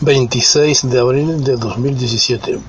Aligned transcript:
Veintiséis 0.00 0.82
de 0.82 0.98
abril 0.98 1.42
de 1.44 1.56
dos 1.56 1.78
mil 1.78 1.96
diecisiete. 1.96 2.60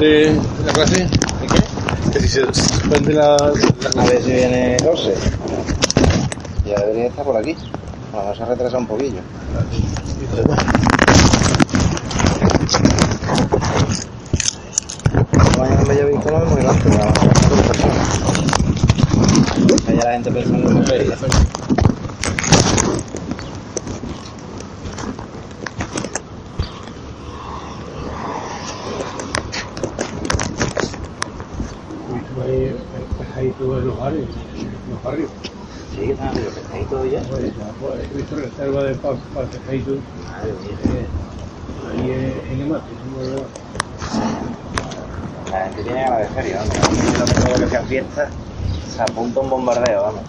de 0.00 0.40
la 0.64 0.72
clase? 0.72 1.06
¿Y 1.42 1.46
qué? 1.46 2.10
Que 2.10 2.20
si 2.20 2.28
se 2.28 2.54
suspende 2.54 3.12
la, 3.12 3.36
la 3.36 4.02
A 4.02 4.06
ver 4.06 4.22
si 4.22 4.32
viene 4.32 4.78
12. 4.82 5.14
Ya 6.66 6.80
debería 6.80 7.06
estar 7.08 7.24
por 7.24 7.36
aquí. 7.36 7.54
Vamos 8.40 8.52
a 8.52 8.54
retrasar 8.54 8.80
un 8.80 8.86
poquillo. 8.86 9.20
La 20.02 20.12
gente 20.12 20.30
pensando. 20.30 20.80
ahí, 32.42 32.74
ahí 33.36 33.54
todos 33.58 33.84
los 33.84 33.98
barrios, 33.98 34.26
los 34.90 35.02
barrios. 35.04 35.30
Sí, 35.94 36.06
que 36.06 36.12
están 36.12 36.34
los 36.34 36.54
pescaditos 36.54 37.10
ya. 37.10 37.20
Pues, 37.22 37.44
ya, 37.56 37.72
pues, 37.80 37.99
he 37.99 37.99
visto 38.14 38.36
reserva 38.36 38.82
de 38.84 38.94
para 38.96 39.14
pa, 39.14 39.42
pescadito 39.42 39.92
Madre 40.30 40.52
mía. 40.52 41.06
ahí 41.92 42.10
en, 42.52 42.60
el 42.60 42.66
mate. 42.66 42.84
La 45.50 45.64
gente 45.64 45.82
tiene 45.82 46.02
ganas 46.02 46.18
de 46.20 46.26
feria, 46.28 46.58
vamos. 46.58 47.50
Lo 47.50 47.64
que 47.64 47.70
sea 47.70 47.82
fiesta, 47.82 48.28
se 48.88 49.02
apunta 49.02 49.40
un 49.40 49.50
bombardeo, 49.50 50.02
vamos. 50.02 50.22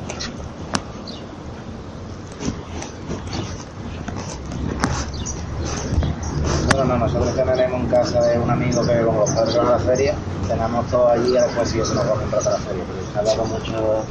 Bueno, 6.73 6.85
no, 6.85 6.97
nosotros 6.97 7.35
tenemos 7.35 7.81
en 7.81 7.87
casa 7.87 8.21
de 8.21 8.39
un 8.39 8.49
amigo 8.49 8.85
que 8.85 9.01
como 9.01 9.19
los 9.19 9.31
padres 9.31 9.57
van 9.57 9.67
a 9.67 9.71
la 9.71 9.79
feria, 9.79 10.15
tenemos 10.47 10.87
todo 10.87 11.09
allí 11.09 11.29
y 11.29 11.33
después 11.33 11.69
sí 11.69 11.79
eso 11.79 11.93
nos 11.93 12.07
va 12.07 12.13
a 12.13 12.19
comprar 12.19 12.43
para 12.43 12.57
la 12.57 12.63
feria, 12.63 12.83
porque 12.85 13.11
se 13.11 13.19
ha 13.19 13.23
dado 13.23 13.45
mucho, 13.45 14.05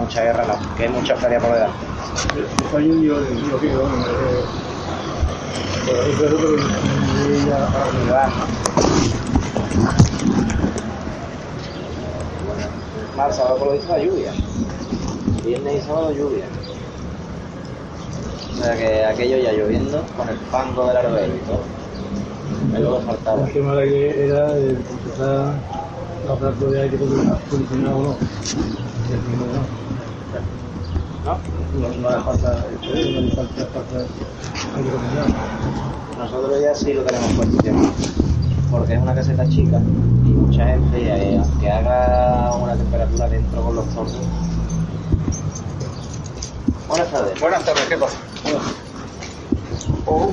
mucha 0.00 0.22
guerra, 0.22 0.44
no, 0.46 0.76
que 0.76 0.82
hay 0.84 0.88
mucha 0.88 1.16
feria 1.16 1.38
por 1.38 1.52
delante. 1.52 1.81
Yo 2.42 2.78
yo 2.78 3.60
que 3.60 3.76
bueno, 3.76 3.94
eh, 4.06 4.44
por 5.86 5.94
ahí 5.96 6.12
pero 6.18 6.36
y 7.28 7.46
ya 7.46 7.58
Y 8.04 8.08
va, 8.10 8.26
¿no? 8.26 8.62
Más, 13.16 13.36
sábado 13.36 13.56
por 13.58 13.66
lo 13.68 13.72
visto 13.74 13.92
la 13.92 14.02
lluvia. 14.02 14.32
Viernes 15.44 15.82
y 15.82 15.86
sábado 15.86 16.12
lluvia. 16.12 16.44
O 18.52 18.56
sea 18.56 18.76
que 18.76 19.04
aquello 19.04 19.38
ya 19.38 19.52
lloviendo 19.52 20.02
con 20.16 20.28
el 20.28 20.38
fango 20.50 20.86
del 20.88 20.96
arbelo 20.96 21.34
y 21.34 21.38
todo. 21.40 21.62
Es 22.74 22.80
lo 22.80 22.98
que 22.98 23.04
faltaba. 23.06 23.46
el 23.46 23.52
tema 23.52 23.76
que 23.82 24.26
era 24.26 24.54
de 24.54 24.74
contratar 24.74 25.54
la 26.26 26.34
plato 26.36 26.70
de 26.70 26.82
aire 26.82 26.96
acondicionado 26.96 27.96
o 27.98 28.02
no. 28.02 28.16
No. 31.74 32.08
Hace 32.08 32.20
falta, 32.22 32.66
este, 32.74 33.20
no 33.34 33.42
hace 33.42 33.64
falta. 33.66 34.04
Nosotros 36.18 36.60
ya 36.62 36.74
sí 36.74 36.92
lo 36.92 37.02
tenemos 37.02 37.32
puesto 37.32 37.62
ya. 37.62 37.72
Porque 38.70 38.94
es 38.94 39.00
una 39.00 39.14
caseta 39.14 39.48
chica 39.48 39.80
y 40.24 40.28
mucha 40.28 40.66
gente, 40.66 40.98
eh, 41.02 41.38
aunque 41.38 41.70
haga 41.70 42.54
una 42.56 42.74
temperatura 42.76 43.28
dentro 43.28 43.62
con 43.62 43.76
los 43.76 43.86
tornos. 43.94 44.16
Buenas 46.88 47.10
tardes. 47.10 47.40
Buenas 47.40 47.64
tardes, 47.64 47.84
¿qué 47.88 47.96
pasa? 47.96 48.16
Oh. 50.06 50.30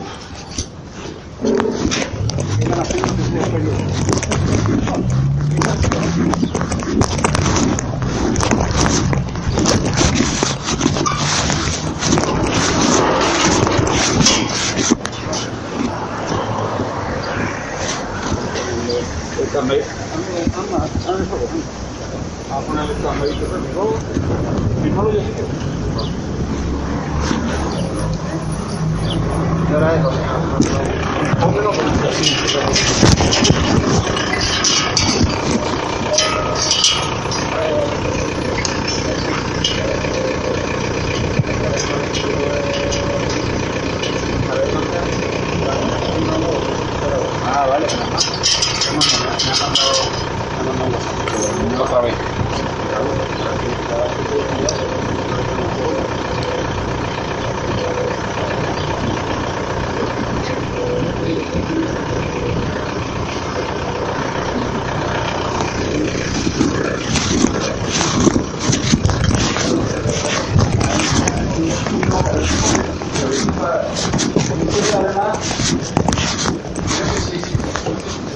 El 19.39 19.47
cambio. 19.51 19.77
A 22.51 22.59
ponerle 22.59 22.93
el 22.93 23.01
cambio. 23.01 23.29
Firmalo 24.81 25.11
yo 25.11 25.19
sí 25.19 25.25
que. 25.35 25.43
¿Qué 29.67 29.75
hora 29.75 29.95
es? 29.95 30.01
Póngelo 31.39 31.71
con 31.71 31.85
Ah, 47.51 47.65
vale. 47.67 47.87
Otra 51.79 52.01
vez. 52.01 52.15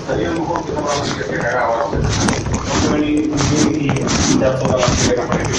Estaría 0.04 0.32
mejor 0.32 0.64
que 0.66 0.72
no 0.74 0.82
la 0.82 0.96
música 0.98 1.26
que 1.30 1.38
caga 1.38 1.66
ahora. 1.66 1.86
No 1.94 2.68
se 2.68 2.94
venir 2.94 3.32
y 3.72 3.90
quitar 4.34 4.60
toda 4.60 4.78
la 4.78 4.88
música 4.88 5.16
que 5.16 5.22
apareció. 5.22 5.56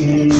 Y 0.00 0.32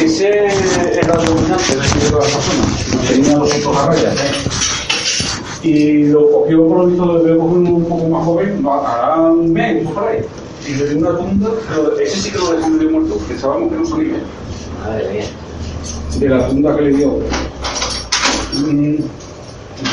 ese 0.00 0.28
era 0.28 1.14
el 1.14 1.24
dominante 1.26 1.76
de 1.76 1.82
aquí 1.82 1.98
de 1.98 2.10
todas 2.10 2.32
las 2.32 2.44
personas. 2.44 3.08
Tenía 3.08 3.36
los 3.38 3.54
otros 3.54 3.76
a 3.76 3.86
rayas. 3.86 4.14
¿eh? 4.14 5.66
Y 5.68 6.04
lo 6.04 6.30
cogió 6.30 6.68
por 6.68 6.78
lo 6.78 6.86
visto, 6.86 7.04
lo 7.06 7.22
veo 7.22 7.38
cogido 7.38 7.74
un 7.74 7.84
poco 7.88 8.08
más 8.08 8.24
joven, 8.24 8.62
no, 8.62 8.74
hará 8.86 9.16
un 9.22 9.52
mes 9.52 9.86
por 9.88 10.04
ahí. 10.04 10.20
Y 10.66 10.74
le 10.74 10.88
dio 10.90 10.98
una 10.98 11.16
tunda, 11.18 11.50
pero 11.68 11.98
ese 11.98 12.16
sí 12.20 12.30
que 12.30 12.38
lo 12.38 12.52
dejó 12.52 12.68
medio 12.68 12.90
muerto, 12.90 13.07
pensábamos 13.26 13.70
que 13.70 13.78
no 13.78 13.86
salía 13.86 14.22
Madre 14.84 15.12
mía. 15.12 15.24
de 16.18 16.28
la 16.28 16.48
tunda 16.48 16.76
que 16.76 16.82
le 16.82 16.96
dio 16.96 17.18
mm, 18.54 18.96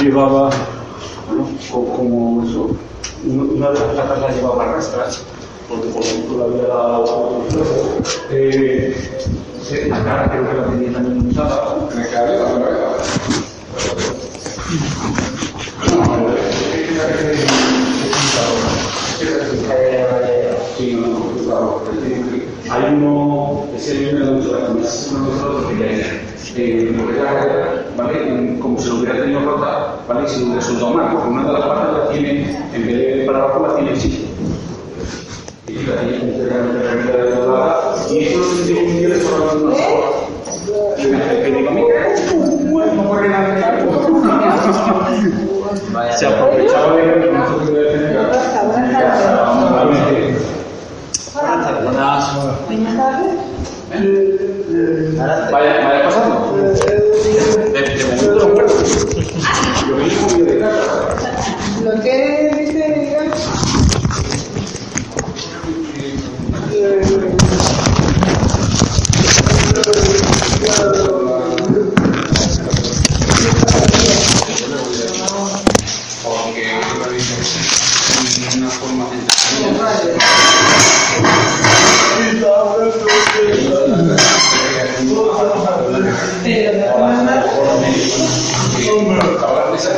llevaba 0.02 0.50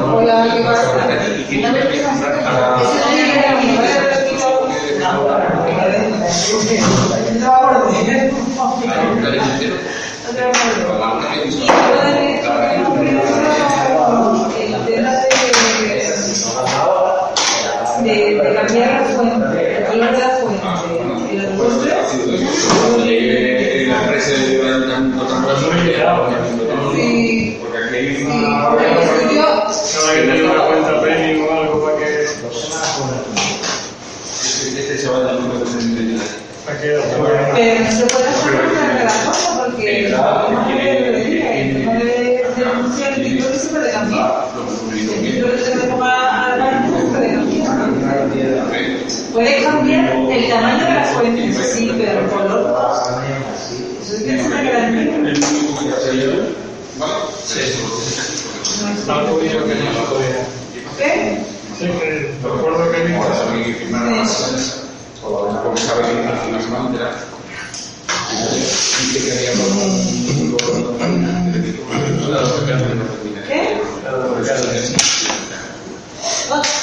Hola, 0.00 0.46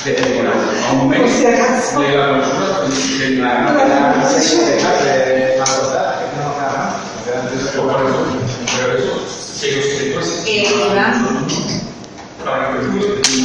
de, 0.05 0.11
de, 0.11 0.43
la, 0.43 0.51
a 0.51 0.91
un 0.91 0.97
momento, 0.99 1.25
de 1.25 1.51
la 1.51 1.67
consulta, 1.67 2.01
de 2.01 2.17
la 2.17 2.27
de 5.25 5.57
la 5.57 5.65
facultad, 5.65 6.19
que 6.19 6.25
no 6.37 6.41
nada 6.61 6.77
más, 6.77 6.93
pero 7.25 7.39
eso, 8.93 9.15
que 9.59 9.67
los 10.15 10.25
sectores 10.27 11.07
para 12.45 12.73
que 12.73 12.77
tú 12.77 12.97
estés 12.99 13.41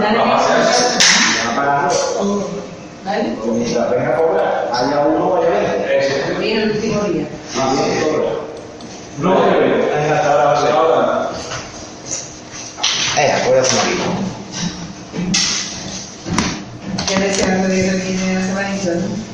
vamos 0.00 0.34
a 0.34 0.44
hacer 0.44 0.56
eso, 0.70 0.86
¿vale? 3.04 3.36
Pues 3.42 3.52
mientras 3.52 3.90
venga 3.90 4.10
a 4.10 4.16
cobrar, 4.16 4.70
haya 4.72 5.00
uno 5.00 5.26
o 5.26 5.36
haya 5.38 5.50
veinte. 5.50 6.38
Bien, 6.38 6.60
el 6.60 6.70
último 6.70 7.02
día. 7.02 7.26
Ah, 7.58 7.74
sí, 7.74 8.04
cobra. 8.04 8.30
No, 9.18 9.34
hasta 9.34 10.30
ahora 10.30 10.44
va 10.44 10.52
a 10.52 10.62
ser. 10.62 10.70
Ahora. 10.70 11.30
Eh, 13.18 13.32
acuérdate 13.32 13.74
un 13.74 13.80
poquito. 13.80 14.21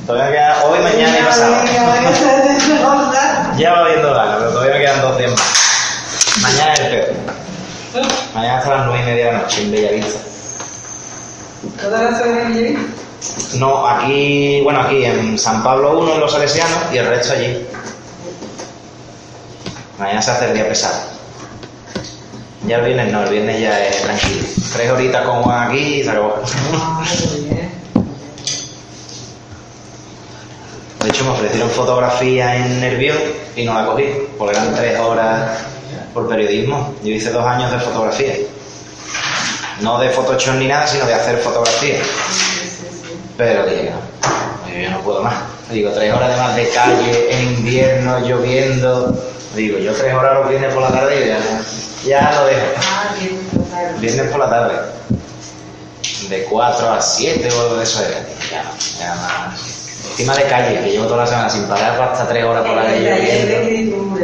Todavía 0.07 0.31
queda 0.33 0.65
hoy, 0.65 0.79
mañana 0.81 1.19
y 1.19 1.23
pasado. 1.23 1.55
Ya 3.59 3.73
va 3.73 3.89
viendo 3.89 4.15
gana, 4.15 4.37
pero 4.39 4.51
todavía 4.51 4.79
quedan 4.79 5.01
dos 5.03 5.19
días 5.19 5.31
más. 5.33 6.39
Mañana 6.41 6.73
es 6.75 6.81
el 6.81 6.91
peor. 6.91 7.09
Mañana 8.35 8.59
hasta 8.59 8.71
las 8.71 8.87
nueve 8.87 9.03
y 9.03 9.07
media 9.07 9.27
de 9.27 9.33
la 9.33 9.39
noche 9.39 9.63
en 9.63 9.73
Bellavista. 9.73 10.19
¿Todas 11.81 12.03
las 12.03 12.21
horas 12.23 12.55
de 12.55 12.79
No, 13.55 13.87
aquí, 13.87 14.61
bueno, 14.63 14.81
aquí 14.81 15.05
en 15.05 15.39
San 15.39 15.63
Pablo 15.63 15.99
1 15.99 16.15
en 16.15 16.21
los 16.21 16.33
Salesianos 16.33 16.79
y 16.93 16.99
el 16.99 17.07
resto 17.07 17.33
allí. 17.33 17.67
Mañana 19.99 20.23
se 20.23 20.31
hace 20.31 20.45
el 20.47 20.55
día 20.55 20.69
pesado. 20.69 21.01
Ya 22.67 22.77
el 22.77 22.85
viernes 22.85 23.13
no, 23.13 23.23
el 23.25 23.31
viernes 23.31 23.61
ya 23.61 23.87
es 23.87 24.03
tranquilo. 24.03 24.47
Tres 24.73 24.91
horitas 24.91 25.25
con 25.27 25.43
Juan 25.43 25.69
aquí 25.71 25.79
y 25.79 26.05
se 26.05 26.11
acabó. 26.11 26.43
De 31.03 31.09
hecho, 31.09 31.25
me 31.25 31.31
ofrecieron 31.31 31.71
fotografía 31.71 32.57
en 32.57 32.81
Nervión 32.81 33.19
y 33.55 33.65
no 33.65 33.75
la 33.75 33.87
cogí, 33.87 34.07
porque 34.37 34.57
eran 34.57 34.75
tres 34.75 34.99
horas 34.99 35.59
por 36.13 36.29
periodismo. 36.29 36.95
Yo 37.03 37.11
hice 37.11 37.31
dos 37.31 37.45
años 37.45 37.71
de 37.71 37.79
fotografía. 37.79 38.35
No 39.81 39.99
de 39.99 40.11
Photoshop 40.11 40.57
ni 40.57 40.67
nada, 40.67 40.87
sino 40.87 41.07
de 41.07 41.15
hacer 41.15 41.39
fotografía. 41.39 42.01
Pero 43.37 43.65
dije, 43.67 43.93
yo 44.83 44.91
no 44.91 45.01
puedo 45.03 45.23
más. 45.23 45.35
Digo, 45.71 45.91
tres 45.91 46.13
horas 46.13 46.31
de 46.31 46.37
más 46.37 46.57
de 46.57 46.69
calle, 46.71 47.29
en 47.31 47.53
invierno, 47.55 48.19
lloviendo. 48.21 49.17
Digo, 49.55 49.79
yo 49.79 49.93
tres 49.93 50.13
horas 50.15 50.35
los 50.41 50.49
viernes 50.49 50.75
por 50.75 50.83
la 50.83 50.91
tarde 50.91 51.25
y 52.05 52.09
ya, 52.09 52.21
ya 52.21 52.33
lo 52.33 52.47
dejo. 52.47 54.01
Viernes 54.01 54.31
por 54.31 54.41
la 54.41 54.51
tarde. 54.51 54.75
De 56.29 56.45
4 56.45 56.93
a 56.93 57.01
7 57.01 57.49
o 57.53 57.61
algo 57.61 57.77
de 57.77 57.85
eso 57.85 58.03
era. 58.05 58.27
Ya 58.51 58.65
ya 58.99 59.15
más. 59.15 59.78
Encima 60.19 60.35
de 60.35 60.43
calle, 60.45 60.81
que 60.83 60.91
llevo 60.91 61.05
toda 61.07 61.19
la 61.19 61.27
semana 61.27 61.49
sin 61.49 61.63
parar 61.65 62.01
hasta 62.01 62.27
3 62.27 62.45
horas 62.45 62.65
por 62.67 62.75
la 62.77 62.83
calle 62.83 63.01
lloviendo. 63.01 64.19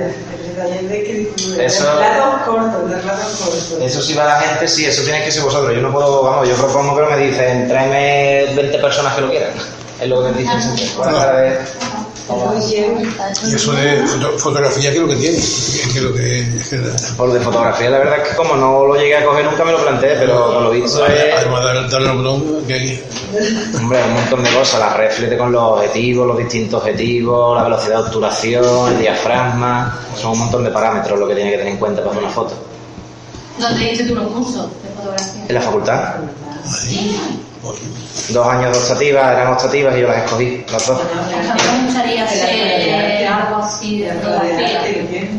Eso- 1.55 1.63
Eso. 1.63 1.85
Relatos 1.99 2.43
cortos, 2.45 2.91
relatos 2.91 3.33
cortos. 3.39 3.79
Eso 3.81 4.03
sí 4.03 4.15
va 4.15 4.25
la 4.25 4.41
gente, 4.41 4.67
sí, 4.69 4.87
eso 4.87 5.03
tiene 5.05 5.25
que 5.25 5.31
ser 5.31 5.43
vosotros. 5.45 5.73
Yo 5.75 5.81
no 5.83 5.93
puedo, 5.93 6.23
vamos, 6.23 6.49
yo 6.49 6.55
propongo 6.57 6.97
que 6.97 7.15
me 7.15 7.19
dicen, 7.27 7.69
tráeme 7.69 8.47
20 8.55 8.79
personas 8.79 9.15
que 9.15 9.21
lo 9.21 9.31
quieran. 9.31 9.51
Es 10.01 10.09
lo 10.09 10.25
que 10.25 10.31
me 10.33 10.39
dicen 10.39 10.61
siempre. 10.63 10.87
Buenas 10.97 11.15
tardes. 11.25 11.59
Y 13.47 13.55
eso 13.55 13.73
de 13.73 14.07
foto- 14.07 14.39
fotografía, 14.39 14.91
¿qué 14.91 14.97
es 14.97 15.03
lo 15.03 15.09
que 15.09 15.17
tiene? 15.17 15.37
¿Qué 15.37 15.99
es 15.99 16.03
lo 16.03 16.15
que.? 16.15 16.47
Por 17.17 17.29
lo 17.29 17.35
de 17.35 17.41
fotografía, 17.41 17.91
la 17.91 17.99
verdad 17.99 18.19
es 18.23 18.29
que 18.31 18.37
como 18.37 18.57
no 18.57 18.87
lo 18.87 18.95
llegué 18.97 19.17
a 19.17 19.25
coger 19.27 19.45
nunca 19.45 19.65
me 19.65 19.73
lo 19.73 19.83
planteé, 19.83 20.17
pero 20.17 20.55
con 20.55 20.65
lo 20.65 20.71
visto 20.71 21.05
es. 21.07 21.35
Además, 21.35 21.65
darle 21.65 21.89
darle 21.91 22.09
al 22.11 22.17
botón, 22.17 22.65
que 22.67 22.73
hay. 22.75 23.05
Hombre, 23.79 24.03
un 24.05 24.15
montón 24.15 24.43
de 24.43 24.51
cosas, 24.55 24.81
la 24.81 24.95
reflete 24.95 25.37
con 25.37 25.53
los 25.53 25.63
objetivos, 25.63 26.27
los 26.27 26.39
distintos 26.39 26.81
objetivos, 26.81 27.57
la 27.57 27.65
velocidad 27.65 27.97
de 27.97 28.03
obturación, 28.05 28.93
el 28.95 28.99
diafragma, 29.01 29.99
son 30.21 30.33
un 30.33 30.39
montón 30.41 30.65
de 30.65 30.71
parámetros 30.71 31.19
lo 31.19 31.29
que 31.29 31.35
tiene 31.35 31.51
que 31.51 31.57
tener 31.59 31.73
en 31.73 31.79
cuenta 31.79 32.01
para 32.01 32.13
hacer 32.13 32.25
una 32.25 32.33
foto. 32.33 32.55
¿Dónde 33.59 33.85
hiciste 33.85 34.05
tú 34.09 34.15
los 34.15 34.27
cursos 34.33 34.67
de 34.83 34.89
fotografía? 34.97 35.45
En 35.49 35.55
la 35.55 35.61
facultad, 35.61 36.15
dos 38.31 38.47
años 38.47 38.73
de 38.73 38.83
optativas, 38.83 39.33
eran 39.33 39.53
optativas 39.53 39.97
y 39.97 40.01
yo 40.01 40.09
las 40.09 40.25
escogí, 40.25 40.65
las 40.71 40.87
dos. 40.87 41.01
Me 41.01 41.85
gustaría 41.87 42.25
hacer 42.25 43.27
algo 43.27 43.57
así 43.57 44.01
de. 44.01 44.11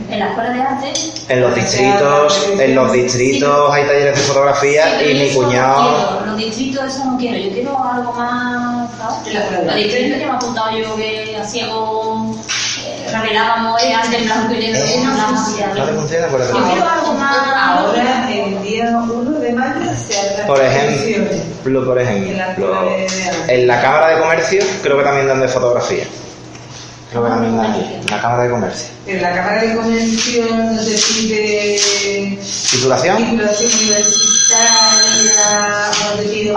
En 0.10 0.20
la 0.20 0.28
escuela 0.30 0.50
de 0.52 0.62
arte. 0.62 0.94
En 1.30 1.42
los 1.42 1.56
distritos, 1.56 2.50
en 2.60 2.76
los 2.76 2.92
distritos 2.92 3.74
hay 3.74 3.86
talleres 3.86 4.16
de 4.16 4.22
fotografía 4.22 5.00
Sí, 5.00 5.06
y 5.10 5.14
mi 5.16 5.30
cuñado, 5.30 6.22
Los 6.26 6.38
distritos 6.38 6.86
eso 6.86 7.06
no 7.06 7.18
quiero, 7.18 7.38
yo 7.38 7.52
quiero 7.52 7.84
algo 7.84 8.14
más. 8.14 8.90
¿sabes? 8.98 9.66
Los 9.66 9.76
distritos 9.76 10.20
que 10.20 10.26
me 10.26 10.32
ha 10.32 10.36
apuntado 10.36 10.78
yo 10.78 10.96
que 10.96 11.38
hacía 11.42 11.70
con. 11.70 12.38
Revelábamos 13.12 13.82
arte 13.82 14.18
en 14.18 14.26
blanco 14.26 14.54
y 14.54 14.58
negro. 14.60 14.80
no 15.06 15.86
te 15.86 15.94
funciona, 15.94 16.28
por 16.28 16.40
Yo 16.40 16.46
ejemplo. 16.46 16.68
quiero 16.72 16.90
algo 16.90 17.14
más. 17.14 17.38
Ahora, 17.56 18.30
el 18.32 18.62
día 18.64 18.98
1 19.10 19.40
de 19.40 19.52
mayo, 19.54 19.92
se 20.08 20.44
Por 20.46 20.62
ejemplo, 20.62 21.86
por 21.86 22.00
ejemplo, 22.00 22.90
en 23.48 23.68
la 23.68 23.82
Cámara 23.82 24.10
de 24.10 24.20
Comercio 24.22 24.62
creo 24.82 24.98
que 24.98 25.04
también 25.04 25.28
dan 25.28 25.42
de 25.42 25.48
fotografía. 25.48 26.04
Creo 27.12 27.24
que 27.24 27.30
también 27.30 27.56
dan 27.58 27.72
allí, 27.72 28.00
en 28.02 28.06
la 28.12 28.22
Cámara 28.22 28.44
de 28.44 28.50
Comercio. 28.50 28.88
En 29.08 29.22
la 29.22 29.32
Cámara 29.34 29.62
de 29.62 29.76
Comercio 29.76 30.44
no 30.56 30.82
se 30.82 31.14
pide 31.14 31.80
¿Titulación? 32.72 33.18
titulación 33.18 33.72
universitaria, 33.72 35.92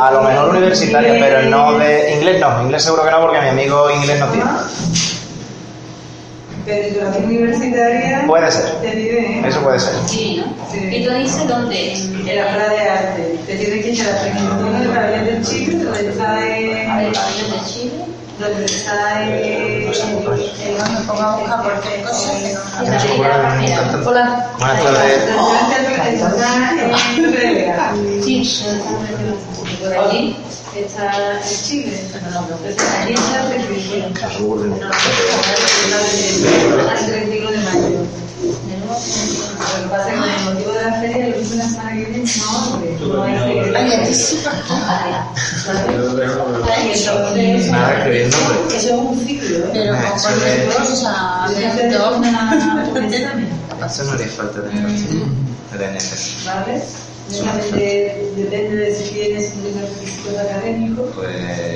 A 0.01 0.11
lo 0.11 0.23
mejor 0.23 0.49
universitaria, 0.57 1.13
pero 1.21 1.43
no 1.51 1.79
de 1.79 2.15
inglés 2.15 2.41
no, 2.41 2.63
inglés 2.63 2.83
seguro 2.83 3.05
que 3.05 3.11
no 3.11 3.21
porque 3.21 3.41
mi 3.41 3.49
amigo 3.49 3.91
inglés 3.91 4.19
no 4.21 4.27
tiene. 4.29 4.45
Titulación 6.77 7.25
universitaria 7.25 8.25
Puede 8.27 8.51
ser, 8.51 8.71
te 8.83 8.91
pide, 8.91 9.21
¿eh? 9.21 9.43
eso 9.47 9.61
puede 9.63 9.79
ser. 9.79 9.95
Sí, 10.07 10.37
¿no? 10.45 10.71
Sí. 10.71 10.79
¿Y 10.97 11.05
tú 11.05 11.13
dices 11.15 11.49
dónde? 11.49 11.93
En 11.93 12.37
la 12.37 12.45
Cámara 12.47 12.69
de 12.71 12.81
Arte. 12.81 13.39
Te 13.47 13.57
tienes 13.57 13.85
que 13.85 13.91
echar 13.93 14.07
la 14.13 14.21
presentación 14.21 14.81
del 14.81 14.89
pabellón 14.91 15.25
del 15.25 15.45
Chile, 15.45 15.85
donde 15.85 16.09
está 16.09 16.57
en... 16.59 16.87
pabellón 16.87 17.51
de 17.53 17.71
Chile. 17.71 18.08
Donde 18.39 18.65
está 18.65 19.25
cosa. 22.03 22.33
No 22.79 22.87
me 22.87 22.97
ocurre 23.13 23.33
ningún 23.59 23.75
tanto. 23.75 24.09
Hola. 24.09 24.51
Buenas 24.59 24.83
tardes. 24.85 25.23
Está 26.07 26.59
en 26.83 26.95
Chile. 27.05 27.75
Allí 29.99 30.37
está 30.75 31.13
el 33.55 33.63
requisito. 33.63 34.09
No 34.09 34.21
se 34.21 34.39
me 34.39 34.47
ocurre 34.47 34.69
ningún 36.69 36.89
Al 36.89 37.07
31 37.07 37.51
de 37.51 37.59
mayo. 37.59 38.28
Lo 38.99 39.83
que 39.83 39.89
pasa 39.89 40.09
es 40.09 40.15
que 40.15 40.21
con 40.21 40.29
el 40.29 40.55
motivo 40.55 40.73
de 40.73 40.83
la 40.83 40.93
feria, 41.01 41.29
lo 41.29 41.41
hice 41.41 41.57
la 41.57 41.69
semana 41.69 41.91
que 41.93 42.05
viene, 42.05 42.19
no, 42.19 42.71
porque 42.71 43.01
no 43.01 43.23
hay 43.25 43.91
feria. 43.91 44.19
Ay, 46.67 46.91
entonces, 46.91 47.71
Nada, 47.71 48.07
eso 48.09 48.39
es 48.75 48.93
un 48.93 49.27
ciclo, 49.27 49.59
¿eh? 49.59 49.71
Pero 49.73 49.95
con 49.95 50.21
cualquier 50.21 50.69
cosa, 50.75 51.47
de 51.49 51.91
dos 51.91 52.21
Eso 53.87 54.05
no 54.05 54.13
haría 54.13 54.29
falta 54.29 54.63
tener 54.63 54.87
de 54.87 55.79
DNF. 55.79 56.47
¿Vale? 56.47 56.83
Solamente 57.29 58.33
depende 58.37 58.77
de 58.77 58.95
si 58.95 59.11
tienes 59.11 59.53
unos 59.57 59.83
requisitos 59.91 60.39
académicos. 60.39 61.07
Pues. 61.15 61.29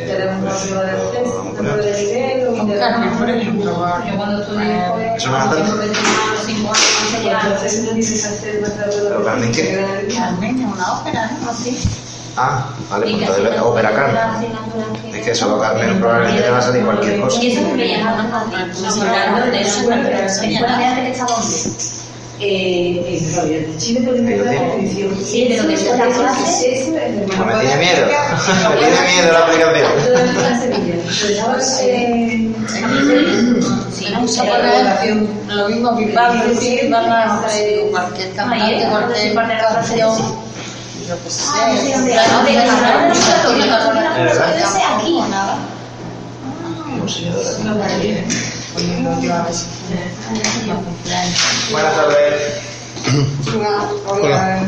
Tenemos 0.06 0.40
una 0.40 0.50
pues, 0.50 0.62
prueba 0.62 0.85
de 0.85 0.92
lo 0.92 1.02
acceso, 1.09 1.42
una 1.42 1.59
prueba 1.59 1.76
de 1.76 2.04
nivel, 2.04 2.49
o 2.49 2.56
Con 2.56 2.71
Carmen, 2.78 3.11
por 3.18 3.30
ejemplo. 3.30 3.87
Cuando 4.16 4.42
estudié 4.42 4.85
fue... 4.92 5.16
Eso 5.16 5.30
no 5.30 5.38
es 5.38 5.50
tanto. 5.50 5.82
cinco 6.47 6.68
años 6.68 6.99
no 7.02 7.11
se 7.11 7.23
lleva. 7.23 7.40
Entonces 7.42 7.82
no 7.82 7.88
tienes 7.90 8.23
que 8.23 8.28
hacer 8.28 8.61
nuestra 8.61 8.85
prueba 8.87 9.09
¿Pero 9.09 9.25
Carmen 9.25 9.52
qué? 9.52 9.62
de 9.62 10.14
Carmen 10.14 10.61
es 10.61 10.75
una 10.75 10.92
ópera, 11.00 11.30
¿no? 11.42 11.50
Así. 11.50 11.78
Ah, 12.35 12.66
vale, 12.88 13.11
pues 13.11 13.28
entonces 13.28 13.61
ópera 13.61 13.90
Carmen. 13.92 15.14
Es 15.14 15.25
que 15.26 15.35
solo 15.35 15.61
Carmen 15.61 16.00
probablemente 16.00 16.42
te 16.42 16.50
va 16.50 16.59
a 16.59 16.62
salir 16.62 16.82
cualquier 16.82 17.21
cosa. 17.21 17.42
Y 17.42 17.52
eso 17.52 17.61
es 17.61 17.75
que 17.75 17.88
llaman 17.88 18.30
¿Dónde? 18.30 18.56
¿En 18.56 18.71
escuela 19.61 19.97
de 19.99 21.02
que 21.02 21.11
está 21.11 21.26
dónde? 21.26 22.12
Eh, 22.44 23.00
de 23.06 23.78
Chile 23.78 24.00
Ahí 24.00 24.37
lo 24.37 25.62
la 25.62 25.68
que 25.68 25.76
sea 25.76 25.96
la 25.96 26.06
clase. 26.06 26.82
Eso 26.82 26.96
es 26.96 27.02
el 27.04 27.26
No 27.38 27.46
me 27.46 27.54
tiene 27.61 27.76
miedo. 27.76 28.06
Me 28.68 28.76
tiene 28.78 29.00
miedo 29.12 29.32
la 29.32 29.38
aplicación. 29.38 29.84
Sevilla. 30.61 30.94
Pero 31.20 31.32
estaba 31.32 31.58
en... 31.82 32.54
Sí, 33.92 34.08
no 34.12 34.26
se 34.26 34.34
sé, 34.34 34.40
pone 34.40 34.62
relación. 34.62 35.28
lo 35.46 35.68
mismo 35.68 35.96
que 35.96 36.06
Pablo, 36.06 36.42
sí, 36.58 36.80
van 36.90 37.12
a 37.12 37.38
hacer 37.38 37.80
cualquier 37.90 38.32
cantante, 38.32 38.88
cualquier 38.90 39.58
canción, 39.58 40.18
lo 41.08 41.22
que 41.22 41.30
sea. 41.30 41.68
¿De 44.14 44.25
verdad? 44.25 44.56
aquí. 44.99 45.20
Buenas 51.73 51.94
tardes. 51.97 52.62
Hola. 54.06 54.61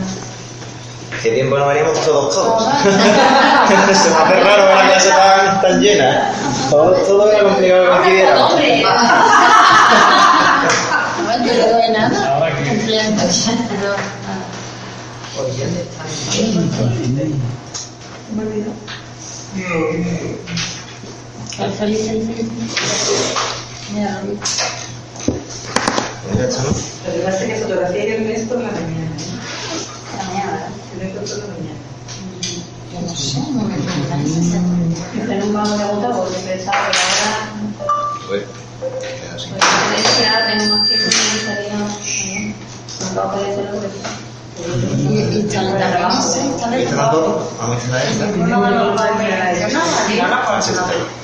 ¿Qué 1.23 1.31
tiempo 1.31 1.57
no 1.57 1.69
veníamos 1.69 2.01
todos, 2.05 2.35
todos? 2.35 2.65
Se 2.83 4.11
me 4.11 4.17
hace 4.17 4.41
raro 4.43 4.67
ver 4.67 4.77
la 4.77 4.83
clase 4.83 5.09
tan, 5.11 5.61
tan 5.61 5.81
llena. 5.81 6.33
Todo, 6.71 6.91
todo 6.93 7.31
era 7.31 7.45
complicado 7.45 8.03
que. 8.05 8.83
No 11.23 11.45
te 11.45 11.73
doy 11.73 11.89
nada. 11.93 12.51
Cumpleaños. 12.69 13.49
El 16.35 16.51
feliz, 19.53 20.74
¿no? 26.63 26.71
Lo 27.07 27.13
que 27.47 27.53
es 27.55 27.63
fotografía 27.63 28.05
la. 28.05 28.97
¿eh? 28.97 29.15
No 33.01 33.15
sé, 33.15 33.39
me 33.41 33.75
me 36.45 36.63
ahora, 36.67 37.51
Pues, 38.29 38.43
es 38.43 39.33
así. 39.35 39.49
pues 39.51 39.63
de 39.91 39.97
hecho, 40.01 40.21
ya 40.23 40.35
tengo 40.47 40.77
más 40.77 40.89
tiempo 40.89 41.07
y 41.07 41.15
me 41.15 41.23
gustaría 41.35 41.77
también. 41.79 42.55
No 43.15 43.21
va 43.21 43.23
a 43.25 43.37
Y, 50.11 51.24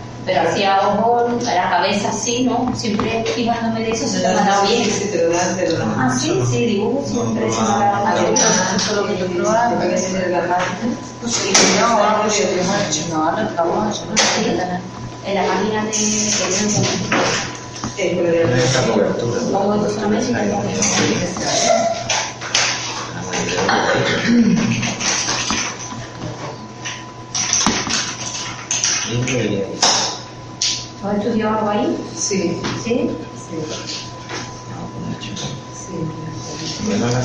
hacía 0.37 0.79
ojo, 0.87 1.27
la 1.43 1.69
cabeza 1.69 2.09
así, 2.09 2.43
¿no? 2.43 2.71
Siempre 2.75 3.23
fijándome 3.35 3.81
de 3.81 3.91
eso, 3.91 4.07
se 4.07 4.19
me 4.19 4.27
ha 4.27 4.33
dado 4.33 4.67
bien. 4.67 4.83
Si 4.89 5.05
te 5.05 5.23
lo 5.27 5.29
dan, 5.35 5.57
te 5.57 5.69
lo 5.69 5.77
dan. 5.79 5.95
Ah, 5.97 6.15
sí, 6.19 6.41
sí, 6.49 6.65
dibujo 6.65 7.03
siempre 7.07 7.51
se 7.51 7.61
me 7.61 7.67
ha 7.67 8.01
dado 8.03 8.21
bien. 8.21 8.33
eso 8.75 8.95
lo 9.01 9.07
que 9.07 9.17
yo 9.17 9.25
probaba, 9.27 9.75
Para 9.75 9.89
que 9.89 9.97
se 9.97 10.29
la 10.29 10.47
parte. 10.47 10.65
Pues 11.21 11.33
no, 11.79 11.97
que 12.33 12.55
yo 12.55 12.61
hemos 12.61 12.75
hecho, 12.89 13.07
no, 13.15 13.39
estamos 13.39 13.99
no. 14.05 14.81
En 15.25 15.35
la 15.35 15.43
máquina 15.53 15.85
de... 15.85 15.91
Pero 17.97 18.23
de- 18.23 18.63
Esta 18.63 18.81
cobertura. 18.87 19.39
Y. 29.11 29.80
¿Has 31.03 31.17
estudiado 31.17 31.57
algo 31.57 31.69
ahí? 31.69 31.97
Sí, 32.15 32.61
Sí. 32.83 33.09
sí, 33.49 33.55
sí. 35.73 35.95
Bueno, 36.85 37.07
la. 37.07 37.19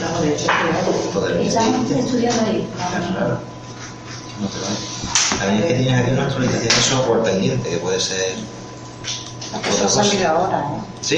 No, 0.00 0.20
de 0.20 0.34
hecho, 0.34 0.44
claro. 0.46 0.92
Poder 1.14 1.40
¿Y 1.42 1.48
estás 1.48 1.66
estudiando 1.90 2.42
ahí? 2.42 2.68
Claro. 2.76 3.38
No 4.40 4.48
te 4.48 4.58
vayas. 4.58 5.38
También 5.38 5.62
es 5.62 5.66
que 5.66 5.74
tienes 5.74 6.02
aquí 6.02 6.10
una 6.12 6.24
actualización 6.24 6.68
de 6.68 6.82
software 6.82 7.22
pendiente, 7.22 7.70
que 7.70 7.76
puede 7.78 8.00
ser 8.00 8.34
otra 9.54 9.82
cosa. 9.88 10.30
ahora, 10.30 10.60
¿eh? 10.60 10.80
¿Sí? 11.00 11.16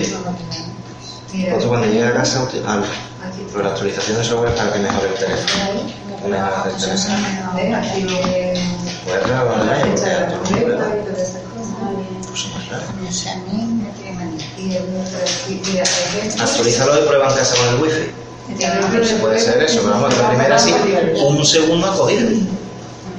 Entonces 1.35 1.69
cuando 1.69 1.87
llegue 1.87 2.07
a 2.07 2.15
casa, 2.15 2.47
ah, 2.67 2.81
pero 3.53 3.65
la 3.65 3.71
actualización 3.71 4.19
de 4.19 4.25
software 4.25 4.51
es 4.53 4.59
para 4.59 4.73
que 4.73 4.79
mejore 4.81 5.09
el 5.09 5.15
teléfono. 5.15 5.65
Puedes 9.09 9.27
grabar 9.27 9.61
online, 9.61 9.75
a 13.27 13.37
mí 13.37 13.81
me 13.83 13.91
tiene 13.93 14.13
manía. 14.13 14.47
Y 15.49 16.41
Actualízalo 16.41 17.07
prueba 17.07 17.29
en 17.29 17.35
casa 17.35 17.57
con 17.57 17.69
el 17.69 17.83
wifi. 17.83 19.07
Se 19.09 19.15
puede 19.17 19.39
ser 19.39 19.63
eso, 19.63 19.81
pero 19.83 19.95
vamos, 19.95 20.19
la 20.19 20.29
primera 20.29 20.59
sí, 20.59 20.75
un 21.27 21.45
segundo 21.45 21.87
ha 21.87 21.97
cogido. 21.97 22.29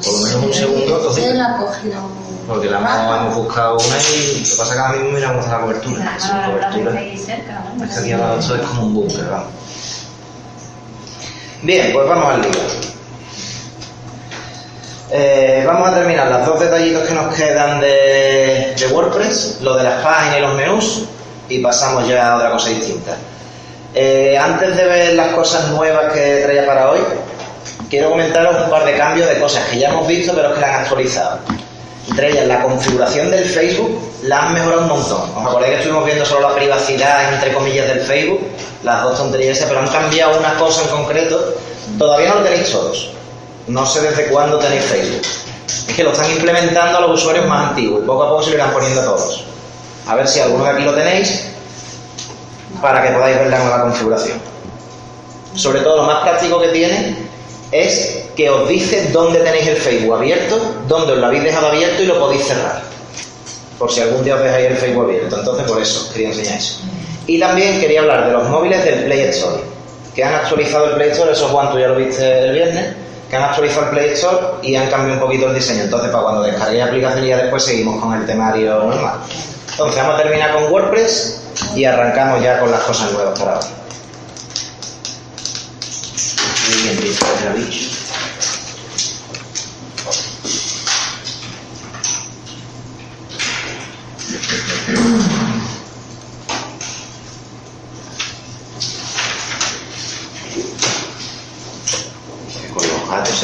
Por 0.03 0.13
lo 0.13 0.19
menos 0.19 0.43
un 0.46 0.53
segundo 0.53 0.96
ha 0.96 1.00
Él 1.00 1.05
cogido. 1.05 1.43
ha 1.43 1.58
cogido 1.58 2.02
Porque 2.47 2.69
la 2.69 2.78
hemos, 2.78 3.21
hemos 3.21 3.36
buscado 3.36 3.78
una 3.78 3.97
y 3.97 4.39
lo 4.41 4.49
que 4.49 4.56
pasa 4.58 4.63
es 4.63 4.69
que 4.69 4.80
ahora 4.80 4.93
mismo 4.93 5.12
miramos 5.12 5.47
a 5.47 5.52
la 5.52 5.62
cobertura. 5.62 6.19
Sin 6.19 6.38
cobertura. 6.52 7.02
Es 7.02 7.25
que 7.25 7.99
aquí 7.99 8.12
abajo 8.12 8.38
es 8.38 8.62
como 8.62 8.84
un 8.84 8.93
búnker, 8.93 9.25
vamos. 9.25 9.47
Bien, 11.63 11.91
pues 11.93 12.08
vamos 12.08 12.34
al 12.36 12.41
lío. 12.41 12.98
Eh, 15.12 15.63
vamos 15.65 15.89
a 15.89 15.95
terminar 15.95 16.28
las 16.28 16.45
dos 16.45 16.60
detallitos 16.60 17.08
que 17.08 17.13
nos 17.15 17.34
quedan 17.34 17.82
de, 17.82 18.76
WordPress, 18.91 19.58
lo 19.62 19.76
de 19.76 19.84
las 19.84 20.04
páginas 20.04 20.38
y 20.38 20.41
los 20.41 20.54
menús, 20.54 21.06
y 21.48 21.60
pasamos 21.60 22.08
ya 22.08 22.34
a 22.34 22.36
otra 22.38 22.52
cosa 22.52 22.69
distinta. 22.69 23.17
Eh, 23.95 24.38
antes 24.38 24.78
de 24.78 24.86
ver 24.86 25.13
las 25.15 25.34
cosas 25.34 25.69
nuevas 25.69 26.13
que 26.13 26.43
traía 26.45 26.65
para 26.65 26.91
hoy, 26.91 27.00
quiero 27.89 28.12
comentaros 28.12 28.63
un 28.63 28.69
par 28.69 28.86
de 28.86 28.95
cambios 28.95 29.28
de 29.28 29.39
cosas 29.39 29.65
que 29.65 29.80
ya 29.80 29.89
hemos 29.89 30.08
visto, 30.08 30.32
pero 30.36 30.54
que 30.54 30.62
la 30.62 30.67
han 30.67 30.84
actualizado. 30.84 31.39
Entre 32.08 32.30
ellas, 32.30 32.45
la 32.45 32.62
configuración 32.62 33.32
del 33.32 33.45
Facebook 33.45 34.00
la 34.24 34.39
han 34.43 34.54
mejorado 34.54 34.82
un 34.84 34.89
montón. 34.89 35.22
¿Os 35.36 35.45
acordáis 35.45 35.74
que 35.74 35.80
estuvimos 35.80 36.06
viendo 36.06 36.26
solo 36.26 36.50
la 36.50 36.56
privacidad, 36.56 37.34
entre 37.34 37.52
comillas, 37.52 37.88
del 37.88 38.02
Facebook? 38.02 38.41
Las 38.84 39.04
dos 39.04 39.17
tonterías 39.17 39.63
pero 39.67 39.80
han 39.80 39.88
cambiado 39.88 40.39
una 40.39 40.54
cosa 40.56 40.84
en 40.84 40.89
concreto. 40.89 41.56
Todavía 41.98 42.30
no 42.30 42.36
lo 42.36 42.41
tenéis 42.43 42.72
todos. 42.72 43.18
No 43.69 43.86
sé 43.86 44.01
desde 44.01 44.25
cuándo 44.29 44.58
tenéis 44.58 44.84
Facebook. 44.86 45.21
Es 45.88 45.95
que 45.95 46.03
lo 46.03 46.12
están 46.12 46.29
implementando 46.32 46.97
a 46.97 47.01
los 47.01 47.21
usuarios 47.21 47.45
más 47.47 47.69
antiguos 47.69 48.01
y 48.03 48.05
poco 48.08 48.23
a 48.23 48.29
poco 48.29 48.43
se 48.43 48.49
lo 48.49 48.55
irán 48.55 48.73
poniendo 48.73 49.01
a 49.01 49.05
todos. 49.05 49.45
A 50.08 50.15
ver 50.15 50.27
si 50.27 50.39
alguno 50.39 50.63
de 50.63 50.71
aquí 50.71 50.84
lo 50.84 50.95
tenéis 50.95 51.45
para 52.82 53.03
que 53.03 53.13
podáis 53.13 53.38
ver 53.38 53.47
la 53.47 53.60
nueva 53.60 53.82
configuración. 53.84 54.39
Sobre 55.53 55.82
todo 55.82 55.97
lo 55.97 56.03
más 56.03 56.23
práctico 56.23 56.60
que 56.60 56.69
tiene 56.69 57.15
es 57.71 58.23
que 58.36 58.49
os 58.49 58.67
dice 58.67 59.10
dónde 59.12 59.39
tenéis 59.39 59.67
el 59.67 59.77
Facebook 59.77 60.15
abierto, 60.15 60.60
dónde 60.88 61.13
os 61.13 61.19
lo 61.19 61.27
habéis 61.27 61.43
dejado 61.43 61.67
abierto 61.67 62.01
y 62.01 62.08
lo 62.08 62.19
podéis 62.19 62.47
cerrar. 62.47 62.82
Por 63.77 63.91
si 63.91 64.01
algún 64.01 64.23
día 64.23 64.36
os 64.36 64.41
dejáis 64.41 64.65
el 64.65 64.77
Facebook 64.77 65.03
abierto. 65.03 65.38
Entonces 65.38 65.67
por 65.67 65.79
eso 65.79 66.12
quería 66.12 66.29
enseñar 66.29 66.58
eso. 66.58 66.79
Y 67.27 67.39
también 67.39 67.79
quería 67.79 67.99
hablar 68.01 68.25
de 68.25 68.34
los 68.34 68.49
móviles 68.49 68.84
del 68.84 69.03
Play 69.03 69.21
Store. 69.29 69.62
Que 70.15 70.23
han 70.23 70.34
actualizado 70.34 70.86
el 70.86 70.95
Play 70.95 71.12
Store, 71.12 71.32
eso 71.32 71.49
Juan, 71.49 71.71
tú 71.71 71.77
ya 71.77 71.89
lo 71.89 71.95
viste 71.95 72.39
el 72.45 72.53
viernes, 72.53 72.95
que 73.29 73.35
han 73.35 73.43
actualizado 73.43 73.85
el 73.85 73.89
Play 73.91 74.09
Store 74.13 74.37
y 74.63 74.75
han 74.75 74.89
cambiado 74.89 75.13
un 75.13 75.19
poquito 75.19 75.47
el 75.47 75.55
diseño. 75.55 75.83
Entonces 75.83 76.09
para 76.09 76.23
cuando 76.23 76.43
descarguéis 76.43 76.79
la 76.79 76.85
aplicación 76.85 77.25
ya 77.25 77.37
después 77.37 77.63
seguimos 77.63 78.01
con 78.01 78.13
el 78.13 78.25
temario 78.25 78.83
normal. 78.83 79.19
Entonces 79.71 79.97
vamos 79.97 80.19
a 80.19 80.23
terminar 80.23 80.53
con 80.53 80.71
WordPress 80.71 81.41
y 81.75 81.85
arrancamos 81.85 82.41
ya 82.41 82.59
con 82.59 82.71
las 82.71 82.81
cosas 82.81 83.11
nuevas 83.11 83.39
para 83.39 83.59
hoy. 83.59 83.65
Muy 86.69 86.77
bien. 86.83 86.99
Que 86.99 87.13
Con 102.73 102.87
los 102.87 103.09
gatos 103.09 103.39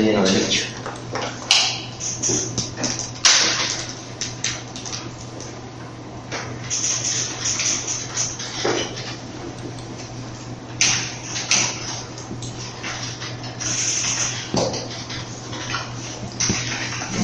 lleno 0.00 0.22
de 0.22 0.30
bicho. 0.30 0.64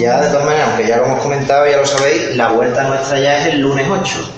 Ya, 0.00 0.18
de 0.18 0.28
todas 0.30 0.46
maneras, 0.46 0.68
aunque 0.70 0.88
ya 0.88 0.96
lo 0.96 1.04
hemos 1.04 1.20
comentado, 1.20 1.70
ya 1.70 1.76
lo 1.76 1.84
sabéis, 1.84 2.34
la 2.34 2.48
vuelta 2.48 2.84
nuestra 2.84 3.20
ya 3.20 3.36
es 3.36 3.52
el 3.52 3.60
lunes 3.60 3.86
8. 3.86 4.32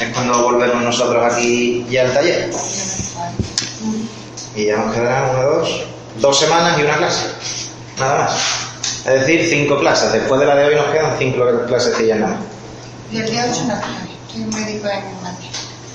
Es 0.00 0.08
cuando 0.12 0.42
volvemos 0.42 0.82
nosotros 0.82 1.32
aquí 1.32 1.86
ya 1.88 2.02
al 2.02 2.12
taller. 2.12 2.50
Y 4.54 4.66
ya 4.66 4.76
nos 4.76 4.94
quedarán 4.94 5.30
una, 5.30 5.42
dos, 5.44 5.80
dos 6.20 6.38
semanas 6.38 6.78
y 6.78 6.82
una 6.82 6.96
clase. 6.96 7.35
Nada 7.98 8.24
más. 8.24 8.66
Es 9.06 9.20
decir, 9.20 9.46
cinco 9.48 9.78
clases. 9.78 10.12
Después 10.12 10.40
de 10.40 10.46
la 10.46 10.54
de 10.56 10.64
hoy 10.66 10.74
nos 10.74 10.86
quedan 10.86 11.16
cinco 11.18 11.44
clases 11.66 11.98
nada 12.16 12.32
más. 12.32 12.40
Y 13.10 13.18
el 13.18 13.30
día 13.30 13.46
8 13.48 13.64
no 13.68 13.74
estoy, 13.74 14.42
un 14.42 14.50
médico 14.50 14.88
en 14.88 15.22
Madrid. 15.22 15.48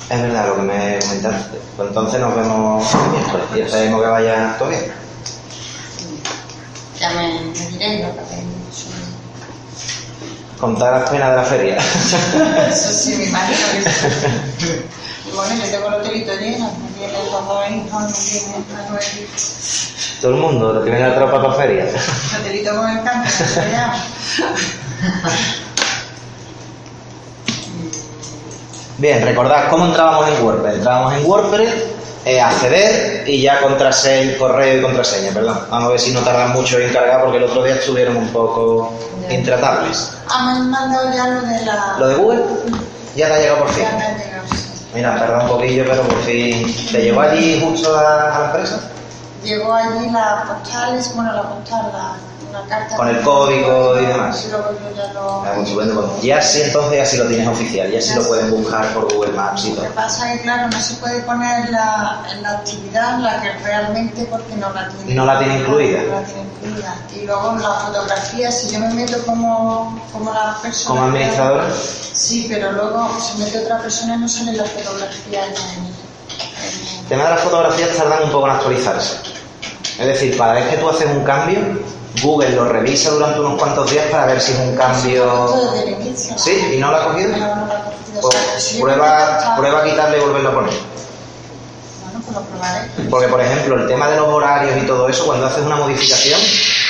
Es 0.09 0.21
verdad 0.21 0.47
lo 0.47 0.55
que 0.55 0.61
me 0.61 0.99
comentaste. 0.99 1.57
Pues 1.75 1.87
entonces 1.89 2.19
nos 2.21 2.35
vemos 2.35 2.93
el 2.93 3.11
miércoles 3.11 3.45
y 3.55 3.59
esperemos 3.61 4.01
que 4.01 4.07
vaya 4.07 4.55
todo 4.57 4.69
bien. 4.69 4.81
Ya 6.99 7.09
me, 7.11 7.33
me 7.41 7.67
diré 7.69 8.03
lo 8.03 8.15
que. 8.15 8.41
Contar 10.59 11.01
las 11.01 11.09
penas 11.09 11.29
de 11.31 11.35
la 11.35 11.43
feria. 11.43 11.77
Eso 12.69 12.93
sí, 12.93 13.15
me 13.15 13.25
imagino 13.25 13.57
que 13.73 13.89
sí. 13.89 14.81
Bueno, 15.35 15.55
yo 15.55 15.71
tengo 15.71 15.87
el 15.87 15.93
hotelito 15.95 16.33
lleno, 16.35 16.71
las 16.99 17.43
nueve 17.47 19.05
hijos. 19.15 19.93
Todo 20.21 20.31
el 20.31 20.37
mundo, 20.37 20.73
lo 20.73 20.81
viene 20.81 20.99
la 20.99 21.15
tropa 21.15 21.41
para 21.41 21.53
feria. 21.53 21.85
El 21.85 22.41
hotelito 22.41 22.75
con 22.75 22.89
el 22.89 23.03
campo, 23.03 23.29
¿cómo 23.37 23.49
se 23.49 23.71
llama? 23.71 23.95
Bien, 28.97 29.23
recordad 29.25 29.69
cómo 29.69 29.85
entrábamos 29.85 30.27
en 30.29 30.45
WordPress. 30.45 30.75
Entrábamos 30.75 31.13
en 31.15 31.25
WordPress 31.25 31.73
eh, 32.23 32.39
acceder 32.39 33.27
y 33.27 33.41
ya 33.41 33.59
contraseña, 33.61 34.37
correo 34.37 34.77
y 34.77 34.81
contraseña, 34.81 35.31
perdón. 35.33 35.59
Vamos 35.71 35.87
a 35.87 35.91
ver 35.91 35.99
si 35.99 36.11
no 36.11 36.21
tardan 36.21 36.51
mucho 36.53 36.77
en 36.77 36.93
cargar 36.93 37.23
porque 37.23 37.37
el 37.37 37.45
otro 37.45 37.63
día 37.63 37.75
estuvieron 37.75 38.15
un 38.15 38.27
poco 38.29 38.93
intratables. 39.31 40.11
Ah, 40.29 40.45
me 40.45 40.51
han 40.51 40.69
mandado 40.69 41.11
ya 41.15 41.27
lo 41.29 41.41
de 41.41 41.65
la... 41.65 41.95
¿Lo 41.97 42.07
de 42.09 42.15
Google? 42.15 42.43
Ya 43.15 43.27
te 43.27 43.33
ha 43.33 43.39
llegado 43.39 43.59
por 43.59 43.69
fin. 43.73 43.83
Ya 43.83 43.97
me 43.97 44.03
ha 44.03 44.17
llegado, 44.17 44.43
sí. 44.51 44.60
Mira, 44.93 45.17
tarda 45.17 45.43
un 45.43 45.47
poquillo, 45.47 45.85
pero 45.87 46.01
por 46.03 46.21
fin. 46.23 46.65
¿Te 46.91 47.01
llegó 47.01 47.21
allí 47.21 47.61
justo 47.61 47.95
a, 47.97 48.35
a 48.35 48.39
la 48.39 48.45
empresa? 48.47 48.89
Llegó 49.43 49.73
allí 49.73 50.09
la 50.11 50.43
postal, 50.47 50.99
bueno, 51.15 51.33
la 51.33 51.43
postal, 51.43 51.91
la, 51.93 52.15
una 52.51 52.67
carta... 52.67 52.95
Con 52.95 53.07
el 53.07 53.21
código 53.21 53.99
y 53.99 54.05
demás. 54.05 54.45
Y 54.45 54.51
luego 54.51 54.67
ya 54.95 55.13
lo... 55.13 55.41
Ah, 55.41 55.53
pues 55.55 55.69
pues 55.71 56.21
Ya 56.21 56.41
sí, 56.41 56.61
entonces 56.61 56.97
ya 56.97 57.05
sí 57.05 57.17
lo 57.17 57.25
tienes 57.27 57.47
oficial, 57.47 57.91
ya 57.91 58.01
sí 58.01 58.13
lo 58.15 58.27
pueden 58.27 58.51
buscar 58.51 58.93
por 58.93 59.11
Google 59.13 59.33
Maps 59.33 59.65
y 59.65 59.69
Lo 59.69 59.75
todo. 59.77 59.85
que 59.87 59.91
pasa 59.93 60.31
es 60.33 60.37
que, 60.37 60.43
claro, 60.43 60.69
no 60.69 60.81
se 60.81 60.93
puede 60.95 61.19
poner 61.21 61.69
la, 61.69 62.23
en 62.31 62.41
la 62.43 62.51
actividad 62.51 63.19
la 63.19 63.41
que 63.41 63.51
realmente 63.63 64.25
porque 64.29 64.55
no 64.55 64.71
la 64.71 64.87
tiene. 64.89 65.15
No 65.15 65.25
la 65.25 65.39
tiene 65.39 65.59
incluida. 65.59 66.03
No 66.03 66.19
la 66.19 66.23
tiene 66.25 66.41
incluida. 66.41 66.95
Y 67.15 67.25
luego 67.25 67.55
la 67.57 67.73
fotografía, 67.73 68.51
si 68.51 68.69
yo 68.73 68.79
me 68.79 68.93
meto 68.93 69.17
como, 69.25 69.99
como 70.11 70.33
la 70.33 70.57
persona... 70.61 70.99
Como 70.99 71.11
administradora. 71.11 71.65
Sí, 72.13 72.47
pero 72.49 72.71
luego 72.73 73.09
se 73.19 73.37
mete 73.43 73.59
otra 73.59 73.79
persona 73.79 74.15
y 74.15 74.17
no 74.19 74.27
sale 74.29 74.53
la 74.53 74.65
fotografía 74.65 75.45
en 75.45 75.51
el... 75.53 75.91
El 77.01 77.07
tema 77.07 77.23
de 77.25 77.29
las 77.31 77.41
fotografías 77.41 77.89
tardan 77.97 78.23
un 78.23 78.31
poco 78.31 78.47
en 78.47 78.53
actualizarse. 78.53 79.17
Es 79.99 80.05
decir, 80.05 80.37
cada 80.37 80.53
vez 80.53 80.67
que 80.69 80.77
tú 80.77 80.89
haces 80.89 81.07
un 81.07 81.23
cambio, 81.23 81.59
Google 82.21 82.49
lo 82.51 82.65
revisa 82.65 83.11
durante 83.11 83.39
unos 83.39 83.59
cuantos 83.59 83.89
días 83.89 84.05
para 84.11 84.25
ver 84.25 84.41
si 84.41 84.51
es 84.51 84.59
un 84.59 84.75
cambio... 84.75 85.45
Esto 85.45 85.71
desde 85.71 85.83
el 85.83 86.01
inicio. 86.01 86.37
¿Sí? 86.37 86.73
¿Y 86.75 86.77
no 86.77 86.91
lo 86.91 86.97
ha 86.97 87.03
cogido? 87.05 87.33
Pues 88.21 88.77
prueba, 88.79 89.55
prueba 89.57 89.79
a 89.79 89.83
quitarle 89.83 90.17
y 90.17 90.21
volverlo 90.21 90.49
a 90.49 90.53
poner. 90.53 90.73
Porque, 93.09 93.27
por 93.27 93.41
ejemplo, 93.41 93.75
el 93.75 93.87
tema 93.87 94.09
de 94.09 94.17
los 94.17 94.27
horarios 94.27 94.77
y 94.81 94.85
todo 94.85 95.07
eso, 95.07 95.25
cuando 95.25 95.47
haces 95.47 95.63
una 95.65 95.77
modificación, 95.77 96.39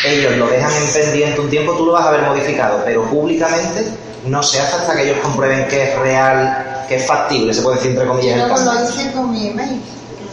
ellos 0.06 0.38
lo 0.38 0.48
dejan 0.48 0.72
en 0.74 0.88
pendiente 0.88 1.40
un 1.40 1.50
tiempo, 1.50 1.74
tú 1.74 1.86
lo 1.86 1.94
vas 1.94 2.06
a 2.06 2.12
ver 2.12 2.22
modificado, 2.22 2.82
pero 2.84 3.04
públicamente 3.10 3.86
no 4.26 4.44
se 4.44 4.60
hace 4.60 4.76
hasta 4.76 4.96
que 4.96 5.04
ellos 5.04 5.18
comprueben 5.22 5.68
que 5.68 5.84
es 5.84 6.00
real, 6.00 6.86
que 6.88 6.98
es 6.98 7.08
factible, 7.08 7.54
se 7.54 7.62
puede 7.62 7.78
decir 7.78 7.92
entre 7.92 8.08
comillas 8.08 8.34
el 8.34 8.40
luego 8.40 8.56
cambio. 8.56 8.74
lo 8.74 8.90
hice 8.90 9.12
con 9.12 9.32
mi 9.32 9.48
email, 9.48 9.82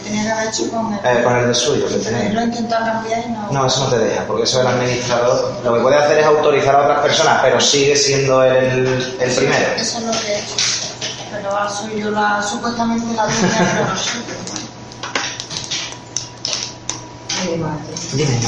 tenía 0.08 0.42
que 0.42 0.48
hecho 0.48 0.70
con 0.70 0.92
el... 0.92 0.98
Eh, 1.04 1.22
con 1.22 1.36
el 1.36 1.48
de 1.48 1.54
suyo, 1.54 1.86
que 1.86 2.30
Lo 2.32 2.40
he 2.40 2.44
intentado 2.44 2.84
cambiar 2.84 3.24
y 3.26 3.30
no... 3.30 3.48
No, 3.50 3.66
eso 3.66 3.84
no 3.84 3.90
te 3.90 3.98
deja, 3.98 4.24
porque 4.26 4.44
eso 4.44 4.60
el 4.60 4.66
administrador 4.66 5.54
lo 5.64 5.74
que 5.74 5.80
puede 5.80 5.96
hacer 5.96 6.18
es 6.18 6.26
autorizar 6.26 6.74
a 6.74 6.82
otras 6.82 7.00
personas, 7.00 7.38
pero 7.42 7.60
sigue 7.60 7.96
siendo 7.96 8.42
el, 8.42 9.16
el 9.20 9.30
primero. 9.34 9.66
Eso 9.76 9.98
es 9.98 10.04
lo 10.04 10.12
que 10.12 10.26
he 10.32 10.38
hecho. 10.38 10.54
Pero 11.30 11.50
ahora 11.50 11.70
soy 11.70 12.00
yo 12.00 12.10
la, 12.10 12.42
supuestamente 12.42 13.14
la 13.14 13.24
dueña, 13.24 13.72
pero 13.74 13.88
no 13.88 13.96
soy. 13.96 14.22
Dime. 17.46 17.68
Dime. 18.12 18.38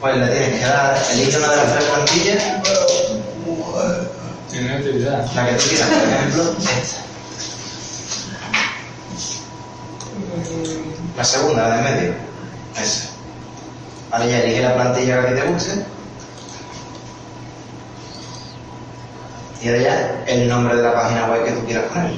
Pues 0.00 0.16
le 0.16 0.26
tienes 0.26 0.60
que 0.60 0.66
dar, 0.66 1.02
elige 1.12 1.38
una 1.38 1.48
de 1.48 1.56
las 1.56 1.72
tres 1.72 1.84
plantillas, 1.84 2.42
Actividad. 4.54 5.26
la 5.34 5.48
que 5.48 5.54
tú 5.56 5.68
quieras, 5.68 5.88
por 5.88 6.08
ejemplo, 6.08 6.56
esta. 6.60 7.00
La 11.16 11.24
segunda, 11.24 11.68
la 11.68 11.76
de 11.76 11.88
en 11.88 11.96
medio, 11.96 12.14
esa. 12.80 13.08
Ahora 14.12 14.26
ya 14.26 14.38
elige 14.42 14.62
la 14.62 14.74
plantilla 14.74 15.22
que 15.22 15.26
a 15.26 15.34
ti 15.34 15.40
te 15.40 15.46
guste. 15.48 15.86
Y 19.60 19.68
ahora 19.68 19.82
ya 19.82 20.24
el 20.28 20.48
nombre 20.48 20.76
de 20.76 20.82
la 20.82 20.94
página 20.94 21.26
web 21.26 21.44
que 21.44 21.50
tú 21.50 21.66
quieras 21.66 21.84
poner. 21.86 22.12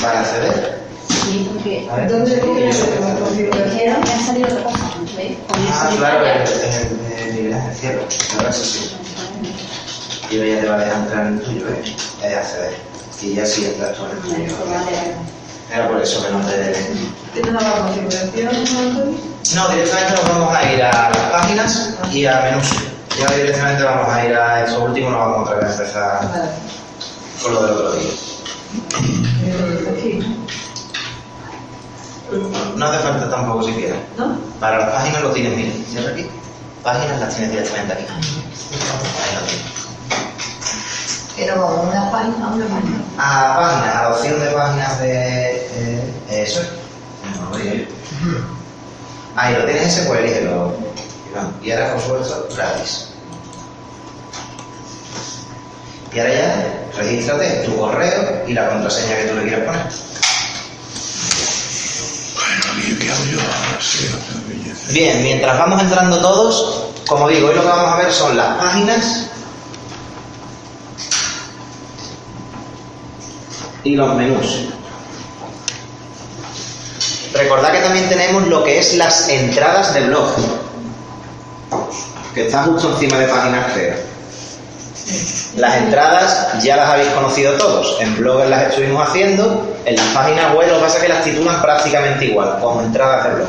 Para 0.00 0.20
acceder. 0.20 0.84
Sí, 1.24 1.48
porque 1.52 1.88
A 1.90 1.96
ver. 1.96 2.10
¿dónde 2.10 2.36
dijeron 2.36 4.02
que 4.02 4.12
ha 4.12 4.20
salido 4.26 4.46
otra 4.48 4.62
cosa? 4.64 4.78
Ah, 5.72 5.90
claro, 5.96 6.26
en 6.26 6.42
el 6.42 6.46
de 7.08 7.32
Miguel 7.32 7.54
Ángel 7.54 7.74
Cielo. 7.76 8.02
Ahora 8.36 8.50
eso 8.50 8.64
sí. 8.64 8.90
Y 10.30 10.36
ya 10.38 10.60
te 10.60 10.68
va 10.68 10.74
a 10.76 10.78
dejar 10.78 10.96
entrar 11.02 11.26
en 11.26 11.34
el 11.34 11.40
tuyo, 11.42 11.68
¿eh? 11.68 11.82
Es 12.22 12.30
de 12.30 12.36
acceder. 12.36 12.74
Y 13.22 13.34
ya 13.34 13.46
sí 13.46 13.64
entras 13.66 13.96
tú 13.96 14.04
en 14.04 14.10
el 14.10 14.18
tuyo. 14.22 14.56
Era 15.72 15.88
por 15.88 16.00
eso 16.02 16.22
que 16.24 16.30
no 16.32 16.40
te... 16.46 16.74
¿Tienes 17.32 17.52
la 17.52 17.72
configuración, 17.72 18.48
Antonio? 18.48 19.18
No, 19.54 19.68
directamente 19.68 20.12
nos 20.14 20.28
vamos 20.28 20.54
a 20.54 20.72
ir 20.72 20.82
a 20.82 21.10
las 21.10 21.30
páginas 21.30 21.94
y 22.12 22.26
a 22.26 22.40
menús. 22.40 22.68
Ya 23.18 23.34
directamente 23.36 23.82
vamos 23.84 24.08
a 24.08 24.24
ir 24.26 24.34
a 24.34 24.64
eso 24.64 24.84
último, 24.84 25.10
no 25.10 25.18
vamos 25.18 25.48
otra 25.48 25.60
vez 25.60 25.78
a 25.78 25.82
empezar 25.82 26.52
con 27.42 27.54
lo 27.54 27.62
del 27.62 27.72
otro 27.72 27.92
día. 27.92 28.10
Eh, 29.46 29.94
Aquí, 29.96 30.36
No 32.76 32.86
hace 32.86 32.98
falta 32.98 33.30
tampoco 33.30 33.62
si 33.64 33.72
quieres. 33.74 33.96
¿no? 34.18 34.36
Para 34.60 34.78
las 34.78 34.90
páginas 34.90 35.22
lo 35.22 35.30
tienes, 35.30 35.56
mira, 35.56 35.72
cierra 35.90 36.10
aquí. 36.12 36.26
Páginas 36.82 37.20
las 37.20 37.34
tienes 37.34 37.50
directamente 37.52 37.92
aquí. 37.94 38.04
Ahí 38.04 39.34
lo 39.34 39.46
tienes. 39.46 39.74
Pero 41.36 41.82
una 41.82 42.10
página, 42.10 42.48
una 42.48 42.66
página. 42.66 42.98
A 43.18 43.56
páginas, 43.56 43.96
a 43.96 44.02
la 44.02 44.08
opción 44.16 44.40
de 44.40 44.46
páginas 44.50 44.98
de... 45.00 45.10
eh, 45.10 46.14
eso. 46.30 46.60
No, 47.40 47.50
lo 47.50 47.56
digo 47.58 47.74
yo. 47.74 47.84
Ahí 49.36 49.54
lo 49.54 49.64
tienes 49.64 49.86
ese, 49.86 50.02
pues 50.06 50.20
elígelo. 50.20 50.72
Y 51.62 51.70
ahora, 51.72 51.92
por 51.94 52.02
supuesto, 52.02 52.48
gratis. 52.54 53.08
Y 56.12 56.20
ahora 56.20 56.32
ya, 56.32 56.84
regístrate 56.96 57.64
tu 57.64 57.76
correo 57.76 58.44
y 58.46 58.52
la 58.52 58.68
contraseña 58.68 59.16
que 59.16 59.24
tú 59.24 59.34
le 59.34 59.42
quieras 59.42 59.66
poner. 59.66 59.88
¿Qué 59.88 59.92
hago 59.94 59.94
yo? 59.94 60.12
No 61.54 61.62
sé, 61.64 61.72
no 61.72 61.72
tengo 61.74 62.42
belleza. 62.42 62.43
Bien, 64.90 65.22
mientras 65.22 65.58
vamos 65.58 65.82
entrando 65.82 66.20
todos, 66.20 66.84
como 67.06 67.28
digo, 67.28 67.48
hoy 67.48 67.54
lo 67.54 67.62
que 67.62 67.68
vamos 67.68 67.92
a 67.92 67.96
ver 67.96 68.12
son 68.12 68.36
las 68.36 68.56
páginas 68.56 69.30
y 73.82 73.96
los 73.96 74.14
menús. 74.14 74.68
Recordad 77.32 77.72
que 77.72 77.80
también 77.80 78.08
tenemos 78.08 78.46
lo 78.46 78.62
que 78.62 78.78
es 78.78 78.94
las 78.94 79.28
entradas 79.28 79.92
de 79.94 80.06
blog, 80.06 80.34
que 82.34 82.46
está 82.46 82.62
justo 82.62 82.92
encima 82.92 83.18
de 83.18 83.26
páginas 83.26 83.72
creo. 83.72 84.13
Las 85.56 85.76
entradas 85.76 86.62
ya 86.62 86.76
las 86.76 86.88
habéis 86.88 87.08
conocido 87.08 87.52
todos, 87.54 87.98
en 88.00 88.16
blogs 88.16 88.48
las 88.48 88.70
estuvimos 88.70 89.06
haciendo, 89.06 89.76
en 89.84 89.96
las 89.96 90.06
páginas 90.06 90.54
web 90.54 90.68
lo 90.68 90.76
que 90.76 90.80
pasa 90.80 90.96
es 90.96 91.02
que 91.02 91.08
las 91.08 91.24
titulan 91.24 91.60
prácticamente 91.60 92.24
igual, 92.24 92.58
como 92.60 92.80
entradas 92.80 93.24
de 93.24 93.34
blog. 93.34 93.48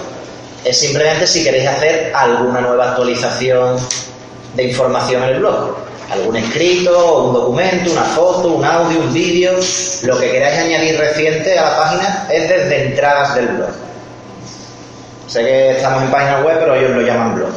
Es 0.65 0.77
simplemente 0.77 1.25
si 1.25 1.43
queréis 1.43 1.67
hacer 1.67 2.11
alguna 2.13 2.59
nueva 2.59 2.89
actualización 2.89 3.77
de 4.55 4.63
información 4.63 5.23
en 5.23 5.29
el 5.29 5.39
blog. 5.39 5.77
Algún 6.11 6.35
escrito, 6.35 7.23
un 7.23 7.33
documento, 7.33 7.91
una 7.91 8.03
foto, 8.03 8.49
un 8.49 8.65
audio, 8.65 8.99
un 8.99 9.13
vídeo, 9.13 9.53
lo 10.03 10.19
que 10.19 10.31
queráis 10.31 10.59
añadir 10.59 10.99
reciente 10.99 11.57
a 11.57 11.69
la 11.69 11.77
página 11.77 12.27
es 12.31 12.49
desde 12.49 12.89
entradas 12.89 13.35
del 13.35 13.47
blog. 13.47 13.69
Sé 15.27 15.39
que 15.39 15.71
estamos 15.71 16.03
en 16.03 16.11
página 16.11 16.41
web, 16.41 16.57
pero 16.59 16.75
ellos 16.75 16.91
lo 16.91 17.01
llaman 17.01 17.35
blog. 17.35 17.49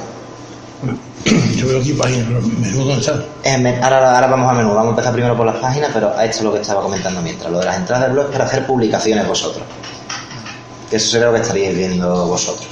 Yo 1.57 1.67
veo 1.67 1.81
aquí 1.81 1.93
páginas, 1.93 2.27
pero 2.29 2.41
menú 2.41 2.85
dónde 2.85 3.01
está. 3.01 3.25
Eh, 3.45 3.59
me- 3.59 3.77
ahora, 3.83 4.15
ahora 4.15 4.27
vamos 4.29 4.51
a 4.51 4.55
menú, 4.55 4.69
vamos 4.71 4.87
a 4.87 4.91
empezar 4.91 5.13
primero 5.13 5.37
por 5.37 5.47
las 5.47 5.57
páginas, 5.57 5.91
pero 5.93 6.09
esto 6.21 6.39
es 6.39 6.43
lo 6.43 6.53
que 6.55 6.61
estaba 6.61 6.83
comentando 6.83 7.21
mientras. 7.21 7.51
Lo 7.51 7.59
de 7.59 7.65
las 7.67 7.77
entradas 7.77 8.05
del 8.05 8.13
blog 8.13 8.27
es 8.27 8.33
para 8.33 8.45
hacer 8.45 8.67
publicaciones 8.67 9.27
vosotros. 9.27 9.65
Que 10.89 10.97
eso 10.97 11.11
sería 11.11 11.27
lo 11.27 11.35
que 11.35 11.41
estaríais 11.41 11.77
viendo 11.77 12.27
vosotros. 12.27 12.69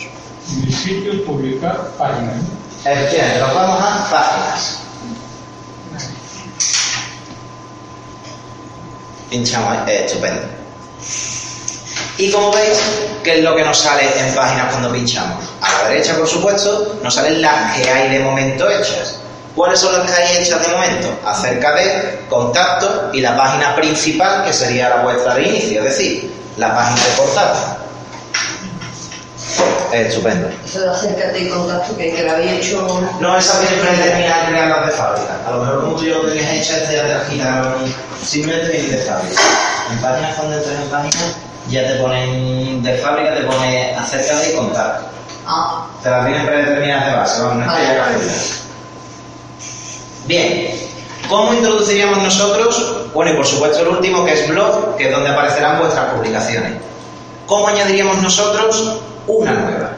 Mi 0.64 0.72
sitio 0.72 1.12
es 1.12 1.20
publicar 1.22 1.76
páginas. 1.98 2.36
Efectivamente, 2.84 3.40
nos 3.40 3.54
vamos 3.54 3.80
a 3.82 4.10
páginas. 4.10 4.78
Pinchamos 9.30 9.70
ahí, 9.70 9.78
eh, 9.88 10.04
estupendo. 10.06 10.40
Y 12.18 12.30
como 12.30 12.50
veis, 12.50 12.78
¿qué 13.22 13.38
es 13.38 13.44
lo 13.44 13.54
que 13.54 13.62
nos 13.62 13.78
sale 13.78 14.04
en 14.18 14.34
páginas 14.34 14.70
cuando 14.70 14.90
pinchamos? 14.90 15.44
A 15.60 15.82
la 15.82 15.88
derecha, 15.90 16.16
por 16.16 16.26
supuesto, 16.26 16.98
nos 17.02 17.14
salen 17.14 17.42
las 17.42 17.76
que 17.76 17.90
hay 17.90 18.10
de 18.10 18.20
momento 18.20 18.70
hechas. 18.70 19.20
¿Cuáles 19.54 19.80
son 19.80 19.92
las 19.92 20.10
que 20.10 20.22
hay 20.22 20.36
hechas 20.38 20.62
de 20.62 20.68
momento? 20.68 21.08
Acerca 21.26 21.74
de 21.74 22.20
contacto 22.28 23.10
y 23.12 23.20
la 23.20 23.36
página 23.36 23.74
principal, 23.74 24.44
que 24.44 24.52
sería 24.52 24.88
la 24.88 25.02
vuestra 25.02 25.34
de 25.34 25.42
inicio, 25.42 25.80
es 25.80 25.96
decir, 25.96 26.32
la 26.56 26.74
página 26.74 27.04
de 27.04 27.10
portada. 27.16 27.78
Eh, 29.92 30.06
estupendo. 30.08 30.48
Eso 30.64 30.80
de 30.80 30.90
acércate 30.90 31.38
y 31.40 31.48
contacto 31.48 31.96
que, 31.96 32.14
que 32.14 32.22
lo 32.22 32.32
había 32.32 32.52
hecho. 32.52 33.08
No, 33.20 33.36
esa 33.36 33.60
viene 33.60 33.76
predeterminada 33.76 34.46
creadas 34.46 34.86
de 34.86 34.92
fábrica. 34.92 35.38
A 35.46 35.50
lo 35.50 35.60
mejor 35.60 35.80
como 35.82 35.96
tú 35.96 36.04
ya 36.04 36.14
lo 36.14 36.26
tenías 36.26 36.50
hecha, 36.52 36.78
ya 36.80 37.02
te 37.02 37.14
la 37.14 37.26
quitaron 37.26 37.94
simplemente 38.24 38.82
de 38.82 38.98
fábrica. 39.04 39.42
En 39.90 39.98
páginas 39.98 40.34
cuando 40.36 40.56
entras 40.56 40.76
en 40.76 40.88
páginas 40.88 41.34
ya 41.68 41.86
te 41.86 41.94
ponen 41.96 42.82
de 42.82 42.94
fábrica, 42.98 43.34
te 43.34 43.42
pone 43.42 43.94
acerca 43.94 44.36
de 44.38 44.50
y 44.50 44.54
contar. 44.54 45.00
Ah, 45.46 45.86
Te 46.02 46.10
las 46.10 46.26
vienen 46.26 46.46
predeterminadas 46.46 47.06
de 47.06 47.12
base, 47.16 47.42
vamos, 47.42 47.66
no 47.66 47.76
es 47.76 47.88
que 47.88 47.98
Vale. 47.98 48.18
Bien, 50.26 50.70
¿cómo 51.28 51.54
introduciríamos 51.54 52.18
nosotros? 52.18 53.10
Bueno, 53.14 53.32
y 53.32 53.36
por 53.36 53.46
supuesto 53.46 53.82
el 53.82 53.88
último 53.88 54.24
que 54.24 54.32
es 54.32 54.48
blog, 54.48 54.96
que 54.96 55.08
es 55.08 55.12
donde 55.12 55.30
aparecerán 55.30 55.78
vuestras 55.78 56.12
publicaciones. 56.12 56.72
¿Cómo 57.46 57.68
añadiríamos 57.68 58.20
nosotros 58.20 58.98
una 59.28 59.52
nueva? 59.52 59.90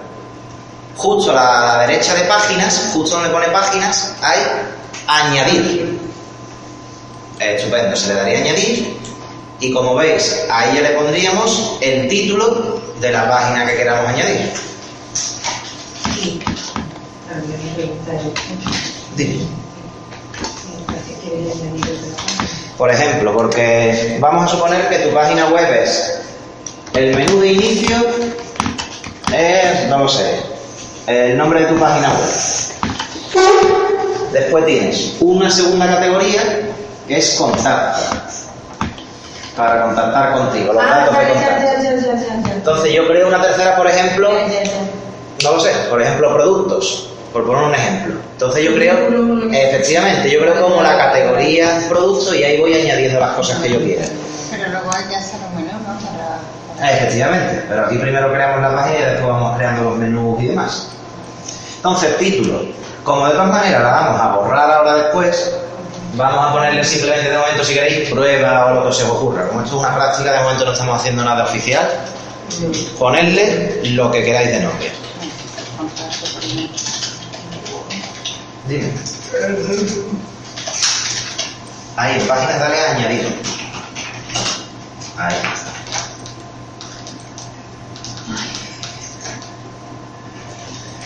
Justo 0.96 1.30
a 1.30 1.34
la 1.34 1.86
derecha 1.86 2.14
de 2.14 2.22
páginas, 2.24 2.90
justo 2.92 3.16
donde 3.16 3.30
pone 3.30 3.48
páginas, 3.48 4.14
hay 4.20 4.38
añadir. 5.06 5.98
Estupendo, 7.38 7.96
se 7.96 8.08
le 8.08 8.14
daría 8.14 8.38
añadir 8.38 8.98
y 9.60 9.72
como 9.72 9.94
veis, 9.94 10.44
ahí 10.50 10.76
ya 10.76 10.82
le 10.82 10.90
pondríamos 10.90 11.78
el 11.80 12.08
título 12.08 12.80
de 13.00 13.10
la 13.10 13.28
página 13.28 13.66
que 13.66 13.76
queramos 13.76 14.08
añadir. 14.08 14.52
Por 22.76 22.90
ejemplo, 22.90 23.36
porque 23.36 24.18
vamos 24.20 24.44
a 24.44 24.48
suponer 24.48 24.88
que 24.88 24.98
tu 24.98 25.10
página 25.12 25.46
web 25.48 25.82
es 25.82 26.18
el 26.94 27.14
menú 27.14 27.40
de 27.40 27.52
inicio 27.52 27.96
es, 29.32 29.88
no 29.88 29.98
lo 29.98 30.08
sé, 30.08 30.40
el 31.06 31.36
nombre 31.36 31.60
de 31.60 31.66
tu 31.66 31.78
página 31.78 32.08
web. 32.12 32.28
Después 34.32 34.66
tienes 34.66 35.16
una 35.20 35.50
segunda 35.50 35.86
categoría 35.86 36.42
que 37.06 37.18
es 37.18 37.34
contacto. 37.34 38.16
Para 39.58 39.82
contactar 39.82 40.32
contigo, 40.34 40.72
los 40.72 40.82
Ah, 40.82 40.88
datos 41.00 41.14
ya, 41.14 41.18
de 41.20 41.26
ya, 41.26 41.32
contacto. 41.34 41.64
ya, 41.64 41.82
ya, 41.82 41.96
ya, 41.96 42.14
ya, 42.14 42.46
ya. 42.46 42.52
Entonces 42.54 42.92
yo 42.92 43.06
creo 43.08 43.26
una 43.28 43.42
tercera, 43.42 43.76
por 43.76 43.86
ejemplo, 43.88 44.30
Ya, 44.32 44.46
ya, 44.46 44.62
ya. 44.62 44.70
no 45.44 45.52
lo 45.56 45.60
sé, 45.60 45.72
por 45.90 46.00
ejemplo, 46.00 46.32
productos, 46.32 47.10
por 47.32 47.44
poner 47.44 47.64
un 47.64 47.74
ejemplo. 47.74 48.14
Entonces 48.32 48.64
yo 48.64 48.74
creo, 48.74 48.94
efectivamente, 49.52 50.30
yo 50.30 50.40
creo 50.40 50.62
como 50.62 50.80
la 50.82 50.96
categoría 50.96 51.80
producto 51.88 52.34
y 52.34 52.44
ahí 52.44 52.60
voy 52.60 52.72
añadiendo 52.80 53.18
las 53.20 53.30
cosas 53.32 53.58
que 53.60 53.70
yo 53.70 53.78
quiera. 53.80 54.04
pero 54.50 54.68
luego 54.70 54.90
hay 54.96 55.04
que 55.04 55.16
hacer 55.16 55.40
un 55.50 55.56
menú, 55.56 55.76
¿no? 55.78 55.84
Para, 55.86 56.38
Ah, 56.80 56.92
Efectivamente, 56.92 57.64
pero 57.68 57.86
aquí 57.86 57.98
primero 57.98 58.32
creamos 58.32 58.62
la 58.62 58.72
página 58.72 58.98
y 59.00 59.02
después 59.02 59.26
vamos 59.26 59.56
creando 59.56 59.82
los 59.90 59.98
menús 59.98 60.40
y 60.40 60.46
demás. 60.46 60.88
Entonces, 61.76 62.16
título. 62.18 62.60
Como 63.02 63.26
de 63.26 63.32
todas 63.32 63.48
maneras 63.48 63.82
la 63.82 63.90
vamos 63.90 64.20
a 64.20 64.28
borrar 64.36 64.70
ahora 64.70 64.94
después, 64.94 65.56
vamos 66.14 66.46
a 66.46 66.52
ponerle 66.52 66.84
simplemente 66.84 67.30
de 67.30 67.38
momento, 67.38 67.64
si 67.64 67.74
queréis, 67.74 68.08
prueba 68.08 68.66
o 68.66 68.74
lo 68.74 68.88
que 68.88 68.94
se 68.94 69.04
os 69.04 69.10
ocurra. 69.10 69.48
Como 69.48 69.62
esto 69.62 69.76
es 69.76 69.80
una 69.80 69.94
práctica, 69.94 70.32
de 70.32 70.40
momento 70.40 70.64
no 70.64 70.72
estamos 70.72 71.00
haciendo 71.00 71.24
nada 71.24 71.44
oficial, 71.44 71.88
ponerle 72.98 73.80
lo 73.84 74.10
que 74.10 74.24
queráis 74.24 74.48
de 74.48 74.60
nombre. 74.60 74.92
Dime. 78.66 78.92
Ahí, 81.96 82.24
páginas 82.28 82.60
dale 82.60 82.80
a 82.80 82.90
añadido. 82.92 83.30
Ahí 85.16 85.34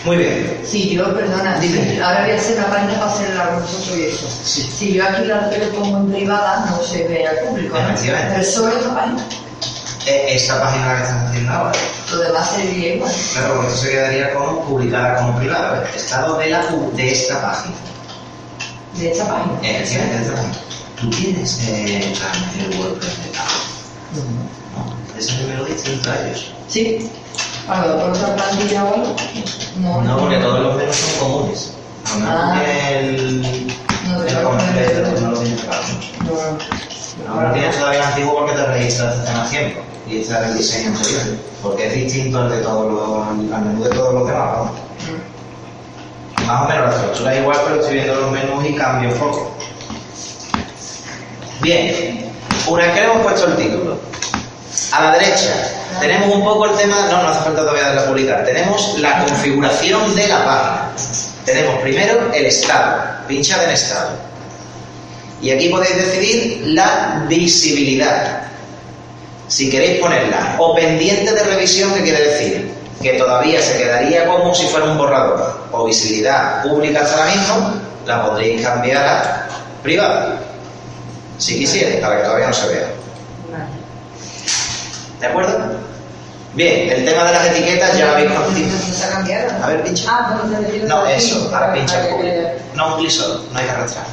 Muy 0.05 0.17
bien. 0.17 0.61
Si 0.65 0.91
yo, 0.95 1.15
perdona, 1.15 1.59
Dime. 1.61 2.01
ahora 2.03 2.23
voy 2.23 2.33
a 2.33 2.37
hacer 2.37 2.57
una 2.59 2.67
página 2.67 2.95
para 2.99 3.13
hacer 3.13 3.31
el 3.31 3.61
vosotros 3.61 3.97
y 3.99 4.03
eso. 4.05 4.29
Si 4.45 4.93
yo 4.95 5.05
aquí 5.05 5.25
la 5.27 5.49
pongo 5.73 5.99
en 5.99 6.11
privada, 6.13 6.67
no 6.69 6.83
se 6.83 7.07
ve 7.07 7.27
al 7.27 7.37
público. 7.49 7.79
¿no? 7.79 7.89
Efectivamente. 7.91 8.35
Pero 8.37 8.45
solo 8.51 8.77
esta 8.79 8.95
página. 8.95 9.27
Eh, 10.07 10.35
Esta 10.35 10.61
página 10.61 10.87
la 10.89 10.97
que 10.97 11.03
estamos 11.05 11.29
haciendo 11.31 11.53
ahora. 11.53 11.73
Lo 12.11 12.19
demás 12.19 12.51
sería 12.51 12.95
igual. 12.97 13.13
Claro, 13.35 13.55
porque 13.55 13.69
esto 13.69 13.81
se 13.83 13.91
quedaría 13.93 14.35
como 14.35 14.61
publicada 14.65 15.17
como 15.19 15.39
privada. 15.39 15.81
¿ves? 15.81 16.03
Estado 16.03 16.39
de, 16.39 16.47
la, 16.51 16.69
pu- 16.69 16.91
de 16.93 17.13
esta 17.13 17.41
página. 17.41 17.75
De 18.99 19.13
esta 19.13 19.29
página. 19.29 19.55
Efectivamente, 19.63 20.17
de 20.19 20.23
esta 20.25 20.35
página. 20.35 20.55
¿Tú 21.01 21.11
tienes 21.11 21.59
eh, 21.69 22.15
la- 22.21 22.65
el 22.65 22.79
WordPress 22.81 23.17
de 23.25 23.31
pago? 23.31 23.49
No. 24.17 25.19
Ese 25.19 25.33
me 25.47 25.55
lo 25.55 25.65
diste 25.67 25.93
entre 25.93 26.13
ellos. 26.31 26.53
Sí. 26.67 27.09
Ahora, 27.69 27.97
por 27.97 28.11
otra 28.11 28.35
plantilla 28.37 28.85
o 28.85 28.95
algo. 28.95 29.17
No, 29.81 30.03
No, 30.03 30.19
porque 30.19 30.37
todos 30.37 30.61
los 30.61 30.77
menús 30.77 30.97
son 30.97 31.19
comunes. 31.29 31.73
No, 32.19 32.25
no 32.25 32.31
Ah. 32.31 32.61
tiene 32.65 32.99
el, 32.99 33.43
No, 34.09 34.23
el 34.23 34.27
claro, 34.29 34.49
completo, 34.51 35.01
no, 35.03 35.11
no. 35.13 35.21
no 35.21 35.31
lo 35.31 35.39
tiene 35.41 35.57
pegado. 35.57 35.83
no. 36.25 37.33
Ahora 37.35 37.53
tienes 37.53 37.77
todavía 37.79 38.01
el 38.01 38.07
antiguo 38.07 38.35
porque 38.39 38.53
te 38.55 38.67
registras 38.67 39.19
hace 39.19 39.33
más 39.33 39.51
tiempo 39.51 39.81
y 40.09 40.21
este 40.21 40.33
era 40.33 40.49
el 40.49 40.57
diseño 40.59 40.89
anterior, 40.89 41.23
porque 41.63 41.87
es 41.87 41.95
distinto 41.95 42.39
al 42.39 42.51
de 42.51 42.59
todos 42.63 42.93
los, 42.93 43.27
al 43.29 43.65
menú 43.65 43.85
de 43.85 43.91
todos 43.91 44.15
los 44.15 44.27
demás, 44.27 44.45
vamos. 44.53 44.71
Más 46.47 46.63
o 46.63 46.69
menos 46.69 46.85
la 46.91 46.97
estructura 46.97 47.35
es 47.35 47.41
igual, 47.41 47.59
pero 47.65 47.81
estoy 47.81 47.95
viendo 47.95 48.15
los 48.17 48.33
menús 48.33 48.65
y 48.67 48.75
cambio 48.75 49.11
un 49.11 49.15
poco. 49.19 49.53
Bien, 51.61 52.33
una 52.69 52.85
vez 52.87 52.95
que 52.95 53.01
le 53.01 53.07
hemos 53.13 53.23
puesto 53.23 53.47
el 53.47 53.57
título, 53.57 53.97
a 54.93 55.01
la 55.05 55.13
derecha 55.13 55.55
tenemos 56.01 56.35
un 56.35 56.45
poco 56.45 56.67
el 56.67 56.77
tema, 56.77 57.07
no, 57.11 57.23
no 57.23 57.29
hace 57.29 57.45
falta 57.45 57.61
todavía 57.61 57.85
darle 57.85 58.01
a 58.01 58.07
publicar, 58.07 58.45
tenemos 58.45 58.99
la 58.99 59.25
configuración 59.25 60.15
de 60.15 60.29
la 60.29 60.45
página. 60.45 60.93
Tenemos 61.45 61.81
primero 61.81 62.33
el 62.33 62.47
estado, 62.47 63.03
pinchad 63.27 63.65
en 63.65 63.71
estado. 63.71 64.11
Y 65.41 65.51
aquí 65.51 65.69
podéis 65.69 65.97
decidir 65.97 66.63
la 66.69 67.25
visibilidad. 67.29 68.43
Si 69.49 69.69
queréis 69.69 70.01
ponerla 70.01 70.55
o 70.59 70.75
pendiente 70.75 71.33
de 71.33 71.43
revisión, 71.43 71.93
¿qué 71.95 72.03
quiere 72.03 72.29
decir? 72.29 72.73
Que 73.03 73.15
todavía 73.15 73.61
se 73.61 73.77
quedaría 73.77 74.27
como 74.27 74.55
si 74.55 74.67
fuera 74.67 74.87
un 74.87 74.97
borrador. 74.97 75.67
O 75.73 75.85
visibilidad 75.85 76.63
pública 76.63 77.01
hasta 77.01 77.19
ahora 77.19 77.35
mismo, 77.35 77.75
la 78.07 78.25
podréis 78.25 78.63
cambiar 78.65 79.05
a 79.05 79.49
privada. 79.83 80.41
Si 81.39 81.59
quisierais, 81.59 81.97
para 81.97 82.19
que 82.19 82.23
todavía 82.23 82.47
no 82.47 82.55
se 82.55 82.69
vea. 82.69 82.89
¿De 85.21 85.27
acuerdo? 85.27 85.82
Bien, 86.55 86.91
el 86.91 87.05
tema 87.07 87.25
de 87.25 87.33
las 87.33 87.47
etiquetas 87.47 87.97
ya 87.97 88.07
lo 88.07 88.13
habéis 88.13 88.31
conocido. 88.31 88.71
Se. 88.79 89.05
A 89.05 89.67
ver, 89.69 89.83
pincha. 89.83 90.05
Ah, 90.09 90.39
pues 90.51 90.85
No, 90.85 91.07
eso, 91.07 91.51
ahora 91.53 91.73
pincha 91.73 92.07
en 92.07 92.15
público. 92.15 92.37
No, 92.75 92.89
un 92.89 92.99
clic 93.01 93.11
solo, 93.11 93.41
no 93.53 93.59
hay 93.59 93.65
que 93.65 93.71
arrastrar. 93.71 94.05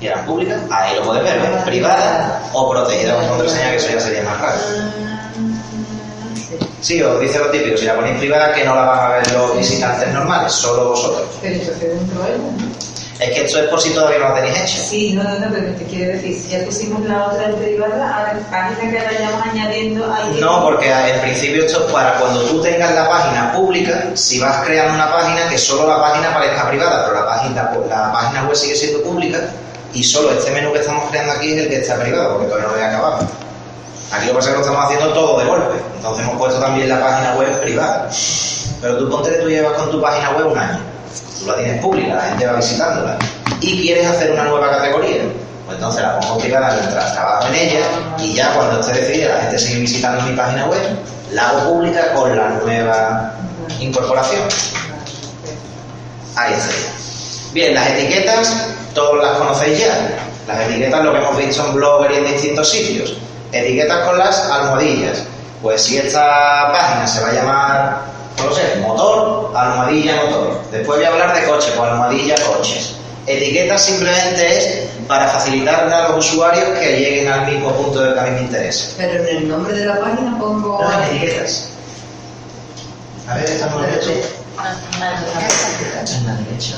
Y 0.00 0.06
ahora 0.06 0.20
en 0.20 0.26
pública, 0.26 0.60
ahí 0.70 0.96
lo 0.96 1.02
puedes 1.02 1.24
ver, 1.24 1.40
¿ves? 1.40 1.62
Privada 1.64 2.42
o 2.52 2.70
protegida 2.70 3.16
con 3.16 3.28
contraseña, 3.28 3.70
que 3.70 3.76
eso 3.76 3.88
ya 3.92 4.00
sería 4.00 4.22
más 4.22 4.40
raro. 4.40 4.58
Sí, 6.80 7.02
os 7.02 7.20
dice 7.20 7.38
lo 7.38 7.50
típico, 7.50 7.76
si 7.76 7.84
la 7.84 7.96
ponéis 7.96 8.18
privada 8.18 8.54
que 8.54 8.64
no 8.64 8.74
la 8.74 8.82
van 8.82 8.98
a 9.00 9.08
ver 9.16 9.32
los 9.32 9.56
visitantes 9.58 10.08
normales, 10.14 10.52
solo 10.52 10.90
vosotros. 10.90 11.28
Pero 11.42 11.56
esto 11.56 11.72
de 11.78 11.92
ella, 11.92 12.00
¿no? 12.14 12.99
Es 13.20 13.34
que 13.34 13.44
esto 13.44 13.58
es 13.60 13.68
por 13.68 13.78
si 13.78 13.90
todavía 13.90 14.18
no 14.18 14.28
lo 14.30 14.34
tenéis 14.34 14.56
hecho. 14.60 14.80
Sí, 14.80 15.12
no, 15.12 15.22
no, 15.22 15.38
no, 15.38 15.46
pero 15.52 15.74
te 15.74 15.84
quiero 15.84 16.12
decir, 16.14 16.40
si 16.40 16.48
ya 16.48 16.64
pusimos 16.64 17.04
la 17.04 17.26
otra 17.26 17.50
en 17.50 17.56
privada, 17.56 18.16
a 18.16 18.32
la 18.32 18.40
página 18.50 18.90
que 18.90 19.04
vayamos 19.04 19.46
añadiendo 19.46 20.10
ahí. 20.10 20.38
No, 20.40 20.64
porque 20.64 20.90
en 20.90 21.20
principio 21.20 21.66
esto 21.66 21.86
es 21.86 21.92
para 21.92 22.14
cuando 22.14 22.42
tú 22.44 22.62
tengas 22.62 22.94
la 22.94 23.06
página 23.10 23.52
pública, 23.52 24.06
si 24.14 24.38
vas 24.38 24.64
creando 24.64 24.94
una 24.94 25.12
página, 25.12 25.50
que 25.50 25.58
solo 25.58 25.86
la 25.86 26.00
página 26.00 26.32
parezca 26.32 26.68
privada, 26.70 27.04
pero 27.04 27.20
la 27.20 27.26
página, 27.26 27.70
la 27.90 28.12
página 28.12 28.44
web 28.44 28.56
sigue 28.56 28.74
siendo 28.74 29.02
pública 29.02 29.38
y 29.92 30.02
solo 30.02 30.30
este 30.30 30.50
menú 30.52 30.72
que 30.72 30.78
estamos 30.78 31.10
creando 31.10 31.32
aquí 31.32 31.52
es 31.52 31.58
el 31.58 31.68
que 31.68 31.76
está 31.76 31.96
privado, 32.00 32.34
porque 32.34 32.46
todavía 32.46 32.68
no 32.68 32.74
lo 32.74 32.80
he 32.80 32.84
acabado. 32.84 33.26
Aquí 34.12 34.26
lo 34.26 34.32
que 34.32 34.36
pasa 34.38 34.48
es 34.48 34.54
que 34.54 34.60
lo 34.60 34.66
estamos 34.66 34.84
haciendo 34.86 35.12
todo 35.12 35.38
de 35.38 35.44
golpe, 35.44 35.78
entonces 35.96 36.24
hemos 36.24 36.38
puesto 36.38 36.58
también 36.58 36.88
la 36.88 37.00
página 37.00 37.34
web 37.34 37.60
privada. 37.60 38.08
Pero 38.80 38.96
tú 38.96 39.10
ponte 39.10 39.30
que 39.30 39.36
tú 39.36 39.48
llevas 39.48 39.74
con 39.74 39.90
tu 39.90 40.00
página 40.00 40.30
web 40.30 40.46
un 40.46 40.58
año, 40.58 40.78
tú 41.40 41.46
la 41.46 41.56
tienes 41.56 41.82
pública, 41.82 42.14
la 42.14 42.22
gente 42.22 42.46
va 42.46 42.52
visitándola, 42.52 43.18
y 43.60 43.82
quieres 43.82 44.06
hacer 44.06 44.30
una 44.32 44.44
nueva 44.44 44.70
categoría, 44.70 45.22
pues 45.66 45.76
entonces 45.76 46.02
la 46.02 46.20
pongo 46.20 46.38
privada 46.38 46.76
mientras 46.78 47.12
trabajo 47.14 47.48
en 47.48 47.54
ella, 47.54 47.80
y 48.18 48.34
ya 48.34 48.54
cuando 48.54 48.80
esté 48.80 49.00
decidida 49.00 49.34
la 49.34 49.40
gente 49.42 49.58
sigue 49.58 49.80
visitando 49.80 50.22
mi 50.22 50.36
página 50.36 50.66
web, 50.66 50.80
la 51.32 51.48
hago 51.48 51.72
pública 51.72 52.12
con 52.14 52.36
la 52.36 52.48
nueva 52.48 53.34
incorporación. 53.78 54.42
Ahí 56.36 56.54
está. 56.54 56.74
Bien, 57.52 57.74
las 57.74 57.88
etiquetas, 57.88 58.66
todos 58.94 59.22
las 59.22 59.36
conocéis 59.38 59.78
ya. 59.78 60.16
Las 60.46 60.60
etiquetas 60.68 61.04
lo 61.04 61.12
que 61.12 61.18
hemos 61.18 61.36
visto 61.36 61.66
en 61.66 61.74
Blogger 61.74 62.12
y 62.12 62.16
en 62.16 62.24
distintos 62.24 62.68
sitios. 62.68 63.16
Etiquetas 63.52 64.06
con 64.06 64.18
las 64.18 64.38
almohadillas. 64.50 65.24
Pues 65.62 65.82
si 65.82 65.98
esta 65.98 66.72
página 66.72 67.06
se 67.06 67.20
va 67.20 67.28
a 67.28 67.32
llamar, 67.32 68.02
no 68.40 68.50
lo 68.50 68.54
sé, 68.54 68.76
motor, 68.80 69.52
almohadilla, 69.54 70.24
motor. 70.24 70.60
Después 70.70 70.98
voy 70.98 71.04
a 71.04 71.08
hablar 71.08 71.34
de 71.34 71.44
coche, 71.46 71.72
pues 71.76 71.90
almohadilla, 71.90 72.34
coches. 72.46 72.94
Etiquetas 73.26 73.84
simplemente 73.84 74.48
es 74.48 74.88
para 75.06 75.28
facilitarle 75.28 75.94
a 75.94 76.08
los 76.08 76.26
usuarios 76.26 76.70
que 76.78 76.98
lleguen 76.98 77.30
al 77.30 77.44
mismo 77.46 77.70
punto 77.72 78.00
del 78.00 78.14
que 78.14 78.20
a 78.20 78.22
mí 78.24 78.30
me 78.30 78.40
interesa. 78.42 78.94
Pero 78.96 79.22
en 79.22 79.28
el 79.36 79.46
nombre 79.48 79.74
de 79.74 79.84
la 79.86 80.00
página 80.00 80.38
pongo. 80.38 80.80
No, 80.82 80.88
las 80.88 81.08
etiquetas. 81.08 81.68
A 83.28 83.34
ver, 83.34 83.44
estamos 83.44 83.84
en 83.84 83.90
derecho. 83.90 84.10
En 84.10 84.20
la 86.26 86.34
derecha. 86.34 86.76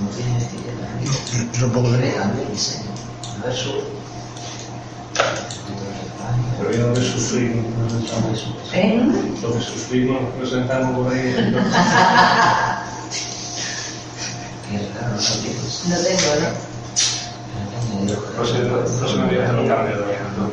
No 0.00 0.08
tiene 0.08 0.38
etiqueta. 0.38 0.88
Yo 1.58 1.72
Cambio 1.72 2.42
el 2.42 2.50
diseño. 2.52 2.90
Versus. 3.44 3.84
Pero 6.58 6.70
yo 6.72 6.88
lo 6.88 6.94
que 6.94 7.02
sufrimos 7.02 7.64
presentamos 7.88 8.38
eso. 8.38 8.48
¿Eh? 8.72 9.00
Lo 9.42 9.52
que 9.52 9.60
sufrimos 9.60 10.18
presentamos 10.38 10.96
por 10.96 11.12
ahí. 11.12 11.22
Qué 14.70 14.78
raro, 14.98 15.10
no 15.10 15.16
lo 15.16 15.22
tienes. 15.42 15.72
No 15.88 15.96
tengo, 15.96 16.30
¿no? 16.40 16.48
No 18.04 18.10
se, 18.44 18.58
no 18.58 19.08
se 19.08 19.16
me 19.16 19.24
viene 19.28 19.46
a 19.46 19.52
los 19.52 19.68
cambios 19.68 19.98
todavía. 19.98 20.18
No 20.36 20.44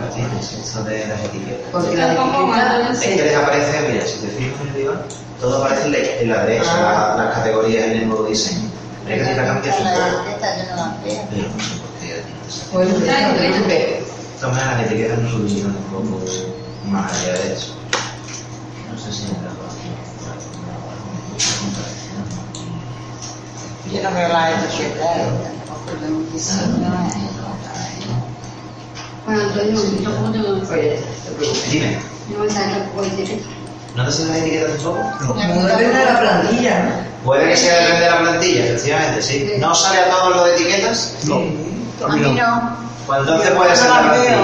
lo 0.00 0.06
tienes, 0.14 0.52
esto 0.52 0.84
de 0.84 1.06
las 1.06 1.20
etiquetas. 1.24 1.68
Porque 1.72 1.96
la 1.96 2.14
Tampoco, 2.14 2.54
etiqueta 2.54 2.92
Es 2.92 2.98
que 3.00 3.22
desaparece, 3.22 3.88
mira, 3.90 4.04
si 4.06 4.18
te 4.18 4.26
fijas 4.28 4.60
en 4.60 4.68
el 4.68 4.74
diván, 4.74 5.00
todo 5.40 5.64
aparece 5.64 5.86
en 6.22 6.28
la, 6.28 6.36
la 6.36 6.44
derecha, 6.44 6.70
Ah. 6.74 7.14
la- 7.16 7.24
las 7.24 7.34
categorías 7.36 7.84
en 7.86 7.92
el 7.92 8.06
nuevo 8.08 8.24
diseño. 8.24 8.68
Hay 9.08 9.14
que 9.18 9.24
la 9.34 9.46
cambias 9.46 9.76
un 9.80 9.86
poco. 9.86 10.00
No 12.72 12.80
la 12.80 12.86
sé 12.86 12.98
sé, 12.98 14.04
De 14.40 14.46
las 14.66 14.86
etiquetas 14.86 15.18
no 15.18 15.30
subieron 15.30 15.76
un 15.76 15.84
poco 15.84 16.24
más 16.90 17.12
allá 17.12 17.32
de 17.32 17.54
eso. 17.54 17.74
No 18.90 18.98
sé 18.98 19.12
si 19.12 19.24
en 19.24 19.44
la 19.44 19.50
Yo 23.92 24.02
no 24.02 24.16
veo 24.16 24.28
la 24.28 24.50
etiqueta. 24.50 25.14
tampoco 25.66 26.00
de 26.00 26.12
un 26.12 26.32
diseño. 26.32 26.90
Bueno, 29.26 29.42
Antonio, 29.42 29.80
yo 30.00 30.10
Oye, 30.70 31.02
te 31.24 31.30
preocupes. 31.32 31.70
Dime, 31.70 31.98
no 32.30 32.38
me 32.40 32.50
la 33.02 33.06
etiqueta. 33.08 33.48
¿no 33.94 34.04
te 34.04 34.12
salen 34.12 34.28
las 34.28 34.38
etiquetas 34.38 34.72
tampoco? 34.76 34.98
No 35.24 35.66
depende 35.66 35.98
de 35.98 36.04
la 36.04 36.20
plantilla, 36.20 36.84
¿no? 36.84 37.24
Puede 37.24 37.48
que 37.48 37.56
sea 37.56 37.80
depende 37.80 38.00
de 38.04 38.10
la 38.10 38.20
plantilla, 38.20 38.64
efectivamente, 38.66 39.22
sí. 39.22 39.52
¿No 39.58 39.74
sale 39.74 40.00
a 40.00 40.10
todos 40.10 40.36
lo 40.36 40.44
de 40.44 40.54
etiquetas? 40.54 41.14
No. 41.24 41.42
A 42.02 42.08
mí 42.16 42.20
no. 42.32 42.84
Pues 43.06 43.20
entonces 43.20 43.50
puede 43.50 43.76
ser 43.76 43.90
la 43.90 44.00
plantilla. 44.00 44.36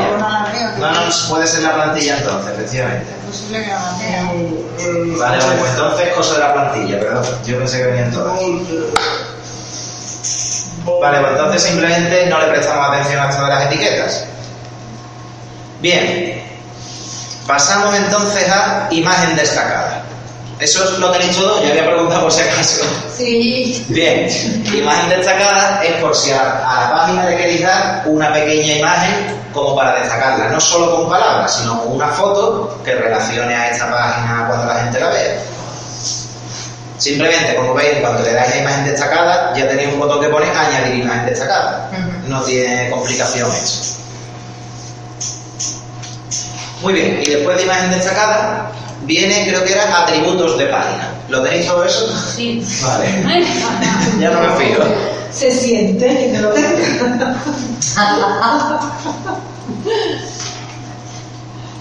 no. 0.78 0.90
No, 0.92 1.10
puede 1.28 1.46
ser 1.46 1.62
la 1.62 1.74
plantilla 1.74 2.18
entonces, 2.18 2.52
efectivamente. 2.52 3.12
Posible 3.26 3.62
que 3.64 3.70
las 3.70 3.98
vea. 3.98 4.22
Eh, 4.32 5.14
Vale, 5.18 5.38
vale, 5.38 5.56
pues 5.58 5.70
entonces 5.72 6.08
cosa 6.14 6.34
de 6.34 6.40
la 6.40 6.52
plantilla, 6.52 7.00
perdón. 7.00 7.24
Yo 7.46 7.58
pensé 7.58 7.78
que 7.78 7.86
venían 7.86 8.10
todas. 8.10 8.38
Vale, 11.00 11.20
pues 11.20 11.32
entonces 11.32 11.62
simplemente 11.62 12.26
no 12.26 12.40
le 12.40 12.46
prestamos 12.48 12.88
atención 12.90 13.20
a 13.22 13.30
esto 13.30 13.42
de 13.44 13.48
las 13.48 13.64
etiquetas. 13.64 14.24
Bien, 15.80 16.42
pasamos 17.46 17.94
entonces 17.94 18.48
a 18.50 18.88
imagen 18.90 19.36
destacada. 19.36 20.02
Eso 20.60 20.98
lo 20.98 21.10
tenéis 21.10 21.36
todo, 21.36 21.62
ya 21.62 21.70
había 21.70 21.86
preguntado 21.86 22.22
por 22.22 22.32
si 22.32 22.42
acaso. 22.42 22.84
Sí. 23.16 23.86
Bien, 23.88 24.28
imagen 24.74 25.08
destacada 25.08 25.82
es 25.82 25.92
por 25.94 26.14
si 26.14 26.32
a, 26.32 26.40
a 26.68 26.80
la 26.82 26.90
página 26.90 27.24
le 27.30 27.36
queréis 27.38 27.62
dar 27.62 28.02
una 28.04 28.30
pequeña 28.30 28.74
imagen 28.74 29.40
como 29.54 29.74
para 29.74 29.98
destacarla, 29.98 30.48
no 30.48 30.60
solo 30.60 30.96
con 30.96 31.08
palabras, 31.08 31.56
sino 31.56 31.82
con 31.82 31.94
una 31.94 32.08
foto 32.08 32.78
que 32.84 32.94
relacione 32.94 33.54
a 33.54 33.70
esta 33.70 33.90
página 33.90 34.46
cuando 34.48 34.66
la 34.66 34.80
gente 34.82 35.00
la 35.00 35.08
vea. 35.08 35.38
Simplemente, 36.98 37.56
como 37.56 37.72
veis, 37.72 37.98
cuando 38.02 38.22
le 38.22 38.34
dais 38.34 38.50
la 38.56 38.60
imagen 38.60 38.84
destacada, 38.84 39.54
ya 39.56 39.66
tenéis 39.66 39.88
un 39.94 39.98
botón 39.98 40.20
que 40.20 40.28
pone 40.28 40.46
añadir 40.50 40.96
imagen 40.96 41.24
destacada. 41.24 41.90
No 42.26 42.42
tiene 42.42 42.90
complicación 42.90 43.50
eso. 43.50 43.96
Muy 46.82 46.92
bien, 46.92 47.20
y 47.22 47.30
después 47.30 47.56
de 47.56 47.62
imagen 47.62 47.90
destacada, 47.90 48.70
viene, 49.10 49.44
creo 49.44 49.64
que 49.64 49.72
era 49.72 50.02
atributos 50.02 50.56
de 50.56 50.66
página. 50.66 51.12
¿Lo 51.28 51.42
tenéis 51.42 51.66
todo 51.66 51.82
eso? 51.84 52.06
Sí. 52.36 52.64
Vale, 52.80 53.06
ya 54.20 54.30
no 54.30 54.40
me 54.40 54.50
fío. 54.64 54.78
Se 55.32 55.50
siente 55.50 56.06
que 56.06 56.28
te 56.28 56.38
lo 56.38 56.52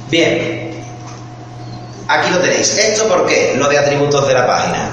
Bien, 0.10 0.84
aquí 2.08 2.32
lo 2.32 2.40
tenéis. 2.40 2.76
¿Esto 2.76 3.08
por 3.08 3.28
qué? 3.28 3.54
Lo 3.56 3.70
de 3.70 3.78
atributos 3.78 4.28
de 4.28 4.34
la 4.34 4.48
página. 4.48 4.90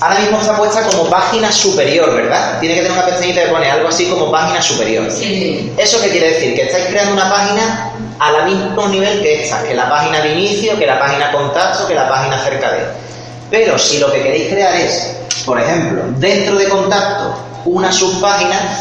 Ahora 0.00 0.18
mismo 0.20 0.40
está 0.40 0.56
puesta 0.56 0.82
como 0.84 1.10
página 1.10 1.52
superior, 1.52 2.14
¿verdad? 2.14 2.58
Tiene 2.58 2.74
que 2.74 2.80
tener 2.80 2.96
una 2.96 3.04
pestañita 3.04 3.42
que 3.42 3.48
pone 3.48 3.70
algo 3.70 3.88
así 3.88 4.06
como 4.06 4.32
página 4.32 4.62
superior. 4.62 5.10
Sí. 5.10 5.70
¿Eso 5.76 6.00
qué 6.00 6.08
quiere 6.08 6.30
decir? 6.30 6.54
Que 6.54 6.62
estáis 6.62 6.86
creando 6.86 7.12
una 7.12 7.28
página 7.28 7.89
al 8.20 8.44
mismo 8.44 8.86
nivel 8.88 9.22
que 9.22 9.42
esta, 9.42 9.62
que 9.62 9.74
la 9.74 9.88
página 9.88 10.20
de 10.20 10.34
inicio, 10.34 10.78
que 10.78 10.86
la 10.86 11.00
página 11.00 11.32
contacto, 11.32 11.88
que 11.88 11.94
la 11.94 12.06
página 12.06 12.38
cerca 12.38 12.70
de. 12.70 12.80
Pero 13.50 13.78
si 13.78 13.98
lo 13.98 14.12
que 14.12 14.22
queréis 14.22 14.52
crear 14.52 14.74
es, 14.74 15.16
por 15.46 15.58
ejemplo, 15.58 16.02
dentro 16.18 16.56
de 16.56 16.68
contacto, 16.68 17.34
una 17.64 17.90
subpágina, 17.90 18.78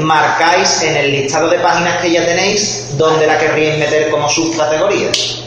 marcáis 0.00 0.82
en 0.82 0.96
el 0.96 1.12
listado 1.12 1.48
de 1.48 1.58
páginas 1.58 1.96
que 2.02 2.12
ya 2.12 2.24
tenéis 2.26 2.96
donde 2.98 3.26
la 3.26 3.38
querríais 3.38 3.78
meter 3.78 4.10
como 4.10 4.28
subcategorías. 4.28 5.40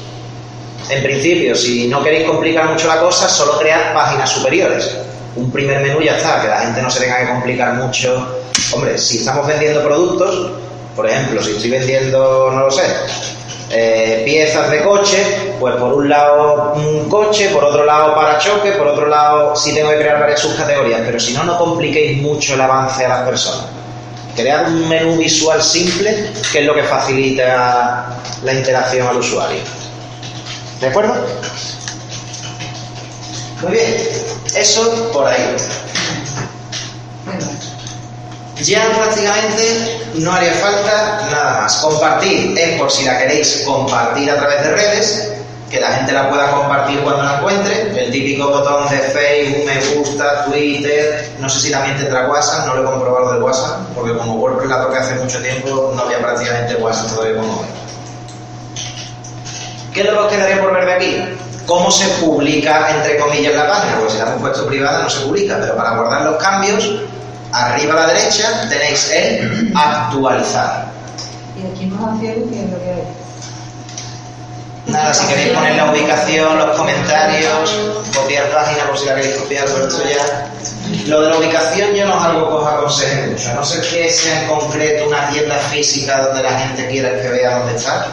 En 0.89 1.03
principio, 1.03 1.55
si 1.55 1.87
no 1.87 2.03
queréis 2.03 2.27
complicar 2.27 2.69
mucho 2.69 2.87
la 2.87 2.99
cosa, 2.99 3.29
solo 3.29 3.59
cread 3.59 3.93
páginas 3.93 4.31
superiores. 4.31 4.97
Un 5.35 5.51
primer 5.51 5.81
menú 5.81 6.01
ya 6.01 6.17
está, 6.17 6.41
que 6.41 6.47
la 6.47 6.61
gente 6.61 6.81
no 6.81 6.89
se 6.89 7.01
tenga 7.01 7.19
que 7.19 7.27
complicar 7.27 7.73
mucho. 7.75 8.41
Hombre, 8.73 8.97
si 8.97 9.17
estamos 9.17 9.45
vendiendo 9.45 9.83
productos, 9.83 10.51
por 10.97 11.07
ejemplo, 11.07 11.43
si 11.43 11.51
estoy 11.51 11.69
vendiendo, 11.69 12.49
no 12.51 12.65
lo 12.65 12.71
sé, 12.71 12.81
eh, 13.69 14.23
piezas 14.25 14.71
de 14.71 14.83
coche, 14.83 15.53
pues 15.59 15.75
por 15.75 15.93
un 15.93 16.09
lado 16.09 16.73
un 16.73 17.07
coche, 17.07 17.49
por 17.49 17.63
otro 17.63 17.85
lado 17.85 18.15
parachoque, 18.15 18.71
por 18.71 18.87
otro 18.87 19.05
lado 19.05 19.55
sí 19.55 19.75
tengo 19.75 19.91
que 19.91 19.97
crear 19.97 20.19
varias 20.19 20.39
subcategorías, 20.39 21.01
pero 21.05 21.19
si 21.19 21.33
no, 21.33 21.43
no 21.43 21.55
compliquéis 21.55 22.19
mucho 22.19 22.55
el 22.55 22.61
avance 22.61 23.05
a 23.05 23.09
las 23.09 23.27
personas. 23.29 23.67
Crear 24.35 24.65
un 24.65 24.89
menú 24.89 25.17
visual 25.17 25.61
simple, 25.61 26.31
que 26.51 26.59
es 26.61 26.65
lo 26.65 26.73
que 26.73 26.83
facilita 26.83 28.19
la 28.43 28.53
interacción 28.53 29.07
al 29.07 29.17
usuario. 29.17 29.59
¿De 30.81 30.87
acuerdo? 30.87 31.13
Muy 33.61 33.71
bien, 33.71 33.95
eso 34.55 35.11
por 35.13 35.27
ahí. 35.27 35.55
Ya 38.61 38.89
prácticamente 38.91 40.01
no 40.15 40.31
haría 40.31 40.53
falta 40.53 41.27
nada 41.31 41.61
más. 41.61 41.75
Compartir 41.77 42.57
es 42.57 42.79
por 42.79 42.91
si 42.91 43.05
la 43.05 43.17
queréis 43.19 43.63
compartir 43.65 44.31
a 44.31 44.35
través 44.35 44.63
de 44.63 44.71
redes, 44.71 45.31
que 45.69 45.79
la 45.79 45.91
gente 45.91 46.11
la 46.11 46.29
pueda 46.29 46.49
compartir 46.51 46.99
cuando 47.01 47.23
la 47.23 47.37
encuentre. 47.37 48.03
El 48.05 48.11
típico 48.11 48.47
botón 48.47 48.89
de 48.89 48.97
Facebook, 48.97 49.65
me 49.65 49.95
gusta, 49.95 50.45
Twitter, 50.45 51.29
no 51.39 51.47
sé 51.47 51.59
si 51.59 51.71
también 51.71 51.97
tendrá 51.97 52.27
WhatsApp, 52.27 52.65
no 52.65 52.75
lo 52.75 52.81
he 52.81 52.91
comprobado 52.91 53.33
del 53.33 53.43
WhatsApp, 53.43 53.79
porque 53.93 54.17
como 54.17 54.35
WordPress 54.35 54.69
la 54.69 54.81
toqué 54.81 54.97
hace 54.97 55.15
mucho 55.15 55.39
tiempo, 55.39 55.93
no 55.95 56.01
había 56.01 56.19
prácticamente 56.19 56.75
WhatsApp 56.75 57.11
todavía 57.11 57.41
como 57.41 57.59
hoy. 57.59 57.67
¿Qué 59.93 60.01
es 60.01 60.11
lo 60.11 60.27
que 60.27 60.35
quedaría 60.35 60.61
por 60.61 60.73
ver 60.73 60.85
de 60.85 60.93
aquí? 60.93 61.17
¿Cómo 61.67 61.91
se 61.91 62.07
publica, 62.23 62.89
entre 62.95 63.17
comillas, 63.17 63.53
la 63.53 63.67
página? 63.67 63.97
Porque 63.97 64.13
si 64.13 64.17
la 64.19 64.23
hemos 64.25 64.41
puesto 64.41 64.65
privada 64.65 65.03
no 65.03 65.09
se 65.09 65.19
publica, 65.25 65.57
pero 65.59 65.75
para 65.75 65.95
guardar 65.95 66.21
los 66.21 66.41
cambios, 66.41 67.01
arriba 67.51 67.93
a 67.93 68.07
la 68.07 68.13
derecha 68.13 68.67
tenéis 68.69 69.11
el 69.11 69.71
actualizar. 69.75 70.87
Y 71.57 71.65
aquí 71.65 71.85
más 71.87 72.15
hacia 72.15 72.33
el 72.33 72.49
que 72.49 72.63
es 72.63 72.71
lo 72.71 72.77
que 72.77 72.91
hay. 72.91 73.03
Nada, 74.87 75.13
si 75.13 75.27
queréis 75.27 75.53
poner 75.53 75.75
la 75.75 75.91
ubicación, 75.91 76.57
los 76.57 76.77
comentarios, 76.77 77.75
copiar 78.15 78.49
página 78.51 78.85
por 78.87 78.97
si 78.97 79.05
la 79.05 79.15
queréis 79.15 79.35
copiar, 79.35 79.65
pero 79.65 79.87
esto 79.87 80.03
ya. 80.07 80.49
Lo 81.07 81.21
de 81.21 81.29
la 81.29 81.37
ubicación 81.37 81.93
yo 81.93 82.05
no 82.05 82.17
es 82.17 82.23
algo 82.23 82.47
que 82.47 82.55
os 82.55 82.67
aconseje 82.67 83.27
mucho, 83.27 83.49
a 83.49 83.53
no 83.55 83.65
ser 83.65 83.81
que 83.81 84.09
sea 84.09 84.43
en 84.43 84.47
concreto 84.47 85.07
una 85.07 85.27
tienda 85.29 85.57
física 85.57 86.21
donde 86.21 86.43
la 86.43 86.57
gente 86.59 86.87
quiera 86.87 87.21
que 87.21 87.27
vea 87.27 87.59
dónde 87.59 87.75
está. 87.75 88.07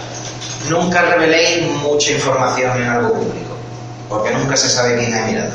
Nunca 0.68 1.02
reveléis 1.02 1.70
mucha 1.82 2.10
información 2.10 2.82
en 2.82 2.88
algo 2.88 3.12
público, 3.12 3.56
porque 4.08 4.32
nunca 4.32 4.56
se 4.56 4.68
sabe 4.68 4.98
quién 4.98 5.14
ha 5.14 5.26
mirado. 5.26 5.52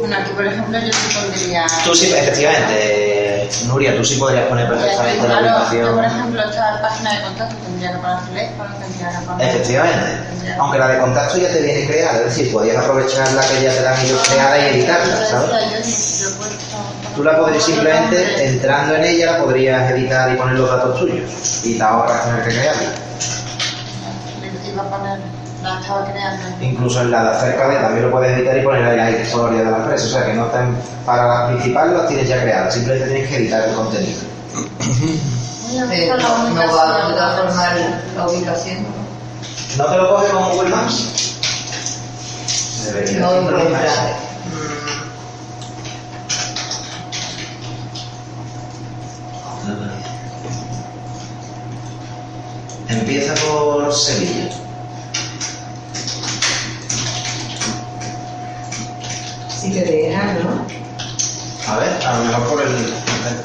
Bueno, 0.00 0.16
aquí 0.16 0.30
por 0.34 0.46
ejemplo 0.46 0.78
yo 0.78 0.92
sí 0.92 1.14
pondría... 1.18 1.66
Tú 1.84 1.94
sí, 1.94 2.12
efectivamente, 2.12 3.48
Nuria, 3.66 3.96
tú 3.96 4.04
sí 4.04 4.16
podrías 4.16 4.46
poner 4.46 4.68
perfectamente 4.68 5.28
la 5.28 5.38
Claro, 5.38 5.46
yo 5.46 5.52
por 5.52 5.64
ubicación. 5.68 6.04
ejemplo 6.04 6.42
esta 6.48 6.80
página 6.82 7.14
de 7.14 7.20
contacto 7.22 7.56
tendría 7.64 7.92
que 7.92 7.98
poner 7.98 8.18
teléfono, 8.26 8.74
tendría 8.80 9.10
que 9.10 9.26
poner... 9.26 9.48
Efectivamente. 9.48 10.06
Aunque 10.58 10.78
la 10.78 10.88
de 10.88 10.98
contacto 10.98 11.38
ya 11.38 11.48
te 11.52 11.60
viene 11.62 11.86
creada, 11.86 12.18
es 12.18 12.24
decir, 12.24 12.52
podías 12.52 12.76
aprovechar 12.78 13.30
la 13.32 13.42
que 13.42 13.62
ya 13.62 13.70
te 13.72 13.82
dan 13.82 14.00
ellos 14.04 14.22
creada 14.28 14.58
y 14.58 14.62
editarla, 14.76 15.16
¿sabes? 15.26 15.50
Yo 15.50 16.28
yo 16.30 16.36
puesto- 16.38 16.56
Tú 17.14 17.24
la 17.24 17.36
podrías 17.38 17.62
simplemente, 17.64 18.44
entrando 18.46 18.94
en 18.94 19.04
ella, 19.04 19.32
la 19.32 19.38
podrías 19.44 19.90
editar 19.90 20.32
y 20.32 20.36
poner 20.36 20.54
los 20.58 20.70
datos 20.70 20.98
tuyos. 20.98 21.30
Y 21.64 21.76
te 21.76 21.82
ahorras 21.82 22.24
tener 22.24 22.44
que 22.44 22.50
crearla. 22.50 22.90
Iba 24.72 24.82
a 24.82 24.90
poner... 24.90 25.35
Incluso 26.60 27.02
en 27.02 27.10
la 27.10 27.22
de 27.22 27.30
hacer 27.30 27.56
cadena 27.56 27.82
también 27.82 28.06
lo 28.06 28.10
puedes 28.10 28.36
editar 28.36 28.56
y 28.56 28.62
poner 28.62 28.84
ahí 28.84 28.96
la 28.96 29.10
historia 29.10 29.58
de 29.62 29.70
la 29.70 29.76
empresa. 29.78 30.06
O 30.06 30.08
sea 30.08 30.26
que 30.26 30.34
no 30.34 30.46
están 30.46 30.76
para 31.04 31.26
las 31.26 31.50
principales 31.50 31.96
las 31.96 32.08
tienes 32.08 32.28
ya 32.28 32.42
creadas, 32.42 32.74
simplemente 32.74 33.08
tienes 33.08 33.28
que 33.28 33.36
editar 33.36 33.68
el 33.68 33.74
contenido. 33.74 34.20
No, 35.74 35.86
va 36.76 36.82
a 36.82 37.36
transformar 37.36 37.76
la 38.16 38.26
ubicación. 38.28 38.86
¿No 39.76 39.84
te 39.84 39.96
lo 39.96 40.08
coge 40.08 40.28
con 40.32 40.50
Google 40.50 40.70
Maps? 40.70 41.36
Debería 42.84 43.20
no, 43.20 43.40
no, 43.42 43.58
Empieza 52.88 53.34
por 53.34 53.92
Sevilla. 53.92 54.55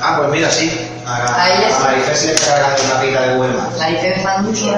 Ah, 0.02 0.16
pues 0.18 0.30
mira, 0.30 0.50
sí. 0.50 0.72
A, 1.06 1.44
Ahí 1.44 1.64
es. 1.68 1.76
a 1.76 1.80
Maricel 1.80 2.16
se 2.16 2.28
le 2.28 2.34
está 2.34 2.54
cargando 2.56 2.84
una 2.86 3.02
pita 3.02 3.22
de 3.22 3.36
Google 3.36 3.54
Maps. 3.54 3.78
La 3.78 3.90
hice 3.92 4.14
fan 4.22 4.46
mucho. 4.46 4.76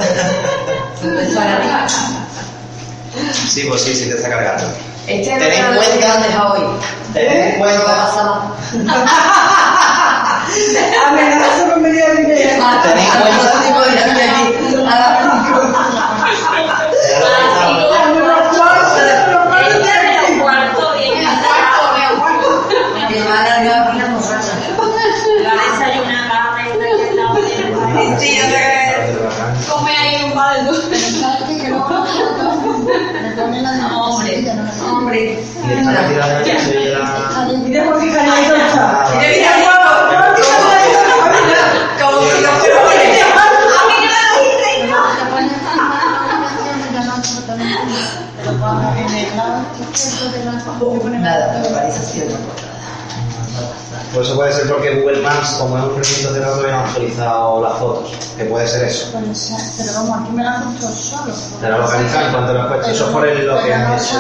Para 1.36 1.88
ti. 1.88 1.94
Sí, 3.50 3.66
pues 3.70 3.82
sí, 3.82 3.96
sí 3.96 4.10
te 4.10 4.16
está 4.16 4.30
cargando. 4.30 4.64
Este 5.08 5.32
no 5.34 5.40
Ten 5.40 5.52
en 5.54 5.72
que 5.74 5.78
cuenta- 5.78 6.14
han 6.16 6.22
dejado 6.24 6.54
hoy. 6.54 6.62
Ten 7.14 7.32
en 7.32 7.60
cuenta. 7.60 8.12
Amenaza 11.08 11.64
con 11.72 11.82
media 11.82 12.06
ten 12.14 12.32
en 12.32 12.60
cuenta, 12.60 12.94
Hombre, 33.44 33.62
Hombre. 34.90 35.44
y 35.68 35.72
esta 35.74 35.94
cantidad 35.94 36.40
de 36.40 36.60
Sevilla. 36.60 37.00
Mira. 37.64 37.84
Ah, 37.84 39.56
guapo. 39.64 40.44
Como 42.00 42.20
si 42.30 42.42
lo 42.42 42.50
fuera. 42.50 43.04
Nada, 51.20 51.64
Pues 54.14 54.28
eso 54.28 54.36
puede 54.36 54.54
ser 54.54 54.70
porque 54.70 55.02
Google 55.02 55.22
Maps, 55.22 55.56
como 55.58 55.76
es 55.76 55.84
un 55.86 55.98
recinto 55.98 56.34
cerrado, 56.34 56.58
todavía 56.58 56.76
no 56.76 56.82
ha 56.84 56.86
actualizado 56.88 57.64
las 57.64 57.80
fotos. 57.80 58.12
Que 58.38 58.46
puede 58.46 58.68
ser 58.68 58.88
eso. 58.88 59.08
Pero 59.12 59.94
vamos, 59.94 60.20
aquí 60.22 60.32
me 60.34 60.44
la 60.44 60.54
han 60.54 60.76
puesto 60.76 60.90
solo. 60.90 61.34
Te 61.60 61.70
la 61.70 61.78
localizan 61.80 62.26
en 62.26 62.32
cuanto 62.32 62.54
lo 62.54 62.62
has 62.62 62.68
puesto. 62.68 62.92
Eso 62.92 63.06
es 63.06 63.12
por 63.12 63.28
el, 63.28 63.48
lo 63.48 63.64
que 63.64 63.74
han 63.74 63.94
hecho. 63.94 64.20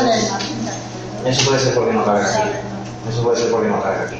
Eso 1.25 1.45
puede 1.45 1.59
ser 1.59 1.75
porque 1.75 1.93
no 1.93 2.03
carga 2.05 2.25
aquí. 2.25 2.49
Eso 3.07 3.23
puede 3.23 3.37
ser 3.37 3.51
porque 3.51 3.67
no 3.67 3.83
carga 3.83 4.01
aquí. 4.07 4.19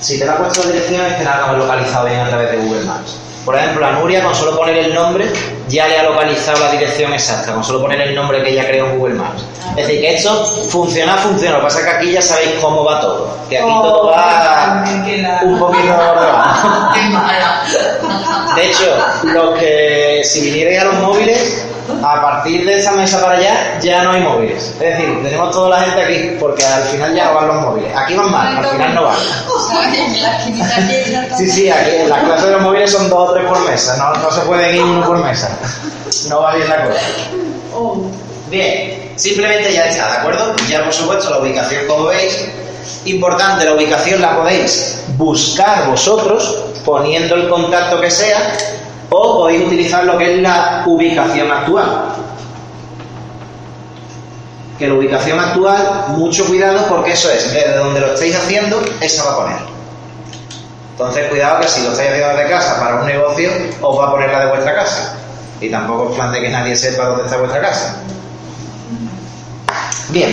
Si 0.00 0.18
te 0.18 0.24
la 0.26 0.32
ha 0.32 0.38
puesto 0.38 0.64
la 0.64 0.72
dirección 0.72 1.06
es 1.06 1.14
que 1.14 1.24
lo 1.24 1.30
has 1.30 1.56
localizado 1.56 2.06
bien 2.06 2.20
a 2.20 2.28
través 2.28 2.50
de 2.50 2.56
Google 2.56 2.84
Maps. 2.84 3.16
Por 3.44 3.56
ejemplo, 3.56 3.86
a 3.86 3.92
Nuria, 3.92 4.22
con 4.22 4.34
solo 4.34 4.56
poner 4.56 4.76
el 4.76 4.94
nombre, 4.94 5.32
ya 5.68 5.88
le 5.88 5.98
ha 5.98 6.02
localizado 6.02 6.60
la 6.60 6.72
dirección 6.72 7.12
exacta, 7.12 7.52
con 7.54 7.64
solo 7.64 7.80
poner 7.80 8.00
el 8.02 8.14
nombre 8.14 8.42
que 8.42 8.50
ella 8.50 8.66
creó 8.66 8.86
en 8.86 8.98
Google 8.98 9.14
Maps. 9.14 9.42
Es 9.76 9.86
decir, 9.86 10.00
que 10.00 10.14
esto 10.14 10.44
funciona, 10.68 11.16
funciona. 11.16 11.52
Lo 11.52 11.58
que 11.60 11.64
pasa 11.64 11.78
es 11.80 11.84
que 11.86 11.90
aquí 11.90 12.12
ya 12.12 12.22
sabéis 12.22 12.52
cómo 12.60 12.84
va 12.84 13.00
todo. 13.00 13.34
Que 13.48 13.58
aquí 13.58 13.66
todo 13.82 14.10
va 14.10 14.84
un 15.44 15.58
poquito 15.58 15.94
ordenado. 15.94 16.90
De 18.56 18.66
hecho, 18.66 18.96
los 19.24 19.58
que 19.58 20.22
si 20.24 20.40
vinierais 20.42 20.82
a 20.82 20.84
los 20.86 20.94
móviles, 20.96 21.64
a 22.02 22.22
partir 22.22 22.64
de 22.64 22.78
esta 22.78 22.92
mesa 22.92 23.20
para 23.20 23.38
allá 23.38 23.78
ya 23.80 24.02
no 24.02 24.12
hay 24.12 24.22
móviles. 24.22 24.74
Es 24.74 24.78
decir, 24.78 25.22
tenemos 25.22 25.50
toda 25.50 25.70
la 25.70 25.84
gente 25.84 26.02
aquí, 26.02 26.36
porque 26.38 26.64
al 26.64 26.82
final 26.84 27.14
ya 27.14 27.26
no 27.26 27.34
van 27.34 27.48
los 27.48 27.62
móviles. 27.62 27.96
Aquí 27.96 28.14
van 28.14 28.30
mal, 28.30 28.56
al 28.56 28.64
final 28.64 28.94
no 28.94 29.02
van. 29.04 29.16
Sí, 31.36 31.50
sí, 31.50 31.70
aquí 31.70 31.90
en 31.90 32.08
las 32.08 32.24
clases 32.24 32.46
de 32.46 32.52
los 32.52 32.62
móviles 32.62 32.90
son 32.90 33.08
dos 33.10 33.30
o 33.30 33.32
tres 33.32 33.46
por 33.46 33.60
mesa, 33.68 33.96
no, 33.96 34.14
no 34.14 34.30
se 34.30 34.40
pueden 34.42 34.74
ir 34.74 34.82
uno 34.82 35.06
por 35.06 35.18
mesa. 35.24 35.50
No 36.28 36.40
va 36.40 36.54
bien 36.54 36.68
la 36.68 36.86
cosa. 36.86 37.00
Bien, 38.50 39.12
simplemente 39.16 39.72
ya 39.72 39.86
está, 39.86 40.10
¿de 40.10 40.18
acuerdo? 40.18 40.54
Ya 40.68 40.82
por 40.82 40.92
supuesto 40.92 41.30
la 41.30 41.38
ubicación 41.38 41.86
como 41.86 42.06
veis, 42.06 42.46
importante, 43.04 43.64
la 43.64 43.74
ubicación 43.74 44.20
la 44.20 44.36
podéis 44.36 44.98
buscar 45.16 45.86
vosotros 45.88 46.64
poniendo 46.84 47.36
el 47.36 47.48
contacto 47.48 48.00
que 48.00 48.10
sea 48.10 48.56
o 49.10 49.38
podéis 49.38 49.66
utilizar 49.66 50.04
lo 50.04 50.16
que 50.16 50.36
es 50.36 50.40
la 50.40 50.84
ubicación 50.86 51.50
actual. 51.50 52.14
Que 54.78 54.88
la 54.88 54.94
ubicación 54.94 55.38
actual, 55.38 56.04
mucho 56.08 56.46
cuidado 56.46 56.86
porque 56.88 57.12
eso 57.12 57.30
es, 57.30 57.52
desde 57.52 57.76
donde 57.76 58.00
lo 58.00 58.14
estéis 58.14 58.36
haciendo, 58.36 58.80
esa 59.00 59.24
va 59.24 59.32
a 59.32 59.36
poner. 59.36 59.58
Entonces 60.92 61.28
cuidado 61.28 61.60
que 61.60 61.68
si 61.68 61.82
lo 61.82 61.90
estáis 61.90 62.10
haciendo 62.10 62.36
desde 62.36 62.50
casa 62.50 62.80
para 62.80 63.00
un 63.00 63.06
negocio, 63.06 63.50
os 63.82 63.98
va 63.98 64.08
a 64.08 64.10
poner 64.10 64.30
la 64.30 64.40
de 64.40 64.50
vuestra 64.50 64.74
casa. 64.74 65.16
Y 65.60 65.70
tampoco 65.70 66.10
es 66.10 66.16
plan 66.16 66.32
de 66.32 66.40
que 66.40 66.48
nadie 66.48 66.76
sepa 66.76 67.06
dónde 67.06 67.24
está 67.24 67.36
vuestra 67.36 67.60
casa. 67.60 67.96
Bien. 70.10 70.30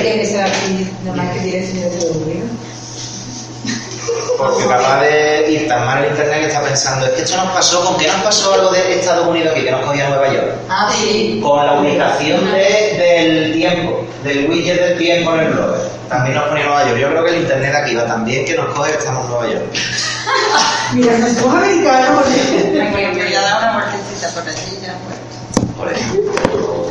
Porque 4.38 4.66
capaz 4.68 5.02
de 5.02 5.46
ir 5.52 5.68
tan 5.68 5.86
mal 5.86 6.04
el 6.04 6.12
internet 6.12 6.40
que 6.42 6.48
está 6.48 6.62
pensando, 6.62 7.06
es 7.08 7.12
que 7.14 7.22
esto 7.24 7.38
nos 7.38 7.52
pasó, 7.52 7.84
¿con 7.84 7.98
qué 7.98 8.08
nos 8.08 8.22
pasó 8.22 8.54
algo 8.54 8.70
de 8.72 9.00
Estados 9.00 9.28
Unidos 9.28 9.52
aquí 9.52 9.64
que 9.66 9.72
nos 9.72 9.82
cogía 9.86 10.08
Nueva 10.10 10.32
York? 10.32 10.52
Ah, 10.70 10.92
sí. 10.96 11.40
Con 11.44 11.66
la 11.66 11.74
ubicación 11.74 12.46
de- 12.52 12.94
del 12.98 13.54
tiempo, 13.54 14.06
del 14.24 14.50
widget 14.50 14.80
del 14.80 14.98
tiempo 14.98 15.34
en 15.34 15.40
el 15.42 15.54
rover. 15.58 15.82
También 16.08 16.36
nos 16.36 16.46
ponía 16.48 16.66
Nueva 16.66 16.86
York. 16.88 16.98
Yo 17.00 17.10
creo 17.10 17.24
que 17.26 17.30
el 17.32 17.42
internet 17.42 17.76
aquí 17.76 17.96
va 17.96 18.06
tan 18.06 18.24
bien 18.24 18.46
que 18.46 18.54
nos 18.56 18.74
coge 18.74 18.92
que 18.92 18.98
estamos 18.98 19.26
en 19.26 19.30
Nueva 19.32 19.48
York. 19.54 19.66
Mira, 20.94 21.18
nos 21.18 21.32
somos 21.32 21.56
americanos. 21.56 22.24
Que 22.28 23.30
ya 23.32 23.42
da 23.42 23.58
una 23.60 23.74
vueltecita 23.90 24.30
por 24.40 24.48
allí 24.50 24.80
ya 24.82 24.96
pues. 25.06 25.68
Por 25.78 25.92
ejemplo. 25.92 26.86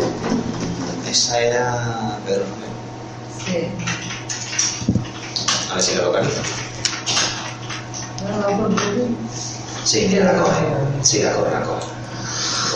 Esa 1.11 1.41
era 1.41 2.19
Pedro 2.27 2.43
Romero. 2.45 2.73
Sí. 3.47 3.69
A 5.71 5.75
ver 5.75 5.83
si 5.83 5.95
lo 5.95 6.05
localizo. 6.07 6.41
Sí, 9.85 10.09
la 10.09 10.33
coge. 10.33 10.64
Sí, 11.03 11.22
la 11.22 11.33
coge, 11.33 11.51
la 11.51 11.62
coge. 11.62 11.87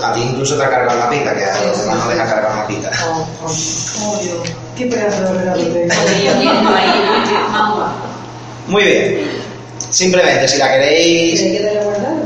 A 0.03 0.13
ti 0.13 0.21
incluso 0.23 0.57
te 0.57 0.65
ha 0.65 0.71
cargado 0.71 0.99
la 0.99 1.11
pita, 1.11 1.35
que 1.35 1.45
a 1.45 1.65
los 1.65 1.79
demás 1.81 1.99
no 1.99 2.11
les 2.11 2.21
ha 2.21 2.25
cargado 2.25 2.57
la 2.57 2.67
pita. 2.67 2.91
Oh, 3.07 3.27
oh, 3.43 4.13
obvio. 4.13 4.43
Qué 4.77 4.87
pedazo 4.87 5.23
de 5.23 5.31
ordenador 5.31 5.59
de 5.59 5.89
Muy 8.69 8.83
bien. 8.85 9.41
Simplemente, 9.91 10.47
si 10.49 10.59
la 10.59 10.71
queréis, 10.71 11.41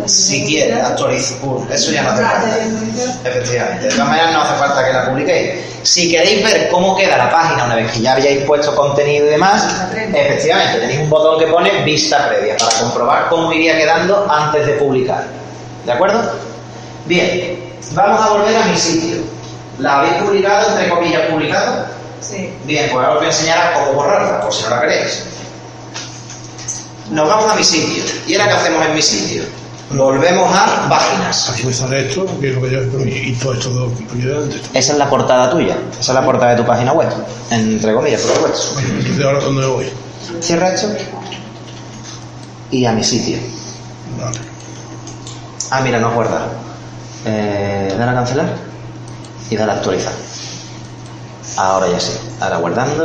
Si 0.06 0.44
quieres, 0.44 0.82
actualizar. 0.82 1.38
Uh, 1.42 1.66
eso 1.70 1.92
ya 1.92 2.02
no 2.02 2.10
hace 2.10 2.22
falta. 2.22 2.58
Efectivamente. 3.24 3.84
De 3.86 3.90
todas 3.90 4.08
maneras, 4.08 4.32
no 4.32 4.42
hace 4.42 4.54
falta 4.54 4.84
que 4.84 4.92
la 4.92 5.06
publiquéis. 5.06 5.50
Si 5.82 6.10
queréis 6.10 6.42
ver 6.42 6.68
cómo 6.70 6.96
queda 6.96 7.16
la 7.18 7.30
página 7.30 7.64
una 7.64 7.76
vez 7.76 7.92
que 7.92 8.00
ya 8.00 8.12
habéis 8.12 8.42
puesto 8.44 8.74
contenido 8.74 9.26
y 9.26 9.30
demás, 9.30 9.88
efectivamente, 9.92 10.78
tenéis 10.78 11.00
un 11.00 11.10
botón 11.10 11.38
que 11.38 11.46
pone 11.46 11.84
vista 11.84 12.28
previa 12.28 12.56
para 12.56 12.76
comprobar 12.78 13.28
cómo 13.28 13.52
iría 13.52 13.76
quedando 13.76 14.26
antes 14.30 14.66
de 14.66 14.72
publicar. 14.74 15.24
¿De 15.84 15.92
acuerdo? 15.92 16.22
Bien, 17.06 17.74
vamos 17.92 18.24
a 18.24 18.30
volver 18.30 18.56
a 18.56 18.64
mi 18.66 18.76
sitio. 18.76 19.16
¿La 19.78 20.00
habéis 20.00 20.14
publicado, 20.22 20.70
entre 20.70 20.88
comillas, 20.88 21.22
publicado? 21.30 21.86
Sí. 22.20 22.50
Bien, 22.64 22.88
pues 22.90 23.04
ahora 23.04 23.10
os 23.10 23.16
voy 23.16 23.26
a 23.26 23.30
enseñar 23.30 23.58
a 23.58 23.74
cómo 23.74 23.92
borrarla, 23.92 24.40
por 24.40 24.52
si 24.52 24.62
no 24.62 24.70
la 24.70 24.80
queréis. 24.80 25.24
Nos 27.10 27.28
vamos 27.28 27.52
a 27.52 27.54
mi 27.54 27.64
sitio. 27.64 28.02
¿Y 28.26 28.34
ahora 28.34 28.48
qué 28.48 28.54
hacemos 28.54 28.86
en 28.86 28.94
mi 28.94 29.02
sitio? 29.02 29.42
Volvemos 29.90 30.50
a 30.52 30.88
páginas. 30.88 31.50
Aquí 31.50 31.66
me 31.66 31.72
sale 31.72 32.08
esto, 32.08 32.26
que 32.40 32.48
es 32.48 32.54
lo 32.54 32.62
que 32.62 32.70
yo 32.70 32.80
y, 33.04 33.32
todo 33.34 33.52
esto 33.54 33.70
dos. 33.70 33.92
Esa 34.72 34.92
es 34.92 34.98
la 34.98 35.08
portada 35.08 35.50
tuya. 35.50 35.76
Esa 35.92 36.12
es 36.12 36.14
la 36.14 36.24
portada 36.24 36.52
de 36.52 36.56
tu 36.56 36.66
página 36.66 36.92
web. 36.92 37.08
Entre 37.50 37.94
comillas, 37.94 38.22
por 38.22 38.34
supuesto. 38.36 38.80
Entonces 38.80 39.24
ahora 39.24 39.40
dónde 39.40 39.66
voy. 39.66 39.86
Cierra 40.40 40.72
esto. 40.72 40.88
Y 42.70 42.84
a 42.86 42.92
mi 42.92 43.04
sitio. 43.04 43.38
Vale. 44.18 44.38
Ah, 45.70 45.80
mira, 45.82 46.00
no 46.00 46.12
guardar. 46.12 46.48
Eh, 47.26 47.94
dale 47.96 48.10
a 48.10 48.14
cancelar. 48.14 48.46
Y 49.50 49.56
dale 49.56 49.72
a 49.72 49.74
actualizar. 49.76 50.12
Ahora 51.56 51.88
ya 51.88 52.00
sí. 52.00 52.12
Ahora 52.40 52.56
guardando. 52.56 53.04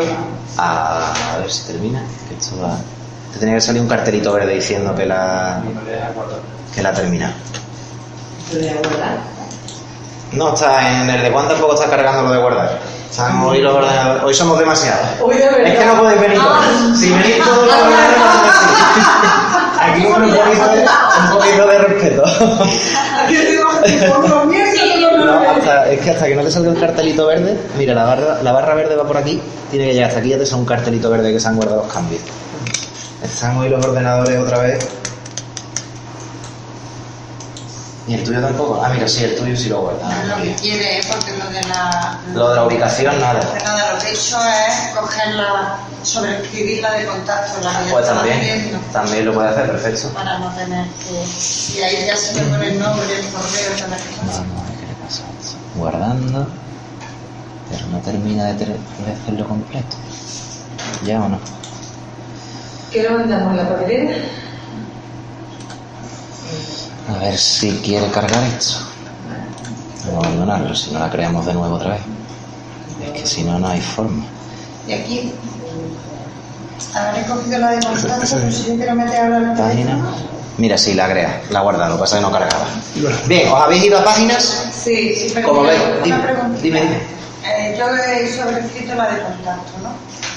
A, 0.58 1.14
a 1.34 1.38
ver 1.40 1.52
si 1.52 1.68
termina. 1.68 2.02
Que 2.28 2.36
esto 2.36 2.60
va... 2.62 2.78
Te 3.34 3.40
tenía 3.40 3.56
que 3.56 3.62
salir 3.62 3.82
un 3.82 3.88
cartelito 3.88 4.34
verde 4.34 4.56
diciendo 4.56 4.96
que 4.96 5.06
la, 5.06 5.62
que 6.74 6.82
la 6.82 6.94
termina. 6.94 7.34
¿Lo 8.54 8.60
voy 8.60 8.68
a 8.70 8.74
guardar? 8.76 9.18
No, 10.32 10.54
está 10.54 11.02
en 11.02 11.10
el 11.10 11.22
de 11.24 11.32
Juan 11.32 11.48
tampoco 11.48 11.74
está 11.74 11.90
cargando 11.90 12.24
lo 12.24 12.32
de 12.32 12.38
guardar. 12.40 12.80
Están 13.10 13.42
hoy 13.42 13.60
los 13.62 13.74
ordenadores. 13.74 14.24
Hoy 14.24 14.34
somos 14.34 14.60
demasiados. 14.60 15.08
Hoy 15.22 15.36
de 15.38 15.46
verdad. 15.46 15.68
Es 15.68 15.80
que 15.80 15.86
no 15.86 15.96
podéis 15.98 16.22
venir 16.22 16.38
todos. 16.40 17.00
Si 17.00 17.10
venís 17.10 17.38
todos 17.44 17.66
los 17.66 17.76
ordenadores, 17.76 18.18
no. 18.20 18.40
Aquí 19.82 20.06
un 20.06 20.14
poquito, 20.14 20.36
de, 20.36 20.86
un 21.24 21.38
poquito 21.38 21.68
de 21.68 21.78
respeto. 21.80 22.24
Aquí 23.26 23.36
tengo 23.36 24.14
por 24.22 24.30
los 24.30 24.46
miércoles. 24.46 24.96
No, 25.26 25.40
hasta- 25.50 25.90
es 25.90 26.02
que 26.02 26.10
hasta 26.12 26.28
que 26.28 26.36
no 26.36 26.44
te 26.44 26.52
salga 26.52 26.72
el 26.72 26.80
cartelito 26.80 27.26
verde, 27.26 27.58
mira, 27.78 27.94
la 27.96 28.04
barra, 28.04 28.44
la 28.44 28.52
barra 28.52 28.76
verde 28.76 28.96
va 28.96 29.06
por 29.06 29.18
aquí, 29.18 29.42
tiene 29.72 29.88
que 29.88 29.94
llegar 29.94 30.10
hasta 30.10 30.20
aquí, 30.20 30.30
ya 30.30 30.38
te 30.38 30.46
sale 30.46 30.62
un 30.62 30.66
cartelito 30.68 31.10
verde 31.10 31.32
que 31.34 31.40
se 31.40 31.48
han 31.48 31.56
guardado 31.56 31.84
los 31.84 31.92
cambios. 31.94 32.22
Están 33.24 33.58
hoy 33.58 33.70
los 33.70 33.84
ordenadores 33.84 34.38
otra 34.40 34.60
vez. 34.60 34.88
¿Y 38.10 38.16
el 38.16 38.24
tuyo 38.24 38.42
tampoco? 38.42 38.82
Ah, 38.84 38.90
mira, 38.90 39.08
sí, 39.08 39.24
el 39.24 39.36
tuyo 39.36 39.56
sí 39.56 39.70
lo 39.70 39.82
guarda. 39.82 40.24
Lo 40.26 40.42
que 40.42 40.56
quiere, 40.56 41.00
porque 41.08 41.32
lo 41.38 41.48
de 41.52 41.62
la... 41.66 42.20
Lo 42.34 42.50
de 42.50 42.56
la 42.56 42.64
ubicación, 42.66 43.20
nada. 43.20 43.40
de 43.40 43.60
nada, 43.64 43.94
lo 43.94 44.00
que 44.00 44.08
he 44.08 44.14
hecho 44.14 44.38
es 44.40 44.98
cogerla, 45.00 45.78
sobreescribirla 46.02 46.92
de 46.94 47.06
contacto, 47.06 47.62
la 47.62 47.72
Pues 47.92 48.06
también, 48.08 48.42
viendo, 48.42 48.80
también 48.92 49.26
lo 49.26 49.34
puede 49.36 49.50
hacer, 49.50 49.68
perfecto. 49.70 50.10
para 50.16 50.40
no 50.40 50.50
tener 50.56 50.88
que... 50.88 51.78
Y 51.78 51.84
ahí 51.84 52.06
ya 52.08 52.18
se 52.18 52.34
me 52.34 52.50
pone 52.50 52.68
el 52.70 52.80
nombre, 52.80 53.06
el 53.06 53.26
correo, 53.28 53.72
cosas. 53.74 54.40
Vamos 54.40 54.66
a 54.66 54.70
ver 54.72 54.80
qué 54.80 54.86
le 54.88 54.94
pasa. 54.96 55.24
Guardando. 55.76 56.48
Pero 57.70 57.86
no 57.90 58.00
termina 58.00 58.46
de, 58.46 58.54
ter- 58.56 58.80
de 58.80 59.12
hacerlo 59.14 59.48
completo. 59.48 59.96
¿Ya 61.06 61.22
o 61.22 61.30
no? 61.30 61.40
¿Qué 62.92 63.04
lo 63.04 63.20
mandamos? 63.20 63.56
¿La 63.56 63.70
papelera? 63.70 64.16
A 67.10 67.18
ver 67.20 67.38
si 67.38 67.72
quiere 67.84 68.08
cargar 68.12 68.44
esto. 68.44 68.76
Vamos 70.06 70.24
a 70.24 70.28
abandonarlo, 70.28 70.76
si 70.76 70.92
no 70.92 71.00
la 71.00 71.10
creamos 71.10 71.46
de 71.46 71.54
nuevo 71.54 71.76
otra 71.76 71.92
vez. 71.96 72.02
Es 73.04 73.22
que 73.22 73.28
si 73.28 73.44
no, 73.44 73.58
no 73.60 73.68
hay 73.68 73.82
forma. 73.82 74.24
Y 74.88 74.94
aquí, 74.94 75.32
habré 76.94 77.24
cogido 77.26 77.60
la 77.60 77.72
de 77.72 77.80
contacto, 77.86 78.24
Ese- 78.24 78.24
ese- 78.24 78.36
pero 78.38 78.52
si 78.52 78.66
yo 78.70 78.76
quiero 78.76 78.96
meter 78.96 79.22
ahora 79.24 79.40
la 79.40 79.54
Página. 79.56 80.00
Mira, 80.58 80.78
sí, 80.78 80.94
la 80.94 81.10
crea, 81.10 81.42
la 81.52 81.62
guarda, 81.62 81.88
lo 81.88 81.96
que 81.96 82.02
pasa 82.02 82.18
es 82.18 82.22
que 82.24 82.30
no 82.30 82.38
cargaba. 82.38 82.66
Bien, 83.28 83.48
¿os 83.52 83.62
habéis 83.62 83.84
ido 83.86 83.98
a 84.00 84.04
páginas? 84.04 84.44
Sí, 84.84 85.16
sí, 85.16 85.32
pero 85.34 85.48
Como 85.50 85.62
veis, 85.64 85.80
dime, 86.04 86.18
dime, 86.62 86.82
dime. 86.82 87.00
Eh, 87.46 87.76
yo 87.78 87.86
he 87.96 88.28
sobrescrito 88.36 88.94
la 88.96 89.10
de 89.10 89.22
contacto, 89.24 89.72
¿no? 89.82 89.90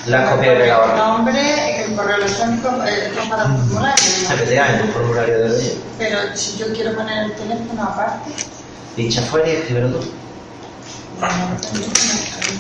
La 0.07 0.31
copiado 0.31 0.57
y 0.57 0.59
pegado 0.63 0.91
El 0.91 0.97
nombre, 0.99 1.85
el 1.85 1.95
correo 1.95 2.17
electrónico, 2.17 2.69
el 2.85 3.29
para 3.29 3.45
un 3.45 3.57
formulario. 3.59 4.05
¿no? 4.29 4.35
Efectivamente, 4.35 4.83
un 4.85 4.93
formulario 4.93 5.39
de 5.39 5.59
ello. 5.61 5.73
Pero 5.99 6.19
si 6.37 6.57
yo 6.59 6.67
quiero 6.75 6.95
poner 6.97 7.25
el 7.25 7.33
teléfono 7.35 7.83
aparte, 7.85 8.31
Pincha 8.97 9.23
fuera 9.23 9.49
y 9.49 9.53
escríbelo 9.53 9.89
tú. 9.89 10.13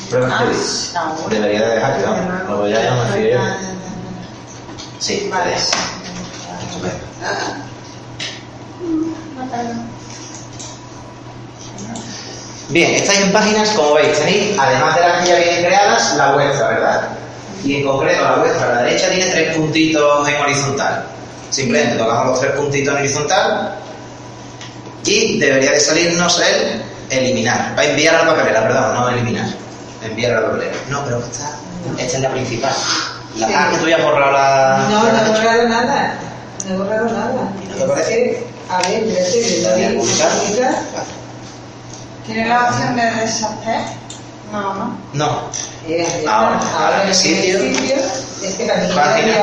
Prueba 0.09 0.28
Ah, 0.38 0.45
escribir. 0.45 0.95
no. 0.95 1.28
Debería 1.28 1.61
de 1.68 1.74
dejar, 1.74 1.99
¿no? 2.01 2.49
Luego 2.49 2.68
ya 2.68 2.82
ya 2.82 2.95
me 3.16 3.30
yo. 3.30 3.38
Sí, 5.01 5.28
Vale. 5.30 5.51
vale. 5.51 5.57
Estupendo. 6.62 7.05
Bien, 12.68 12.95
estáis 12.95 13.20
en 13.20 13.32
páginas, 13.32 13.68
como 13.70 13.95
veis, 13.95 14.18
tenéis, 14.18 14.57
además 14.59 14.95
de 14.95 15.01
las 15.03 15.22
que 15.22 15.28
ya 15.28 15.36
vienen 15.36 15.64
creadas, 15.64 16.16
la 16.16 16.32
vuestra, 16.32 16.68
¿verdad? 16.68 17.09
Y 17.65 17.77
en 17.77 17.87
concreto 17.87 18.23
la 18.23 18.37
vuestra, 18.37 18.65
a 18.65 18.75
la 18.75 18.83
derecha, 18.83 19.09
tiene 19.11 19.31
tres 19.31 19.57
puntitos 19.57 20.29
en 20.29 20.41
horizontal. 20.41 21.05
Simplemente 21.51 21.97
tocamos 21.97 22.27
los 22.27 22.41
tres 22.41 22.53
puntitos 22.53 22.95
en 22.95 23.01
horizontal 23.01 23.79
y 25.05 25.39
debería 25.39 25.73
de 25.73 25.81
salirnos 25.81 26.41
el 26.41 26.83
eliminar. 27.11 27.75
Va 27.77 27.83
a 27.83 27.85
enviar 27.85 28.15
a 28.15 28.25
la 28.25 28.31
papelera, 28.35 28.63
perdón, 28.63 28.95
no 28.95 29.09
eliminar. 29.11 29.47
Enviar 30.03 30.33
a 30.33 30.41
la 30.41 30.47
papelera. 30.49 30.75
No, 30.89 31.05
pero 31.05 31.19
esta, 31.19 31.51
esta 31.99 32.17
es 32.17 32.23
la 32.23 32.31
principal. 32.31 32.73
La, 33.37 33.47
Sí. 33.47 33.55
Ah, 33.57 33.71
que 33.71 33.79
tú 33.79 33.89
ya 33.89 33.97
has 33.97 34.03
borrado 34.03 34.33
la... 34.33 34.87
No, 34.91 35.05
la 35.05 35.13
no 35.13 35.27
he 35.27 35.31
borrado 35.31 35.69
nada. 35.69 36.15
No 36.69 36.75
he 36.75 36.77
borrado 36.77 37.07
nada. 37.07 37.53
¿Y 37.63 37.67
no 37.67 37.75
te 37.77 37.85
parece? 37.85 38.47
A 38.69 38.79
ver. 38.89 39.05
¿tiene 42.27 42.49
la 42.49 42.65
opción 42.65 42.97
de 42.97 43.03
deshacer? 43.03 44.01
No, 44.53 44.74
no. 44.74 44.98
No. 45.14 45.40
Eh. 45.88 46.24
Ahora, 46.28 46.61
ahora, 46.78 47.03
en 47.03 47.09
el 47.09 47.14
sitio. 47.14 47.59
este 47.59 48.66
Página. 48.94 49.34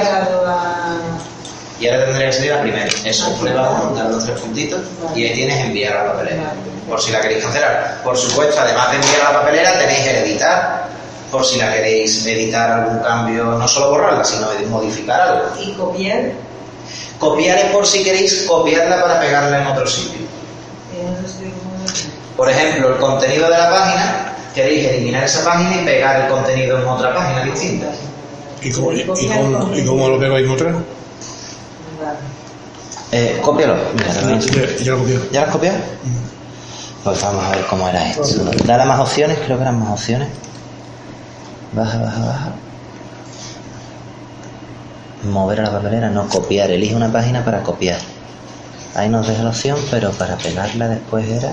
Y 1.80 1.88
ahora 1.88 2.06
tendría 2.06 2.28
que 2.28 2.34
salir 2.34 2.52
la 2.52 2.62
primera. 2.62 2.90
Eso, 3.06 3.34
prueba, 3.40 3.92
dar 3.96 4.12
los 4.12 4.26
tres 4.26 4.40
puntitos 4.40 4.82
y 5.16 5.26
ahí 5.26 5.34
tienes 5.34 5.66
enviar 5.66 5.98
a 5.98 6.04
la 6.04 6.14
papelera. 6.14 6.54
Por 6.88 7.02
si 7.02 7.12
la 7.12 7.22
queréis 7.22 7.44
cancelar. 7.44 8.02
Por 8.04 8.18
supuesto, 8.18 8.60
además 8.60 8.92
de 8.92 8.98
enviar 8.98 9.22
a 9.22 9.34
la 9.34 9.40
papelera, 9.40 9.80
tenéis 9.80 10.06
el 10.08 10.16
editar. 10.18 10.90
Por 11.32 11.46
si 11.46 11.58
la 11.58 11.74
queréis 11.74 12.26
editar 12.26 12.72
algún 12.72 13.00
cambio, 13.00 13.46
no 13.46 13.68
solo 13.68 13.92
borrarla, 13.92 14.24
sino 14.24 14.48
modificar 14.70 15.22
algo. 15.22 15.46
Y 15.60 15.74
copiar. 15.74 16.32
Copiar 17.20 17.58
es 17.58 17.66
por 17.66 17.86
si 17.86 18.04
queréis 18.04 18.46
copiarla 18.48 19.02
para 19.02 19.20
pegarla 19.20 19.62
en 19.62 19.68
otro 19.68 19.88
sitio. 19.88 20.20
Eh. 20.20 21.52
Por 22.36 22.50
ejemplo, 22.50 22.90
el 22.94 22.98
contenido 22.98 23.50
de 23.50 23.58
la 23.58 23.70
página, 23.70 24.29
queréis 24.60 24.88
eliminar 24.88 25.24
esa 25.24 25.44
página 25.44 25.82
y 25.82 25.86
pegar 25.86 26.22
el 26.22 26.28
contenido 26.28 26.80
en 26.80 26.88
otra 26.88 27.14
página 27.14 27.44
distinta. 27.44 27.88
¿Y 28.62 28.72
cómo, 28.72 28.92
y, 28.92 29.00
y 29.00 29.06
cómo, 29.06 29.76
y 29.76 29.86
cómo 29.86 30.10
lo 30.10 30.20
pego 30.20 30.38
en 30.38 30.50
otra? 30.50 30.74
Eh, 33.12 33.40
cópialo. 33.42 33.76
Mira. 33.94 34.14
Ya, 34.14 34.84
ya 34.84 34.92
lo 34.92 34.98
copié. 35.00 35.20
¿Ya 35.32 35.42
lo 35.42 35.48
has 35.48 35.54
copiado? 35.54 35.78
Pues 37.04 37.22
vamos 37.22 37.46
a 37.46 37.50
ver 37.52 37.66
cómo 37.68 37.88
era 37.88 38.10
esto. 38.10 38.24
Dale 38.66 38.84
a 38.84 38.86
más 38.86 39.00
opciones, 39.00 39.40
creo 39.46 39.58
que 39.58 39.64
eran 39.64 39.80
más 39.80 39.92
opciones. 39.92 40.28
Baja, 41.72 41.98
baja, 41.98 42.20
baja. 42.20 42.52
Mover 45.24 45.62
a 45.62 45.64
la 45.64 45.72
papelera, 45.72 46.10
no 46.10 46.28
copiar. 46.28 46.70
Elige 46.70 46.96
una 46.96 47.12
página 47.12 47.46
para 47.46 47.64
copiar. 47.64 48.00
Ahí 48.96 49.08
nos 49.08 49.26
deja 49.26 49.44
la 49.44 49.50
opción, 49.50 49.78
pero 49.90 50.12
para 50.12 50.36
pegarla 50.36 50.90
después 50.90 51.28
era. 51.30 51.52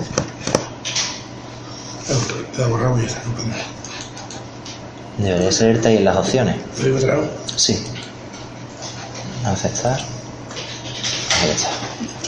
Te 2.55 2.63
ha 2.63 2.67
borrado 2.67 3.01
y 3.01 3.05
está. 3.05 3.19
nada. 3.47 3.63
Debería 5.17 5.51
salirte 5.51 5.87
ahí 5.89 5.97
en 5.97 6.05
las 6.05 6.15
opciones. 6.15 6.55
¿Lo 6.79 6.85
digo 6.85 6.97
vez? 7.15 7.29
Sí. 7.55 7.83
Aceptar. 9.45 9.99
Ahí 11.41 11.49
está. 11.49 11.69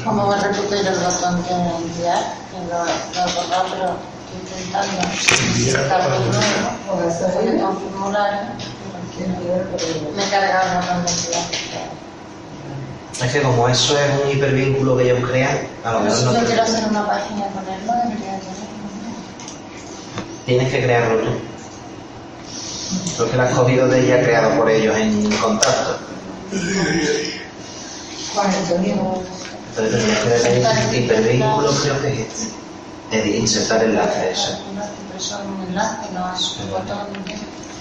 ¿Cómo 0.03 0.27
me 0.27 0.35
recupero 0.37 0.89
el 0.89 0.99
botón 0.99 1.43
de 1.43 1.51
enviar? 1.51 2.33
Que 2.51 2.57
lo, 2.67 2.83
lo 2.83 3.29
he 3.29 3.33
borrado, 3.35 3.65
pero 3.71 3.95
estoy 4.25 4.61
intentando 4.61 5.01
Enviar. 5.55 5.89
Con 6.87 6.97
Voy 6.97 7.07
ahí, 7.07 7.61
a 7.61 7.67
un 7.69 7.77
formulario. 7.77 8.41
Me 10.15 10.23
he 10.25 10.29
cargado 10.29 10.71
el 10.71 10.75
botón 10.79 11.05
de 11.05 11.11
enviar. 11.11 11.45
Es 13.23 13.31
que 13.33 13.41
como 13.41 13.67
eso 13.67 13.97
es 13.99 14.23
un 14.23 14.31
hipervínculo 14.31 14.95
que 14.97 15.11
ellos 15.11 15.29
crean, 15.29 15.59
a 15.83 15.93
lo 15.93 15.99
mejor 16.01 16.23
no 16.23 16.33
yo 16.39 16.45
quiero 16.45 16.63
hacer 16.63 16.85
una 16.89 17.05
página 17.05 17.45
debería 17.47 17.61
tenerlo. 17.61 18.68
Tienes 20.49 20.71
que 20.71 20.83
crearlo 20.83 21.19
tú. 21.19 21.29
Porque 23.17 23.37
lo 23.37 23.43
has 23.43 23.53
cogido 23.53 23.87
de 23.87 23.99
ella 24.01 24.23
creado 24.23 24.57
por 24.57 24.69
ellos 24.69 24.97
en 24.97 25.31
contacto. 25.33 25.99
Entonces 29.69 30.43
tendrías 30.43 30.43
que 30.43 30.59
darle 30.59 30.81
ahí 30.81 31.03
hipervínculo, 31.03 31.71
creo 31.83 32.01
que 32.01 32.13
es 32.13 32.19
este. 32.19 32.47
Es 33.11 33.23
de 33.23 33.37
insertar 33.37 33.83
enlace, 33.83 34.31
eso. 34.31 34.59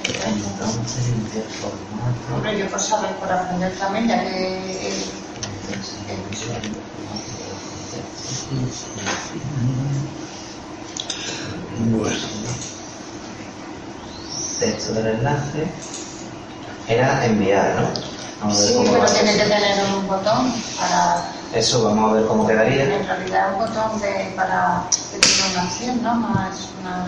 Entonces, 0.05 1.09
enviar 1.09 1.45
formato. 1.61 2.35
Hombre, 2.35 2.59
yo 2.59 2.67
por 2.67 2.81
saber, 2.81 3.11
por 3.17 3.31
aprender 3.33 3.73
también, 3.79 4.09
ya 4.09 4.25
que 4.25 4.93
Bueno. 11.79 12.17
Texto 14.59 14.93
del 14.93 15.07
enlace 15.07 15.69
era 16.89 17.25
enviar, 17.25 17.77
¿no? 17.77 17.89
Vamos 18.41 18.57
a 18.57 18.61
ver 18.61 18.69
sí, 18.69 18.75
cómo 18.75 18.93
pero 18.93 19.07
tiene 19.07 19.33
que 19.33 19.45
tener 19.45 19.85
un 19.95 20.09
botón 20.09 20.53
para, 20.79 21.25
Eso, 21.55 21.85
vamos 21.85 22.11
a 22.11 22.15
ver 22.15 22.27
cómo 22.27 22.47
quedaría. 22.47 22.83
en 22.83 23.07
realidad 23.07 23.53
un 23.53 23.59
botón 23.61 24.01
de, 24.01 24.33
para 24.37 24.83
que 25.13 25.19
tenga 25.19 25.51
una 25.53 25.63
acción, 25.63 26.03
¿no? 26.03 26.15
No 26.15 26.51
es 26.51 26.69
una... 26.81 27.07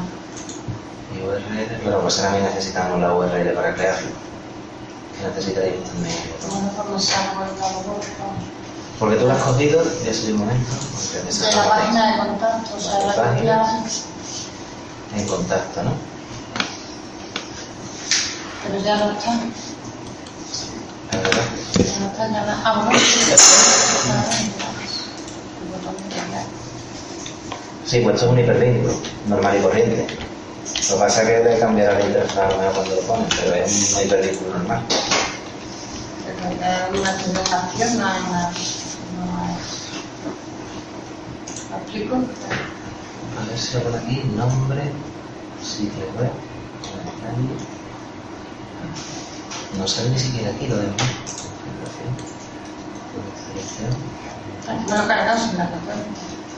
URL, 1.21 1.81
pero 1.85 2.01
pues 2.03 2.17
también 2.17 2.45
necesitamos 2.45 3.01
la 3.01 3.15
URL 3.15 3.53
para 3.55 3.75
crearlo. 3.75 4.11
Que 5.19 5.27
necesitaríamos 5.27 5.89
también. 5.91 6.17
Busco. 6.93 7.25
Porque 9.01 9.17
tú 9.17 9.27
lo 9.27 9.33
has 9.33 9.43
cogido, 9.43 9.83
ya 10.05 10.11
es 10.11 10.25
el 10.27 10.35
momento. 10.35 10.71
De 11.13 11.57
la 11.57 11.69
página 11.69 12.13
de 12.13 12.19
contacto, 12.19 12.77
o 12.77 12.81
sea, 12.81 13.07
la 13.07 13.15
Página. 13.15 13.83
En 15.17 15.27
contacto, 15.27 15.83
¿no? 15.83 16.11
pero 18.71 18.83
ya 18.85 18.97
no 18.99 19.13
está. 19.13 19.33
Es 21.11 21.23
verdad. 21.23 21.43
Ya 21.75 21.99
no 21.99 22.07
está, 22.07 22.29
ya 22.31 22.45
no. 22.47 22.53
Ah, 22.65 22.83
bueno, 22.85 22.99
sí. 27.85 28.01
Pues 28.03 28.15
esto 28.15 28.27
es 28.27 28.33
un 28.33 28.39
hipervínculo, 28.39 28.95
normal 29.27 29.59
y 29.59 29.63
corriente. 29.63 30.07
Lo 30.89 30.95
que 30.95 31.01
pasa 31.01 31.23
es 31.23 31.29
que 31.29 31.51
le 31.51 31.59
cambiará 31.59 31.99
la 31.99 32.07
interfaz 32.07 32.55
cuando 32.55 32.95
lo 32.95 33.03
ponen, 33.03 33.27
pero 33.37 33.55
es 33.55 33.95
un 33.95 34.03
hipervínculo 34.07 34.59
normal. 34.59 34.83
Pero 36.25 36.39
es 36.51 37.01
una 37.01 37.17
conversación, 37.23 37.99
no 37.99 38.09
es 38.09 38.21
una... 38.29 38.43
No 39.17 39.27
es... 39.57 39.81
¿Lo 41.71 41.77
explico? 41.77 42.17
A 43.41 43.45
ver 43.49 43.59
si 43.59 43.79
pone 43.79 43.97
aquí, 43.97 44.23
nombre, 44.37 44.83
sitio 45.63 46.05
web. 46.19 46.31
No 49.79 49.87
sale 49.89 50.11
ni 50.11 50.19
siquiera 50.19 50.51
aquí 50.51 50.67
lo 50.67 50.77
demás. 50.77 50.97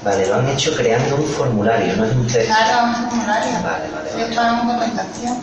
Vale, 0.04 0.26
lo 0.26 0.34
han 0.34 0.48
hecho 0.48 0.74
creando 0.76 1.16
un 1.16 1.24
formulario, 1.24 1.96
no 1.96 2.04
es 2.04 2.12
un 2.12 2.26
texto. 2.26 2.52
Claro, 2.52 2.86
un 2.86 2.94
formulario. 2.94 3.52
Vale, 3.62 3.90
vale, 3.90 4.10
vale. 4.10 4.22
Esto 4.22 4.32
es 4.32 4.38
una 4.38 4.52
documentación. 4.56 5.38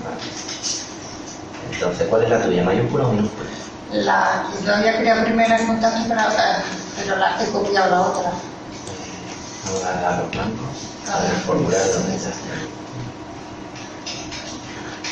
Entonces, 1.71 2.07
¿cuál 2.09 2.23
es 2.23 2.29
la 2.29 2.41
tuya? 2.41 2.63
¿Mayúscula 2.63 3.07
o 3.07 3.11
minúscula? 3.13 3.49
La, 3.93 4.43
yo 4.65 4.75
había 4.75 4.97
creado 4.97 5.23
primero 5.23 5.55
el 5.55 5.65
contacto, 5.65 5.99
pero, 6.07 6.21
eh, 6.21 6.61
pero 6.97 7.15
la 7.15 7.41
he 7.41 7.49
copiado 7.49 7.89
la 7.89 8.01
otra. 8.01 8.31
Vamos 9.65 9.83
a 9.85 10.17
los 10.17 10.31
blancos. 10.31 10.98
A 11.11 11.19
ver, 11.21 11.31
el 11.31 11.41
formulario, 11.41 11.93
¿dónde 11.93 12.15
está? 12.15 12.29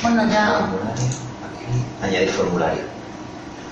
Bueno, 0.02 0.30
ya. 0.32 0.70
Añadir 2.04 2.30
formulario. 2.30 2.84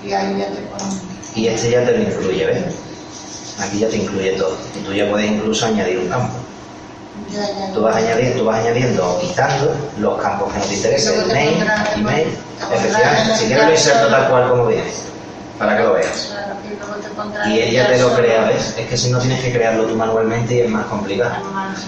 y 0.03 0.11
ahí 0.13 0.37
ya 0.39 0.47
te. 0.47 1.39
Y 1.39 1.47
este 1.47 1.69
ya 1.71 1.85
te 1.85 1.91
lo 1.97 2.03
incluye, 2.03 2.45
¿ves? 2.45 2.63
Aquí 3.59 3.79
ya 3.79 3.89
te 3.89 3.97
incluye 3.97 4.31
todo. 4.33 4.57
Y 4.75 4.79
tú 4.79 4.93
ya 4.93 5.09
puedes 5.09 5.29
incluso 5.31 5.65
añadir 5.67 5.99
un 5.99 6.07
campo. 6.09 6.33
Ya, 7.31 7.41
ya. 7.41 7.73
Tú 7.73 7.81
vas 7.81 7.95
añadiendo, 7.95 8.39
tú 8.39 8.45
vas 8.45 8.59
añadiendo 8.59 9.07
o 9.09 9.19
quitando 9.21 9.75
los 9.99 10.21
campos 10.21 10.51
que 10.53 10.59
no 10.59 10.65
te 10.65 10.73
interesen, 10.75 11.13
Luego 11.15 11.27
te 11.29 11.33
mail, 11.33 11.65
email, 11.95 12.27
efectivamente. 12.73 13.31
el 13.31 13.37
Si 13.37 13.45
quieres 13.45 13.65
lo 13.65 13.71
inserto 13.71 14.07
tal 14.07 14.29
cual 14.29 14.49
como 14.49 14.67
viene, 14.67 14.91
para 15.57 15.77
que 15.77 15.83
lo 15.83 15.93
veas. 15.93 16.31
Claro, 16.31 16.54
y 16.75 16.79
luego 16.79 16.95
te 16.95 17.09
pondrá 17.09 17.47
Y 17.47 17.59
el 17.59 17.69
ella 17.69 17.87
te 17.87 17.99
lo 17.99 18.13
crea, 18.15 18.45
¿ves? 18.45 18.75
Es 18.77 18.87
que 18.87 18.97
si 18.97 19.09
no 19.09 19.19
tienes 19.19 19.41
que 19.43 19.51
crearlo 19.53 19.85
tú 19.85 19.95
manualmente 19.95 20.55
y 20.55 20.59
es 20.61 20.69
más 20.69 20.85
complicado. 20.85 21.35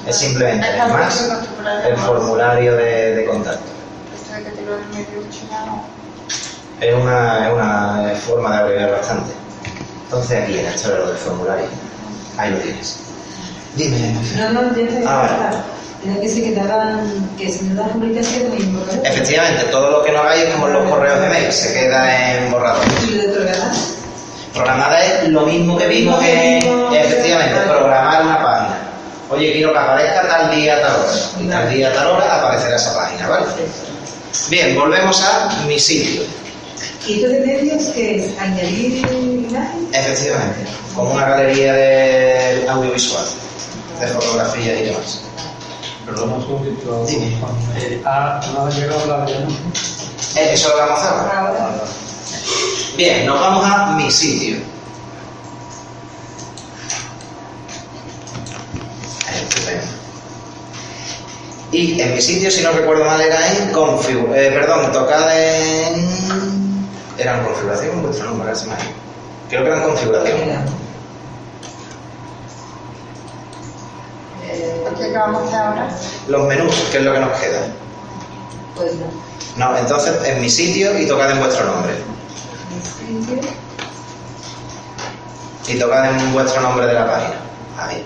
Es 0.08 0.16
simplemente 0.16 0.68
Es 0.70 0.78
más 0.78 1.30
el 1.88 1.98
formulario 1.98 2.76
de, 2.76 3.16
de 3.16 3.26
contacto. 3.26 3.66
Esto 4.16 4.34
de 4.36 4.44
que 4.44 4.50
te 4.52 4.62
lo. 4.64 4.78
Es 6.80 6.94
una, 6.94 7.48
es 7.48 7.54
una 7.54 8.14
forma 8.26 8.52
de 8.52 8.58
abreviar 8.58 8.92
bastante. 8.92 9.32
Entonces 10.04 10.44
aquí 10.44 10.60
en 10.60 10.66
esto 10.68 10.90
era 10.90 11.00
lo 11.00 11.08
del 11.08 11.18
formulario. 11.18 11.66
Ahí 12.38 12.52
lo 12.52 12.58
tienes. 12.60 13.00
Dime. 13.76 14.16
No, 14.38 14.50
no, 14.62 14.74
tienes 14.74 14.94
que 14.94 15.04
Ah. 15.08 15.64
Tienes 16.02 16.22
que 16.22 16.30
ser 16.30 16.44
que 16.44 16.52
te 16.52 16.60
hagan, 16.62 17.30
que 17.38 17.52
si 17.52 17.66
no 17.66 17.82
das 17.82 17.92
publicación. 17.92 18.54
Efectivamente, 19.04 19.64
todo 19.72 19.90
lo 19.92 20.04
que 20.04 20.12
no 20.12 20.20
hagáis 20.20 20.44
es 20.44 20.54
como 20.54 20.68
los 20.68 20.90
correos 20.90 21.20
de 21.20 21.28
mail, 21.30 21.52
se 21.52 21.74
queda 21.74 22.38
en 22.38 22.52
borrador. 22.52 22.86
Y 23.08 23.16
lo 23.16 23.44
de 23.44 23.52
programar. 24.58 24.90
Programada 24.90 25.06
es 25.06 25.30
lo 25.30 25.42
mismo 25.42 25.78
que 25.78 25.88
vimos 25.88 26.24
en, 26.24 26.58
efectivamente, 26.94 27.60
programar 27.68 28.24
una 28.24 28.44
página. 28.44 28.78
Oye, 29.30 29.52
quiero 29.54 29.74
que 29.74 29.80
aparezca 29.80 30.28
tal 30.28 30.56
día, 30.56 30.82
tal 30.82 30.96
hora. 31.02 31.12
Y 31.40 31.48
tal 31.48 31.70
día, 31.70 31.94
tal 31.94 32.08
hora 32.08 32.36
aparecerá 32.40 32.76
esa 32.76 32.96
página, 32.96 33.28
¿vale? 33.28 33.46
Bien, 34.50 34.76
volvemos 34.76 35.22
a 35.24 35.64
mi 35.68 35.78
sitio. 35.80 36.22
¿Y 37.06 37.16
esto 37.16 37.30
de 37.30 37.40
medios 37.40 37.84
que 37.94 38.18
es 38.18 38.38
añadir 38.40 38.98
imagen? 39.08 39.88
Efectivamente, 39.94 40.66
como 40.96 41.12
una 41.14 41.26
galería 41.30 41.74
de 41.74 42.66
audiovisual, 42.70 43.26
de 44.00 44.08
fotografías 44.08 44.80
y 44.80 44.84
demás. 44.86 45.22
Perdona 46.06 46.36
un 46.36 46.42
segundito. 46.42 47.06
Dime. 47.06 47.28
Eh, 47.78 48.02
ah, 48.06 48.40
no 48.54 48.66
ha 48.66 48.70
llegado 48.70 49.06
la 49.08 49.26
de 49.26 49.34
Eh, 50.36 50.54
Eso 50.54 50.70
lo 50.70 50.78
vamos 50.78 51.00
a 51.02 51.20
hacer. 51.26 52.07
Bien, 52.98 53.28
nos 53.28 53.40
vamos 53.40 53.64
a 53.64 53.92
mi 53.96 54.10
sitio. 54.10 54.58
Y 61.72 62.02
en 62.02 62.16
mi 62.16 62.22
sitio, 62.22 62.50
si 62.50 62.64
no 62.64 62.72
recuerdo 62.72 63.06
mal, 63.06 63.22
era 63.22 63.52
en 63.52 63.72
configuración. 63.72 64.36
Eh, 64.36 64.52
perdón, 64.52 64.92
tocar 64.92 65.30
en. 65.32 66.88
¿Era 67.20 67.38
en 67.38 67.46
configuración 67.46 68.02
vuestro 68.02 68.34
ido. 68.34 68.54
Creo 69.48 69.62
que 69.62 69.68
era 69.68 69.78
en 69.78 69.84
configuración. 69.84 70.38
¿Qué 74.98 75.12
vamos 75.12 75.44
a 75.44 75.46
hacer 75.46 75.60
ahora? 75.60 75.98
Los 76.28 76.48
menús, 76.48 76.76
que 76.92 76.98
es 76.98 77.04
lo 77.04 77.14
que 77.14 77.20
nos 77.20 77.40
queda. 77.40 77.68
Pues 78.76 78.96
no. 78.96 79.06
No, 79.58 79.78
entonces 79.78 80.16
en 80.26 80.42
mi 80.42 80.50
sitio 80.50 80.98
y 80.98 81.06
tocad 81.06 81.30
en 81.30 81.40
vuestro 81.40 81.64
nombre. 81.66 82.17
Y 85.68 85.80
tocad 85.80 86.12
en 86.12 86.34
vuestro 86.34 86.62
nombre 86.62 86.86
de 86.88 86.94
la 86.94 87.06
página. 87.06 87.36
Ahí. 87.78 88.04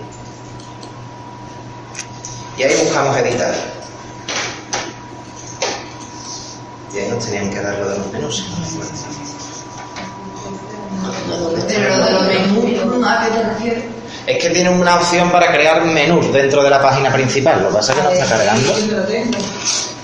Y 2.56 2.62
ahí 2.64 2.76
buscamos 2.84 3.16
editar. 3.16 3.54
Y 6.92 6.98
ahí 6.98 7.08
nos 7.08 7.24
tenían 7.24 7.50
que 7.50 7.60
dar 7.60 7.78
lo 7.78 7.88
de 7.88 7.98
los 7.98 8.12
menús. 8.12 8.44
Es 14.26 14.38
que 14.38 14.50
tiene 14.50 14.70
una 14.70 14.96
opción 14.96 15.30
para 15.30 15.50
crear 15.52 15.84
menús 15.84 16.32
dentro 16.32 16.62
de 16.62 16.70
la 16.70 16.82
página 16.82 17.12
principal. 17.12 17.62
Lo 17.62 17.68
que 17.68 17.74
pasa 17.74 17.92
es 17.92 17.98
que 17.98 18.04
no 18.04 18.10
está 18.10 18.26
cargando. 18.26 18.72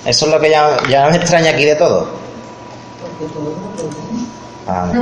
Eso 0.05 0.27
es 0.27 0.33
lo 0.33 0.41
que 0.41 0.51
ya, 0.51 0.77
ya 0.89 1.09
me 1.09 1.17
extraña 1.17 1.51
aquí 1.51 1.65
de 1.65 1.75
todo. 1.75 2.09
Porque 3.01 3.33
todo 3.35 3.55
haber 4.69 4.97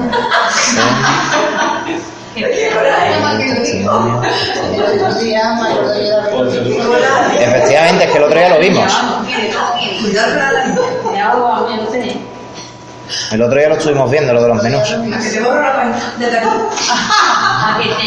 Efectivamente, 7.40 8.04
es 8.04 8.10
que 8.10 8.18
el 8.18 8.24
otro 8.24 8.38
día 8.38 8.48
lo 8.50 8.58
vimos. 8.58 8.92
El 13.30 13.42
otro 13.42 13.58
día 13.58 13.68
lo 13.68 13.76
estuvimos 13.76 14.10
viendo, 14.10 14.32
lo 14.32 14.42
de 14.42 14.48
los 14.48 14.62
menús. 14.62 14.92
A 14.92 15.18
que 15.18 15.30
te 15.30 15.40
borro 15.40 15.62
la. 15.62 15.94
A 17.64 17.78
que 17.80 17.88
te 17.88 18.04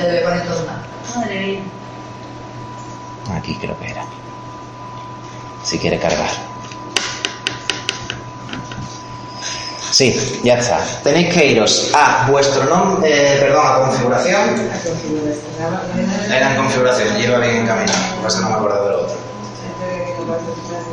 Te 0.00 0.79
de- 1.14 1.18
de. 1.18 1.20
Madre 1.20 1.46
mía. 1.46 1.60
Aquí 3.36 3.54
creo 3.60 3.78
que 3.78 3.88
era. 3.90 4.04
Si 5.64 5.78
quiere 5.78 5.98
cargar. 5.98 6.28
Sí, 9.90 10.40
ya 10.44 10.54
está. 10.58 10.78
Tenéis 11.02 11.34
que 11.34 11.46
iros 11.46 11.90
a 11.94 12.26
vuestro 12.30 12.64
nombre, 12.64 13.10
eh, 13.10 13.38
perdón, 13.40 13.66
a 13.66 13.74
configuración. 13.86 14.70
Era 16.28 16.50
en 16.52 16.56
configuración, 16.56 17.16
lleva 17.18 17.38
bien 17.38 17.56
encaminado. 17.58 17.98
Lo 18.10 18.16
que 18.16 18.22
pasa 18.22 18.28
es 18.28 18.34
que 18.36 18.40
no 18.42 18.48
me 18.50 18.56
acuerdo 18.56 18.84
del 18.86 18.94
otro. 18.94 19.16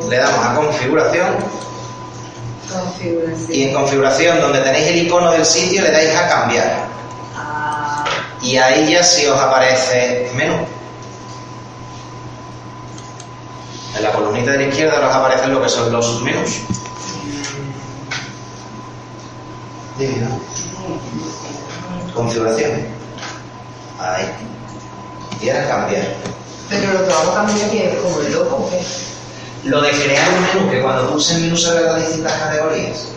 Le 0.09 0.17
damos 0.17 0.45
a 0.45 0.55
configuración 0.55 1.27
Configuración. 2.73 3.51
y 3.55 3.63
en 3.63 3.73
configuración, 3.73 4.41
donde 4.41 4.59
tenéis 4.61 4.87
el 4.87 4.97
icono 5.05 5.31
del 5.31 5.45
sitio, 5.45 5.81
le 5.83 5.91
dais 5.91 6.15
a 6.15 6.27
cambiar. 6.27 6.87
Y 8.47 8.57
ahí 8.57 8.93
ya 8.93 9.03
sí 9.03 9.27
os 9.27 9.37
aparece 9.37 10.31
menú. 10.33 10.55
En 13.93 14.03
la 14.03 14.11
columnita 14.13 14.51
de 14.51 14.59
la 14.59 14.63
izquierda 14.63 15.05
os 15.05 15.13
aparecen 15.13 15.53
lo 15.53 15.61
que 15.61 15.67
son 15.67 15.91
los 15.91 16.21
menús. 16.21 16.61
Dime, 19.99 20.15
¿no? 20.19 20.39
Configuración. 22.13 22.87
Ahí. 23.99 24.29
Y 25.41 25.49
ahora 25.49 25.67
cambiar. 25.67 26.03
Pero 26.69 26.93
lo 26.93 27.05
que 27.05 27.13
vamos 27.13 27.35
a 27.35 27.39
cambiar 27.39 27.67
aquí 27.67 27.79
es 27.79 27.95
como 27.99 28.21
el 28.21 28.31
loco, 28.31 28.55
¿o 28.55 28.69
qué? 28.69 28.81
Lo 29.67 29.81
de 29.81 29.89
crear 29.91 30.29
un 30.29 30.41
menú, 30.41 30.71
que 30.71 30.81
cuando 30.81 31.11
puse 31.11 31.35
el 31.35 31.41
menú 31.41 31.57
se 31.57 31.73
ve 31.73 31.81
las 31.81 31.99
distintas 31.99 32.31
categorías. 32.31 33.09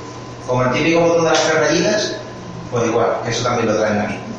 Como 0.48 0.64
el 0.64 0.72
típico 0.72 1.02
botón 1.02 1.24
de 1.26 1.30
las 1.30 1.54
rayitas, 1.54 2.16
pues 2.72 2.84
igual, 2.86 3.20
que 3.24 3.30
eso 3.30 3.44
también 3.44 3.68
lo 3.68 3.76
traen 3.76 4.00
aquí. 4.00 4.29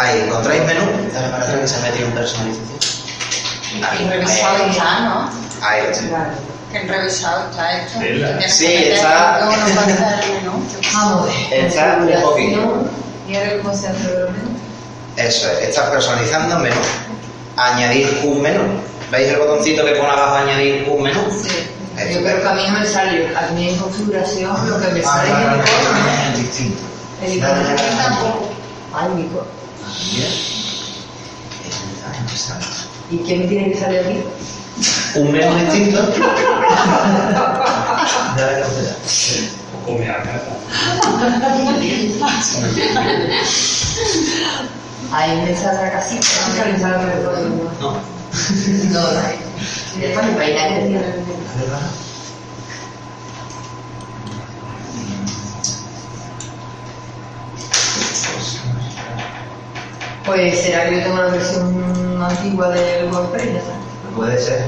Ahí, 0.00 0.20
encontráis 0.26 0.62
menú. 0.64 0.82
Dale 1.12 1.28
para 1.28 1.44
atrás 1.44 1.60
que 1.60 1.68
se 1.68 1.76
ha 1.76 1.80
metido 1.80 2.06
en 2.08 2.12
personalización. 2.14 2.78
Ahí, 3.88 4.08
revisado 4.08 4.56
ahí, 4.64 4.72
ya, 4.74 5.00
¿no? 5.00 5.30
ahí 5.62 5.82
claro. 6.08 6.30
En 6.72 6.88
revisado 6.88 7.50
está 7.50 7.82
hecho. 7.82 7.98
Sí, 8.48 8.66
está- 8.66 9.40
luego 9.44 9.56
no 9.56 9.74
pasa 9.74 10.20
el 10.24 10.32
menú. 10.34 10.52
Vamos 10.94 11.22
a 11.22 11.50
ver. 11.50 11.64
Está 11.66 11.98
un 12.00 12.22
poquillo. 12.22 12.60
¿Y 13.28 13.36
ahora 13.36 13.50
cómo 13.62 13.76
se 13.76 13.88
hace 13.88 14.04
el 14.06 14.24
menú? 14.32 14.50
Eso 15.16 15.50
es, 15.50 15.68
estás 15.68 15.90
personalizando 15.90 16.58
menú. 16.60 16.76
Añadir 17.56 18.20
un 18.24 18.40
menú. 18.42 18.62
¿Veis 19.10 19.28
el 19.32 19.38
botoncito 19.38 19.84
que 19.84 19.92
pone 19.92 20.08
abajo 20.08 20.36
añadir 20.36 20.86
un 20.88 21.02
menú? 21.02 21.20
Sí. 21.42 21.48
Eso. 21.98 22.20
Yo 22.20 22.24
creo 22.24 22.40
que 22.42 22.48
a 22.48 22.52
mí 22.54 22.62
no 22.68 22.78
me 22.78 22.86
sale, 22.86 23.36
a 23.36 23.50
mí 23.52 23.68
en 23.70 23.76
configuración 23.78 24.70
lo 24.70 24.80
que 24.80 24.88
me 24.88 25.00
Ah, 25.00 25.04
sale 25.04 25.28
es 25.28 25.34
claro, 25.34 25.54
el 25.56 25.60
icono. 25.60 26.30
es 26.32 26.38
distinto. 26.38 26.82
El 27.22 27.32
icono 27.34 27.52
Dale, 27.52 27.64
dale, 27.64 27.74
aquí 27.82 27.82
dale. 27.96 28.02
tampoco. 28.14 28.48
Ay, 28.94 29.08
mi 29.16 29.22
¿Y 33.10 33.16
me 33.16 33.46
tiene 33.46 33.72
que 33.72 33.78
salir 33.78 34.00
aquí? 34.00 34.18
Un 35.16 35.32
menú 35.32 35.54
distinto. 35.56 36.00
Dale 38.36 38.62
que 38.62 38.68
te 38.68 38.82
da. 38.82 38.94
Come 39.84 40.08
acá. 40.08 40.40
Ahí 45.12 45.36
me 45.42 45.56
sale 45.56 45.82
la 45.82 45.90
casita, 45.90 46.26
no 46.48 46.54
me. 46.64 47.10
No. 47.80 47.90
No, 48.90 49.00
no. 49.00 49.20
Después 49.98 50.24
me 50.26 50.32
imagina 50.32 51.02
Pues 60.30 60.62
será 60.62 60.88
que 60.88 60.94
yo 60.94 61.02
tengo 61.02 61.16
la 61.16 61.26
versión 61.26 62.22
antigua 62.22 62.68
del 62.68 63.12
WordPress, 63.12 63.52
ya 63.52 63.58
está. 63.58 63.72
No 64.04 64.16
puede 64.16 64.38
ser. 64.38 64.64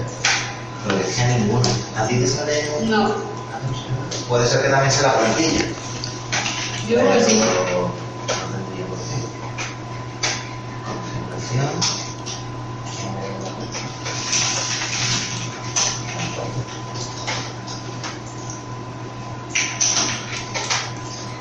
No 0.89 0.97
decía 0.97 1.39
ninguno. 1.39 1.63
¿A 1.97 2.05
ti 2.09 2.19
te 2.19 2.27
sale? 2.27 2.69
No. 2.83 3.15
Puede 4.29 4.49
ser 4.49 4.63
que 4.63 4.69
también 4.71 4.91
sea 4.91 5.03
la 5.13 5.19
plantilla. 5.19 5.65
Yo 6.89 6.97
creo 6.99 7.13
que 7.13 7.23
sí. 7.23 7.41
Plantilla 7.41 8.87
por 8.89 8.99
sí. 8.99 9.23
Configuración. 10.85 12.02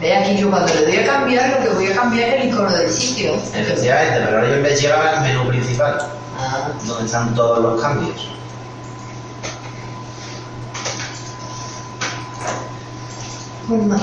Ve 0.02 0.16
aquí 0.16 0.36
yo 0.38 0.50
cuando 0.50 0.74
le 0.74 0.82
doy 0.82 0.98
a 0.98 1.06
cambiar, 1.06 1.50
lo 1.52 1.64
que 1.64 1.70
voy 1.76 1.88
a 1.92 1.96
cambiar 1.96 2.30
es 2.30 2.42
el 2.42 2.50
icono 2.50 2.72
del 2.72 2.92
sitio. 2.92 3.36
Efectivamente, 3.36 4.22
pero 4.26 4.38
ahora 4.38 4.48
yo 4.50 4.56
en 4.56 4.64
vez 4.64 4.76
de 4.76 4.82
llevar 4.82 5.08
al 5.16 5.22
menú 5.22 5.48
principal, 5.48 5.98
Ah, 6.40 6.70
donde 6.86 7.06
están 7.06 7.36
todos 7.36 7.60
los 7.60 7.80
cambios. 7.82 8.30
pues 13.68 13.84
más. 13.84 14.02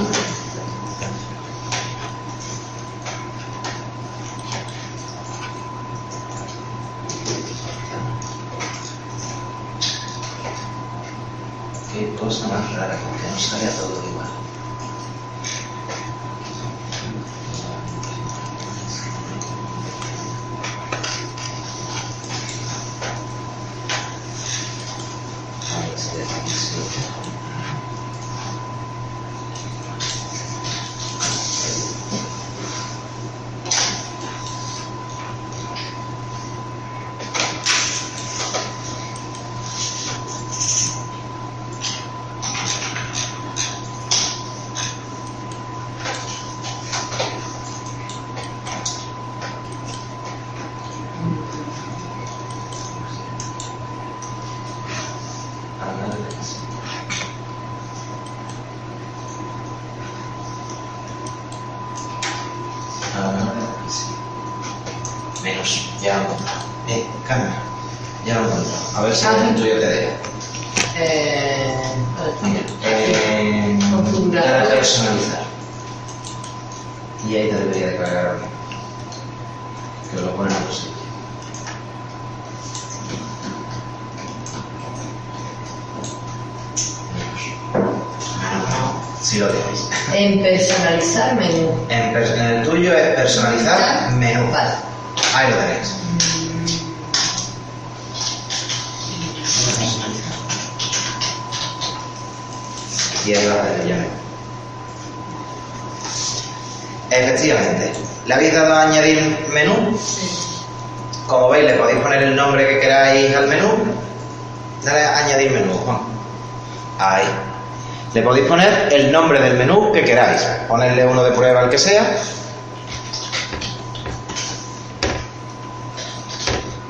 Nombre 119.29 119.47
del 119.47 119.59
menú 119.59 119.93
que 119.93 120.03
queráis. 120.03 120.41
Ponerle 120.67 121.05
uno 121.05 121.23
de 121.23 121.33
prueba 121.33 121.61
al 121.61 121.69
que 121.69 121.77
sea. 121.77 122.03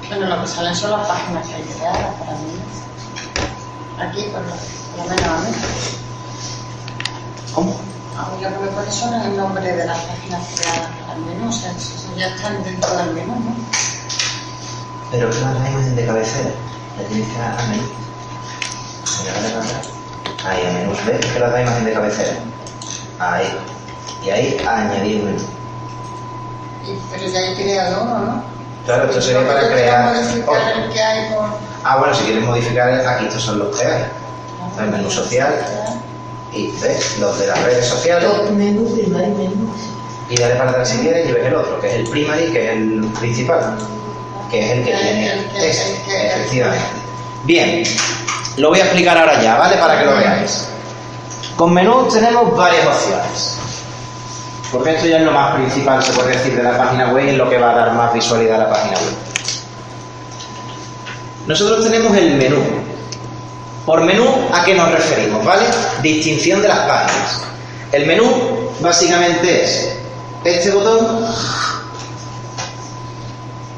Bueno, 0.08 0.36
lo 0.36 0.42
que 0.42 0.46
salen 0.46 0.72
son 0.76 0.92
las 0.92 1.08
páginas 1.08 1.48
que 1.48 1.54
hay 1.56 1.62
creadas 1.62 2.14
para 2.14 2.32
mí. 2.38 2.52
Aquí, 3.98 4.22
por 4.30 4.42
lo, 4.42 5.10
menos 5.10 5.26
a 5.26 5.38
mí. 5.40 5.50
¿Cómo? 7.54 7.80
A 8.16 8.28
mí 8.30 8.40
lo 8.40 8.50
que 8.50 8.58
me 8.60 8.66
pone 8.68 8.92
son 8.92 9.14
el 9.14 9.36
nombre 9.36 9.72
de 9.72 9.84
las 9.84 9.98
páginas 9.98 10.42
creadas 10.54 10.90
para 11.08 11.14
el 11.14 11.24
menú. 11.24 11.48
O 11.48 11.52
sea, 11.52 11.72
eso 11.72 12.14
ya 12.16 12.28
están 12.28 12.62
dentro 12.62 12.96
del 12.98 13.14
menú, 13.14 13.34
¿no? 13.34 13.56
Pero 15.10 15.28
no 15.28 15.58
la 15.58 15.70
imagen 15.70 15.96
de 15.96 16.06
cabecera. 16.06 16.50
Le 16.98 17.04
tienes 17.06 17.28
que 17.32 17.38
dar 17.40 17.58
a 17.58 17.66
menú. 17.66 17.88
Ahí, 20.46 20.66
a 20.66 20.72
menú. 20.72 20.92
¿Ves? 21.06 21.26
Que 21.26 21.38
la 21.40 21.50
da 21.50 21.62
imagen 21.62 21.84
de 21.84 21.92
cabecera. 21.92 22.32
Ahí. 23.18 23.46
Y 24.24 24.30
ahí, 24.30 24.56
a 24.66 24.78
añadir 24.82 25.22
menú. 25.24 25.38
Pero 27.10 27.26
ya 27.28 27.40
he 27.50 27.54
creado 27.54 28.02
uno, 28.02 28.18
¿no? 28.18 28.42
Claro, 28.86 29.04
esto 29.04 29.20
sería 29.20 29.46
para 29.46 29.68
crear. 29.68 30.14
el 30.16 30.92
que 30.92 31.02
hay 31.02 31.34
por... 31.34 31.44
Ah, 31.84 31.98
bueno, 31.98 32.14
si 32.14 32.24
quieres 32.24 32.44
modificar, 32.44 32.88
aquí 33.06 33.26
estos 33.26 33.42
son 33.42 33.58
los 33.58 33.76
que 33.76 33.86
hay. 33.86 34.04
El 34.78 34.90
menú 34.90 35.10
social. 35.10 35.54
Y 36.52 36.70
ves, 36.80 37.18
los 37.18 37.38
de 37.38 37.46
las 37.48 37.62
redes 37.62 37.86
sociales. 37.86 38.24
Top 38.30 38.50
menú, 38.50 38.90
primer 38.94 39.28
menú. 39.28 39.70
Y 40.30 40.36
dale 40.36 40.54
para 40.56 40.70
atrás 40.70 40.88
si 40.88 40.98
quieres 40.98 41.28
y 41.28 41.32
ves 41.32 41.44
el 41.46 41.54
otro, 41.54 41.80
que 41.80 41.88
es 41.88 41.94
el 41.94 42.08
primary, 42.08 42.50
que 42.52 42.64
es 42.64 42.70
el 42.72 43.04
principal. 43.18 43.76
Que 44.50 44.64
es 44.64 44.70
el 44.78 44.84
que 44.84 44.92
El- 44.92 44.98
tiene 44.98 45.32
el 45.32 45.40
este, 45.64 46.20
el 46.20 46.26
efectivamente. 46.26 46.84
Bien, 47.44 47.82
lo 48.58 48.68
voy 48.70 48.80
a 48.80 48.84
explicar 48.84 49.16
ahora 49.16 49.42
ya, 49.42 49.56
¿vale? 49.56 49.76
Para 49.76 49.98
que 49.98 50.04
lo 50.04 50.16
veáis. 50.16 50.68
Con 51.56 51.72
menú 51.72 52.08
tenemos 52.12 52.56
varias 52.56 52.86
opciones. 52.86 53.56
Porque 54.70 54.94
esto 54.94 55.06
ya 55.06 55.18
es 55.18 55.24
lo 55.24 55.32
más 55.32 55.54
principal, 55.54 56.02
se 56.02 56.12
puede 56.12 56.36
decir, 56.36 56.54
de 56.54 56.62
la 56.62 56.76
página 56.76 57.08
web 57.08 57.24
y 57.24 57.30
es 57.30 57.36
lo 57.36 57.48
que 57.48 57.58
va 57.58 57.70
a 57.70 57.74
dar 57.74 57.92
más 57.94 58.12
visualidad 58.12 58.56
a 58.60 58.64
la 58.64 58.70
página 58.70 58.96
web. 58.96 59.14
Nosotros 61.46 61.84
tenemos 61.84 62.16
el 62.16 62.34
menú. 62.34 62.62
Por 63.86 64.02
menú, 64.02 64.26
¿a 64.52 64.64
qué 64.64 64.74
nos 64.74 64.92
referimos? 64.92 65.42
¿Vale? 65.44 65.64
Distinción 66.02 66.60
de 66.60 66.68
las 66.68 66.80
páginas. 66.80 67.42
El 67.90 68.06
menú 68.06 68.70
básicamente 68.80 69.64
es 69.64 69.96
este 70.44 70.70
botón 70.70 71.26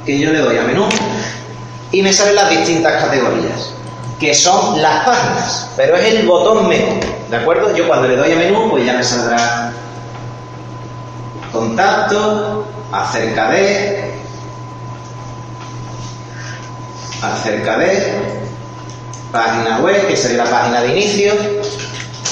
que 0.04 0.18
yo 0.18 0.32
le 0.32 0.40
doy 0.40 0.58
a 0.58 0.62
menú 0.62 0.86
y 1.92 2.02
me 2.02 2.12
salen 2.12 2.34
las 2.34 2.50
distintas 2.50 3.04
categorías, 3.04 3.70
que 4.20 4.34
son 4.34 4.80
las 4.82 5.04
páginas, 5.06 5.70
pero 5.76 5.96
es 5.96 6.14
el 6.14 6.26
botón 6.26 6.68
menú, 6.68 7.00
¿de 7.30 7.36
acuerdo? 7.36 7.74
Yo 7.74 7.88
cuando 7.88 8.06
le 8.06 8.16
doy 8.16 8.32
a 8.32 8.36
menú, 8.36 8.68
pues 8.68 8.84
ya 8.84 8.92
me 8.92 9.02
saldrá 9.02 9.72
contacto, 11.50 12.66
acerca 12.92 13.50
de, 13.50 14.12
acerca 17.22 17.78
de, 17.78 18.40
página 19.32 19.78
web, 19.78 20.06
que 20.06 20.16
sería 20.16 20.44
la 20.44 20.50
página 20.50 20.82
de 20.82 20.88
inicio, 20.88 21.32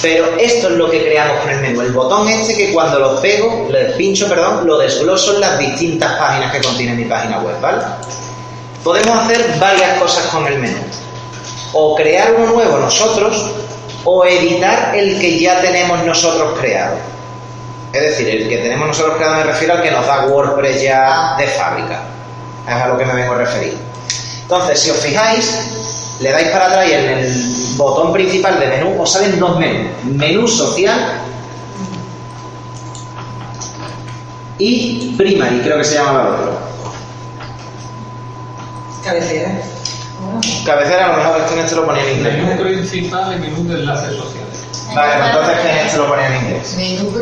pero 0.03 0.27
esto 0.39 0.69
es 0.69 0.75
lo 0.75 0.91
que 0.91 1.05
creamos 1.05 1.41
con 1.41 1.51
el 1.51 1.61
menú, 1.61 1.81
el 1.81 1.93
botón 1.93 2.29
este 2.29 2.55
que 2.55 2.73
cuando 2.73 2.99
lo 2.99 3.21
pego, 3.21 3.67
le 3.71 3.85
pincho, 3.97 4.29
perdón, 4.29 4.67
lo 4.67 4.79
desgloso 4.79 5.35
en 5.35 5.41
las 5.41 5.59
distintas 5.59 6.17
páginas 6.19 6.53
que 6.53 6.61
contiene 6.61 6.95
mi 6.95 7.05
página 7.05 7.39
web, 7.41 7.59
¿vale? 7.61 7.79
Podemos 8.85 9.25
hacer 9.25 9.59
varias 9.59 9.99
cosas 9.99 10.27
con 10.27 10.47
el 10.47 10.59
menú. 10.59 10.79
O 11.73 11.95
crear 11.95 12.33
uno 12.35 12.53
nuevo 12.53 12.79
nosotros, 12.79 13.51
o 14.05 14.25
editar 14.25 14.95
el 14.95 15.21
que 15.21 15.39
ya 15.39 15.61
tenemos 15.61 16.03
nosotros 16.05 16.59
creado. 16.59 16.97
Es 17.93 18.03
decir, 18.03 18.29
el 18.29 18.49
que 18.49 18.59
tenemos 18.59 18.89
nosotros 18.89 19.17
creado 19.17 19.37
me 19.37 19.45
refiero 19.45 19.75
al 19.75 19.83
que 19.83 19.91
nos 19.91 20.07
da 20.07 20.27
WordPress 20.27 20.83
ya 20.83 21.37
de 21.39 21.47
fábrica. 21.47 22.03
Es 22.67 22.75
a 22.75 22.89
lo 22.89 22.99
que 22.99 23.05
me 23.05 23.15
vengo 23.15 23.35
a 23.35 23.39
referir. 23.39 23.77
Entonces, 24.43 24.81
si 24.81 24.91
os 24.91 24.99
fijáis, 24.99 26.17
le 26.21 26.33
dais 26.33 26.49
para 26.49 26.67
atrás 26.67 26.89
y 26.89 26.93
en 26.93 27.09
el 27.11 27.35
botón 27.77 28.13
principal 28.13 28.59
de 28.59 28.67
menú 28.67 29.01
os 29.01 29.11
salen 29.11 29.39
dos 29.39 29.59
menús. 29.59 29.91
Menú 30.05 30.49
social 30.49 31.23
y 34.59 35.15
primary, 35.17 35.61
creo 35.61 35.79
que 35.79 35.85
se 35.85 35.95
llama 35.95 36.23
el 36.23 36.27
otro. 36.27 36.59
Cabecera. 39.05 39.78
Cabecera, 40.65 41.07
a 41.07 41.09
lo 41.09 41.17
mejor 41.19 41.41
es 41.41 41.47
que 41.47 41.55
en 41.55 41.61
este 41.61 41.77
lo 41.77 41.87
ponía 41.87 42.05
en 42.05 42.17
inglés. 42.19 42.35
Menú 42.35 42.63
principal 42.63 43.33
y 43.35 43.41
menú 43.41 43.69
de 43.69 43.75
enlaces 43.81 44.17
sociales. 44.17 44.49
Vale, 44.95 45.15
pues 45.17 45.27
entonces 45.29 45.59
que 45.61 45.71
en 45.71 45.77
este 45.79 45.97
lo 45.99 46.09
ponía 46.09 46.27
en 46.27 46.45
inglés. 46.45 46.75
Menú, 46.77 47.13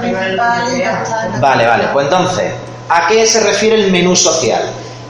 principal. 0.00 1.40
Vale, 1.40 1.66
vale. 1.66 1.84
Pues 1.92 2.06
entonces, 2.06 2.52
¿a 2.88 3.06
qué 3.06 3.26
se 3.26 3.40
refiere 3.40 3.76
el 3.76 3.90
menú 3.90 4.16
social? 4.16 4.62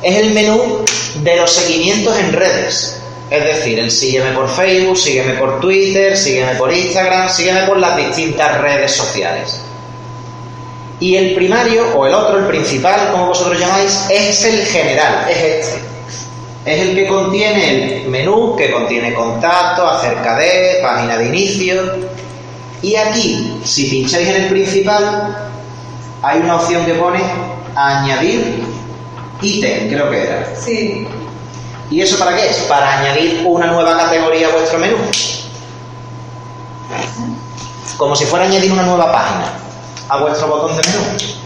Es 0.03 0.17
el 0.17 0.33
menú 0.33 0.85
de 1.23 1.37
los 1.37 1.51
seguimientos 1.51 2.19
en 2.19 2.33
redes. 2.33 3.01
Es 3.31 3.45
decir, 3.45 3.79
el 3.81 3.91
sígueme 3.91 4.31
por 4.31 4.49
Facebook, 4.49 4.97
sígueme 4.97 5.33
por 5.35 5.61
Twitter, 5.61 6.17
sígueme 6.17 6.55
por 6.55 6.73
Instagram, 6.73 7.29
sígueme 7.29 7.63
por 7.63 7.79
las 7.79 7.97
distintas 7.97 8.61
redes 8.61 8.93
sociales. 8.93 9.61
Y 11.01 11.17
el 11.17 11.35
primario, 11.35 11.95
o 11.95 12.07
el 12.07 12.15
otro, 12.15 12.39
el 12.39 12.47
principal, 12.47 13.11
como 13.11 13.27
vosotros 13.27 13.59
llamáis, 13.59 14.07
es 14.09 14.45
el 14.45 14.65
general, 14.67 15.27
es 15.29 15.37
este. 15.37 15.86
Es 16.67 16.81
el 16.81 16.97
que 16.97 17.07
contiene 17.07 18.03
el 18.03 18.09
menú, 18.09 18.57
que 18.57 18.73
contiene 18.73 19.14
contacto, 19.14 19.89
acerca 19.89 20.37
de, 20.37 20.81
página 20.83 21.17
de 21.17 21.27
inicio. 21.27 21.81
Y 22.83 22.97
aquí, 22.97 23.61
si 23.64 23.85
pincháis 23.89 24.29
en 24.29 24.43
el 24.43 24.49
principal, 24.49 25.49
hay 26.23 26.41
una 26.41 26.57
opción 26.57 26.85
que 26.85 26.95
pone 26.95 27.21
añadir 27.77 28.64
ítem, 29.41 29.89
creo 29.89 30.11
que 30.11 30.23
era. 30.23 30.57
Sí. 30.57 31.07
¿Y 31.89 32.01
eso 32.01 32.19
para 32.19 32.35
qué 32.35 32.51
es? 32.51 32.57
Para 32.62 32.99
añadir 32.99 33.43
una 33.47 33.67
nueva 33.67 33.97
categoría 33.97 34.49
a 34.49 34.51
vuestro 34.51 34.81
menú. 34.81 34.97
Como 37.97 38.17
si 38.17 38.25
fuera 38.25 38.45
añadir 38.45 38.73
una 38.73 38.83
nueva 38.83 39.12
página 39.12 39.53
a 40.09 40.17
vuestro 40.19 40.49
botón 40.49 40.77
de 40.77 40.83
menú. 40.83 41.45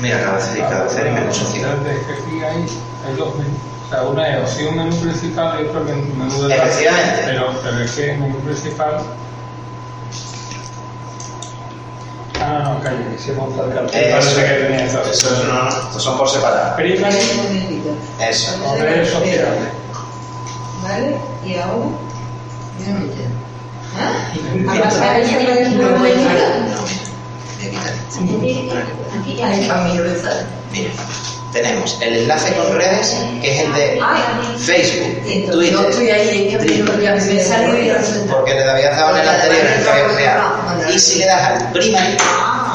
Mira, 0.00 0.38
y 0.56 0.60
cabecera 0.60 1.10
y 1.10 1.12
menú 1.12 1.34
social. 1.34 1.70
Entonces, 1.70 2.06
que 2.06 2.12
aquí 2.12 2.42
hay, 2.42 3.16
dos 3.16 3.36
menús. 3.36 3.60
O 3.86 3.90
sea, 3.90 4.02
una 4.04 4.28
es 4.28 4.42
opción 4.42 4.76
menú 4.76 4.96
principal 4.96 5.60
y 5.60 5.68
otra 5.68 5.80
menú, 5.80 6.42
de. 6.48 6.54
Efectivamente. 6.54 7.22
Pero, 7.26 7.54
pero 7.62 7.80
es 7.80 7.92
que 7.92 8.10
el 8.12 8.18
menú 8.18 8.38
principal. 8.38 9.00
Ah, 12.40 12.62
no, 12.64 12.82
calla, 12.82 13.08
que 13.10 13.14
hicimos 13.16 13.52
el 13.58 13.74
cartel. 13.74 14.14
Eso, 14.14 14.36
que 14.36 14.42
tenía 14.42 14.84
eso 14.84 15.44
no, 15.46 15.68
estos 15.68 16.02
son 16.02 16.16
por 16.16 16.28
separado. 16.28 16.74
Primary, 16.76 17.18
Un. 17.84 18.24
Eso. 18.26 18.56
redes 18.78 19.10
sociales. 19.10 19.68
¿Vale? 20.82 21.16
¿Y 21.44 21.56
ahora? 21.56 21.86
Entiendo. 22.78 23.36
¿Ah? 23.98 24.72
¿A 24.72 24.82
pasar 24.82 25.16
red 25.16 25.66
Mira, 30.72 30.90
tenemos 31.52 31.98
el 32.00 32.16
enlace 32.16 32.54
con 32.54 32.76
redes, 32.76 33.16
que 33.42 33.50
es 33.50 33.64
el 33.64 33.72
de 33.74 34.00
Facebook, 34.58 35.22
yo 35.70 35.80
estoy 35.88 36.10
Twitter, 37.70 37.98
porque 38.30 38.52
te 38.52 38.70
habías 38.70 38.96
dado 38.96 39.16
en 39.16 39.22
el 39.22 39.28
anterior 39.28 39.66
el 39.66 40.16
creado. 40.16 40.54
Y 40.94 40.98
si 40.98 41.18
le 41.18 41.26
das 41.26 41.42
al 41.42 41.72
primary, 41.72 42.16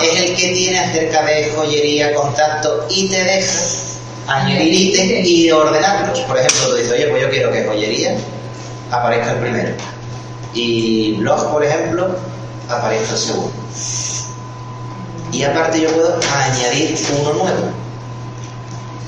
es 0.01 0.19
el 0.19 0.35
que 0.35 0.49
tiene 0.49 0.79
acerca 0.79 1.23
de 1.23 1.51
joyería, 1.55 2.13
contacto 2.13 2.85
y 2.89 3.07
te 3.07 3.23
deja 3.23 3.49
añadir 4.27 4.73
ítems 4.73 5.27
y 5.27 5.51
ordenarlos. 5.51 6.19
Por 6.21 6.37
ejemplo, 6.37 6.69
tú 6.69 6.75
dices, 6.75 6.91
oye, 6.91 7.07
pues 7.07 7.21
yo 7.21 7.29
quiero 7.29 7.51
que 7.51 7.63
joyería 7.63 8.15
aparezca 8.91 9.31
el 9.31 9.37
primero. 9.37 9.73
Y 10.53 11.13
blog, 11.13 11.51
por 11.51 11.63
ejemplo, 11.63 12.15
aparezca 12.69 13.11
el 13.13 13.17
segundo. 13.17 13.53
Y 15.35 15.43
aparte 15.43 15.81
yo 15.81 15.89
puedo 15.89 16.17
añadir 16.33 16.97
uno 17.19 17.33
nuevo. 17.33 17.67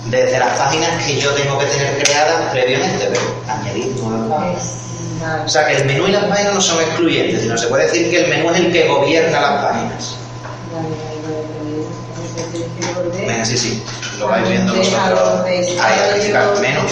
Desde 0.08 0.38
las 0.38 0.58
páginas 0.58 1.02
que 1.06 1.18
yo 1.18 1.32
tengo 1.32 1.58
que 1.58 1.66
tener 1.68 2.04
creadas 2.04 2.52
previamente, 2.52 3.08
pero 3.08 3.22
añadir 3.48 3.96
nuevas 3.96 4.30
páginas. 4.30 5.46
O 5.46 5.48
sea 5.48 5.66
que 5.68 5.78
el 5.78 5.86
menú 5.86 6.08
y 6.08 6.12
las 6.12 6.26
páginas 6.26 6.54
no 6.54 6.62
son 6.62 6.82
excluyentes, 6.82 7.44
sino 7.44 7.58
se 7.58 7.68
puede 7.68 7.86
decir 7.86 8.10
que 8.10 8.26
el 8.26 8.30
menú 8.30 8.52
es 8.52 8.60
el 8.60 8.74
que 8.74 8.88
gobierna 8.90 9.40
las 9.40 9.66
páginas. 9.66 10.16
Venga, 13.26 13.46
sí, 13.46 13.58
sí, 13.58 13.84
lo 14.20 14.28
vais 14.28 14.50
viendo 14.50 14.76
vosotros. 14.76 15.46
Ahí, 15.46 15.62
ahí, 15.80 16.30
claro, 16.30 16.60
menos. 16.60 16.92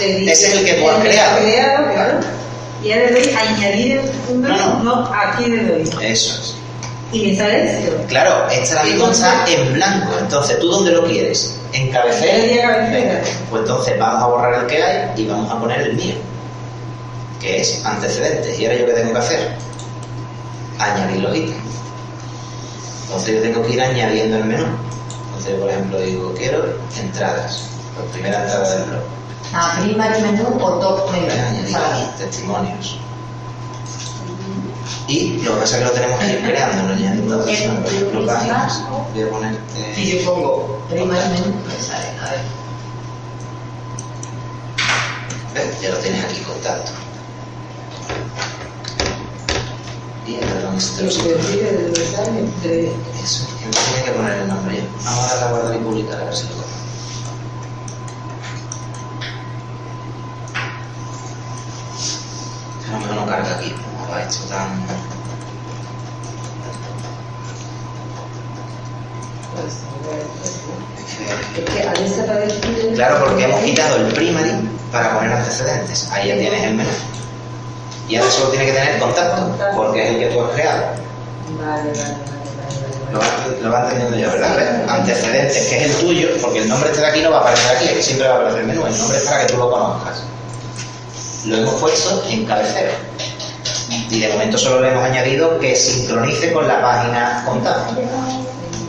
Ese 0.00 0.32
es 0.32 0.52
el 0.52 0.64
que 0.64 0.74
tú 0.74 0.90
has 0.90 0.98
creado. 1.00 1.38
creado, 1.42 1.92
claro. 1.92 2.20
Y 2.82 2.92
ahora 2.92 3.10
le 3.10 3.20
doy 3.20 3.34
añadir 3.34 4.00
un 4.28 4.40
menú. 4.40 4.56
No, 4.56 4.82
No, 4.82 5.14
aquí 5.14 5.46
le 5.46 5.64
doy. 5.64 5.82
Eso 5.82 6.34
es. 6.34 6.54
Y 7.10 7.26
me 7.26 7.36
sale 7.36 7.78
esto. 7.78 7.96
Claro, 8.06 8.48
este 8.50 8.76
ahora 8.76 8.88
mismo 8.90 9.10
está 9.10 9.44
en 9.48 9.72
blanco. 9.72 10.12
Entonces, 10.18 10.58
¿tú 10.58 10.68
dónde 10.68 10.92
lo 10.92 11.04
quieres? 11.04 11.58
¿En 11.72 11.90
cabecera? 11.90 12.68
a 12.68 12.72
cabecera. 12.74 13.22
Pues 13.48 13.62
entonces 13.62 13.98
vamos 13.98 14.22
a 14.22 14.26
borrar 14.26 14.62
el 14.62 14.66
que 14.66 14.82
hay 14.82 15.10
y 15.16 15.26
vamos 15.26 15.50
a 15.50 15.58
poner 15.58 15.80
el 15.80 15.94
mío, 15.94 16.14
que 17.40 17.60
es 17.60 17.84
antecedentes. 17.84 18.58
¿Y 18.58 18.66
ahora 18.66 18.78
yo 18.78 18.86
qué 18.86 18.92
tengo 18.92 19.12
que 19.14 19.18
hacer? 19.18 19.52
Añadir 20.78 21.22
los 21.22 21.34
ítems. 21.34 21.56
Entonces 23.04 23.34
yo 23.36 23.42
tengo 23.42 23.62
que 23.62 23.72
ir 23.72 23.80
añadiendo 23.80 24.36
el 24.36 24.44
menú. 24.44 24.66
Entonces, 25.28 25.58
por 25.58 25.70
ejemplo, 25.70 26.00
digo, 26.00 26.34
quiero 26.36 26.62
entradas. 27.00 27.70
Pues 27.96 28.10
primera 28.12 28.42
entrada 28.42 28.74
del 28.74 28.84
blog. 28.84 29.02
Ah, 29.54 29.80
primary 29.82 30.20
menú 30.20 30.44
o 30.60 30.70
top 30.72 31.10
menú. 31.10 31.26
Añadir 31.32 32.08
testimonios. 32.18 32.98
Y 35.06 35.38
lo 35.42 35.54
que 35.54 35.60
pasa 35.60 35.76
es 35.76 35.82
que 35.82 35.84
lo 35.88 35.92
tenemos 35.92 36.18
que 36.20 36.32
ir 36.32 36.42
creando, 36.42 36.82
no 36.82 36.92
añadiendo 36.94 37.38
por 37.40 37.48
ejemplo, 37.48 38.26
páginas. 38.26 38.82
Voy 39.14 39.22
a 39.22 39.30
poner. 39.30 39.54
eh, 39.76 39.92
Si 39.94 40.18
yo 40.18 40.24
pongo 40.30 40.80
menú, 40.90 41.06
me 41.06 41.82
sale. 41.82 42.08
A 42.20 42.30
ver. 42.30 42.40
¿Ves? 45.54 45.80
Ya 45.80 45.88
lo 45.90 45.96
tienes 45.98 46.24
aquí, 46.24 46.40
contacto. 46.40 46.92
Y 50.26 50.34
el 50.34 50.40
perdón, 50.40 50.76
este 50.76 50.96
te 50.98 51.02
lo 51.04 51.36
decide 51.38 51.72
de 52.62 52.92
Eso, 53.24 53.46
que 53.58 53.70
tiene 53.70 54.04
que 54.04 54.10
poner 54.12 54.38
el 54.40 54.48
nombre 54.48 54.76
ya. 54.76 54.84
Vamos 55.04 55.24
a 55.24 55.28
darle 55.36 55.44
a 55.44 55.50
guardar 55.50 55.74
y 55.74 55.78
publicar 55.78 56.20
a 56.20 56.24
ver 56.24 56.36
si 56.36 56.42
lo 56.48 56.54
coge. 56.56 56.68
A 62.88 62.92
lo 62.92 62.98
mejor 63.00 63.16
no 63.16 63.26
carga 63.26 63.56
aquí, 63.56 63.74
Claro, 72.94 73.24
porque 73.24 73.44
hemos 73.44 73.60
quitado 73.62 73.96
el 73.96 74.12
primary 74.12 74.50
para 74.92 75.14
poner 75.14 75.32
antecedentes. 75.32 76.08
Ahí 76.10 76.28
ya 76.28 76.36
tienes 76.36 76.62
el 76.62 76.74
menú. 76.74 76.90
Y 78.08 78.16
ahora 78.16 78.30
solo 78.30 78.48
tiene 78.50 78.66
que 78.66 78.72
tener 78.72 78.98
contacto, 78.98 79.56
porque 79.76 80.02
es 80.02 80.10
el 80.14 80.18
que 80.18 80.26
tú 80.34 80.42
has 80.42 80.52
creado. 80.52 80.82
Vale, 81.60 81.90
vale, 81.90 81.92
vale, 81.92 83.12
Lo 83.12 83.18
vale. 83.18 83.30
va, 83.30 83.62
lo 83.62 83.70
va 83.70 83.82
entendiendo 83.82 84.16
yo, 84.18 84.30
¿verdad? 84.30 84.88
Antecedentes, 84.88 85.66
que 85.68 85.76
es 85.76 85.84
el 85.84 86.06
tuyo, 86.06 86.28
porque 86.40 86.60
el 86.60 86.68
nombre 86.68 86.90
este 86.90 87.04
aquí 87.04 87.20
no 87.20 87.30
va 87.30 87.38
a 87.38 87.40
aparecer 87.40 87.76
aquí, 87.76 87.88
aquí 87.88 88.02
siempre 88.02 88.28
va 88.28 88.34
a 88.34 88.36
aparecer 88.38 88.60
el 88.62 88.66
menú, 88.68 88.86
el 88.86 88.98
nombre 88.98 89.18
es 89.18 89.24
para 89.24 89.46
que 89.46 89.52
tú 89.52 89.58
lo 89.58 89.70
conozcas. 89.70 90.22
Lo 91.46 91.56
hemos 91.56 91.74
puesto 91.80 92.22
en 92.28 92.46
cabecera. 92.46 92.92
Y 94.10 94.20
de 94.20 94.28
momento 94.32 94.58
solo 94.58 94.80
le 94.80 94.88
hemos 94.90 95.02
añadido 95.04 95.58
que 95.58 95.74
sincronice 95.74 96.52
con 96.52 96.66
la 96.68 96.80
página 96.82 97.42
contacto. 97.46 97.94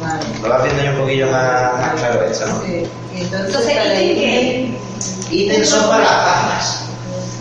Vale. 0.02 0.24
Lo 0.42 0.50
vas 0.50 0.64
viendo 0.64 0.84
ya 0.84 0.92
un 0.92 0.98
poquillo 0.98 1.28
más, 1.32 1.74
más 1.80 1.94
claro 2.00 2.24
esto, 2.26 2.46
¿no? 2.48 2.62
Sí. 2.64 2.84
Entonces, 3.16 3.48
Entonces, 3.48 3.78
para 3.78 4.02
¿y 4.02 4.10
ir- 4.10 4.16
qué? 5.30 5.36
Ítems 5.36 5.70
son 5.70 5.90
para 5.90 6.04
las 6.04 6.14
páginas. 6.14 6.84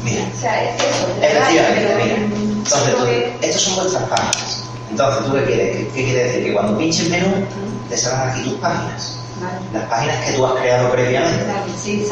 Mira, 0.04 0.22
O 0.36 0.40
sea, 0.40 0.64
es 0.74 0.82
eso. 0.82 1.06
efectivamente, 1.22 1.94
mira. 2.02 2.16
Entonces, 2.16 2.94
tú, 2.96 3.06
estos 3.46 3.62
son 3.62 3.74
vuestras 3.76 4.02
páginas. 4.09 4.64
Entonces, 4.90 5.24
¿tú 5.26 5.32
qué 5.34 5.44
quieres? 5.44 5.76
¿Qué, 5.76 5.88
qué 5.94 6.04
quiere 6.04 6.24
decir? 6.24 6.44
Que 6.44 6.52
cuando 6.52 6.78
pinches 6.78 7.09
menú, 7.11 7.26
te 7.88 7.96
salen 7.96 8.30
aquí 8.30 8.42
tus 8.42 8.54
páginas. 8.54 9.18
Vale. 9.40 9.59
Las 9.72 9.84
páginas 9.88 10.24
que 10.26 10.32
tú 10.32 10.46
has 10.46 10.52
creado 10.54 10.90
previamente. 10.90 11.44
Sí. 11.82 12.04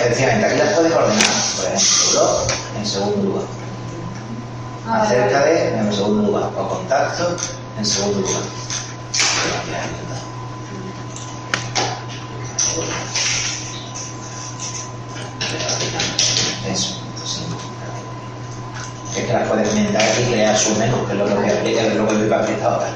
Efectivamente, 0.00 0.46
aquí 0.46 0.58
las 0.58 0.72
puedes 0.74 0.92
ordenar. 0.92 1.24
Por 1.56 1.64
ejemplo, 1.66 2.10
blog 2.12 2.46
en 2.78 2.86
segundo 2.86 3.22
lugar. 3.22 3.44
Acerca 4.88 5.44
de 5.44 5.78
en 5.78 5.92
segundo 5.92 6.22
lugar. 6.28 6.50
O 6.56 6.68
contacto 6.68 7.36
en 7.78 7.84
segundo 7.84 8.20
lugar. 8.20 8.42
Eso, 16.70 16.94
sí. 17.24 17.42
Es 19.16 19.24
que 19.24 19.32
las 19.32 19.48
puedes 19.48 19.68
inventar 19.74 20.02
aquí 20.02 20.22
y 20.22 20.32
crear 20.32 20.56
su 20.56 20.74
menú, 20.76 21.06
que 21.06 21.12
es 21.12 21.18
lo 21.18 21.26
que 21.26 21.34
voy 21.34 21.44
a 21.44 21.52
explicar, 21.52 21.86
es 21.86 21.94
lo 21.94 22.06
que 22.08 22.14
voy 22.14 22.32
a 22.32 22.36
explicar 22.36 22.72
ahora. 22.72 22.88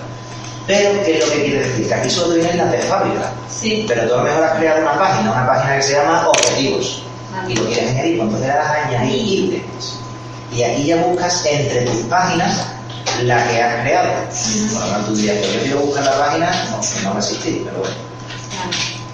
Pero, 0.66 1.02
¿qué 1.04 1.18
es 1.18 1.26
lo 1.26 1.32
que 1.32 1.44
quiere 1.44 1.68
decir? 1.68 1.88
Que 1.88 1.94
aquí 1.94 2.10
solo 2.10 2.34
vienen 2.34 2.58
las 2.58 2.70
de 2.70 2.78
fábrica. 2.78 3.32
Sí. 3.48 3.84
Pero 3.88 4.06
tú 4.06 4.14
a 4.14 4.16
lo 4.18 4.22
mejor 4.24 4.44
has 4.44 4.58
creado 4.58 4.82
una 4.82 4.98
página, 4.98 5.32
una 5.32 5.46
página 5.46 5.76
que 5.76 5.82
se 5.82 5.92
llama 5.94 6.28
Objetivos. 6.28 7.02
Y 7.48 7.54
lo 7.54 7.64
quieres 7.66 7.90
añadir, 7.90 8.20
entonces 8.20 8.40
le 8.40 8.46
das 8.46 8.70
añadir. 8.86 9.64
Y 10.52 10.62
aquí 10.62 10.86
ya 10.86 10.96
buscas 10.96 11.44
entre 11.46 11.82
tus 11.82 12.02
páginas 12.06 12.66
la 13.22 13.46
que 13.48 13.62
has 13.62 13.82
creado. 13.82 14.08
Por 14.72 14.82
lo 14.82 14.88
tanto, 14.92 15.06
tú 15.08 15.16
dirías, 15.16 15.38
pues 15.38 15.52
yo 15.52 15.60
quiero 15.60 15.78
buscar 15.80 16.04
la 16.04 16.18
página, 16.18 16.68
no, 16.70 16.80
que 16.80 17.02
no 17.02 17.10
va 17.10 17.16
a 17.16 17.18
existir, 17.18 17.62
pero 17.64 17.78
bueno. 17.78 17.94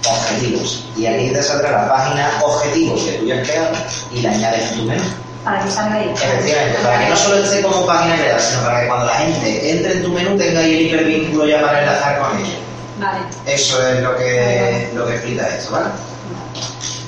Objetivos. 0.09 0.85
Y 0.95 1.05
aquí 1.05 1.29
te 1.29 1.43
saldrá 1.43 1.71
la 1.71 1.89
página 1.89 2.31
objetivos 2.41 3.03
que 3.03 3.11
tú 3.13 3.25
ya 3.25 3.41
has 3.41 3.47
creado 3.47 3.75
y 4.11 4.21
la 4.21 4.31
añades 4.31 4.71
en 4.71 4.77
tu 4.79 4.83
menú. 4.85 5.03
Para 5.43 5.63
que 5.63 5.71
salga 5.71 5.95
ahí. 5.95 6.09
Efectivamente, 6.13 6.79
para 6.81 6.99
que 6.99 7.09
no 7.09 7.15
solo 7.15 7.43
esté 7.43 7.61
como 7.61 7.85
página 7.85 8.15
creada, 8.15 8.39
sino 8.39 8.63
para 8.63 8.81
que 8.81 8.87
cuando 8.87 9.05
la 9.05 9.15
gente 9.15 9.71
entre 9.71 9.93
en 9.93 10.03
tu 10.03 10.09
menú 10.09 10.37
tenga 10.37 10.59
ahí 10.59 10.73
el 10.73 10.81
hipervínculo 10.87 11.47
ya 11.47 11.61
para 11.61 11.81
enlazar 11.81 12.19
con 12.19 12.37
ella. 12.37 12.55
Vale. 12.99 13.19
Eso 13.45 13.87
es 13.87 14.01
lo 14.01 14.15
que, 14.17 14.91
lo 14.95 15.05
que 15.07 15.13
explica 15.13 15.47
esto, 15.47 15.71
¿vale? 15.71 15.87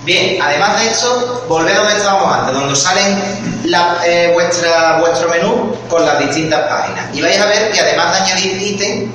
Bien, 0.05 0.41
además 0.41 0.81
de 0.81 0.89
esto, 0.89 1.45
volved 1.47 1.75
donde 1.75 1.93
estábamos 1.93 2.33
antes, 2.33 2.53
donde 2.53 2.75
salen 2.75 3.21
la, 3.65 3.97
eh, 4.05 4.31
vuestra, 4.33 4.99
vuestro 4.99 5.29
menú 5.29 5.75
con 5.89 6.05
las 6.05 6.19
distintas 6.19 6.67
páginas. 6.67 7.13
Y 7.13 7.21
vais 7.21 7.39
a 7.39 7.45
ver 7.45 7.71
que 7.71 7.79
además 7.81 8.13
de 8.13 8.23
añadir 8.23 8.61
ítem, 8.61 9.11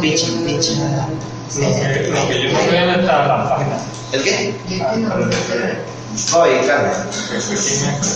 pinche, 0.00 0.32
pinche, 0.44 0.74
Lo 0.74 1.76
que, 1.76 2.08
lo 2.08 2.28
que 2.28 2.42
yo 2.42 2.52
no 2.52 2.58
veo 2.70 2.86
no 2.86 3.00
está 3.00 3.22
en 3.22 3.28
las 3.28 3.50
páginas. 3.50 3.82
¿El 4.12 4.22
qué? 4.22 4.54
Es 4.68 4.98
no 4.98 5.32
sé. 5.32 5.92
Voy, 6.32 6.50
Carmen. 6.66 6.92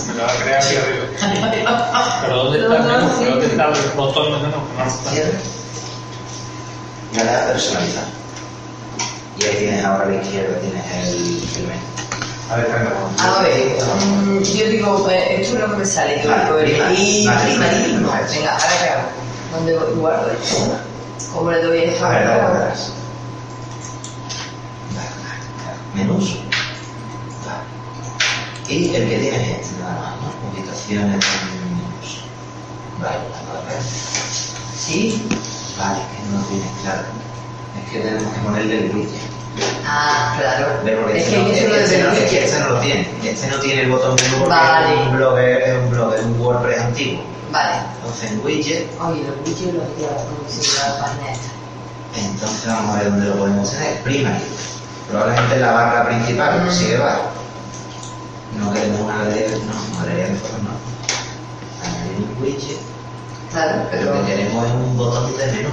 Me 0.07 0.13
lo 0.13 0.23
va 0.23 0.31
a 0.31 0.35
crear 0.35 0.63
aquí 0.63 0.75
arriba. 0.75 1.05
Pero 2.21 2.35
¿dónde 2.43 2.59
está 2.59 2.75
el 2.77 2.83
menú? 2.83 3.07
¿Dónde 3.07 3.45
está 3.47 3.65
el 3.65 3.89
botón 3.95 4.25
de 4.25 4.39
menú? 4.47 4.57
No 4.77 4.83
está. 7.23 7.47
Personalizar. 7.47 8.16
Y 9.39 9.43
ahí 9.45 9.55
tienes 9.59 9.85
ahora 9.85 10.03
a 10.05 10.07
la 10.07 10.21
izquierda, 10.21 10.59
tienes 10.59 10.83
el, 10.91 11.61
el 11.61 11.67
menú. 11.67 11.81
A 12.49 12.55
ver. 12.55 12.71
A 13.19 13.41
ver, 13.41 13.77
mm, 14.25 14.41
yo 14.41 14.65
digo, 14.69 15.03
pues, 15.03 15.21
esto 15.29 15.55
es 15.55 15.59
lo 15.61 15.71
que 15.71 15.77
me 15.77 15.85
sale. 15.85 16.15
Yo 16.23 16.29
digo, 16.31 16.53
Vale, 16.55 16.63
primarismo. 16.63 17.31
prima. 17.33 18.21
Venga, 18.29 18.51
ahora 18.53 18.73
qué 18.81 18.89
hago. 18.89 19.07
¿Dónde 19.51 19.73
guardo 19.99 20.31
esto? 20.31 20.79
¿Cómo 21.33 21.51
le 21.51 21.61
doy 21.61 21.79
esto? 21.83 22.05
A 22.05 22.09
ver, 22.09 22.27
dale 22.27 22.41
atrás. 22.41 22.93
Menús. 25.93 26.35
Vale. 27.45 28.73
Y 28.73 28.95
el 28.95 29.09
que 29.09 29.17
tienes 29.17 29.59
este, 29.59 29.79
nada 29.81 29.93
más, 30.01 30.15
¿no? 30.21 30.49
Ubicaciones 30.51 31.25
en 31.25 31.75
menús. 31.75 32.21
Vale, 33.01 33.17
a 33.17 33.65
ver. 33.67 33.81
Sí. 34.77 35.27
Vale, 35.77 35.99
que 35.99 36.35
no 36.35 36.43
tienes 36.45 36.71
claro. 36.81 37.03
Que 37.91 37.99
tenemos 37.99 38.33
que 38.33 38.39
ponerle 38.41 38.85
el 38.85 38.95
widget. 38.95 39.21
Ah, 39.85 40.35
claro. 40.37 40.67
Porque 40.83 41.17
Es 41.19 41.27
este, 41.27 41.35
que 41.35 41.67
no, 41.67 41.75
este, 41.75 42.03
no, 42.03 42.11
de 42.11 42.23
es 42.25 42.29
que 42.29 42.43
este 42.45 42.59
no 42.59 42.69
lo 42.69 42.79
tiene. 42.79 43.09
Este 43.23 43.47
no 43.47 43.57
tiene 43.59 43.81
el 43.83 43.89
botón 43.91 44.15
menú 44.15 44.37
porque 44.39 44.49
Vale. 44.49 44.93
es 44.93 44.99
un 45.07 45.17
blogger, 45.17 45.61
es 45.61 45.77
un 45.77 45.89
blogger, 45.89 46.23
un 46.25 46.41
WordPress 46.41 46.79
antiguo. 46.81 47.23
Vale. 47.51 47.75
Entonces 47.99 48.31
en 48.31 48.45
widget, 48.45 48.87
Oye, 49.01 49.23
los 49.23 49.43
bichos 49.45 49.73
los 49.73 49.83
voy 49.95 50.05
a 50.05 50.17
producir 50.27 50.79
la 50.79 50.99
página 50.99 51.31
esta. 51.31 51.47
entonces 52.17 52.67
vamos 52.67 52.95
a 52.95 52.99
ver 52.99 53.09
dónde 53.11 53.25
lo 53.29 53.35
podemos 53.37 53.71
tener. 53.71 54.01
Primary. 54.03 54.43
Probablemente 55.09 55.55
en 55.55 55.61
la 55.61 55.71
barra 55.71 56.05
principal, 56.09 56.65
Mm. 56.67 56.71
sigue 56.71 56.97
barra. 56.97 57.21
No 58.59 58.73
queremos 58.73 58.99
una 59.01 59.17
galería, 59.23 59.47
no, 59.57 59.99
galería 59.99 60.27
de 60.27 60.35
fotos 60.35 60.59
no. 60.63 60.69
Añadir 61.87 62.27
un 62.27 62.43
widget, 62.43 62.77
Claro, 63.51 63.71
pero 63.89 64.01
pero 64.03 64.15
lo 64.19 64.25
que 64.25 64.33
queremos 64.35 64.65
es 64.65 64.71
un 64.73 64.97
botón 64.97 65.37
de 65.37 65.45
menú. 65.47 65.69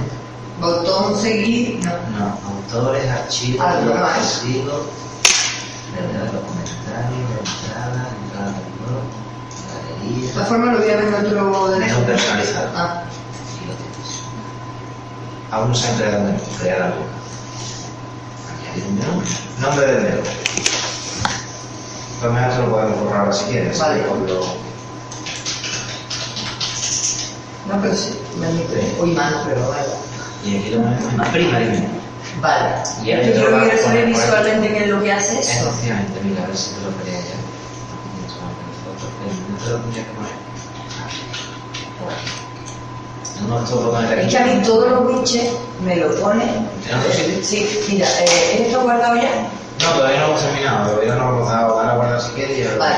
Botón 0.59 1.19
seguir, 1.21 1.79
no. 1.83 1.91
No, 2.17 2.39
autores, 2.49 3.09
archivos, 3.09 3.65
más. 3.99 4.17
archivos, 4.17 4.81
verdad, 5.95 6.33
los 6.33 6.43
comentarios, 6.43 7.29
entrada, 7.39 8.09
entrada 8.23 8.51
del 8.51 8.69
blog, 8.79 9.05
De 9.51 10.05
galería. 10.05 10.29
esta 10.29 10.45
forma 10.45 10.71
lo 10.73 10.77
voy 10.79 10.89
a 10.89 10.95
ver 10.97 11.05
en 11.07 11.13
otro 11.25 11.67
de 11.69 11.79
Menú 11.79 11.99
personalizado. 12.05 12.69
Ah, 12.75 13.03
Aquí 13.03 13.65
lo 13.67 13.73
tienes. 13.73 14.21
Aún 15.51 15.69
no 15.69 15.75
se 15.75 15.87
ha 15.87 15.91
entregado 15.91 16.23
menú, 16.23 16.39
crear 16.59 16.81
algo. 16.81 17.05
Añadir 18.49 18.83
un 18.87 18.95
menú. 18.99 19.21
Nombre 19.59 19.85
del 19.87 20.03
menú. 20.03 20.21
Pues 22.19 22.31
mejor 22.31 22.49
te 22.51 22.57
lo 22.61 22.71
podemos 22.71 22.99
borrar 23.01 23.19
ahora 23.21 23.33
si 23.33 23.45
quieres. 23.45 23.77
Vale. 23.79 24.01
Lo- 24.03 24.65
no, 27.67 27.81
pero 27.81 27.95
sí, 27.95 28.19
me 28.39 28.45
admite. 28.47 28.95
Uy, 28.99 29.11
mano, 29.11 29.37
pero 29.47 29.69
vale. 29.69 29.87
Y 30.45 30.57
aquí 30.57 30.69
lo 30.69 30.77
en 30.77 31.31
primary 31.31 31.65
menú. 31.65 31.87
Vale. 32.39 32.75
Y 33.03 33.11
ahora 33.11 33.27
Yo 33.27 33.49
lo 33.49 33.59
quiero 33.61 33.77
saber 33.81 34.05
visualmente 34.05 34.67
qué 34.67 34.83
es 34.83 34.89
lo 34.89 35.01
que 35.01 35.11
hace 35.11 35.39
eso. 35.39 35.69
Efectivamente, 35.69 36.19
mira, 36.23 36.43
a 36.43 36.47
ver 36.47 36.57
si 36.57 36.75
te 36.75 36.81
lo 36.81 36.97
quería 36.99 37.19
ya. 37.19 37.35
No 39.51 39.57
te 39.63 39.69
lo 39.71 39.77
tendría 39.79 40.03
que 40.03 40.11
poner. 40.11 40.31
No, 43.47 43.59
lo 43.59 43.99
Es 43.99 44.31
que 44.31 44.37
a 44.37 44.45
mí 44.45 44.61
todos 44.63 44.89
los 44.91 45.05
widgets 45.05 45.53
me 45.83 45.95
lo 45.97 46.15
pone. 46.21 46.43
¿En 46.43 46.99
otro 46.99 47.11
sitio? 47.13 47.43
Sí, 47.43 47.79
mira, 47.89 48.07
eh, 48.21 48.25
¿es 48.53 48.61
esto 48.67 48.81
guardado 48.81 49.15
ya? 49.15 49.49
No, 49.81 49.91
todavía 49.93 50.19
no 50.19 50.25
hemos 50.27 50.41
terminado, 50.41 50.89
todavía 50.91 51.15
no 51.15 51.29
hemos 51.29 51.49
dado, 51.49 51.75
van 51.75 51.89
a 51.89 51.95
guardar 51.95 52.21
si 52.21 52.31
quieres 52.31 52.57
y 52.57 52.77
Vale. 52.77 52.95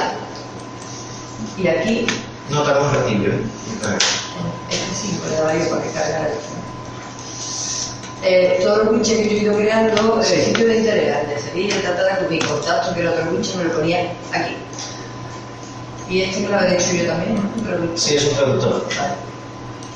Y 1.57 1.67
aquí, 1.67 2.07
No 2.49 2.61
tarda 2.61 2.81
un 2.81 2.93
ratillo, 2.93 3.31
¿eh? 3.31 3.41
este 4.69 4.95
sí, 4.95 5.19
le 5.27 5.35
daba 5.35 5.55
yo 5.55 5.69
para 5.69 5.81
que 5.83 5.89
cargara 5.91 6.27
esto. 6.29 6.66
Eh, 8.24 8.59
todos 8.63 8.80
los 8.86 8.93
widgets 8.93 9.09
que 9.28 9.30
yo 9.30 9.32
he 9.32 9.43
ido 9.43 9.57
creando, 9.57 10.24
Sí. 10.24 10.34
el 10.34 10.45
sitio 10.45 10.68
de 10.68 10.78
interés, 10.78 11.28
de 11.30 11.39
Sevilla, 11.39 11.82
tratada 11.82 12.18
con 12.18 12.30
mi 12.30 12.39
contacto, 12.39 12.93
que 12.95 13.01
el 13.01 13.07
otro 13.09 13.26
widget 13.32 13.55
me 13.55 13.63
lo 13.65 13.72
ponía 13.74 14.11
aquí. 14.34 14.55
Y 16.09 16.22
este 16.22 16.41
me 16.41 16.49
lo 16.49 16.57
había 16.59 16.74
hecho 16.74 16.93
yo 16.93 17.05
también, 17.07 17.36
¿no? 17.36 17.97
Sí, 17.97 18.15
es 18.15 18.26
un 18.26 18.36
traductor. 18.36 18.88
Vale. 18.97 19.13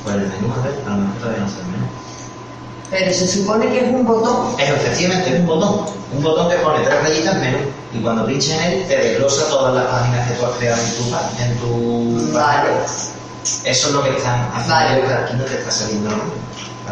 Pues 0.03 0.15
el 0.15 0.21
menú, 0.21 0.53
a 0.53 0.63
ver, 0.63 0.73
a 0.85 0.89
lo 0.89 0.95
mejor 0.97 1.17
todavía 1.19 1.39
no 1.41 1.47
está 1.47 1.59
el 1.61 1.67
menú. 1.67 1.85
Pero 2.91 3.13
se 3.13 3.27
supone 3.27 3.69
que 3.69 3.77
es 3.85 3.89
un 3.93 4.05
botón. 4.05 4.59
Es 4.59 4.69
efectivamente 4.69 5.33
es 5.33 5.39
un 5.39 5.45
botón, 5.47 5.85
un 6.13 6.23
botón 6.23 6.49
que 6.49 6.57
pone 6.57 6.83
tres 6.83 7.01
rayitas 7.01 7.35
menú. 7.37 7.57
Y 7.93 7.99
cuando 8.01 8.25
pinches 8.25 8.51
en 8.51 8.61
él, 8.63 8.85
te 8.87 8.97
desglosa 8.97 9.47
todas 9.49 9.73
las 9.73 9.85
páginas 9.85 10.27
que 10.29 10.35
tú 10.35 10.45
has 10.45 10.51
creado 10.57 10.81
en 10.81 10.93
tu, 10.95 11.43
en 11.43 11.57
tu 12.27 12.33
Vale. 12.33 12.69
Eso 13.63 13.87
es 13.87 13.93
lo 13.93 14.03
que 14.03 14.09
están 14.17 14.49
haciendo. 14.53 15.07
Vale. 15.07 15.13
Aquí 15.23 15.33
no 15.35 15.43
te 15.45 15.53
está 15.55 15.71
saliendo 15.71 16.09
¿no? 16.11 16.23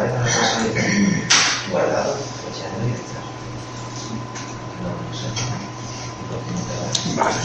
¿Vale? 0.00 0.12
No 0.18 0.24
te 0.24 0.30
está 0.30 0.46
saliendo. 0.46 0.80
Guardado. 1.70 2.14
Pues 2.42 2.58
ya 2.58 2.68
no 2.70 2.76
está. 2.94 3.20
No, 4.80 4.88
no 4.88 5.12
sé. 5.14 5.26
Que 6.16 7.16
dar. 7.20 7.26
Vale. 7.26 7.40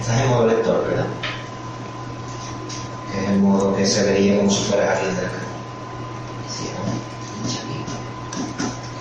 Estás 0.00 0.20
en 0.20 0.28
modo 0.28 0.46
lector, 0.46 0.86
¿verdad? 0.88 1.06
Que 3.10 3.18
es 3.24 3.28
el 3.30 3.38
modo 3.40 3.74
que 3.76 3.84
se 3.86 4.04
vería 4.04 4.36
como 4.38 4.50
si 4.50 4.62
fueras 4.64 4.96
alguien 4.96 5.16
de 5.16 5.26
acá. 5.26 5.38
Sí, 6.48 6.70
¿no? 6.76 6.82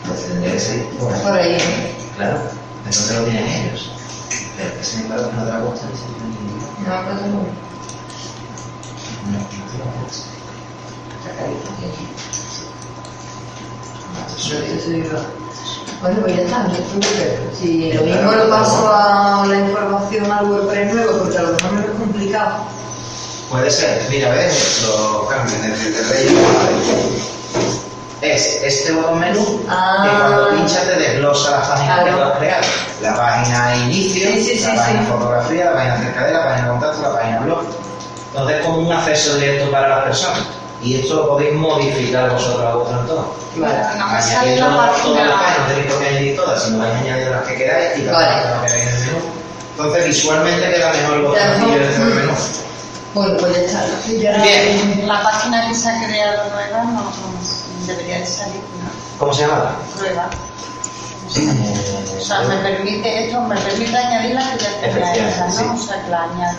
Pues 0.08 0.26
tendría 0.28 0.54
que 0.54 0.60
ser 0.60 0.90
por 0.98 1.14
ahí. 1.14 1.22
Por 1.22 1.34
ahí. 1.34 1.58
Claro, 2.16 2.42
entonces 2.80 3.16
lo 3.16 3.24
tienen 3.26 3.46
ellos. 3.48 3.92
Pero 4.58 4.76
que 4.76 4.84
sin 4.84 5.02
embargo 5.02 5.32
no 5.36 5.44
te 5.44 5.50
la 5.52 5.60
gusta 5.60 5.86
ni 5.88 5.96
siquiera 5.98 6.26
ni- 6.26 6.86
No, 6.88 7.06
pero 7.06 7.28
no. 7.28 7.70
No, 9.30 9.38
no 9.38 9.46
te 9.46 9.78
la 9.78 9.86
gusta. 10.02 10.28
Está 10.30 10.38
carito 10.38 10.38
aquí, 10.38 10.38
aquí. 10.38 10.38
Yo 10.40 11.28
eso 11.28 11.28
digo. 11.28 11.29
Bueno, 16.02 16.22
pues 16.22 16.36
ya 16.38 16.42
está. 16.44 16.66
Si 17.60 17.92
lo 17.94 18.02
mismo 18.04 18.32
lo 18.32 18.50
paso 18.50 18.90
a 18.94 19.46
la 19.48 19.60
información 19.60 20.32
al 20.32 20.46
WordPress 20.46 20.94
nuevo, 20.94 21.18
porque 21.20 21.38
a 21.38 21.42
lo 21.42 21.50
mejor 21.54 21.74
no 21.74 21.80
es 21.82 21.86
complicado. 21.88 22.56
Puede 23.52 23.70
ser, 23.72 24.02
mira, 24.10 24.30
ves, 24.30 24.86
lo 24.88 25.28
cambian 25.28 25.62
desde 25.72 25.88
el 25.88 26.10
rey 26.10 26.28
Es 28.22 28.62
este 28.64 28.92
botón 28.94 29.20
menú 29.20 29.62
Ah. 29.68 30.04
que 30.04 30.18
cuando 30.18 30.50
pinchas 30.56 30.84
te 30.86 30.96
desglosa 31.00 31.52
las 31.52 31.68
páginas 31.68 32.04
que 32.06 32.12
tú 32.12 32.22
has 32.22 32.38
creado. 32.38 32.66
La 33.02 33.16
página 33.16 33.76
inicio, 33.78 34.30
Sí, 34.30 34.44
sí, 34.44 34.58
sí, 34.60 34.68
la 34.68 34.76
página 34.76 35.02
fotografía, 35.04 35.66
la 35.66 35.74
página 35.74 35.94
acerca 35.96 36.26
de 36.26 36.34
la 36.34 36.44
página 36.44 36.68
contacto, 36.70 37.02
la 37.02 37.14
página 37.16 37.40
blog. 37.40 37.64
Entonces 38.32 38.58
es 38.60 38.66
como 38.66 38.78
un 38.80 38.92
acceso 38.94 39.36
directo 39.38 39.72
para 39.72 39.88
las 39.90 40.04
personas. 40.06 40.44
Y 40.82 41.02
esto 41.02 41.16
lo 41.16 41.28
podéis 41.30 41.54
modificar 41.56 42.30
vosotros 42.32 42.66
a 42.66 42.76
vuestro 42.76 43.00
entorno. 43.02 43.28
Vale. 43.58 43.76
No 43.98 44.08
me 44.08 44.14
Añadir 44.18 44.32
sale 44.34 44.56
la 44.58 44.66
todas, 44.70 45.02
todas 45.04 45.28
las 45.28 45.34
páginas, 45.36 45.60
no 45.60 45.68
tenéis 45.68 45.88
por 45.92 46.00
qué 46.02 46.08
añadir 46.08 46.36
todas, 46.38 46.64
sino 46.64 46.78
vais 46.80 46.94
añadiendo 46.96 47.32
las 47.32 47.48
que 47.48 47.56
queráis 47.56 47.98
y 47.98 48.02
las 48.04 48.16
Vale. 48.16 48.28
que 48.68 48.74
veáis 48.74 48.88
en 48.88 48.96
el 48.96 49.06
menú. 49.06 49.20
Entonces 49.72 50.06
visualmente 50.06 50.70
queda 50.74 50.94
mejor 50.94 51.14
el 51.16 51.22
botoncillo 51.24 51.68
no. 51.68 51.78
dentro 51.78 52.06
del 52.06 52.16
menú. 52.16 52.34
Bueno, 53.14 53.38
pues 53.40 53.54
ya 53.56 53.62
está. 53.62 53.84
Sí, 54.06 54.20
ya 54.20 54.38
Bien. 54.42 55.08
La 55.08 55.24
página 55.24 55.68
que 55.68 55.76
se 55.76 55.90
ha 55.90 56.06
creado 56.06 56.44
nueva 56.52 56.84
no, 56.86 56.92
no 57.02 57.12
debería 57.88 58.20
de 58.20 58.26
salir, 58.26 58.56
¿no? 58.56 58.90
¿Cómo 59.18 59.34
se 59.34 59.42
llama? 59.42 59.76
Prueba. 59.98 60.30
Eh, 61.36 62.18
O 62.20 62.22
sea, 62.24 62.42
me 62.42 62.56
permite 62.58 63.26
esto, 63.26 63.42
me 63.42 63.56
permite 63.58 63.98
añadir 63.98 64.34
la 64.36 64.52
que 64.52 64.58
ya 64.64 64.80
tenía 64.82 65.46
¿no? 65.48 65.52
sí. 65.54 65.64
O 65.74 65.78
sea, 65.78 66.04
que 66.04 66.10
la 66.10 66.24
añado. 66.24 66.58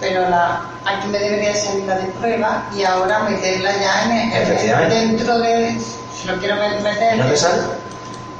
Pero 0.00 0.28
la, 0.28 0.62
aquí 0.84 1.08
me 1.08 1.18
debería 1.18 1.54
salir 1.54 1.84
la 1.84 1.96
de 1.96 2.06
prueba 2.12 2.64
y 2.74 2.84
ahora 2.84 3.20
meterla 3.20 3.72
ya 3.72 4.04
en 4.04 4.32
el, 4.32 4.88
dentro 4.90 5.38
de, 5.38 5.80
si 6.14 6.28
lo 6.28 6.38
quiero 6.38 6.56
meter. 6.56 7.16
¿No 7.16 7.26
te 7.26 7.36
sale? 7.36 7.62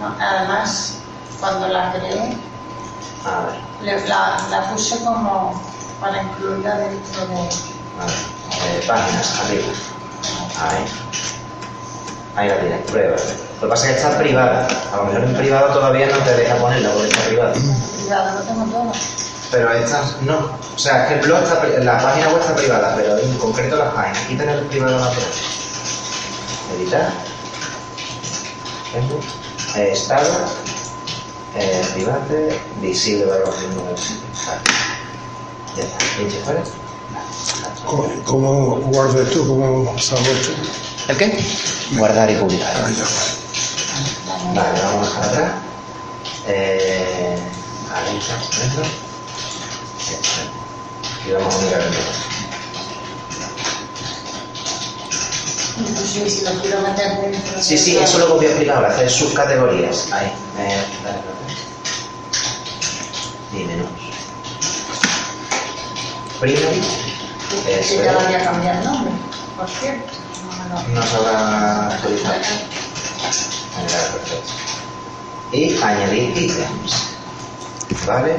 No, 0.00 0.14
además, 0.20 0.94
cuando 1.40 1.68
la 1.68 1.92
creé, 1.92 2.36
la, 3.82 4.36
la 4.50 4.70
puse 4.70 5.02
como 5.04 5.62
para 6.00 6.22
incluirla 6.22 6.76
dentro 6.78 7.26
de. 7.26 7.34
a 7.34 8.06
ver. 8.06 8.34
Eh, 8.66 8.84
páginas, 8.86 9.40
arriba. 9.40 9.66
Ahí. 10.60 10.84
Ahí 12.36 12.48
la 12.48 12.60
tienes, 12.60 12.90
prueba. 12.90 13.16
Lo 13.16 13.60
que 13.60 13.66
pasa 13.68 13.86
es 13.86 13.92
que 13.92 14.02
está 14.02 14.18
privada. 14.18 14.66
A 14.92 14.96
lo 14.96 15.04
mejor 15.04 15.24
en 15.24 15.36
privado 15.36 15.66
todavía 15.72 16.06
no 16.08 16.18
te 16.18 16.34
deja 16.34 16.56
ponerla 16.56 16.90
porque 16.90 17.08
está 17.08 17.22
privada. 17.26 17.52
Privada, 17.52 18.34
lo 18.34 18.40
tengo 18.40 18.64
todo. 18.64 18.92
Pero 19.50 19.72
esta 19.72 20.02
no. 20.22 20.58
O 20.74 20.78
sea, 20.78 21.04
es 21.04 21.08
que 21.08 21.14
el 21.14 21.20
blog 21.20 21.42
está, 21.42 21.64
la 21.80 21.98
página 21.98 22.28
web 22.28 22.40
está 22.40 22.56
privada, 22.56 22.94
pero 22.96 23.18
en 23.18 23.38
concreto 23.38 23.76
las 23.76 23.92
páginas. 23.94 24.18
Aquí 24.24 24.36
tener 24.36 24.58
el 24.58 24.66
privado 24.66 24.98
natural. 24.98 25.30
Editar. 26.76 27.12
Eh, 29.76 29.90
estado. 29.92 30.30
Eh, 31.56 31.86
private. 31.94 32.60
Visible 32.80 33.26
para 33.26 33.40
los 33.40 33.58
mismos. 33.60 34.00
Vale. 34.46 34.60
Ya 35.76 35.82
está. 35.82 35.98
Pinche 36.16 36.38
fuera. 36.40 36.62
¿Cómo, 37.84 38.08
cómo 38.24 38.76
guardo 38.76 39.22
esto? 39.22 39.46
¿Cómo 39.46 39.98
salgo 39.98 40.30
esto? 40.30 40.52
¿El 41.08 41.16
qué? 41.18 41.38
Guardar 41.92 42.30
y 42.30 42.36
publicar. 42.36 42.74
Ah. 42.76 42.90
Vale, 44.54 44.80
vamos 44.82 45.08
a 45.08 45.10
dejar 45.10 45.24
atrás. 45.24 45.52
Eh, 46.46 47.38
ahí 47.94 48.18
está, 48.18 49.03
dentro. 50.10 50.30
Y 51.26 51.32
vamos 51.32 51.54
a 51.54 51.58
mirar 51.58 51.80
el 51.80 51.90
menú. 51.90 52.02
Incluso 55.76 56.28
si 56.28 56.40
lo 56.44 56.50
quiero 56.62 56.80
meter 56.82 57.20
dentro. 57.20 57.62
Sí, 57.62 57.76
sí, 57.78 57.96
eso 57.96 58.18
lo 58.18 58.36
voy 58.36 58.46
a 58.46 58.48
explicar 58.48 58.76
ahora, 58.76 58.88
hacer 58.90 59.10
subcategorías. 59.10 60.12
Ahí, 60.12 60.26
eh, 60.58 60.84
dale, 61.02 61.18
dale. 61.18 61.44
Y 63.60 63.64
menús. 63.64 63.88
Primary, 66.40 66.80
Que 67.64 67.80
eso 67.80 67.94
ya 68.02 68.10
es. 68.10 68.16
vaya 68.16 68.38
a 68.40 68.44
cambiar 68.44 68.76
el 68.76 68.84
nombre, 68.84 69.12
por 69.56 69.68
cierto. 69.68 70.12
No 70.92 71.00
lo- 71.00 71.06
se 71.06 71.16
habrá 71.16 71.88
actualizado. 71.94 72.34
Perfecto. 73.74 74.52
Y 75.52 75.76
añadir 75.82 76.36
ítems. 76.36 76.92
¿Vale? 78.06 78.34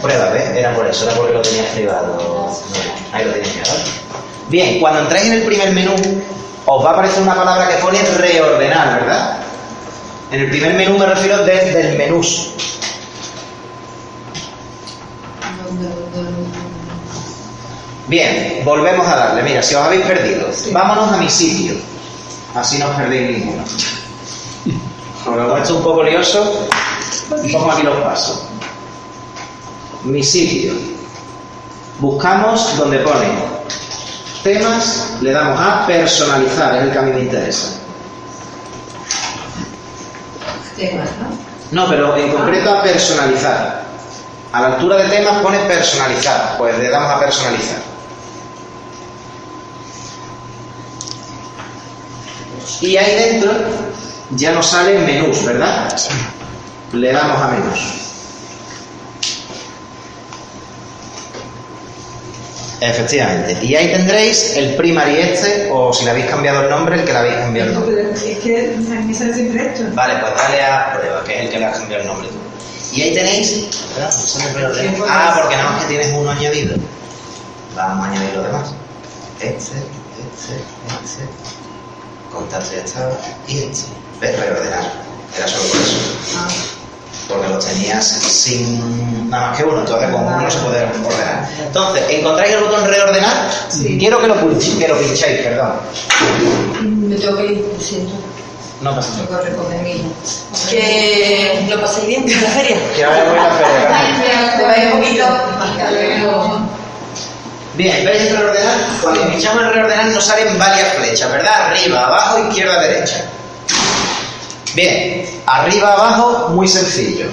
Prueba, 0.00 0.30
¿ves? 0.30 0.50
Era 0.56 0.74
por 0.74 0.86
eso, 0.86 1.04
era 1.04 1.14
porque 1.14 1.32
lo 1.32 1.42
tenías 1.42 1.66
privado. 1.66 2.48
Ahí 3.12 3.24
lo 3.24 3.32
ya, 3.32 3.62
¿vale? 3.70 3.84
Bien, 4.48 4.80
cuando 4.80 5.00
entráis 5.00 5.26
en 5.26 5.32
el 5.32 5.42
primer 5.42 5.72
menú, 5.72 5.94
os 6.66 6.84
va 6.84 6.90
a 6.90 6.92
aparecer 6.92 7.22
una 7.22 7.34
palabra 7.34 7.68
que 7.68 7.82
pone 7.82 8.00
reordenar, 8.02 9.00
¿verdad? 9.00 9.38
En 10.30 10.40
el 10.40 10.50
primer 10.50 10.74
menú 10.74 10.98
me 10.98 11.06
refiero 11.06 11.44
desde 11.44 11.90
el 11.90 11.98
menús. 11.98 12.50
Bien, 18.08 18.60
volvemos 18.64 19.06
a 19.06 19.16
darle. 19.16 19.42
Mira, 19.42 19.62
si 19.62 19.74
os 19.74 19.82
habéis 19.82 20.04
perdido, 20.04 20.48
vámonos 20.72 21.12
a 21.12 21.16
mi 21.16 21.30
sitio. 21.30 21.74
Así 22.54 22.78
no 22.78 22.88
os 22.88 22.96
perdéis 22.96 23.38
ninguno. 23.38 23.64
Como 25.24 25.56
esto 25.56 25.62
es 25.62 25.70
un 25.70 25.82
poco 25.82 26.02
lioso, 26.02 26.68
pongo 27.52 27.72
aquí 27.72 27.82
los 27.82 27.96
pasos. 28.02 28.51
Mi 30.04 30.22
sitio. 30.22 30.72
Buscamos 32.00 32.76
donde 32.76 32.98
pone 32.98 33.28
temas, 34.42 35.18
le 35.20 35.32
damos 35.32 35.60
a 35.60 35.86
personalizar, 35.86 36.74
es 36.76 36.82
el 36.82 36.90
que 36.92 36.98
a 36.98 37.02
mí 37.02 37.12
me 37.12 37.20
interesa. 37.20 37.78
Temas, 40.76 41.08
¿no? 41.20 41.82
No, 41.84 41.88
pero 41.88 42.16
en 42.16 42.30
concreto 42.32 42.74
a 42.74 42.82
personalizar. 42.82 43.82
A 44.52 44.60
la 44.60 44.66
altura 44.74 44.96
de 44.96 45.08
temas 45.08 45.38
pone 45.38 45.58
personalizar, 45.60 46.56
pues 46.58 46.78
le 46.78 46.90
damos 46.90 47.10
a 47.10 47.20
personalizar. 47.20 47.78
Y 52.80 52.96
ahí 52.96 53.14
dentro 53.14 53.52
ya 54.30 54.52
nos 54.52 54.66
salen 54.66 55.06
menús, 55.06 55.44
¿verdad? 55.44 55.88
Le 56.92 57.12
damos 57.12 57.40
a 57.40 57.48
menús. 57.48 58.01
Efectivamente. 62.82 63.56
Y 63.64 63.76
ahí 63.76 63.92
tendréis 63.92 64.56
el 64.56 64.74
primary 64.74 65.16
este, 65.16 65.70
o 65.70 65.92
si 65.92 66.04
le 66.04 66.10
habéis 66.10 66.26
cambiado 66.26 66.62
el 66.62 66.70
nombre, 66.70 66.96
el 66.96 67.04
que 67.04 67.12
le 67.12 67.18
habéis 67.18 67.36
cambiado 67.36 67.68
el 67.68 67.74
nombre. 67.74 68.10
Es 68.12 68.38
que 68.38 68.74
a 68.74 69.00
mí 69.00 69.04
me 69.06 69.14
sale 69.14 69.34
siempre 69.34 69.66
esto. 69.66 69.84
Vale, 69.94 70.14
pues 70.20 70.34
dale 70.34 70.64
a 70.64 70.98
prueba, 70.98 71.22
que 71.22 71.32
es 71.32 71.44
el 71.44 71.50
que 71.50 71.58
le 71.60 71.64
has 71.66 71.78
cambiado 71.78 72.02
el 72.02 72.08
nombre 72.08 72.28
tú. 72.28 72.34
Y 72.92 73.02
ahí 73.02 73.14
tenéis. 73.14 73.68
Ah, 75.08 75.38
porque 75.40 75.56
nada 75.56 75.70
más 75.70 75.82
que 75.82 75.88
tienes 75.90 76.12
uno 76.12 76.28
añadido. 76.28 76.76
Vamos 77.76 78.04
a 78.04 78.10
añadir 78.10 78.34
los 78.34 78.46
demás. 78.46 78.74
Este, 79.40 79.76
este, 79.78 80.54
este. 81.04 81.28
Contacto 82.32 82.74
ya 82.74 82.82
estaba. 82.82 83.12
Y 83.46 83.58
este. 83.58 83.92
¿Ves? 84.20 84.38
Reordenar. 84.40 84.92
Era 85.36 85.46
solo 85.46 85.68
por 85.68 85.80
eso. 85.80 86.81
Porque 87.28 87.48
los 87.48 87.64
tenías 87.64 88.04
sin 88.06 89.30
nada 89.30 89.48
más 89.50 89.56
que 89.58 89.64
uno, 89.64 89.80
entonces 89.80 90.10
con 90.10 90.26
uno 90.26 90.40
no 90.40 90.50
se 90.50 90.58
puede 90.58 90.82
ordenar. 90.84 91.48
Entonces, 91.66 92.02
¿encontráis 92.10 92.54
el 92.54 92.60
botón 92.64 92.86
reordenar? 92.86 93.50
Quiero 93.98 94.20
que 94.20 94.26
lo, 94.28 94.34
pulch- 94.36 94.78
que 94.78 94.88
lo 94.88 94.98
pinchéis, 94.98 95.40
perdón. 95.42 95.72
Me 96.82 97.16
tengo 97.16 97.36
que 97.36 97.46
ir, 97.46 97.70
lo 97.74 97.80
siento. 97.80 98.12
No 98.82 98.94
pasa 98.96 99.10
nada. 99.30 99.40
Que 100.68 101.66
lo 101.70 101.80
paséis 101.80 102.06
bien 102.08 102.28
en 102.28 102.42
la 102.42 102.48
feria. 102.50 102.76
Que 102.96 103.06
vaya 103.06 103.24
muy 103.24 103.36
la 103.36 103.50
feria. 103.50 104.56
Te 104.58 104.64
vais 104.64 104.92
un 104.92 105.00
poquito. 105.00 105.24
Hasta 105.24 105.90
luego. 105.90 106.60
Bien, 107.74 108.04
¿veis 108.04 108.22
el 108.22 108.36
reordenar? 108.36 108.78
Cuando 109.00 109.26
pinchamos 109.28 109.62
el 109.62 109.72
reordenar 109.72 110.06
nos 110.06 110.24
salen 110.24 110.58
varias 110.58 110.88
flechas, 110.94 111.30
¿verdad? 111.30 111.68
Arriba, 111.70 112.04
abajo, 112.06 112.38
izquierda, 112.48 112.80
derecha. 112.80 113.24
Bien, 114.74 115.24
arriba, 115.46 115.92
abajo, 115.92 116.48
muy 116.50 116.66
sencillo. 116.66 117.26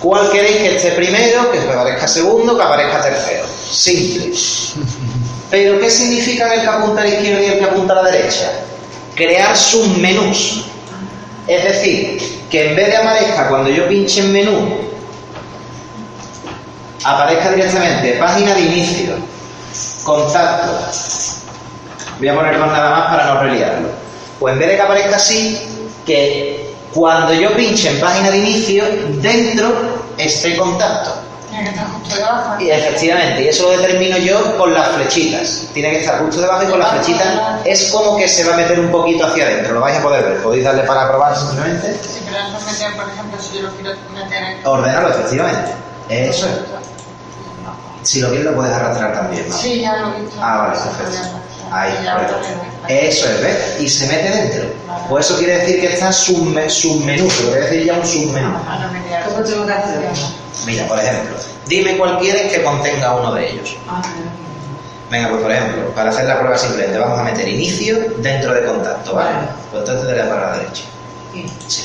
¿Cuál 0.00 0.30
queréis 0.30 0.56
que 0.56 0.76
esté 0.76 0.90
primero, 0.92 1.50
que 1.52 1.60
aparezca 1.60 2.08
segundo, 2.08 2.56
que 2.56 2.62
aparezca 2.62 3.00
tercero? 3.00 3.44
Simple. 3.70 4.32
Pero 5.50 5.78
¿qué 5.78 5.90
significa 5.90 6.52
el 6.52 6.62
que 6.62 6.66
apunta 6.66 7.02
a 7.02 7.04
la 7.04 7.10
izquierda 7.10 7.40
y 7.40 7.44
el 7.46 7.58
que 7.58 7.64
apunta 7.64 7.92
a 7.92 8.02
la 8.02 8.10
derecha? 8.10 8.50
Crear 9.14 9.56
submenús. 9.56 10.64
Es 11.46 11.64
decir, 11.64 12.42
que 12.50 12.70
en 12.70 12.76
vez 12.76 12.88
de 12.88 12.96
aparezca 12.96 13.48
cuando 13.48 13.70
yo 13.70 13.86
pinche 13.86 14.20
en 14.20 14.32
menú, 14.32 14.76
aparezca 17.04 17.52
directamente 17.52 18.12
página 18.14 18.54
de 18.54 18.60
inicio, 18.60 19.14
contacto. 20.04 20.72
Voy 22.18 22.28
a 22.28 22.34
poner 22.34 22.58
dos 22.58 22.66
nada 22.66 22.90
más 22.90 23.06
para 23.10 23.34
no 23.34 23.40
reliarlo. 23.40 24.01
O 24.42 24.48
en 24.48 24.58
vez 24.58 24.70
de 24.70 24.76
que 24.76 24.82
aparezca 24.82 25.16
así, 25.16 25.58
que 26.04 26.74
cuando 26.92 27.32
yo 27.32 27.54
pinche 27.54 27.90
en 27.90 28.00
página 28.00 28.30
de 28.30 28.38
inicio, 28.38 28.84
dentro 29.20 29.72
esté 30.18 30.56
contacto. 30.56 31.14
Tiene 31.48 31.64
que 31.64 31.70
estar 31.70 31.86
justo 31.92 32.16
debajo. 32.16 32.60
Y 32.60 32.70
efectivamente, 32.70 33.42
y 33.44 33.48
eso 33.48 33.64
lo 33.64 33.78
determino 33.78 34.18
yo 34.18 34.56
con 34.56 34.74
las 34.74 34.88
flechitas. 34.88 35.68
Tiene 35.72 35.90
que 35.90 36.00
estar 36.00 36.18
justo 36.18 36.40
debajo 36.40 36.64
y 36.64 36.66
con 36.66 36.80
las 36.80 36.90
flechitas 36.90 37.26
es 37.64 37.92
como 37.92 38.16
que 38.16 38.26
se 38.26 38.42
va 38.44 38.54
a 38.54 38.56
meter 38.56 38.80
un 38.80 38.90
poquito 38.90 39.26
hacia 39.26 39.44
adentro. 39.44 39.74
Lo 39.74 39.80
vais 39.80 39.96
a 39.96 40.02
poder 40.02 40.24
ver. 40.24 40.42
Podéis 40.42 40.64
darle 40.64 40.82
para 40.82 41.08
probar 41.08 41.36
simplemente. 41.36 41.94
Si 42.02 42.20
quieres 42.20 42.50
meter, 42.66 42.96
por 42.96 43.08
ejemplo, 43.12 43.40
si 43.40 43.56
yo 43.56 43.62
lo 43.62 43.70
quiero 43.74 43.90
meter 44.12 44.42
en... 44.42 44.66
Ordenarlo, 44.66 45.08
efectivamente. 45.10 45.72
Eso 46.08 46.46
es. 46.46 46.52
Si 48.02 48.20
lo 48.20 48.28
quieres 48.28 48.46
lo 48.46 48.56
puedes 48.56 48.72
arrastrar 48.72 49.12
también. 49.12 49.48
¿no? 49.48 49.56
Sí, 49.56 49.80
ya 49.80 49.96
lo 49.98 50.16
he 50.16 50.20
visto. 50.22 50.36
Ah, 50.42 50.58
vale, 50.58 50.80
perfecto. 50.98 51.38
Ahí, 51.72 51.92
correcto. 52.04 52.36
Eso 52.88 53.26
es, 53.30 53.40
¿ves? 53.42 53.76
Y 53.80 53.88
se 53.88 54.06
mete 54.06 54.28
dentro. 54.30 54.68
Pues 55.08 55.26
eso 55.26 55.38
quiere 55.38 55.58
decir 55.58 55.80
que 55.80 55.92
está 55.94 56.08
subme- 56.10 56.68
submenú, 56.68 57.30
se 57.30 57.44
podría 57.44 57.64
decir 57.64 57.84
ya 57.84 57.94
un 57.94 58.06
submenú. 58.06 58.52
¿Cómo 59.26 59.42
tengo 59.44 59.66
que 59.66 59.72
hacer? 59.72 60.00
Mira, 60.66 60.86
por 60.86 60.98
ejemplo, 60.98 61.36
dime 61.66 61.96
cuál 61.96 62.18
quieres 62.18 62.52
que 62.52 62.62
contenga 62.62 63.14
uno 63.16 63.32
de 63.34 63.50
ellos. 63.50 63.76
Ah, 63.88 64.02
Venga, 65.10 65.28
pues 65.28 65.42
por 65.42 65.52
ejemplo, 65.52 65.90
para 65.94 66.08
hacer 66.10 66.24
la 66.24 66.38
prueba 66.38 66.56
simplemente 66.56 66.98
vamos 66.98 67.18
a 67.18 67.22
meter 67.22 67.46
inicio 67.46 67.98
dentro 68.18 68.54
de 68.54 68.64
contacto, 68.64 69.14
¿vale? 69.14 69.30
Pues 69.70 69.80
entonces 69.86 70.06
de 70.08 70.16
la 70.16 70.28
para 70.28 70.50
la 70.52 70.56
derecha. 70.58 70.82
Sí. 71.68 71.82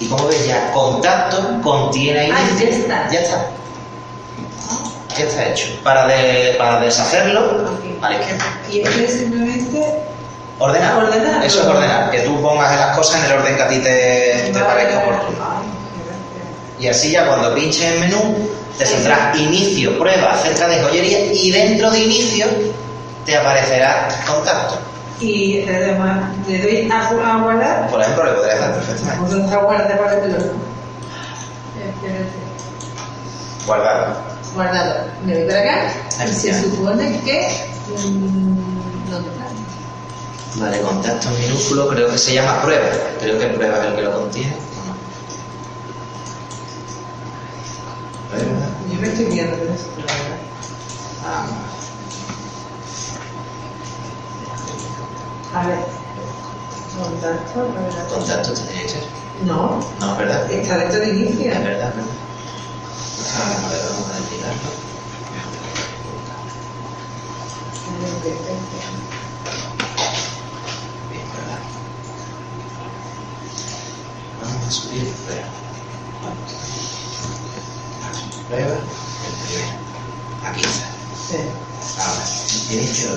Y 0.00 0.06
como 0.08 0.26
ves 0.28 0.46
ya, 0.46 0.70
contacto 0.72 1.60
contiene 1.62 2.30
Ah, 2.32 2.40
inicio. 2.50 2.68
ya 2.70 2.76
está. 2.76 3.10
Ya 3.10 3.20
está. 3.20 3.46
Ya 5.16 5.24
está 5.24 5.48
hecho. 5.48 5.66
Para, 5.82 6.06
de- 6.06 6.54
para 6.58 6.80
deshacerlo, 6.80 7.70
Y 8.70 8.80
este 8.80 9.04
es 9.04 9.12
simplemente 9.12 10.02
Ordenar. 10.58 10.96
Ordenar. 10.96 11.44
Eso 11.44 11.62
es 11.62 11.66
ordenar. 11.66 12.10
Que 12.10 12.20
tú 12.20 12.40
pongas 12.40 12.78
las 12.78 12.96
cosas 12.96 13.24
en 13.24 13.30
el 13.30 13.38
orden 13.38 13.56
que 13.56 13.62
a 13.62 13.68
ti 13.68 13.78
te, 13.78 14.50
te 14.52 14.60
parezca 14.60 14.98
oportuno. 15.00 15.62
Y 16.78 16.88
así 16.88 17.10
ya 17.10 17.26
cuando 17.26 17.54
pinches 17.54 17.82
en 17.82 18.00
menú, 18.00 18.48
te 18.78 18.86
saldrá 18.86 19.32
inicio, 19.36 19.98
prueba 19.98 20.32
acerca 20.32 20.66
de 20.68 20.82
joyería 20.82 21.32
y 21.32 21.50
dentro 21.50 21.90
de 21.90 22.00
inicio 22.00 22.46
te 23.24 23.36
aparecerá 23.36 24.08
contacto. 24.26 24.78
Y 25.20 25.62
además 25.68 26.30
le 26.48 26.58
doy 26.60 26.90
a, 26.90 27.38
guardar. 27.38 27.88
Por 27.88 28.00
ejemplo, 28.00 28.24
le 28.24 28.32
podrías 28.32 28.60
dar 28.60 28.74
perfectamente. 28.74 29.24
Entonces 29.24 29.60
guardar 29.60 29.98
para 29.98 30.14
el 30.14 30.22
teléfono. 30.22 30.60
Guardado. 33.66 34.16
Guardado. 34.54 35.06
Me 35.24 35.34
voy 35.34 35.48
para 35.48 35.60
acá. 35.60 35.92
Y 36.28 36.32
se 36.32 36.62
supone 36.62 37.20
que. 37.24 37.71
¿Dónde 37.96 39.30
está? 39.30 39.46
Vale, 40.56 40.80
contacto 40.82 41.28
minúsculo 41.30 41.88
creo 41.88 42.10
que 42.10 42.18
se 42.18 42.34
llama 42.34 42.62
prueba. 42.62 42.86
Creo 43.20 43.38
que 43.38 43.46
prueba 43.48 43.78
es 43.78 43.84
el 43.90 43.94
que 43.96 44.02
lo 44.02 44.12
contiene. 44.20 44.54
¿o 44.54 44.84
no? 44.86 44.94
Prueba. 48.30 48.66
Yo 48.90 49.00
me 49.00 49.06
estoy 49.08 49.24
viendo 49.26 49.56
de 49.56 49.64
eso, 49.74 49.86
la 49.98 50.12
verdad. 50.12 50.38
Ah, 51.24 51.46
A 55.54 55.66
ver. 55.66 55.78
Contacto, 56.98 57.72
revelación. 57.74 58.06
contacto 58.08 58.52
tendría 58.54 58.82
que 58.82 58.88
ser. 58.88 59.04
No, 59.44 59.80
No, 60.00 60.12
es 60.12 60.18
verdad. 60.18 60.50
está 60.50 60.78
dentro 60.78 61.00
de 61.00 61.08
inicio. 61.10 61.52
Es 61.52 61.64
verdad, 61.64 61.88
es 61.90 61.96
verdad. 61.96 62.10
Ah, 63.34 63.66
a 63.66 63.68
ver, 63.70 63.80
vamos 63.90 64.08
a 64.08 64.12
mirarlo. 64.30 64.70
Bien, 65.32 65.46
¿verdad? 65.52 66.42
Vamos 74.42 74.66
a 74.66 74.70
subir 74.70 75.06
prueba. 75.24 75.46
Prueba. 78.48 78.76
Aquí 80.44 80.62
está. 80.62 80.86
Ahora, 82.02 82.24
inicio. 82.70 83.10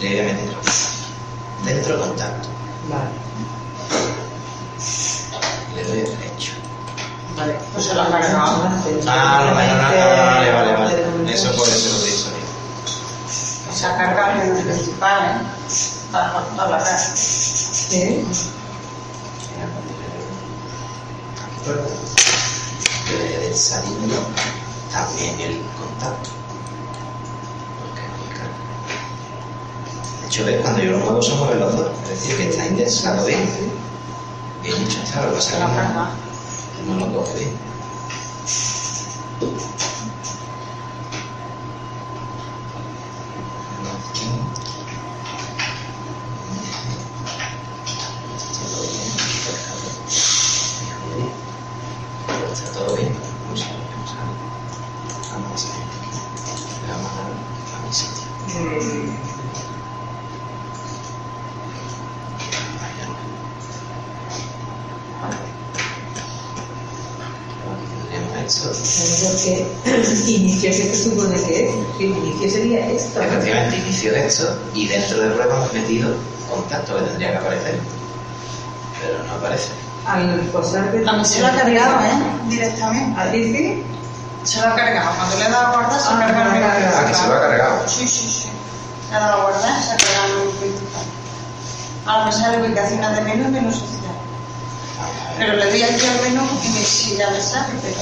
Le 0.00 0.08
voy 0.10 0.18
a 0.18 0.22
meter 0.24 0.56
dentro 1.64 2.00
contacto. 2.00 2.48
Vale. 2.88 3.10
Le 5.74 5.84
doy 5.84 6.00
a 6.00 6.04
derecho. 6.10 6.52
Vale. 7.36 7.54
Pues 7.72 7.84
se 7.86 7.94
lo 7.94 8.02
ha 8.02 8.08
cargado. 8.10 8.68
Ah, 9.06 9.44
no, 9.46 9.54
vale, 9.54 9.74
vale, 9.74 10.52
vale, 10.52 10.72
vale. 10.72 11.32
Eso 11.32 11.52
puede 11.52 11.72
ser 11.72 11.92
lo 11.92 11.98
bien. 12.00 12.25
Se 13.76 13.84
ha 13.84 13.94
cargado 13.94 14.40
el 14.40 14.48
menú 14.48 14.62
principal, 14.62 15.36
¿eh? 15.36 15.46
Para 16.10 16.32
cortar 16.32 16.70
la 16.70 16.78
cara. 16.78 16.98
Sí. 17.14 18.24
Debe 23.06 23.38
de 23.38 23.54
salir 23.54 23.98
también 24.90 25.40
el 25.40 25.62
contacto. 25.78 26.30
De 30.22 30.26
hecho, 30.26 30.44
ves, 30.46 30.60
cuando 30.62 30.82
yo 30.82 30.92
lo 30.92 30.98
muevo 31.00 31.20
se 31.22 31.34
mueven 31.34 31.60
los 31.60 31.76
dos. 31.76 31.90
Es 32.04 32.08
decir, 32.08 32.36
que 32.38 32.48
está 32.48 32.66
indexado 32.66 33.26
bien. 33.26 33.46
Bien 34.62 34.76
hecho, 34.82 35.02
está 35.02 35.20
lo 35.22 35.28
que 35.30 35.36
pasa 35.36 35.50
es 35.50 35.56
que 36.76 36.82
no 36.90 36.96
lo 36.96 37.12
coge 37.12 37.34
bien. 37.40 37.66
Aquí. 44.16 44.26
Todo 48.66 48.82
bien, 48.86 49.12
perfecto. 49.44 49.88
Está 52.52 52.66
todo 52.72 52.96
bien. 52.96 53.14
Vamos 53.44 53.62
a 53.62 53.64
ver, 53.68 53.76
vamos 53.92 54.10
a 54.12 54.14
ver. 54.24 54.36
Vamos 55.32 55.64
a 55.64 55.68
ver. 55.68 55.86
Vamos 56.88 57.12
a 57.12 57.22
ver 57.24 57.36
a 57.74 57.86
mi 57.86 57.92
sitio. 57.92 58.26
Tendríamos 58.46 58.86
esto. 68.46 68.68
Porque 69.22 69.66
inicio, 70.30 70.70
¿qué 70.70 70.76
se 70.76 71.04
supone 71.10 71.36
que 71.42 71.68
es? 71.68 71.74
Que 71.98 72.04
inicio 72.06 72.50
sería 72.50 72.90
esto. 72.90 73.18
¿no? 73.20 73.26
Efectivamente, 73.26 73.76
de 74.38 74.44
esto 74.44 74.58
y 74.74 74.86
dentro 74.88 75.18
de 75.20 75.30
prueba 75.30 75.54
hemos 75.56 75.72
metido 75.72 76.14
contacto 76.50 76.96
que 76.96 77.02
tendría 77.02 77.32
que 77.32 77.36
aparecer. 77.38 77.78
Pero 79.00 79.24
no 79.24 79.34
aparece. 79.34 79.68
Al 80.06 80.40
posar 80.52 80.92
de 80.92 81.08
A 81.08 81.12
mí 81.14 81.24
se 81.24 81.40
lo 81.40 81.46
ha 81.48 81.50
cargado, 81.50 81.96
¿eh? 82.04 82.48
Directamente. 82.48 83.20
¿A 83.20 83.30
ti 83.30 83.42
sí? 83.44 83.84
Se 84.44 84.60
lo 84.60 84.68
ha 84.68 84.74
cargado. 84.76 85.10
Cuando 85.16 85.36
le 85.38 85.44
he 85.44 85.50
dado 85.50 85.66
a 85.66 85.72
guardar, 85.72 86.00
se 86.00 86.08
Ah, 86.08 86.14
lo 86.14 86.24
ha 86.24 86.26
cargado. 86.28 86.96
Ah, 86.96 87.06
que 87.06 87.14
se 87.14 87.26
lo 87.26 87.34
ha 87.34 87.40
cargado. 87.40 87.88
Sí, 87.88 88.06
sí, 88.06 88.30
sí. 88.30 88.48
Le 89.10 89.16
he 89.16 89.20
dado 89.20 89.32
a 89.32 89.42
guardar, 89.50 89.82
se 89.82 89.92
ha 89.92 89.96
cargado 89.96 90.42
el. 90.62 90.74
Ahora 92.06 92.26
me 92.26 92.32
sale 92.32 92.62
ubicación 92.62 93.14
de 93.14 93.20
menú 93.22 93.48
y 93.48 93.50
menú 93.52 93.70
social. 93.72 94.14
Pero 95.38 95.52
le 95.54 95.66
doy 95.70 95.82
aquí 95.82 96.06
al 96.06 96.30
menú 96.30 96.48
y 96.64 96.68
me, 96.68 96.80
sí, 96.84 97.16
ya 97.18 97.28
me 97.30 97.40
sale, 97.40 97.74
pero 97.82 97.96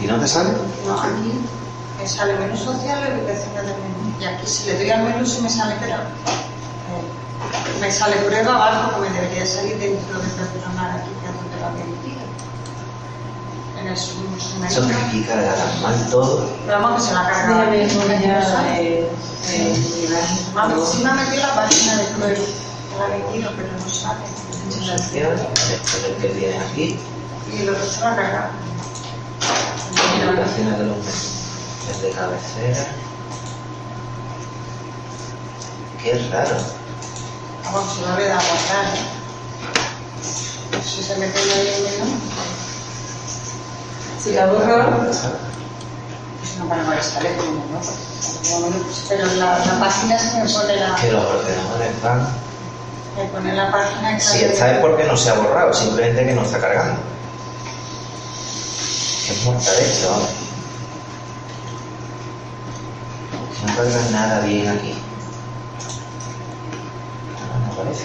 ¿Y 0.00 0.06
no 0.06 0.18
te 0.18 0.26
sale? 0.26 0.50
no, 0.86 1.00
aquí 1.00 1.40
me 2.00 2.08
sale 2.08 2.34
menú 2.34 2.56
social 2.56 2.98
y 3.06 3.20
ubicación 3.20 3.54
del 3.54 3.66
menú. 3.66 4.01
Y 4.22 4.24
aquí 4.24 4.46
si 4.46 4.66
le 4.66 4.76
doy 4.78 4.90
al 4.90 5.02
menú 5.02 5.26
sí 5.26 5.40
me 5.42 5.50
sale, 5.50 5.74
pero 5.80 5.96
eh, 5.96 7.80
me 7.80 7.90
sale 7.90 8.14
prueba 8.18 8.54
abajo 8.54 9.02
que 9.02 9.10
me 9.10 9.20
debería 9.20 9.44
salir 9.44 9.76
dentro 9.78 10.16
de 10.20 10.28
personal 10.28 10.90
aquí, 11.00 11.10
que 11.20 11.26
es 11.26 11.34
donde 11.34 11.56
lo 11.58 11.66
había 11.66 11.84
metido. 11.84 12.22
En 13.80 13.88
el 13.88 13.96
su- 13.96 14.12
su 14.38 14.54
menú. 14.60 14.66
Eso 14.70 14.86
que 14.86 14.94
aquí 14.94 15.24
carga 15.24 15.54
tan 15.56 15.82
mal 15.82 16.08
todo. 16.08 16.48
Pero 16.66 16.80
vamos 16.80 17.02
que 17.02 17.08
se 17.08 17.14
la 17.14 17.22
ya 18.22 18.44
sale. 18.44 19.00
eh, 19.00 19.10
eh, 19.48 20.06
imagen. 20.08 20.38
Vamos, 20.54 20.88
sí 20.92 21.02
me 21.02 21.10
ha 21.10 21.14
metido 21.14 21.42
la 21.48 21.54
página 21.56 21.96
de 21.96 22.04
prueba. 22.04 22.38
La 22.98 23.06
he 23.16 23.18
metido, 23.18 23.50
pero 23.56 23.68
no 23.72 23.88
sale. 23.90 24.20
Que 26.20 26.28
tiene 26.28 26.58
aquí. 26.58 26.98
Y 27.52 27.62
el 27.62 27.70
otro 27.70 27.84
se 27.84 28.00
lo 28.00 28.06
ha 28.06 28.14
cargado. 28.16 28.50
Indicaciones 30.14 30.78
de 30.78 30.84
los 30.84 30.96
menús. 30.98 31.38
El 31.90 32.02
de 32.02 32.10
cabecera. 32.12 33.01
Qué 36.02 36.28
raro. 36.32 36.56
Vamos, 37.64 37.94
se 37.94 38.00
lo 38.00 38.08
había 38.08 38.28
dado 38.28 38.40
a 38.40 38.44
guardar. 38.44 38.94
¿eh? 38.94 40.82
Si 40.84 41.02
se 41.02 41.16
mete 41.16 41.40
en 41.40 41.50
el 41.50 41.82
menú, 41.84 42.16
Si 44.22 44.32
la 44.32 44.46
borro, 44.46 45.04
pues 45.04 45.20
no 46.58 46.68
para 46.68 46.82
no 46.82 46.90
le 46.92 46.96
porque 47.00 47.36
como 47.36 47.52
menú, 48.60 48.82
pues, 48.82 49.04
Pero 49.08 49.26
la, 49.36 49.58
la 49.58 49.80
página 49.80 50.18
se 50.18 50.42
me 50.44 50.50
pone 50.50 50.76
la, 50.76 50.94
Que 50.96 51.12
los 51.12 51.24
ordenadores 51.24 52.02
van. 52.02 52.28
me 53.16 53.24
pone 53.26 53.54
la 53.54 53.70
página 53.70 54.14
que 54.16 54.20
Si 54.20 54.44
esta 54.44 54.72
es 54.72 54.78
porque 54.80 55.04
no 55.04 55.16
se 55.16 55.30
ha 55.30 55.34
borrado, 55.34 55.72
simplemente 55.72 56.26
que 56.26 56.32
no 56.34 56.42
está 56.42 56.58
cargando. 56.60 57.00
Es 59.30 59.44
muerta 59.44 59.72
de 59.72 59.92
hecho, 59.92 60.10
vamos. 60.10 60.28
No 63.66 63.76
carga 63.76 64.10
nada 64.10 64.40
bien 64.40 64.68
aquí. 64.68 64.94
No, 67.38 67.66
no 67.66 67.72
aparece. 67.72 68.04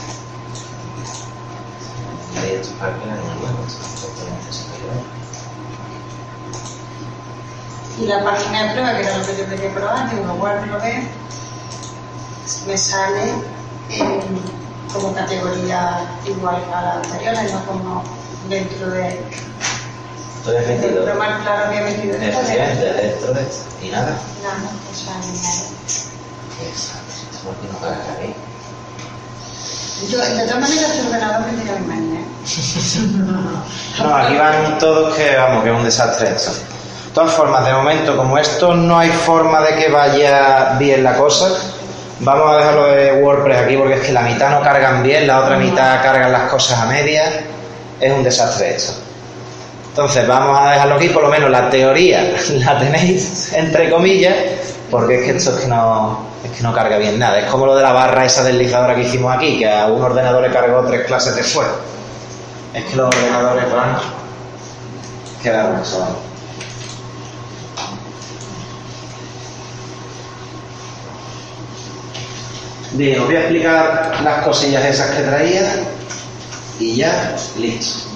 Yo. 2.57 4.43
Y 7.99 8.05
la 8.05 8.23
página 8.23 8.63
de 8.63 8.69
prueba, 8.71 8.95
que 8.95 9.01
era 9.03 9.17
lo 9.17 9.25
que 9.25 9.37
yo 9.37 9.49
quería 9.49 9.73
probar, 9.73 10.09
digo, 10.09 10.33
guardo 10.35 10.65
lo 10.67 10.79
veo, 10.79 11.01
me 12.67 12.77
sale 12.77 13.33
como 14.93 15.13
categoría 15.13 16.07
igual 16.25 16.63
a 16.73 16.81
la 16.81 16.93
anterior, 16.93 17.33
no 17.51 17.65
como 17.65 18.03
dentro 18.49 18.89
de... 18.91 19.19
Metido. 20.47 21.03
Pero 21.03 21.15
más 21.15 21.41
claro 21.41 21.65
había 21.65 21.81
metido 21.81 22.15
esto 22.15 22.23
de... 22.23 22.29
Efectivamente, 22.29 22.93
dentro 22.93 23.33
de 23.33 23.41
esto. 23.41 23.65
Y 23.81 23.89
nada. 23.89 24.17
Nada, 24.43 24.71
o 24.89 24.95
sea, 24.95 25.17
ni 25.19 25.39
nada. 25.39 25.63
Exacto. 26.61 27.13
¿Por 27.43 27.55
qué 27.55 27.67
no 27.67 27.79
carga 27.79 28.15
ahí? 28.21 28.33
Yo, 30.05 30.19
de 30.19 30.45
todas 30.45 30.59
maneras, 30.59 30.91
este 30.91 31.07
ordenador 31.07 31.51
mi 31.51 31.87
mañana. 31.87 32.21
No, 33.99 34.15
aquí 34.15 34.37
van 34.37 34.77
todos 34.77 35.15
que, 35.15 35.35
vamos, 35.35 35.63
que 35.63 35.71
es 35.71 35.75
un 35.75 35.83
desastre 35.83 36.29
esto. 36.35 36.51
De 36.51 37.13
todas 37.13 37.33
formas, 37.33 37.65
de 37.65 37.73
momento, 37.73 38.15
como 38.15 38.37
esto 38.37 38.75
no 38.75 38.99
hay 38.99 39.09
forma 39.09 39.59
de 39.61 39.75
que 39.75 39.89
vaya 39.89 40.75
bien 40.77 41.03
la 41.03 41.15
cosa, 41.15 41.49
vamos 42.19 42.51
a 42.51 42.57
dejarlo 42.57 42.85
de 42.87 43.13
WordPress 43.13 43.57
aquí 43.57 43.75
porque 43.75 43.95
es 43.95 44.01
que 44.01 44.13
la 44.13 44.21
mitad 44.21 44.51
no 44.51 44.61
cargan 44.61 45.01
bien, 45.01 45.25
la 45.25 45.39
otra 45.39 45.57
mitad 45.57 46.01
cargan 46.03 46.31
las 46.31 46.43
cosas 46.43 46.79
a 46.79 46.85
medias. 46.85 47.33
Es 47.99 48.13
un 48.13 48.23
desastre 48.23 48.75
esto. 48.75 48.93
Entonces, 49.89 50.27
vamos 50.27 50.59
a 50.61 50.73
dejarlo 50.73 50.95
aquí, 50.95 51.09
por 51.09 51.23
lo 51.23 51.29
menos 51.29 51.49
la 51.49 51.71
teoría 51.71 52.35
la 52.51 52.77
tenéis 52.77 53.51
entre 53.53 53.89
comillas, 53.89 54.35
porque 54.91 55.15
es 55.15 55.25
que 55.25 55.37
esto 55.37 55.55
es 55.55 55.61
que 55.61 55.67
no, 55.67 56.26
es 56.43 56.51
que 56.51 56.63
no 56.63 56.73
carga 56.73 56.97
bien 56.97 57.19
nada. 57.19 57.39
Es 57.39 57.49
como 57.49 57.65
lo 57.65 57.75
de 57.75 57.83
la 57.83 57.91
barra 57.91 58.25
esa 58.25 58.43
deslizadora 58.43 58.95
que 58.95 59.01
hicimos 59.01 59.35
aquí, 59.35 59.57
que 59.57 59.69
a 59.69 59.87
un 59.87 60.01
ordenador 60.01 60.41
le 60.41 60.51
cargó 60.51 60.81
tres 60.87 61.05
clases 61.05 61.35
de 61.35 61.43
fuego. 61.43 61.75
Es 62.73 62.85
que 62.85 62.95
los 62.95 63.07
ordenadores 63.07 63.71
van 63.71 63.97
Queda 65.41 65.69
con 65.69 65.79
eso. 65.79 66.07
Bien, 72.93 73.19
os 73.19 73.27
voy 73.27 73.35
a 73.35 73.39
explicar 73.41 74.19
las 74.23 74.43
cosillas 74.43 74.85
esas 74.85 75.11
que 75.11 75.21
traía 75.21 75.83
y 76.79 76.95
ya, 76.95 77.35
listo. 77.57 78.07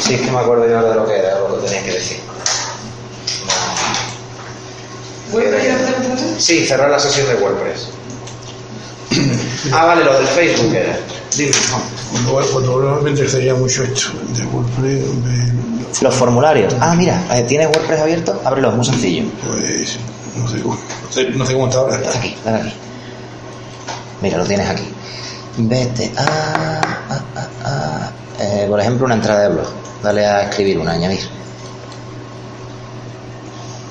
Sí, 0.00 0.14
es 0.14 0.20
que 0.20 0.30
me 0.30 0.38
acuerdo 0.38 0.68
yo 0.68 0.82
de 0.82 0.94
lo 0.94 1.06
que 1.06 1.18
era, 1.18 1.38
lo 1.38 1.60
que 1.60 1.66
tenía 1.66 1.82
que 1.82 1.92
decir. 1.92 2.33
Sí, 6.38 6.64
cerrar 6.66 6.90
la 6.90 6.98
sesión 6.98 7.26
de 7.28 7.34
WordPress. 7.36 7.88
Ah, 9.72 9.86
vale, 9.86 10.04
lo 10.04 10.12
del 10.18 10.26
Facebook 10.26 10.74
era. 10.74 10.98
Dime, 11.36 11.50
Juan. 11.70 11.82
Cuando, 12.12 12.52
cuando 12.52 13.00
me 13.02 13.10
interesaría 13.10 13.54
mucho 13.54 13.82
esto 13.82 14.10
de 14.36 14.44
WordPress, 14.46 16.02
Los 16.02 16.14
formularios. 16.14 16.74
Ah, 16.80 16.94
mira, 16.94 17.24
eh, 17.32 17.42
¿tienes 17.44 17.68
WordPress 17.68 18.00
abierto? 18.00 18.42
Ábrelo, 18.44 18.68
es 18.70 18.74
muy 18.76 18.84
sencillo. 18.84 19.24
pues 19.46 19.98
no 20.36 20.48
sé 20.48 20.60
cómo, 20.60 20.74
no 20.74 21.12
sé, 21.12 21.30
no 21.30 21.46
sé 21.46 21.52
cómo 21.54 21.66
está 21.68 21.78
ahora. 21.78 21.96
Dale 21.98 22.18
aquí, 22.18 22.36
dale 22.44 22.60
aquí. 22.60 22.72
Mira, 24.20 24.38
lo 24.38 24.44
tienes 24.44 24.68
aquí. 24.68 24.84
Vete 25.56 26.12
a... 26.16 26.22
a- 26.22 27.40
a- 27.40 27.48
a- 27.64 28.12
eh, 28.40 28.66
por 28.68 28.80
ejemplo, 28.80 29.06
una 29.06 29.14
entrada 29.14 29.42
de 29.44 29.48
blog. 29.48 29.66
Dale 30.02 30.26
a 30.26 30.42
escribir 30.42 30.78
una, 30.78 30.92
añadir. 30.92 31.26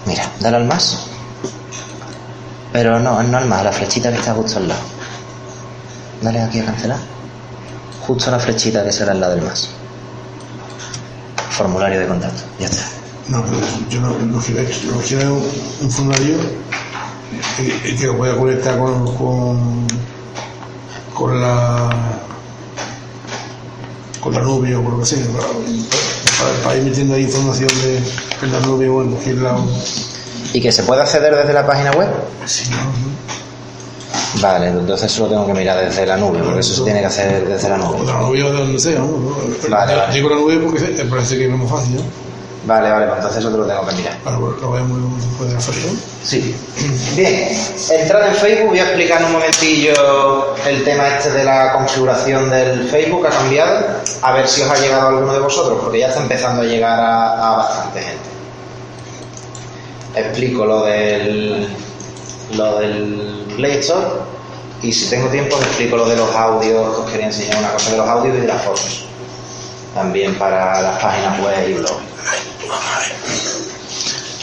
Mira, 0.06 0.30
dale 0.40 0.58
al 0.58 0.66
más. 0.66 1.00
Pero 2.74 3.00
no, 3.00 3.22
no 3.22 3.38
al 3.38 3.46
más, 3.46 3.64
la 3.64 3.72
flechita 3.72 4.12
que 4.12 4.18
está 4.18 4.34
justo 4.34 4.58
al 4.58 4.68
lado. 4.68 4.82
Dale 6.22 6.42
aquí 6.42 6.60
a 6.60 6.66
cancelar. 6.66 7.00
Justo 8.08 8.32
la 8.32 8.40
flechita 8.40 8.84
que 8.84 8.92
será 8.92 9.12
al 9.12 9.22
lado 9.22 9.36
del 9.36 9.46
más. 9.46 9.70
Formulario 11.52 12.00
de 12.00 12.08
contacto. 12.08 12.42
Ya 12.60 12.66
está. 12.66 12.86
No, 13.30 13.44
pero 13.44 13.58
yo 13.90 14.02
no, 14.02 14.18
que 14.18 14.26
lo 14.26 15.00
que 15.00 15.06
quiero 15.08 15.38
es 15.38 15.82
un, 15.82 15.92
formulario 15.92 16.38
y, 17.60 17.96
que 17.96 18.08
lo 18.08 18.18
pueda 18.18 18.36
conectar 18.36 18.78
con, 18.78 19.16
con, 19.16 19.88
con 21.14 21.42
la 21.42 21.90
con 24.20 24.34
la 24.34 24.42
nube 24.42 24.76
o 24.76 24.84
con 24.84 24.94
lo 24.94 25.00
que 25.00 25.06
sea, 25.06 25.26
para, 26.64 26.78
ir 26.78 26.84
metiendo 26.84 27.14
ahí 27.14 27.24
información 27.24 27.70
de, 27.82 27.98
en 28.42 28.52
la 28.52 28.60
nube 28.62 28.90
o 28.90 29.04
en 29.04 29.12
cualquier 29.12 29.38
lado. 29.38 29.66
¿Y 30.54 30.62
que 30.62 30.72
se 30.72 30.84
puede 30.84 31.02
acceder 31.02 31.36
desde 31.36 31.52
la 31.52 31.66
página 31.66 31.92
web? 31.92 32.08
Sí, 32.46 32.70
¿no? 32.70 32.78
Vale, 34.42 34.68
entonces 34.68 35.12
eso 35.12 35.24
lo 35.24 35.30
tengo 35.30 35.46
que 35.48 35.54
mirar 35.54 35.84
desde 35.84 36.06
la 36.06 36.18
nube, 36.18 36.40
porque 36.44 36.60
eso 36.60 36.76
se 36.76 36.84
tiene 36.84 37.00
que 37.02 37.06
hacer 37.08 37.48
desde 37.48 37.70
la 37.70 37.78
nube. 37.78 38.06
la 38.06 38.22
nube 38.22 38.44
o 38.44 38.52
de 38.52 38.60
donde 38.60 38.80
sea, 38.80 39.00
¿no? 39.00 39.08
Vale, 39.70 39.96
vale. 39.96 40.14
Digo 40.14 40.30
la 40.30 40.36
nube 40.36 40.58
porque 40.58 40.82
parece 41.10 41.38
que 41.38 41.46
es 41.46 41.52
más 41.52 41.70
fácil, 41.70 41.96
¿no? 41.96 42.02
Vale, 42.66 42.90
vale, 42.90 43.06
pues 43.08 43.18
entonces 43.18 43.40
eso 43.40 43.52
te 43.52 43.58
lo 43.58 43.66
tengo 43.66 43.86
que 43.88 43.96
mirar. 43.96 44.18
Para 44.24 44.38
lo 44.38 44.72
vemos 44.72 45.22
después 45.22 45.54
de 45.54 45.62
sesión. 45.62 46.00
Sí. 46.24 46.56
Bien, 47.16 47.50
entrada 47.92 48.28
en 48.28 48.36
Facebook, 48.36 48.70
voy 48.70 48.80
a 48.80 48.84
explicar 48.84 49.20
en 49.20 49.26
un 49.28 49.34
momentillo 49.34 50.56
el 50.66 50.84
tema 50.84 51.10
este 51.10 51.32
de 51.32 51.44
la 51.44 51.74
configuración 51.74 52.50
del 52.50 52.88
Facebook, 52.88 53.28
ha 53.28 53.32
cambiado, 53.32 53.86
a 54.22 54.32
ver 54.32 54.48
si 54.48 54.62
os 54.62 54.70
ha 54.70 54.76
llegado 54.76 55.02
a 55.04 55.10
alguno 55.10 55.34
de 55.34 55.40
vosotros, 55.40 55.78
porque 55.82 56.00
ya 56.00 56.08
está 56.08 56.22
empezando 56.22 56.62
a 56.62 56.66
llegar 56.66 57.00
a, 57.00 57.52
a 57.52 57.58
bastante 57.58 58.00
gente. 58.02 58.33
Explico 60.16 60.66
lo 60.66 60.84
del, 60.84 61.68
lo 62.56 62.80
del 62.80 63.46
Play 63.56 63.78
Store 63.80 64.34
y 64.84 64.92
si 64.92 65.10
tengo 65.10 65.30
tiempo 65.30 65.56
os 65.56 65.62
explico 65.66 65.96
lo 65.96 66.08
de 66.08 66.18
los 66.18 66.36
audios, 66.36 66.98
os 66.98 67.10
quería 67.10 67.28
enseñar 67.28 67.58
una 67.58 67.72
cosa 67.72 67.92
de 67.92 67.98
los 67.98 68.08
audios 68.08 68.38
y 68.38 68.42
de 68.42 68.48
las 68.48 68.62
fotos. 68.62 69.06
También 69.96 70.36
para 70.36 70.82
las 70.82 71.02
páginas 71.02 71.40
web 71.42 71.70
y 71.70 71.74
blogs. 71.74 72.04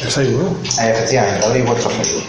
El 0.00 0.10
Facebook, 0.10 0.42
¿no? 0.42 0.82
Eh, 0.82 0.90
Efectivamente, 0.92 1.44
abrir 1.44 1.64
vuestro 1.64 1.90
Facebook. 1.90 2.24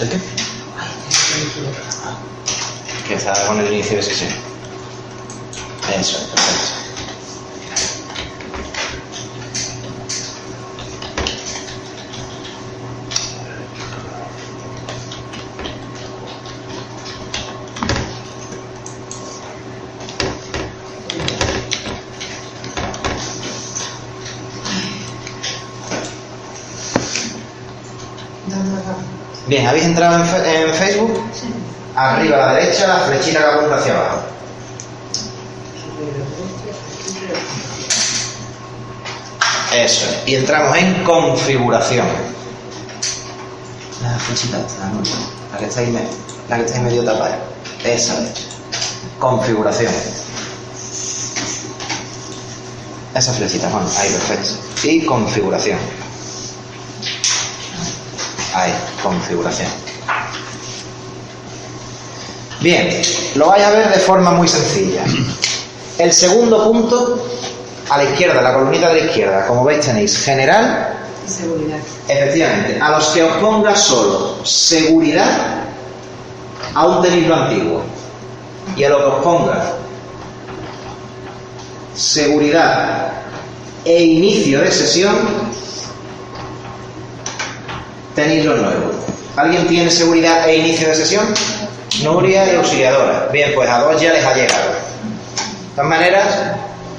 ¿El 0.00 0.08
qué? 3.08 3.13
Está 3.26 3.46
con 3.46 3.58
el 3.58 3.72
inicio 3.72 3.96
de 3.96 4.02
sesión. 4.02 4.30
Eso 5.98 6.18
es, 6.18 6.24
perfecto. 6.24 6.74
Bien, 29.46 29.66
¿habéis 29.66 29.84
entrado 29.86 30.16
en, 30.16 30.44
en 30.44 30.74
Facebook? 30.74 31.33
Arriba 31.96 32.36
a 32.36 32.46
la 32.46 32.52
derecha, 32.54 32.88
la 32.88 32.98
flechita 33.00 33.38
que 33.38 33.44
apunta 33.44 33.76
hacia 33.76 33.92
abajo. 33.92 34.18
Eso 39.72 40.06
es. 40.10 40.28
Y 40.28 40.34
entramos 40.36 40.76
en 40.76 41.04
configuración. 41.04 42.06
La 44.02 44.18
flechita 44.18 44.58
esta, 44.58 44.88
¿no? 44.88 45.02
La 45.52 45.58
que 45.58 45.66
está 45.66 45.80
ahí, 45.80 45.92
la 46.48 46.56
que 46.56 46.64
está 46.64 46.78
ahí 46.78 46.84
medio 46.84 47.04
tapada. 47.04 47.38
Esa 47.84 48.14
es. 48.22 48.30
Configuración. 49.20 49.92
Esa 53.14 53.32
flechita, 53.32 53.68
bueno, 53.68 53.88
ahí 53.98 54.10
perfecto. 54.10 54.48
Y 54.82 55.06
configuración. 55.06 55.78
Ahí, 58.54 58.72
configuración. 59.02 59.83
Bien, 62.64 62.88
lo 63.34 63.48
vais 63.48 63.62
a 63.62 63.70
ver 63.72 63.90
de 63.92 63.98
forma 64.00 64.30
muy 64.30 64.48
sencilla. 64.48 65.04
El 65.98 66.10
segundo 66.14 66.64
punto, 66.64 67.22
a 67.90 67.98
la 67.98 68.04
izquierda, 68.04 68.40
la 68.40 68.54
columnita 68.54 68.88
de 68.88 69.00
la 69.02 69.06
izquierda, 69.06 69.46
como 69.46 69.64
veis 69.64 69.84
tenéis 69.84 70.16
general, 70.24 70.96
Seguridad. 71.26 71.76
efectivamente, 72.08 72.80
a 72.80 72.88
los 72.92 73.08
que 73.08 73.22
os 73.22 73.36
ponga 73.36 73.76
solo 73.76 74.42
seguridad, 74.46 75.62
aún 76.74 77.02
tenéis 77.02 77.26
lo 77.26 77.34
antiguo. 77.34 77.82
Y 78.74 78.84
a 78.84 78.88
lo 78.88 78.96
que 78.96 79.04
os 79.04 79.22
ponga 79.22 79.72
seguridad 81.94 83.12
e 83.84 84.02
inicio 84.04 84.62
de 84.62 84.72
sesión, 84.72 85.14
tenéis 88.14 88.46
lo 88.46 88.56
nuevo. 88.56 88.90
¿Alguien 89.36 89.66
tiene 89.68 89.90
seguridad 89.90 90.48
e 90.48 90.56
inicio 90.56 90.88
de 90.88 90.94
sesión? 90.94 91.26
Nuria 92.02 92.52
y 92.52 92.56
auxiliadora. 92.56 93.28
Bien, 93.32 93.52
pues 93.54 93.68
a 93.68 93.80
dos 93.80 94.00
ya 94.00 94.12
les 94.12 94.24
ha 94.24 94.34
llegado. 94.34 94.70
De 94.70 95.76
todas 95.76 95.90
maneras, 95.90 96.26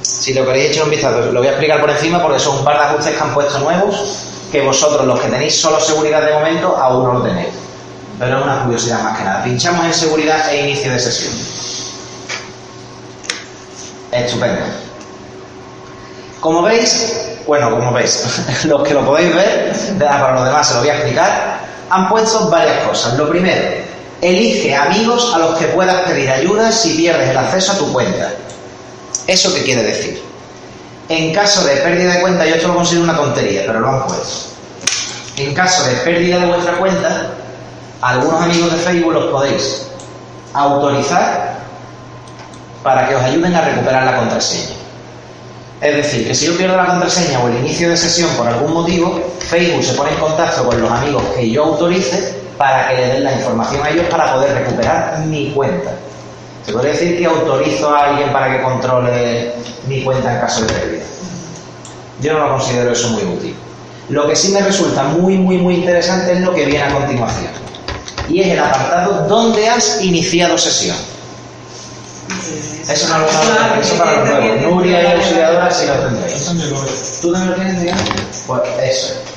si 0.02 0.34
lo 0.34 0.46
queréis 0.46 0.72
echar 0.72 0.84
un 0.84 0.92
vistazo, 0.92 1.32
lo 1.32 1.40
voy 1.40 1.48
a 1.48 1.52
explicar 1.52 1.82
por 1.82 1.90
encima 1.90 2.22
porque 2.22 2.40
son 2.40 2.60
un 2.60 2.64
par 2.64 2.78
de 2.78 2.84
ajustes 2.86 3.16
que 3.16 3.22
han 3.22 3.34
puesto 3.34 3.60
nuevos 3.60 4.26
que 4.52 4.62
vosotros, 4.62 5.06
los 5.06 5.20
que 5.20 5.28
tenéis 5.28 5.60
solo 5.60 5.80
seguridad 5.82 6.22
de 6.22 6.34
momento, 6.34 6.76
aún 6.78 7.04
no 7.04 7.14
lo 7.16 7.22
tenéis. 7.22 7.50
Pero 8.18 8.38
es 8.38 8.44
una 8.44 8.64
curiosidad 8.64 9.02
más 9.02 9.18
que 9.18 9.24
nada. 9.24 9.44
Pinchamos 9.44 9.86
en 9.86 9.94
seguridad 9.94 10.50
e 10.50 10.62
inicio 10.62 10.92
de 10.92 11.00
sesión. 11.00 11.34
Estupendo. 14.12 14.62
Como 16.40 16.62
veis, 16.62 17.40
bueno, 17.46 17.72
como 17.72 17.92
veis, 17.92 18.24
los 18.66 18.84
que 18.88 18.94
lo 18.94 19.06
podéis 19.06 19.36
ver, 19.36 19.76
para 20.00 20.36
los 20.36 20.46
demás 20.46 20.68
se 20.68 20.74
lo 20.76 20.80
voy 20.82 20.90
a 20.90 20.94
explicar, 20.96 21.60
han 21.90 22.08
puesto 22.08 22.50
varias 22.50 22.88
cosas. 22.88 23.16
Lo 23.16 23.28
primero, 23.28 23.85
elige 24.26 24.76
amigos 24.76 25.32
a 25.36 25.38
los 25.38 25.58
que 25.58 25.68
puedas 25.68 26.02
pedir 26.02 26.30
ayuda 26.30 26.72
si 26.72 26.96
pierdes 26.96 27.30
el 27.30 27.38
acceso 27.38 27.74
a 27.74 27.78
tu 27.78 27.94
cuenta. 27.94 28.34
¿Eso 29.28 29.54
qué 29.54 29.64
quiere 29.64 29.84
decir? 29.84 30.22
En 31.10 31.32
caso 31.34 31.64
de 31.64 31.76
pérdida 31.78 32.16
de 32.16 32.22
cuenta, 32.22 32.46
yo 32.46 32.56
esto 32.56 32.70
lo 32.70 32.76
considero 32.76 33.04
una 33.04 33.16
tontería, 33.16 33.64
pero 33.68 33.80
lo 33.80 33.88
han 33.88 34.08
puesto. 34.08 34.50
En 35.38 35.54
caso 35.54 35.84
de 35.84 35.96
pérdida 35.98 36.40
de 36.40 36.48
vuestra 36.48 36.74
cuenta, 36.78 37.34
algunos 38.02 38.42
amigos 38.42 38.72
de 38.72 38.78
Facebook 38.80 39.14
los 39.14 39.26
podéis 39.26 39.88
autorizar 40.54 41.60
para 42.82 43.08
que 43.08 43.16
os 43.16 43.22
ayuden 43.22 43.54
a 43.54 43.62
recuperar 43.62 44.06
la 44.06 44.18
contraseña. 44.18 44.76
Es 45.82 45.96
decir, 45.98 46.28
que 46.28 46.34
si 46.34 46.48
yo 46.48 46.58
pierdo 46.58 46.78
la 46.78 46.88
contraseña 46.88 47.44
o 47.44 47.48
el 47.48 47.58
inicio 47.58 47.90
de 47.90 47.98
sesión 47.98 48.30
por 48.32 48.48
algún 48.48 48.74
motivo, 48.74 49.22
Facebook 49.40 49.84
se 49.84 49.94
pone 49.94 50.12
en 50.12 50.18
contacto 50.18 50.66
con 50.66 50.82
los 50.82 50.90
amigos 50.90 51.22
que 51.36 51.50
yo 51.50 51.66
autorice 51.66 52.35
para 52.58 52.88
que 52.88 52.96
le 52.96 53.08
den 53.08 53.24
la 53.24 53.34
información 53.34 53.84
a 53.84 53.90
ellos 53.90 54.06
para 54.10 54.34
poder 54.34 54.54
recuperar 54.54 55.20
mi 55.26 55.52
cuenta. 55.52 55.92
Se 56.66 56.72
podría 56.72 56.94
decir 56.94 57.18
que 57.18 57.26
autorizo 57.26 57.94
a 57.94 58.06
alguien 58.06 58.32
para 58.32 58.52
que 58.52 58.64
controle 58.64 59.54
mi 59.88 60.04
cuenta 60.04 60.34
en 60.34 60.40
caso 60.40 60.62
de 60.62 60.74
pérdida. 60.74 61.04
Yo 62.22 62.34
no 62.34 62.40
lo 62.40 62.54
considero 62.54 62.92
eso 62.92 63.10
muy 63.10 63.24
útil. 63.24 63.56
Lo 64.10 64.28
que 64.28 64.36
sí 64.36 64.52
me 64.52 64.62
resulta 64.62 65.04
muy, 65.04 65.38
muy, 65.38 65.58
muy 65.58 65.76
interesante 65.76 66.34
es 66.34 66.42
lo 66.42 66.54
que 66.54 66.66
viene 66.66 66.84
a 66.84 66.94
continuación. 66.94 67.52
Y 68.30 68.42
es 68.42 68.48
el 68.48 68.60
apartado 68.60 69.28
donde 69.28 69.68
has 69.68 70.02
iniciado 70.02 70.58
sesión. 70.58 70.96
Eso 72.90 73.10
no 73.10 73.20
lo 73.20 73.32
sabes, 73.32 73.88
eso 73.88 73.98
para 73.98 74.20
los 74.20 74.30
nuevos. 74.30 74.62
Nuria 74.62 75.04
y 75.04 75.16
auxiliadora 75.18 75.72
sí 75.72 75.88
lo 75.88 75.94
tendréis. 75.94 77.22
¿Tú 77.22 77.32
también 77.32 77.76
lo 77.76 77.82
tienes? 77.82 78.44
Pues 78.48 78.62
eso 78.82 79.35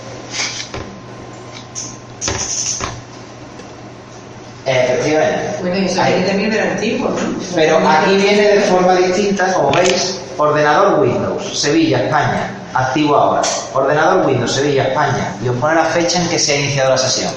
Efectivamente. 4.68 5.56
Bueno, 5.60 5.76
eso 5.76 6.02
Ahí. 6.02 6.12
viene 6.12 6.28
también 6.28 6.50
del 6.50 6.60
antiguo, 6.60 7.08
¿no? 7.08 7.16
Pero 7.54 7.78
aquí 7.88 8.16
viene 8.16 8.42
de 8.42 8.60
forma 8.62 8.94
distinta, 8.96 9.52
como 9.54 9.70
veis, 9.70 10.20
ordenador 10.36 11.00
Windows, 11.00 11.58
Sevilla, 11.58 11.98
España, 12.04 12.50
activo 12.74 13.16
ahora. 13.16 13.42
Ordenador 13.72 14.26
Windows, 14.26 14.52
Sevilla, 14.52 14.84
España. 14.84 15.34
Y 15.44 15.48
os 15.48 15.56
pone 15.56 15.74
la 15.74 15.84
fecha 15.86 16.20
en 16.20 16.28
que 16.28 16.38
se 16.38 16.52
ha 16.52 16.56
iniciado 16.56 16.90
la 16.90 16.98
sesión. 16.98 17.32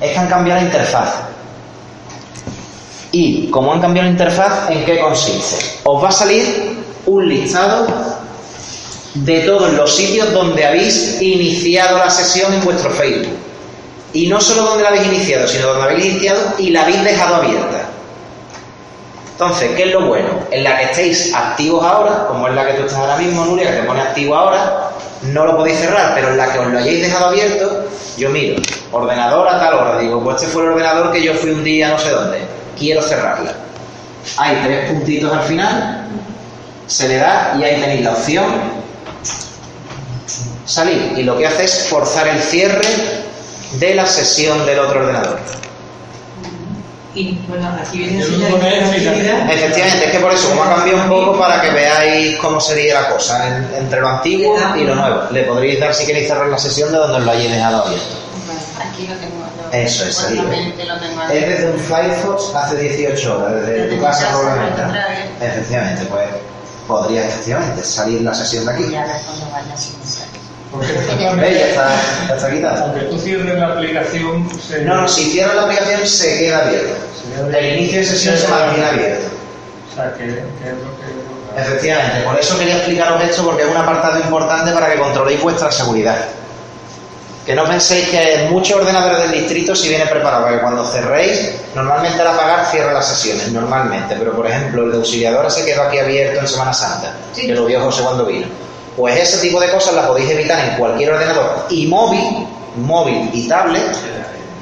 Es 0.00 0.12
que 0.12 0.18
han 0.18 0.28
cambiado 0.28 0.60
la 0.60 0.66
interfaz. 0.66 1.14
Y 3.12 3.50
como 3.50 3.72
han 3.72 3.80
cambiado 3.80 4.06
la 4.06 4.12
interfaz, 4.12 4.70
¿en 4.70 4.84
qué 4.84 5.00
consiste? 5.00 5.56
Os 5.84 6.02
va 6.02 6.08
a 6.08 6.12
salir 6.12 6.78
un 7.06 7.28
listado 7.28 7.86
de 9.14 9.40
todos 9.40 9.72
los 9.72 9.94
sitios 9.94 10.32
donde 10.32 10.64
habéis 10.64 11.20
iniciado 11.20 11.98
la 11.98 12.08
sesión 12.08 12.54
en 12.54 12.64
vuestro 12.64 12.90
Facebook. 12.90 13.49
Y 14.12 14.26
no 14.26 14.40
solo 14.40 14.62
donde 14.62 14.82
la 14.82 14.88
habéis 14.90 15.06
iniciado, 15.06 15.46
sino 15.46 15.68
donde 15.68 15.80
la 15.80 15.90
habéis 15.90 16.06
iniciado 16.06 16.54
y 16.58 16.70
la 16.70 16.82
habéis 16.82 17.04
dejado 17.04 17.36
abierta. 17.36 17.88
Entonces, 19.32 19.70
¿qué 19.74 19.84
es 19.84 19.92
lo 19.92 20.06
bueno? 20.06 20.28
En 20.50 20.64
la 20.64 20.76
que 20.76 20.84
estéis 20.84 21.34
activos 21.34 21.84
ahora, 21.84 22.26
como 22.26 22.48
es 22.48 22.54
la 22.54 22.66
que 22.66 22.74
tú 22.74 22.82
estás 22.82 22.98
ahora 22.98 23.16
mismo, 23.16 23.44
Nuria, 23.44 23.70
que 23.70 23.80
te 23.80 23.86
pone 23.86 24.00
activo 24.02 24.34
ahora, 24.34 24.90
no 25.22 25.46
lo 25.46 25.56
podéis 25.56 25.78
cerrar, 25.78 26.14
pero 26.14 26.28
en 26.28 26.36
la 26.36 26.52
que 26.52 26.58
os 26.58 26.66
lo 26.66 26.78
hayáis 26.78 27.00
dejado 27.00 27.26
abierto, 27.26 27.84
yo 28.18 28.28
miro, 28.28 28.60
ordenador 28.92 29.48
a 29.48 29.58
tal 29.58 29.74
hora, 29.74 29.98
digo, 29.98 30.22
pues 30.22 30.36
este 30.36 30.48
fue 30.48 30.62
el 30.64 30.68
ordenador 30.70 31.10
que 31.10 31.22
yo 31.22 31.32
fui 31.34 31.50
un 31.50 31.64
día 31.64 31.88
no 31.88 31.98
sé 31.98 32.10
dónde, 32.10 32.40
quiero 32.78 33.00
cerrarla. 33.00 33.54
Hay 34.36 34.56
tres 34.62 34.90
puntitos 34.90 35.32
al 35.32 35.44
final, 35.44 36.06
se 36.86 37.08
le 37.08 37.16
da 37.16 37.54
y 37.58 37.64
ahí 37.64 37.80
tenéis 37.80 38.02
la 38.02 38.12
opción 38.12 38.44
salir. 40.66 41.14
Y 41.16 41.22
lo 41.22 41.36
que 41.38 41.46
hace 41.46 41.64
es 41.64 41.88
forzar 41.88 42.28
el 42.28 42.40
cierre 42.40 42.80
de 43.72 43.94
la 43.94 44.06
sesión 44.06 44.64
del 44.66 44.78
otro 44.78 45.00
ordenador. 45.00 45.38
Y 47.12 47.36
bueno, 47.48 47.68
aquí 47.82 47.98
viene 47.98 48.24
la. 48.24 49.52
Efectivamente, 49.52 50.04
es 50.06 50.12
que 50.12 50.18
por 50.20 50.32
eso, 50.32 50.48
como 50.50 50.62
ha 50.62 50.76
cambiado 50.76 51.02
un 51.02 51.08
poco, 51.08 51.38
para 51.38 51.60
que 51.60 51.70
veáis 51.70 52.38
cómo 52.38 52.60
sería 52.60 53.00
la 53.02 53.08
cosa 53.08 53.48
en- 53.48 53.68
entre 53.78 54.00
lo 54.00 54.08
antiguo 54.08 54.56
y 54.76 54.84
lo 54.84 54.94
nuevo. 54.94 55.22
Le 55.32 55.42
podréis 55.42 55.80
dar 55.80 55.92
si 55.92 56.06
queréis 56.06 56.28
cerrar 56.28 56.46
la 56.46 56.58
sesión 56.58 56.92
de 56.92 56.98
donde 56.98 57.18
os 57.18 57.24
lo 57.24 57.30
hayáis 57.32 57.50
dejado 57.50 57.84
abierto. 57.84 58.14
Aquí 58.80 59.08
lo 59.08 59.14
tengo. 59.16 59.34
lo- 59.40 59.76
Eso 59.76 60.04
es, 60.04 60.18
ahí. 60.24 60.36
supuestamente 60.36 60.84
lo 60.84 60.98
tengo 61.00 61.22
Es 61.22 61.48
desde 61.48 61.70
un 61.72 61.78
Firefox 61.80 62.54
hace 62.54 62.76
18 62.76 63.38
horas, 63.38 63.54
desde 63.56 63.72
Desde 63.72 63.96
tu 63.96 64.02
casa 64.02 64.28
probablemente. 64.30 64.82
Efectivamente, 65.40 66.04
pues 66.06 66.28
podría 66.86 67.26
efectivamente 67.26 67.82
salir 67.84 68.20
la 68.22 68.34
sesión 68.34 68.66
de 68.66 68.72
aquí. 68.72 68.84
Y 68.90 68.94
ahora 68.96 69.20
cuando 69.26 69.46
vaya 69.50 69.76
¿Veis? 71.40 71.58
Ya 71.58 71.66
está, 71.68 71.88
ya 72.28 72.34
está 72.36 72.50
quitada. 72.50 72.80
aunque 72.84 73.00
tú 73.06 73.18
cierres 73.18 73.58
la 73.58 73.66
aplicación, 73.68 74.48
se... 74.60 74.82
No, 74.82 75.00
no, 75.02 75.08
si 75.08 75.24
cierras 75.30 75.56
la 75.56 75.62
aplicación 75.62 76.06
se 76.06 76.38
queda 76.38 76.58
abierto. 76.66 76.94
El 77.56 77.78
inicio 77.78 77.98
de 78.00 78.04
sesión 78.06 78.36
se 78.36 78.48
mantiene 78.48 78.86
abierto. 78.86 79.26
O 79.90 79.94
sea, 79.94 80.12
que, 80.14 80.24
que 80.26 80.30
es 80.30 80.34
lo 80.36 80.96
que... 81.56 81.60
Efectivamente, 81.60 82.20
por 82.24 82.38
eso 82.38 82.56
quería 82.58 82.76
explicaros 82.76 83.20
esto 83.22 83.44
porque 83.44 83.64
es 83.64 83.68
un 83.68 83.76
apartado 83.76 84.18
importante 84.20 84.70
para 84.72 84.92
que 84.92 84.98
controléis 85.00 85.42
vuestra 85.42 85.70
seguridad. 85.72 86.16
Que 87.44 87.54
no 87.56 87.64
penséis 87.64 88.08
que 88.08 88.46
muchos 88.50 88.76
ordenadores 88.80 89.18
del 89.22 89.32
distrito 89.32 89.74
si 89.74 89.88
viene 89.88 90.06
preparado, 90.06 90.44
para 90.44 90.54
que 90.56 90.62
cuando 90.62 90.86
cerréis, 90.86 91.56
normalmente 91.74 92.20
al 92.20 92.28
apagar 92.28 92.66
cierra 92.70 92.92
las 92.92 93.08
sesiones, 93.08 93.48
normalmente, 93.50 94.14
pero 94.16 94.32
por 94.36 94.46
ejemplo 94.46 94.84
el 94.84 94.92
de 94.92 94.98
auxiliadora 94.98 95.50
se 95.50 95.64
quedó 95.64 95.82
aquí 95.82 95.98
abierto 95.98 96.38
en 96.38 96.46
Semana 96.46 96.72
Santa, 96.72 97.12
Sí. 97.32 97.48
que 97.48 97.54
lo 97.54 97.64
vio 97.66 97.80
José 97.80 98.02
cuando 98.02 98.26
vino. 98.26 98.46
Pues 98.96 99.18
ese 99.18 99.38
tipo 99.38 99.60
de 99.60 99.70
cosas 99.70 99.94
las 99.94 100.06
podéis 100.06 100.30
evitar 100.30 100.68
en 100.68 100.76
cualquier 100.76 101.12
ordenador 101.12 101.66
y 101.70 101.86
móvil, 101.86 102.46
móvil 102.76 103.30
y 103.32 103.48
tablet 103.48 103.96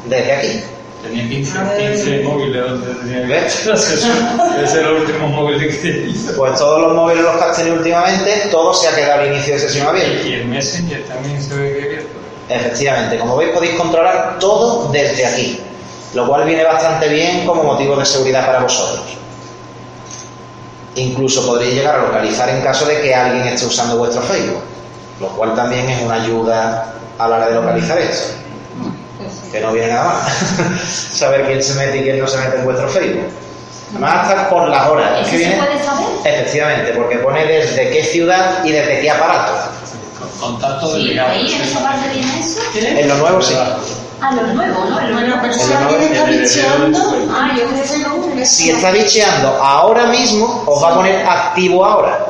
desde 0.07 0.33
aquí. 0.33 0.61
Tenía 1.03 1.29
15, 1.29 1.59
15 1.79 2.23
móviles 2.25 2.63
donde 2.63 2.95
tenía 2.95 3.27
que. 3.27 3.47
Ese 4.65 4.81
era 4.81 4.89
el 4.89 4.97
último 4.97 5.29
móvil 5.29 5.59
que 5.59 6.07
hice. 6.09 6.33
Pues 6.33 6.59
todos 6.59 6.81
los 6.81 6.95
móviles 6.95 7.23
los 7.23 7.37
que 7.37 7.45
has 7.45 7.57
tenido 7.57 7.77
últimamente, 7.77 8.49
todo 8.51 8.75
se 8.75 8.89
ha 8.89 8.95
quedado 8.97 9.23
al 9.23 9.29
inicio 9.29 9.55
de 9.55 9.61
sesión 9.61 9.87
abierto. 9.87 10.27
Y 10.27 10.33
el 10.35 10.47
Messenger 10.47 11.05
también 11.05 11.41
se 11.41 11.55
ve 11.55 11.73
que 11.73 11.85
abierto. 11.85 12.19
Efectivamente, 12.49 13.19
como 13.19 13.37
veis 13.37 13.51
podéis 13.53 13.75
controlar 13.75 14.39
todo 14.41 14.89
desde 14.91 15.25
aquí, 15.25 15.61
lo 16.15 16.27
cual 16.27 16.45
viene 16.45 16.65
bastante 16.65 17.09
bien 17.09 17.47
como 17.47 17.63
motivo 17.63 17.95
de 17.95 18.05
seguridad 18.05 18.47
para 18.47 18.61
vosotros. 18.61 19.18
Incluso 20.99 21.47
podréis 21.47 21.75
llegar 21.75 21.95
a 21.97 22.03
localizar 22.03 22.49
en 22.49 22.61
caso 22.63 22.85
de 22.87 23.01
que 23.01 23.15
alguien 23.15 23.47
esté 23.47 23.67
usando 23.67 23.97
vuestro 23.97 24.21
Facebook, 24.23 24.63
lo 25.21 25.29
cual 25.29 25.55
también 25.55 25.89
es 25.89 26.03
una 26.03 26.15
ayuda 26.17 26.95
a 27.19 27.29
la 27.29 27.37
hora 27.37 27.49
de 27.49 27.55
localizar 27.55 27.99
esto, 27.99 28.35
que 29.53 29.61
no 29.61 29.73
viene 29.73 29.93
nada 29.93 30.05
mal. 30.05 30.79
Saber 31.13 31.47
quién 31.47 31.63
se 31.63 31.75
mete 31.75 31.99
y 31.99 32.03
quién 32.03 32.19
no 32.19 32.27
se 32.27 32.39
mete 32.39 32.57
en 32.59 32.65
vuestro 32.65 32.89
Facebook. 32.89 33.27
Además, 33.93 34.29
hasta 34.29 34.51
por 34.51 34.69
las 34.69 34.87
horas. 34.89 35.13
Es 35.13 35.21
¿Eso 35.23 35.31
que 35.31 35.31
se 35.31 35.37
viene... 35.49 35.57
puede 35.57 35.85
saber? 35.85 36.07
Efectivamente, 36.25 36.93
porque 36.93 37.17
pone 37.19 37.47
desde 37.47 37.91
qué 37.91 38.05
ciudad 38.05 38.65
y 38.65 38.73
desde 38.73 39.01
qué 39.01 39.11
aparato. 39.11 39.53
Contacto 40.41 40.95
Sí, 40.95 40.99
delegado. 41.05 41.31
ahí 41.31 41.53
en 41.55 41.63
esa 41.63 41.81
parte 41.81 42.09
viene 42.13 42.41
eso. 42.41 42.61
En 42.77 43.09
lo 43.09 43.17
nuevo 43.17 43.41
sí. 43.43 43.55
Ah, 44.21 44.33
los 44.33 44.55
nuevos, 44.55 44.91
¿no? 44.91 44.97
Bueno, 45.13 45.37
pero 45.41 45.55
si 45.55 45.73
alguien 45.73 46.13
está 46.13 46.25
bicheando, 46.25 46.99
Ah, 47.33 47.51
yo 47.57 47.69
creo 47.69 47.83
que 47.85 47.99
no. 47.99 48.47
Si 48.47 48.71
está 48.71 48.91
bicheando 48.91 49.49
ahora 49.63 50.07
mismo, 50.07 50.65
os 50.67 50.83
va 50.83 50.91
a 50.91 50.95
poner 50.95 51.27
activo 51.27 51.85
ahora. 51.85 52.27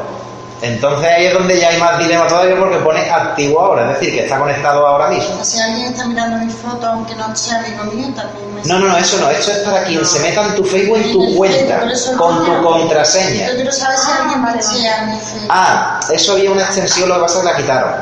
Entonces 0.61 1.09
ahí 1.09 1.27
es 1.27 1.35
donde 1.35 1.59
ya 1.61 1.69
hay 1.69 1.79
más 1.79 1.99
dilema 1.99 2.27
todavía 2.27 2.59
porque 2.59 2.79
pone 2.79 3.09
activo 3.09 3.61
ahora, 3.61 3.93
es 3.93 4.01
decir, 4.01 4.15
que 4.15 4.25
está 4.25 4.39
conectado 4.39 4.87
ahora 4.87 5.09
mismo. 5.09 5.45
si 5.45 5.61
alguien 5.61 5.87
está 5.87 6.05
mirando 6.07 6.45
mi 6.45 6.51
foto, 6.51 6.85
aunque 6.85 7.15
no 7.15 7.35
sea 7.37 7.61
amigo 7.61 7.85
mío, 7.85 8.09
también 8.17 8.55
me 8.55 8.63
No, 8.65 8.81
no, 8.81 8.89
no, 8.89 8.99
eso 8.99 9.19
no, 9.19 9.31
esto 9.31 9.53
es 9.53 9.59
para 9.59 9.85
quien 9.85 10.05
se 10.05 10.19
meta 10.19 10.45
en 10.47 10.57
tu 10.57 10.65
Facebook 10.65 10.97
en 10.97 11.13
tu 11.13 11.37
cuenta, 11.37 11.81
con 12.17 12.45
tu 12.45 12.63
contraseña. 12.63 13.51
Yo 13.51 13.55
quiero 13.55 13.73
saber 13.73 13.99
si 13.99 14.11
alguien 14.11 14.43
mi 14.43 15.21
Facebook. 15.21 15.49
Ah, 15.49 16.01
eso 16.13 16.33
había 16.33 16.51
una 16.51 16.63
extensión, 16.65 17.09
lo 17.09 17.15
que 17.17 17.21
pasa 17.21 17.39
es 17.39 17.45
que 17.45 17.51
la 17.53 17.57
quitaron. 17.57 17.95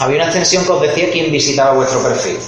Había 0.00 0.16
una 0.16 0.24
extensión 0.24 0.64
que 0.64 0.72
os 0.72 0.80
decía 0.82 1.10
quién 1.12 1.30
visitaba 1.30 1.72
vuestro 1.72 2.00
perfil. 2.02 2.40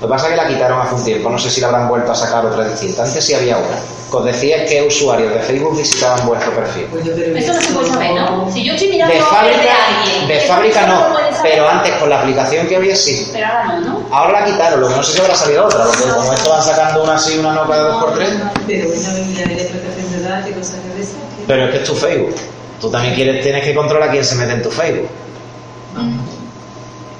Lo 0.00 0.06
que 0.06 0.10
pasa 0.12 0.26
es 0.28 0.30
que 0.32 0.36
la 0.38 0.48
quitaron 0.48 0.80
hace 0.80 0.94
un 0.94 1.04
tiempo, 1.04 1.28
no 1.28 1.38
sé 1.38 1.50
si 1.50 1.60
la 1.60 1.66
habrán 1.66 1.86
vuelto 1.88 2.10
a 2.12 2.14
sacar 2.14 2.46
otra 2.46 2.64
distinta. 2.66 3.02
Antes 3.04 3.22
sí 3.22 3.34
había 3.34 3.58
una, 3.58 3.76
que 4.10 4.16
os 4.16 4.24
decía 4.24 4.64
qué 4.64 4.82
usuarios 4.82 5.34
de 5.34 5.40
Facebook 5.40 5.76
visitaban 5.76 6.26
vuestro 6.26 6.52
perfil. 6.54 6.86
Pero 6.90 7.36
Eso 7.36 7.52
no 7.52 7.60
se 7.60 7.72
puede 7.74 7.88
saber, 7.90 8.14
¿no? 8.14 8.50
Si 8.50 8.64
yo 8.64 8.72
estoy 8.72 8.88
mirando 8.88 9.14
De 9.14 9.20
fábrica, 9.20 9.60
de 9.60 9.68
alguien. 9.68 10.28
de 10.28 10.40
fábrica 10.40 10.86
no, 10.86 11.04
pero 11.42 11.68
antes 11.68 11.92
con 11.96 12.08
la 12.08 12.20
aplicación 12.20 12.66
que 12.66 12.76
había 12.76 12.96
sí. 12.96 13.28
Pero 13.30 13.46
ahora 13.46 13.66
no, 13.78 13.80
¿no? 13.80 14.06
Ahora 14.10 14.40
la 14.40 14.46
quitaron, 14.46 14.80
lo 14.80 14.88
que 14.88 14.94
no 14.96 15.02
sé 15.02 15.12
si 15.12 15.20
habrá 15.20 15.34
salido 15.34 15.66
otra, 15.66 15.84
porque 15.84 16.02
como 16.14 16.32
esto 16.32 16.48
van 16.50 16.62
sacando 16.62 17.02
una 17.04 17.14
así, 17.16 17.36
una 17.38 17.52
no 17.52 17.68
cada 17.68 17.82
dos 17.88 18.02
por 18.04 18.14
tres. 18.14 18.30
Pero 18.66 18.88
bueno, 18.88 19.02
ya 19.02 19.42
hay 19.44 19.54
protección 19.56 20.12
de 20.12 20.22
datos 20.28 20.50
y 20.50 20.52
cosas 20.54 20.74
de 20.96 21.02
esas. 21.02 21.12
que- 21.14 21.44
Pero 21.46 21.64
es 21.66 21.70
que 21.72 21.76
es 21.76 21.84
tu 21.84 21.94
Facebook. 21.94 22.34
Tú 22.80 22.90
también 22.90 23.14
quieres, 23.14 23.42
tienes 23.42 23.62
que 23.64 23.74
controlar 23.74 24.10
quién 24.10 24.24
se 24.24 24.34
mete 24.36 24.52
en 24.54 24.62
tu 24.62 24.70
Facebook. 24.70 25.08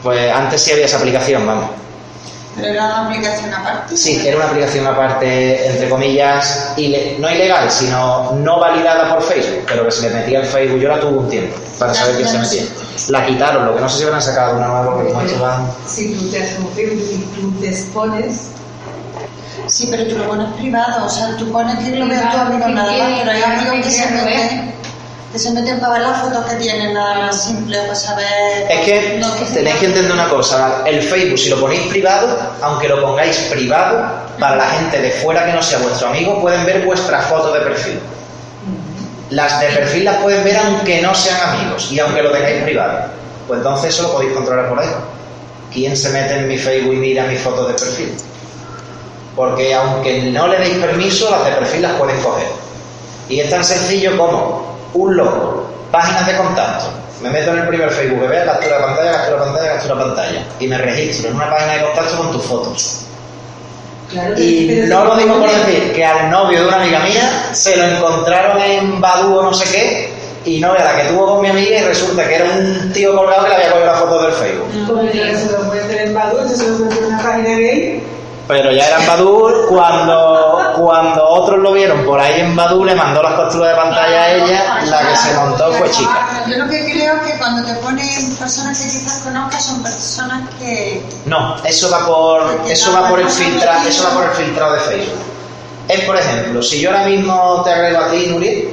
Pues 0.03 0.33
antes 0.33 0.63
sí 0.63 0.73
había 0.73 0.87
esa 0.87 0.97
aplicación, 0.97 1.47
vamos. 1.47 1.71
Pero 2.57 2.69
era 2.69 2.85
una 2.87 3.07
aplicación 3.07 3.55
aparte. 3.55 3.97
Sí, 3.97 4.21
era 4.27 4.37
una 4.37 4.47
aplicación 4.47 4.87
aparte, 4.87 5.67
entre 5.69 5.89
comillas, 5.89 6.73
ile- 6.77 7.17
no 7.19 7.31
ilegal, 7.31 7.71
sino 7.71 8.33
no 8.33 8.59
validada 8.59 9.09
por 9.15 9.23
Facebook, 9.23 9.65
pero 9.69 9.85
que 9.85 9.91
se 9.93 10.09
le 10.09 10.15
metía 10.17 10.41
al 10.41 10.47
Facebook. 10.47 10.81
Yo 10.81 10.89
la 10.89 11.01
tuve 11.01 11.19
un 11.19 11.29
tiempo 11.31 11.57
para 11.79 11.95
saber 11.95 12.17
quién 12.17 12.29
se 12.29 12.39
metía. 12.39 12.63
La 13.09 13.25
quitaron, 13.25 13.67
lo 13.67 13.75
que 13.77 13.81
no 13.81 13.89
sé 13.89 13.99
si 13.99 14.05
habrán 14.05 14.21
sacado 14.21 14.57
una 14.57 14.67
nueva 14.67 14.93
porque 14.95 15.09
como 15.13 15.23
esto 15.23 15.41
van... 15.43 15.71
Si 15.87 16.13
tú 16.15 16.29
te 16.31 16.43
haces 16.43 16.59
un 16.59 16.69
Facebook 16.73 17.03
y 17.13 17.41
tú 17.41 17.51
te 17.61 17.69
expones, 17.71 18.41
Sí, 19.67 19.87
pero 19.91 20.05
tú 20.09 20.19
lo 20.19 20.27
pones 20.29 20.53
privado, 20.55 21.07
o 21.07 21.09
sea, 21.09 21.37
tú 21.37 21.51
pones 21.53 21.79
que 21.79 21.95
lo 21.95 22.09
veas 22.09 22.33
tu 22.33 22.39
amigo 22.39 22.67
nada 22.69 22.91
más, 22.93 23.21
pero 23.21 23.31
hay 23.31 23.43
amigos 23.43 23.87
que 23.87 23.91
se 23.93 24.11
meten, 24.11 24.75
que 25.33 25.39
se 25.39 25.53
meten 25.53 25.79
para 25.79 25.93
ver 25.93 26.03
las 26.03 26.23
fotos 26.23 26.45
que 26.47 26.57
tienen, 26.57 26.93
nada 26.93 27.27
más 27.27 27.45
simple, 27.45 27.79
para 27.83 27.95
saber... 27.95 28.27
Es 28.69 28.81
que 28.81 29.19
No, 29.21 29.35
que 29.37 29.45
tenéis 29.45 29.77
que 29.77 29.87
entender 29.87 30.13
una 30.13 30.29
cosa, 30.29 30.83
el 30.85 31.03
Facebook 31.03 31.39
si 31.39 31.51
lo 31.51 31.61
ponéis 31.61 31.87
privado, 31.87 32.37
aunque 32.63 32.89
lo 32.89 33.01
pongáis 33.01 33.37
privado, 33.51 34.05
para 34.41 34.57
la 34.57 34.67
gente 34.71 35.01
de 35.01 35.11
fuera 35.13 35.47
que 35.47 35.53
no 35.53 35.63
sea 35.63 35.79
vuestro 35.79 36.09
amigo, 36.09 36.41
pueden 36.41 36.65
ver 36.65 36.85
vuestras 36.85 37.27
fotos 37.27 37.55
de 37.55 37.61
perfil. 37.61 38.01
Las 39.31 39.61
de 39.61 39.69
perfil 39.69 40.05
las 40.07 40.17
pueden 40.17 40.43
ver 40.43 40.57
aunque 40.57 41.01
no 41.01 41.15
sean 41.15 41.41
amigos 41.51 41.93
y 41.93 42.01
aunque 42.01 42.23
lo 42.23 42.33
tengáis 42.33 42.65
privado. 42.65 42.99
Pues 43.47 43.59
entonces 43.59 43.95
eso 43.95 44.03
lo 44.05 44.13
podéis 44.13 44.33
controlar 44.33 44.69
por 44.69 44.81
ahí. 44.81 44.89
¿Quién 45.73 45.97
se 45.97 46.11
mete 46.11 46.35
en 46.35 46.49
mi 46.49 46.59
Facebook 46.59 46.95
y 46.95 46.97
mira 46.97 47.25
mis 47.27 47.41
fotos 47.41 47.69
de 47.69 47.75
perfil? 47.75 48.13
Porque 49.37 49.73
aunque 49.73 50.23
no 50.23 50.49
le 50.49 50.59
deis 50.59 50.77
permiso, 50.79 51.31
las 51.31 51.45
de 51.45 51.53
perfil 51.53 51.83
las 51.83 51.93
pueden 51.93 52.21
coger. 52.21 52.49
Y 53.29 53.39
es 53.39 53.49
tan 53.49 53.63
sencillo 53.63 54.17
como 54.17 54.80
un 54.95 55.17
logo, 55.17 55.71
páginas 55.91 56.27
de 56.27 56.37
contacto, 56.37 56.87
Me 57.23 57.31
meto 57.31 57.51
en 57.51 57.59
el 57.59 57.69
primer 57.69 57.91
Facebook, 57.91 58.29
vea 58.29 58.47
captura 58.47 58.77
de 58.77 58.83
pantalla, 58.83 59.13
captura 59.13 59.45
pantalla, 59.45 59.73
captura 59.75 59.99
pantalla. 60.05 60.47
Y 60.59 60.67
me 60.67 60.79
registro 60.79 61.29
en 61.29 61.37
una 61.37 61.51
página 61.51 61.75
de 61.75 61.83
contacto 61.83 62.17
con 62.17 62.33
tus 62.33 62.43
fotos. 62.45 63.01
Y 64.39 64.85
no 64.89 65.05
lo 65.05 65.17
digo 65.17 65.39
por 65.39 65.49
decir 65.49 65.93
que 65.93 66.05
al 66.05 66.31
novio 66.31 66.63
de 66.63 66.69
una 66.69 66.83
amiga 66.83 66.99
mía 67.01 67.51
se 67.53 67.77
lo 67.77 67.85
encontraron 67.85 68.61
en 68.61 69.01
Badu 69.01 69.39
o 69.39 69.43
no 69.43 69.55
sé 69.55 69.71
qué, 69.71 70.11
y 70.45 70.61
no 70.61 70.75
era 70.75 70.85
la 70.85 70.97
que 70.97 71.09
tuvo 71.09 71.27
con 71.27 71.43
mi 71.43 71.49
amiga 71.49 71.81
y 71.81 71.85
resulta 71.85 72.27
que 72.27 72.37
era 72.37 72.45
un 72.47 72.93
tío 72.93 73.15
colgado 73.15 73.45
que 73.45 73.51
le 73.51 73.55
había 73.57 73.71
cogido 73.71 73.87
la 73.87 73.99
foto 73.99 74.23
del 74.23 74.33
Facebook. 74.33 74.69
Se 74.73 75.53
lo 75.53 75.63
puede 75.69 76.03
en 76.03 76.15
Badu, 76.15 76.49
se 76.49 76.69
lo 76.69 76.79
puede 76.79 76.99
en 76.99 77.05
una 77.05 77.23
página 77.23 77.49
gay. 77.57 78.03
Pero 78.51 78.73
ya 78.73 78.85
era 78.89 79.01
en 79.01 79.07
Badur 79.07 79.67
cuando, 79.69 80.75
cuando 80.77 81.25
otros 81.25 81.61
lo 81.61 81.73
vieron 81.73 82.05
por 82.05 82.19
ahí 82.19 82.41
en 82.41 82.57
Badur, 82.57 82.85
le 82.85 82.97
mandó 82.97 83.23
las 83.23 83.35
capturas 83.35 83.71
de 83.71 83.77
pantalla 83.77 84.23
a 84.23 84.35
ella, 84.35 84.81
la 84.87 85.09
que 85.09 85.17
se 85.17 85.35
montó 85.37 85.73
fue 85.75 85.89
chica. 85.93 86.45
Yo 86.49 86.57
lo 86.57 86.69
que 86.69 86.85
creo 86.91 87.15
es 87.15 87.31
que 87.31 87.39
cuando 87.39 87.65
te 87.65 87.75
ponen 87.75 88.37
personas 88.37 88.77
que 88.77 88.91
quizás 88.91 89.21
conozcas 89.23 89.65
son 89.65 89.83
personas 89.85 90.51
que... 90.59 91.01
No, 91.27 91.63
eso 91.65 91.91
va 91.93 92.05
por 92.05 92.61
eso 92.67 92.93
va 92.93 93.09
por 93.09 93.21
el 93.21 93.29
filtra, 93.29 93.87
eso 93.87 94.03
va 94.09 94.15
por 94.15 94.25
el 94.25 94.31
filtrado 94.31 94.73
de 94.75 94.81
Facebook. 94.81 95.21
Es 95.87 96.01
por 96.01 96.17
ejemplo, 96.17 96.61
si 96.61 96.81
yo 96.81 96.91
ahora 96.91 97.07
mismo 97.07 97.63
te 97.65 97.71
agrego 97.71 97.99
a 97.99 98.11
ti, 98.11 98.27
Nuria, 98.27 98.65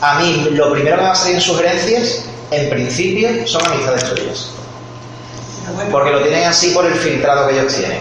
a 0.00 0.18
mí 0.18 0.48
lo 0.50 0.72
primero 0.72 0.96
que 0.96 1.02
me 1.02 1.08
va 1.08 1.12
a 1.12 1.16
salir 1.16 1.36
en 1.36 1.40
sugerencias, 1.40 2.24
en 2.50 2.68
principio, 2.70 3.46
son 3.46 3.64
amistades 3.66 4.12
tuyas. 4.12 4.50
Porque 5.92 6.10
lo 6.10 6.22
tienen 6.22 6.44
así 6.44 6.70
por 6.70 6.84
el 6.86 6.94
filtrado 6.94 7.46
que 7.46 7.60
ellos 7.60 7.72
tienen. 7.72 8.00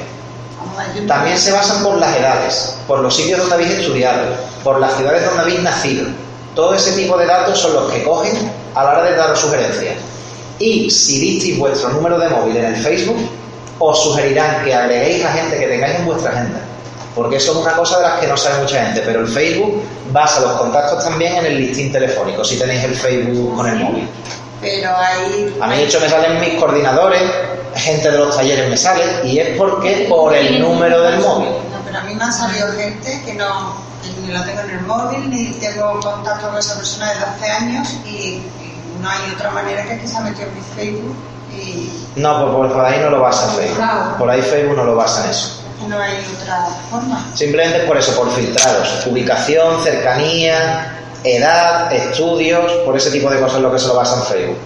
También 1.08 1.38
se 1.38 1.52
basan 1.52 1.84
por 1.84 1.98
las 1.98 2.16
edades, 2.16 2.78
por 2.88 3.00
los 3.00 3.16
sitios 3.16 3.40
donde 3.40 3.56
habéis 3.56 3.72
estudiado, 3.72 4.24
por 4.64 4.80
las 4.80 4.96
ciudades 4.96 5.26
donde 5.26 5.42
habéis 5.42 5.62
nacido. 5.62 6.08
Todo 6.56 6.74
ese 6.74 6.92
tipo 6.94 7.18
de 7.18 7.26
datos 7.26 7.60
son 7.60 7.74
los 7.74 7.92
que 7.92 8.04
cogen 8.04 8.52
a 8.76 8.84
la 8.84 8.92
hora 8.92 9.04
de 9.04 9.16
daros 9.16 9.40
sugerencias. 9.40 9.96
Y 10.60 10.90
si 10.90 11.20
disteis 11.20 11.58
vuestro 11.58 11.90
número 11.90 12.20
de 12.20 12.30
móvil 12.30 12.58
en 12.58 12.66
el 12.66 12.76
Facebook, 12.76 13.18
os 13.80 14.04
sugerirán 14.04 14.64
que 14.64 14.74
agreguéis 14.74 15.26
a 15.26 15.32
gente 15.32 15.58
que 15.58 15.68
tengáis 15.68 15.96
en 15.96 16.06
vuestra 16.06 16.32
agenda. 16.32 16.60
Porque 17.16 17.38
eso 17.38 17.52
es 17.52 17.58
una 17.58 17.74
cosa 17.74 17.98
de 17.98 18.04
las 18.04 18.20
que 18.20 18.28
no 18.28 18.38
sabe 18.38 18.62
mucha 18.62 18.86
gente, 18.86 19.02
pero 19.06 19.22
el 19.22 19.28
Facebook 19.28 19.82
basa 20.12 20.40
los 20.42 20.54
contactos 20.54 21.04
también 21.04 21.36
en 21.38 21.46
el 21.46 21.58
listín 21.58 21.92
telefónico, 21.92 22.44
si 22.44 22.58
tenéis 22.58 22.84
el 22.84 22.96
Facebook 22.96 23.56
con 23.56 23.68
el 23.68 23.80
móvil. 23.80 24.08
Pero 24.62 24.90
ahí... 24.96 25.58
A 25.60 25.68
mí, 25.68 25.78
de 25.78 25.84
hecho, 25.84 26.00
me 26.00 26.08
salen 26.08 26.40
mis 26.40 26.54
coordinadores, 26.60 27.24
gente 27.82 28.12
de 28.12 28.18
los 28.18 28.36
talleres 28.36 28.70
me 28.70 28.78
sale, 28.78 29.04
y 29.24 29.40
es 29.40 29.58
porque 29.58 30.06
por 30.10 30.34
el 30.36 30.62
número 30.62 31.02
del 31.02 31.20
móvil. 31.20 31.50
No, 31.50 31.80
pero 31.86 32.00
a 32.00 32.02
mí 32.02 32.16
me 32.16 32.24
ha 32.24 32.32
salido 32.32 32.68
gente 32.74 33.22
que 33.26 33.34
no, 33.34 33.76
que 34.02 34.22
ni 34.22 34.34
lo 34.34 34.44
tengo 34.44 34.62
en 34.62 34.70
el 34.70 34.82
móvil, 34.82 35.30
ni 35.30 35.52
tengo 35.60 36.00
contacto 36.00 36.48
con 36.48 36.58
esa 36.58 36.76
persona 36.76 37.10
desde 37.10 37.26
hace 37.26 37.52
años 37.52 37.88
y, 38.06 38.10
y 38.10 38.44
no 39.02 39.10
hay 39.10 39.34
otra 39.34 39.52
manera 39.52 39.84
que 39.84 40.00
que 40.00 40.08
se 40.08 40.18
ha 40.18 40.22
metido 40.22 40.48
en 40.48 40.56
mi 40.56 40.62
Facebook 40.76 41.16
y 41.54 41.90
No, 42.16 42.58
pues 42.58 42.72
por, 42.72 42.86
ahí 42.86 43.00
no 43.00 43.10
lo 43.10 43.22
basa 43.22 43.48
Facebook. 43.54 44.18
Por 44.18 44.30
ahí 44.30 44.42
Facebook 44.42 44.76
no 44.76 44.84
lo 44.84 44.96
basa 44.96 45.26
en 45.26 45.32
eso. 45.32 45.62
no 45.88 46.00
hay 46.00 46.14
otra 46.40 46.68
forma. 46.90 47.26
Simplemente 47.34 47.80
por 47.82 47.98
eso, 47.98 48.16
por 48.16 48.32
filtrados. 48.32 49.06
Ubicación, 49.06 49.84
cercanía, 49.84 50.98
edad, 51.24 51.92
estudios, 51.92 52.72
por 52.86 52.96
ese 52.98 53.12
tipo 53.12 53.30
de 53.30 53.40
cosas 53.40 53.58
es 53.58 53.62
lo 53.64 53.72
que 53.72 53.80
se 53.80 53.88
lo 53.88 53.96
basa 53.96 54.18
en 54.18 54.24
Facebook. 54.24 54.58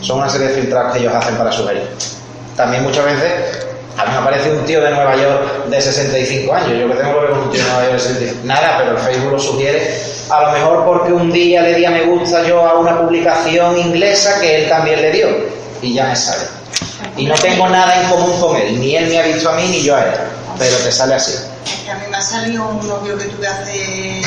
Son 0.00 0.18
una 0.18 0.28
serie 0.28 0.48
de 0.48 0.54
filtrados 0.60 0.92
que 0.92 1.00
ellos 1.00 1.14
hacen 1.14 1.36
para 1.36 1.52
sugerir. 1.52 1.88
También 2.56 2.82
muchas 2.82 3.04
veces, 3.04 3.66
a 3.96 4.04
mí 4.04 4.10
me 4.12 4.18
aparece 4.18 4.50
un 4.50 4.64
tío 4.64 4.80
de 4.82 4.90
Nueva 4.90 5.16
York 5.16 5.66
de 5.66 5.80
65 5.80 6.54
años. 6.54 6.78
Yo 6.78 6.88
que 6.88 6.94
tengo 6.94 7.14
que 7.14 7.20
ver 7.20 7.30
con 7.30 7.38
un 7.40 7.50
tío 7.50 7.62
de 7.62 7.70
Nueva 7.70 7.82
York 7.84 7.94
de 7.94 8.00
65 8.00 8.40
Nada, 8.44 8.78
pero 8.78 8.90
el 8.92 8.98
Facebook 8.98 9.32
lo 9.32 9.38
sugiere. 9.38 10.00
A 10.30 10.42
lo 10.42 10.52
mejor 10.52 10.84
porque 10.84 11.12
un 11.12 11.32
día 11.32 11.62
le 11.62 11.74
di 11.74 11.84
a 11.84 11.90
me 11.90 12.02
gusta 12.02 12.42
yo 12.46 12.66
a 12.66 12.78
una 12.78 12.98
publicación 13.00 13.78
inglesa 13.78 14.40
que 14.40 14.62
él 14.62 14.68
también 14.68 15.00
le 15.02 15.10
dio. 15.12 15.28
Y 15.82 15.94
ya 15.94 16.06
me 16.06 16.16
sale. 16.16 16.44
Y 17.16 17.26
no 17.26 17.34
tengo 17.34 17.68
nada 17.68 18.02
en 18.02 18.08
común 18.08 18.40
con 18.40 18.56
él. 18.56 18.78
Ni 18.80 18.96
él 18.96 19.08
me 19.08 19.18
ha 19.18 19.22
visto 19.22 19.48
a 19.50 19.52
mí, 19.54 19.66
ni 19.68 19.82
yo 19.82 19.96
a 19.96 20.04
él. 20.04 20.10
Pero 20.58 20.76
te 20.76 20.92
sale 20.92 21.14
así. 21.14 21.51
Es 21.64 21.76
que 21.84 21.90
a 21.90 21.94
mí 21.96 22.04
me 22.10 22.16
ha 22.16 22.20
salido 22.20 22.68
un 22.68 22.86
novio 22.86 23.16
que 23.18 23.24
tuve 23.26 23.46
hace 23.46 24.22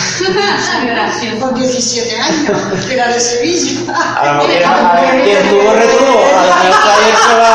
con 1.39 1.53
17 1.55 2.19
años, 2.19 2.85
que 2.85 2.93
era 2.93 3.07
de 3.09 3.19
Sevilla. 3.19 3.93
A 3.93 4.25
lo 4.25 4.33
mejor 4.43 4.63
a 4.63 5.01
ver 5.01 5.23
quién 5.23 5.49
tuvo 5.49 5.73
retuvo. 5.73 6.19
A 6.35 6.45
lo 6.45 6.55
mejor 6.69 6.91
ahí 6.91 7.11
estaba 7.11 7.51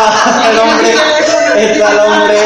el 0.51 0.59
hombre. 0.59 0.91
Está 1.73 1.91
el 1.91 1.99
hombre. 1.99 2.37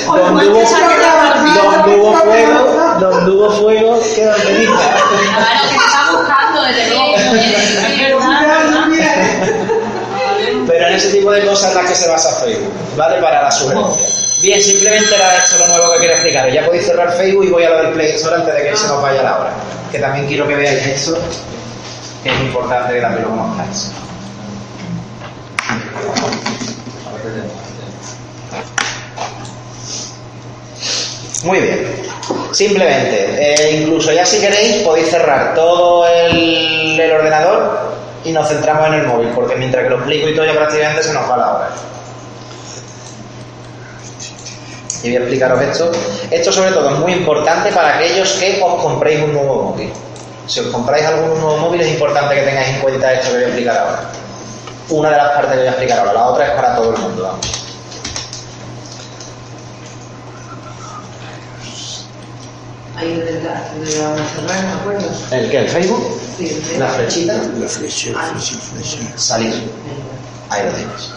Donde 0.06 0.48
hubo, 0.48 0.60
donde 0.62 1.96
hubo 1.96 2.12
fuego, 2.18 2.58
donde 3.00 3.30
hubo 3.30 3.50
fuego, 3.50 4.00
queda 4.14 4.34
feliz. 4.34 4.68
Claro, 4.68 5.68
que 5.68 5.76
está 5.76 6.12
buscando 6.12 6.62
desde 6.62 6.90
luego. 6.90 7.10
Pero 10.70 10.86
en 10.86 10.94
ese 10.94 11.10
tipo 11.10 11.32
de 11.32 11.44
cosas 11.44 11.70
es 11.70 11.74
las 11.74 11.88
que 11.88 11.94
se 11.96 12.08
basa 12.08 12.44
Facebook, 12.44 12.72
¿vale? 12.96 13.20
Para 13.20 13.42
la 13.42 13.50
sugerencia. 13.50 14.06
Bien, 14.40 14.62
simplemente 14.62 15.12
era 15.16 15.36
esto 15.36 15.58
lo 15.58 15.66
nuevo 15.66 15.92
que 15.94 15.98
quiero 15.98 16.14
explicaros. 16.14 16.54
Ya 16.54 16.64
podéis 16.64 16.86
cerrar 16.86 17.12
Facebook 17.12 17.44
y 17.44 17.48
voy 17.48 17.64
a 17.64 17.70
lo 17.70 17.78
del 17.78 17.92
Play 17.92 18.12
Store 18.12 18.36
antes 18.36 18.54
de 18.54 18.62
que 18.62 18.76
se 18.76 18.86
nos 18.86 19.02
vaya 19.02 19.20
la 19.20 19.38
hora. 19.38 19.52
Que 19.90 19.98
también 19.98 20.28
quiero 20.28 20.46
que 20.46 20.54
veáis 20.54 20.86
esto, 20.86 21.18
que 22.22 22.30
es 22.30 22.40
importante 22.40 22.94
que 22.94 23.00
también 23.00 23.24
lo 23.24 23.30
conozcáis. 23.30 23.90
Muy 31.42 31.58
bien. 31.58 32.10
Simplemente, 32.52 33.38
eh, 33.40 33.80
incluso 33.80 34.12
ya 34.12 34.24
si 34.24 34.38
queréis, 34.38 34.84
podéis 34.84 35.08
cerrar 35.08 35.52
todo 35.52 36.06
el, 36.06 37.00
el 37.00 37.12
ordenador 37.12 37.90
y 38.24 38.32
nos 38.32 38.48
centramos 38.48 38.88
en 38.88 38.94
el 38.94 39.06
móvil, 39.06 39.28
porque 39.34 39.56
mientras 39.56 39.84
que 39.84 39.90
lo 39.90 39.96
explico 39.96 40.28
y 40.28 40.34
todo 40.34 40.46
ya 40.46 40.52
prácticamente 40.52 41.02
se 41.02 41.12
nos 41.12 41.30
va 41.30 41.36
la 41.36 41.54
hora. 41.54 41.68
Y 45.02 45.08
voy 45.08 45.16
a 45.16 45.20
explicaros 45.20 45.62
esto. 45.62 45.90
Esto 46.30 46.52
sobre 46.52 46.72
todo 46.72 46.90
es 46.90 46.98
muy 46.98 47.12
importante 47.12 47.72
para 47.72 47.96
aquellos 47.96 48.32
que 48.32 48.62
os 48.62 48.82
compréis 48.82 49.22
un 49.22 49.32
nuevo 49.32 49.62
móvil. 49.70 49.90
Si 50.46 50.60
os 50.60 50.66
compráis 50.66 51.06
algún 51.06 51.40
nuevo 51.40 51.56
móvil 51.56 51.80
es 51.80 51.88
importante 51.88 52.34
que 52.34 52.42
tengáis 52.42 52.68
en 52.68 52.80
cuenta 52.80 53.12
esto 53.12 53.28
que 53.28 53.36
voy 53.36 53.44
a 53.44 53.46
explicar 53.46 53.78
ahora. 53.78 54.00
Una 54.90 55.10
de 55.10 55.16
las 55.16 55.30
partes 55.30 55.52
que 55.52 55.58
voy 55.58 55.66
a 55.66 55.70
explicar 55.70 55.98
ahora, 56.00 56.12
la 56.12 56.26
otra 56.26 56.46
es 56.46 56.50
para 56.50 56.76
todo 56.76 56.94
el 56.94 57.00
mundo. 57.00 57.22
vamos. 57.22 57.59
Ahí 63.00 63.14
donde 63.14 63.40
la- 63.42 63.70
donde 63.72 63.96
la 63.96 64.08
vamos 64.08 64.20
a 64.20 64.34
cerrar, 64.34 64.64
¿me 64.64 64.72
acuerdo? 64.72 65.08
¿El 65.30 65.50
qué? 65.50 65.58
¿El 65.58 65.68
Facebook? 65.68 66.20
Sí, 66.36 66.48
sí. 66.48 66.76
¿La 66.78 66.88
flechita? 66.88 67.32
La 67.34 67.68
flecha, 67.68 68.10
flecha, 68.12 68.60
flecha. 68.60 69.18
Salir. 69.18 69.54
Ahí 70.50 70.64
lo 70.66 70.72
tienes. 70.72 71.10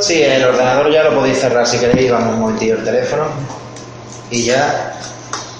Sí, 0.00 0.22
el 0.22 0.44
ordenador 0.44 0.90
ya 0.92 1.04
lo 1.04 1.14
podéis 1.14 1.38
cerrar 1.38 1.66
si 1.66 1.78
queréis, 1.78 2.10
vamos 2.10 2.34
un 2.34 2.40
momentillo 2.40 2.76
el 2.78 2.84
teléfono 2.84 3.24
y 4.30 4.44
ya 4.44 4.94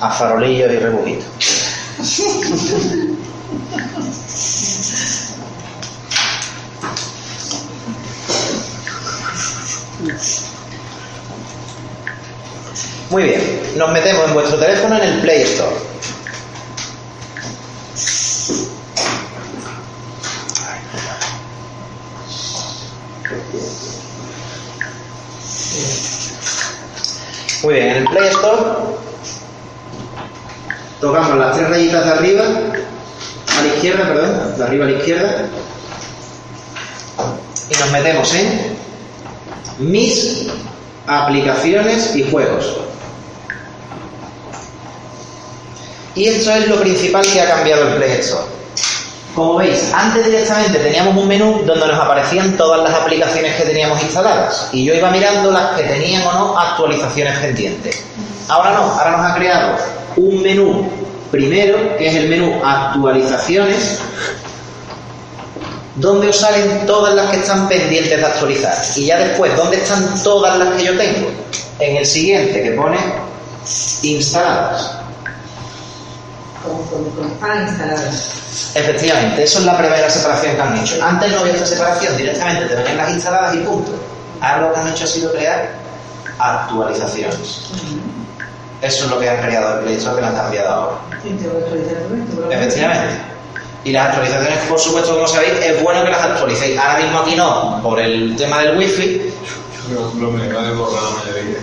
a 0.00 0.10
farolillos 0.10 0.72
y 0.72 0.76
rebujitos. 0.76 1.26
Muy 13.10 13.24
bien, 13.24 13.72
nos 13.76 13.90
metemos 13.90 14.24
en 14.28 14.34
vuestro 14.34 14.56
teléfono 14.56 14.96
en 14.96 15.02
el 15.02 15.20
Play 15.22 15.42
Store. 15.42 15.74
Muy 27.64 27.74
bien, 27.74 27.88
en 27.88 27.96
el 27.96 28.04
Play 28.04 28.28
Store 28.28 28.62
tocamos 31.00 31.36
las 31.36 31.56
tres 31.56 31.68
rayitas 31.68 32.04
de 32.04 32.10
arriba, 32.12 32.44
a 32.44 33.62
la 33.62 33.74
izquierda, 33.74 34.06
perdón, 34.06 34.56
de 34.56 34.64
arriba 34.64 34.84
a 34.84 34.88
la 34.88 34.96
izquierda, 34.96 35.48
y 37.68 37.74
nos 37.76 37.90
metemos 37.90 38.34
en 38.34 38.76
mis 39.80 40.46
aplicaciones 41.08 42.14
y 42.14 42.30
juegos. 42.30 42.76
Y 46.14 46.26
esto 46.26 46.50
es 46.52 46.68
lo 46.68 46.76
principal 46.80 47.24
que 47.24 47.40
ha 47.40 47.46
cambiado 47.48 47.88
el 47.88 47.94
Play 47.94 48.12
Store. 48.20 48.44
Como 49.34 49.56
veis, 49.56 49.92
antes 49.94 50.26
directamente 50.26 50.78
teníamos 50.80 51.16
un 51.16 51.28
menú 51.28 51.62
donde 51.64 51.86
nos 51.86 51.98
aparecían 51.98 52.56
todas 52.56 52.82
las 52.82 53.00
aplicaciones 53.00 53.54
que 53.54 53.62
teníamos 53.62 54.02
instaladas 54.02 54.68
y 54.72 54.84
yo 54.84 54.92
iba 54.92 55.08
mirando 55.10 55.52
las 55.52 55.76
que 55.76 55.84
tenían 55.84 56.26
o 56.26 56.32
no 56.32 56.58
actualizaciones 56.58 57.38
pendientes. 57.38 58.02
Ahora 58.48 58.72
no, 58.72 58.82
ahora 58.82 59.16
nos 59.16 59.30
ha 59.30 59.34
creado 59.36 59.76
un 60.16 60.42
menú 60.42 60.90
primero, 61.30 61.96
que 61.96 62.08
es 62.08 62.14
el 62.16 62.28
menú 62.28 62.60
actualizaciones, 62.64 64.00
donde 65.94 66.28
os 66.28 66.36
salen 66.36 66.86
todas 66.86 67.14
las 67.14 67.30
que 67.30 67.36
están 67.36 67.68
pendientes 67.68 68.18
de 68.18 68.26
actualizar. 68.26 68.74
Y 68.96 69.06
ya 69.06 69.18
después, 69.18 69.56
¿dónde 69.56 69.76
están 69.76 70.20
todas 70.22 70.58
las 70.58 70.70
que 70.70 70.84
yo 70.84 70.96
tengo? 70.98 71.30
En 71.78 71.96
el 71.96 72.06
siguiente, 72.06 72.62
que 72.62 72.72
pone 72.72 72.98
instaladas. 74.02 74.99
Como, 76.62 76.82
como, 76.90 77.08
como 77.10 77.28
están 77.28 77.66
instaladas. 77.68 78.72
Efectivamente, 78.74 79.42
eso 79.44 79.60
es 79.60 79.64
la 79.64 79.78
primera 79.78 80.10
separación 80.10 80.56
que 80.56 80.60
han 80.62 80.76
hecho. 80.78 81.02
Antes 81.02 81.32
no 81.32 81.38
había 81.40 81.54
esta 81.54 81.66
separación, 81.66 82.16
directamente 82.16 82.66
te 82.66 82.74
venían 82.76 82.96
las 82.98 83.10
instaladas 83.12 83.54
y 83.54 83.58
punto. 83.58 83.92
Ahora 84.40 84.68
lo 84.68 84.74
que 84.74 84.80
han 84.80 84.88
hecho 84.88 85.04
ha 85.04 85.06
sido 85.06 85.32
crear 85.32 85.70
actualizaciones. 86.38 87.70
Eso 88.82 89.04
es 89.04 89.10
lo 89.10 89.18
que 89.18 89.28
han 89.28 89.40
creado 89.42 89.78
el 89.78 89.84
Play 89.84 89.96
Store 89.96 90.16
que 90.16 90.20
lo 90.22 90.26
han 90.28 90.34
cambiado 90.34 90.68
ahora. 90.70 90.96
Y 91.24 91.28
tengo 91.34 91.52
que 91.58 91.64
actualizar 91.64 91.96
el 91.96 92.22
pero- 92.34 92.50
Efectivamente. 92.52 93.14
Y 93.84 93.92
las 93.92 94.08
actualizaciones, 94.08 94.58
por 94.68 94.78
supuesto, 94.78 95.14
como 95.14 95.26
sabéis, 95.26 95.54
es 95.64 95.82
bueno 95.82 96.04
que 96.04 96.10
las 96.10 96.22
actualicéis. 96.22 96.78
Ahora 96.78 96.98
mismo 96.98 97.18
aquí 97.20 97.34
no, 97.36 97.80
por 97.82 97.98
el 98.00 98.36
tema 98.36 98.58
del 98.60 98.76
wifi. 98.76 99.32
Lo 99.90 100.30
me 100.30 100.52
va 100.52 100.62
de 100.62 100.72
borrar 100.72 101.02
la 101.02 101.10
mayoría. 101.10 101.58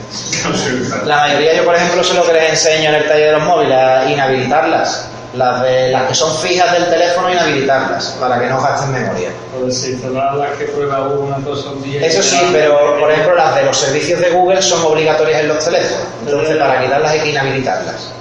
La 1.06 1.18
mayoría, 1.18 1.56
yo 1.56 1.66
por 1.66 1.76
ejemplo, 1.76 2.04
sé 2.04 2.14
lo 2.14 2.26
que 2.26 2.34
les 2.34 2.50
enseño 2.50 2.90
en 2.90 2.96
el 2.96 3.08
taller 3.08 3.28
de 3.28 3.32
los 3.34 3.44
móviles, 3.44 3.78
a 3.78 4.12
inhabilitarlas. 4.12 5.10
Las, 5.34 5.62
de, 5.62 5.92
las 5.92 6.08
que 6.08 6.16
son 6.16 6.36
fijas 6.40 6.72
del 6.72 6.90
teléfono, 6.90 7.32
inhabilitarlas, 7.32 8.18
para 8.20 8.40
que 8.40 8.48
no 8.48 8.62
gasten 8.62 8.92
memoria. 8.92 9.30
O 9.56 9.66
desinstalar 9.66 10.36
las 10.36 10.58
que 10.58 10.66
prueba 10.66 11.08
una 11.08 11.38
cosa 11.38 11.70
un 11.70 11.84
día. 11.84 12.06
Eso 12.06 12.24
sí, 12.24 12.40
pero 12.52 12.98
por 13.00 13.12
ejemplo 13.12 13.36
las 13.36 13.56
de 13.56 13.64
los 13.64 13.78
servicios 13.78 14.20
de 14.20 14.30
Google 14.30 14.62
son 14.62 14.84
obligatorias 14.84 15.42
en 15.42 15.50
los 15.50 15.64
teléfonos. 15.64 16.08
Entonces 16.26 16.58
para 16.58 16.82
quitarlas 16.82 17.12
hay 17.12 17.20
que 17.20 17.30
inhabilitarlas. 17.32 18.14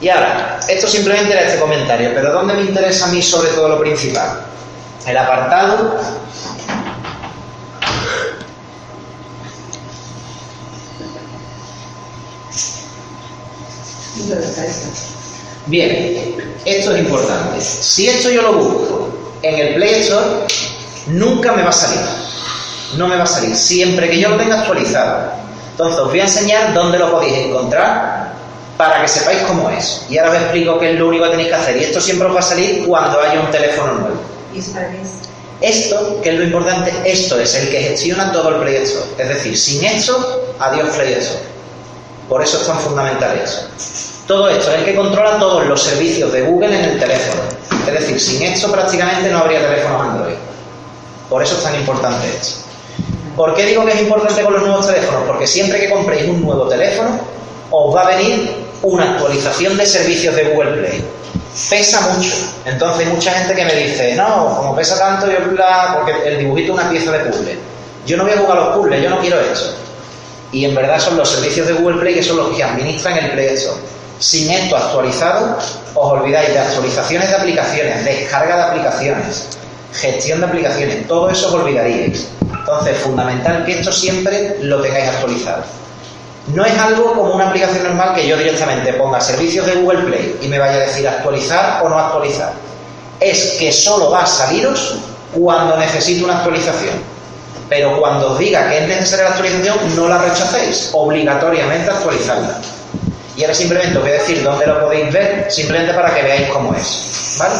Y 0.00 0.08
ahora, 0.08 0.60
esto 0.68 0.86
simplemente 0.86 1.32
era 1.32 1.42
este 1.42 1.58
comentario, 1.58 2.12
pero 2.14 2.32
¿dónde 2.32 2.54
me 2.54 2.62
interesa 2.62 3.06
a 3.06 3.08
mí 3.08 3.20
sobre 3.20 3.50
todo 3.50 3.68
lo 3.68 3.80
principal? 3.80 4.40
El 5.06 5.16
apartado 5.16 5.98
Y 5.98 6.16
lo 6.20 6.26
descarga. 6.34 6.56
Bien, 15.66 16.36
esto 16.64 16.94
es 16.94 17.00
importante. 17.00 17.60
Si 17.60 18.08
esto 18.08 18.30
yo 18.30 18.42
lo 18.42 18.52
busco 18.54 19.08
en 19.42 19.54
el 19.58 19.74
Play 19.74 20.00
Store, 20.00 20.46
nunca 21.08 21.52
me 21.52 21.62
va 21.62 21.70
a 21.70 21.72
salir. 21.72 22.00
No 22.96 23.06
me 23.06 23.16
va 23.16 23.24
a 23.24 23.26
salir, 23.26 23.54
siempre 23.54 24.08
que 24.08 24.18
yo 24.18 24.30
lo 24.30 24.36
tenga 24.36 24.60
actualizado. 24.60 25.32
Entonces 25.72 26.00
os 26.00 26.08
voy 26.08 26.20
a 26.20 26.24
enseñar 26.24 26.74
dónde 26.74 26.98
lo 26.98 27.10
podéis 27.10 27.38
encontrar 27.38 28.32
para 28.76 29.02
que 29.02 29.08
sepáis 29.08 29.40
cómo 29.40 29.68
es. 29.70 30.06
Y 30.08 30.18
ahora 30.18 30.32
os 30.32 30.42
explico 30.42 30.78
qué 30.78 30.92
es 30.92 30.98
lo 30.98 31.08
único 31.08 31.24
que 31.24 31.30
tenéis 31.30 31.48
que 31.48 31.54
hacer. 31.54 31.76
Y 31.76 31.84
esto 31.84 32.00
siempre 32.00 32.28
os 32.28 32.34
va 32.34 32.40
a 32.40 32.42
salir 32.42 32.86
cuando 32.86 33.20
haya 33.20 33.40
un 33.40 33.50
teléfono 33.50 33.92
nuevo. 33.94 34.16
¿Y 34.54 34.60
eso 34.60 34.72
para 34.72 34.90
qué 34.90 35.02
es? 35.02 35.08
Esto, 35.60 36.20
que 36.22 36.30
es 36.30 36.36
lo 36.36 36.44
importante, 36.44 36.92
esto 37.04 37.38
es 37.38 37.54
el 37.56 37.68
que 37.68 37.80
gestiona 37.80 38.32
todo 38.32 38.50
el 38.50 38.62
Play 38.62 38.76
Store. 38.76 39.06
Es 39.18 39.28
decir, 39.28 39.58
sin 39.58 39.84
esto, 39.84 40.54
adiós 40.58 40.88
Play 40.96 41.12
Store. 41.14 41.57
Por 42.28 42.42
eso 42.42 42.58
es 42.58 42.66
tan 42.66 42.78
fundamental 42.78 43.38
eso. 43.38 43.66
Todo 44.26 44.48
esto 44.50 44.70
es 44.70 44.78
el 44.78 44.84
que 44.84 44.94
controla 44.94 45.38
todos 45.38 45.64
los 45.66 45.82
servicios 45.82 46.30
de 46.32 46.42
Google 46.42 46.78
en 46.78 46.84
el 46.84 47.00
teléfono. 47.00 47.42
Es 47.86 47.94
decir, 47.94 48.20
sin 48.20 48.42
esto 48.42 48.70
prácticamente 48.70 49.30
no 49.30 49.38
habría 49.38 49.66
teléfonos 49.66 50.02
Android. 50.02 50.34
Por 51.30 51.42
eso 51.42 51.56
es 51.56 51.62
tan 51.62 51.74
importante 51.74 52.28
esto. 52.28 52.60
¿Por 53.34 53.54
qué 53.54 53.64
digo 53.64 53.84
que 53.86 53.92
es 53.92 54.00
importante 54.00 54.42
con 54.42 54.52
los 54.52 54.62
nuevos 54.62 54.86
teléfonos? 54.86 55.22
Porque 55.26 55.46
siempre 55.46 55.80
que 55.80 55.90
compréis 55.90 56.28
un 56.28 56.42
nuevo 56.42 56.68
teléfono, 56.68 57.18
os 57.70 57.94
va 57.94 58.02
a 58.02 58.16
venir 58.16 58.66
una 58.82 59.12
actualización 59.12 59.76
de 59.76 59.86
servicios 59.86 60.34
de 60.36 60.44
Google 60.44 60.72
Play. 60.72 61.04
Pesa 61.70 62.00
mucho. 62.12 62.34
Entonces 62.66 63.06
hay 63.06 63.12
mucha 63.12 63.32
gente 63.32 63.54
que 63.54 63.64
me 63.64 63.74
dice, 63.74 64.14
no, 64.14 64.56
como 64.56 64.76
pesa 64.76 64.98
tanto, 64.98 65.26
yo 65.26 65.38
la... 65.56 65.94
porque 65.94 66.28
el 66.28 66.38
dibujito 66.38 66.74
es 66.74 66.80
una 66.80 66.90
pieza 66.90 67.12
de 67.12 67.20
puzzle. 67.20 67.58
Yo 68.06 68.16
no 68.16 68.24
voy 68.24 68.32
a 68.32 68.38
jugar 68.38 68.58
a 68.58 68.60
los 68.60 68.76
puzzles, 68.76 69.02
yo 69.02 69.10
no 69.10 69.20
quiero 69.20 69.40
eso. 69.40 69.74
Y 70.52 70.64
en 70.64 70.74
verdad 70.74 70.98
son 70.98 71.16
los 71.16 71.28
servicios 71.28 71.66
de 71.66 71.74
Google 71.74 72.00
Play 72.00 72.14
que 72.14 72.22
son 72.22 72.38
los 72.38 72.56
que 72.56 72.62
administran 72.62 73.18
el 73.18 73.32
Play. 73.32 73.56
Sin 74.18 74.50
esto 74.50 74.76
actualizado, 74.76 75.58
os 75.94 76.12
olvidáis 76.12 76.48
de 76.48 76.58
actualizaciones 76.58 77.28
de 77.28 77.36
aplicaciones, 77.36 78.04
descarga 78.04 78.56
de 78.56 78.62
aplicaciones, 78.62 79.44
gestión 79.92 80.40
de 80.40 80.46
aplicaciones, 80.46 81.06
todo 81.06 81.30
eso 81.30 81.48
os 81.48 81.54
olvidaríais. 81.54 82.26
Entonces, 82.42 82.96
es 82.96 83.02
fundamental 83.02 83.64
que 83.64 83.78
esto 83.78 83.92
siempre 83.92 84.56
lo 84.60 84.80
tengáis 84.80 85.08
actualizado. 85.08 85.62
No 86.54 86.64
es 86.64 86.76
algo 86.78 87.12
como 87.12 87.34
una 87.34 87.48
aplicación 87.48 87.84
normal 87.84 88.14
que 88.14 88.26
yo 88.26 88.36
directamente 88.36 88.94
ponga 88.94 89.20
servicios 89.20 89.66
de 89.66 89.74
Google 89.74 90.00
Play 90.00 90.38
y 90.42 90.48
me 90.48 90.58
vaya 90.58 90.74
a 90.74 90.86
decir 90.86 91.06
actualizar 91.06 91.82
o 91.84 91.88
no 91.88 91.98
actualizar. 91.98 92.52
Es 93.20 93.56
que 93.58 93.70
solo 93.70 94.10
va 94.10 94.22
a 94.22 94.26
saliros 94.26 94.96
cuando 95.32 95.76
necesite 95.76 96.24
una 96.24 96.38
actualización. 96.38 97.17
Pero 97.68 98.00
cuando 98.00 98.32
os 98.32 98.38
diga 98.38 98.68
que 98.68 98.78
es 98.78 98.88
necesaria 98.88 99.24
la 99.24 99.30
actualización, 99.30 99.96
no 99.96 100.08
la 100.08 100.18
rechacéis. 100.18 100.90
Obligatoriamente 100.92 101.90
actualizarla. 101.90 102.60
Y 103.36 103.42
ahora 103.42 103.54
simplemente 103.54 103.96
os 103.96 104.02
voy 104.02 104.10
a 104.10 104.14
decir 104.14 104.42
dónde 104.42 104.66
lo 104.66 104.80
podéis 104.80 105.12
ver, 105.12 105.46
simplemente 105.50 105.94
para 105.94 106.14
que 106.14 106.22
veáis 106.22 106.48
cómo 106.48 106.74
es. 106.74 107.36
¿Vale? 107.38 107.54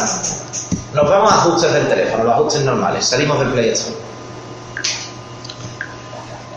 Nos 0.93 1.09
vamos 1.09 1.31
a 1.31 1.35
ajustes 1.35 1.71
del 1.71 1.87
teléfono, 1.87 2.23
los 2.23 2.33
ajustes 2.33 2.63
normales. 2.63 3.05
Salimos 3.05 3.39
del 3.39 3.49
Play 3.49 3.69
Store. 3.69 3.95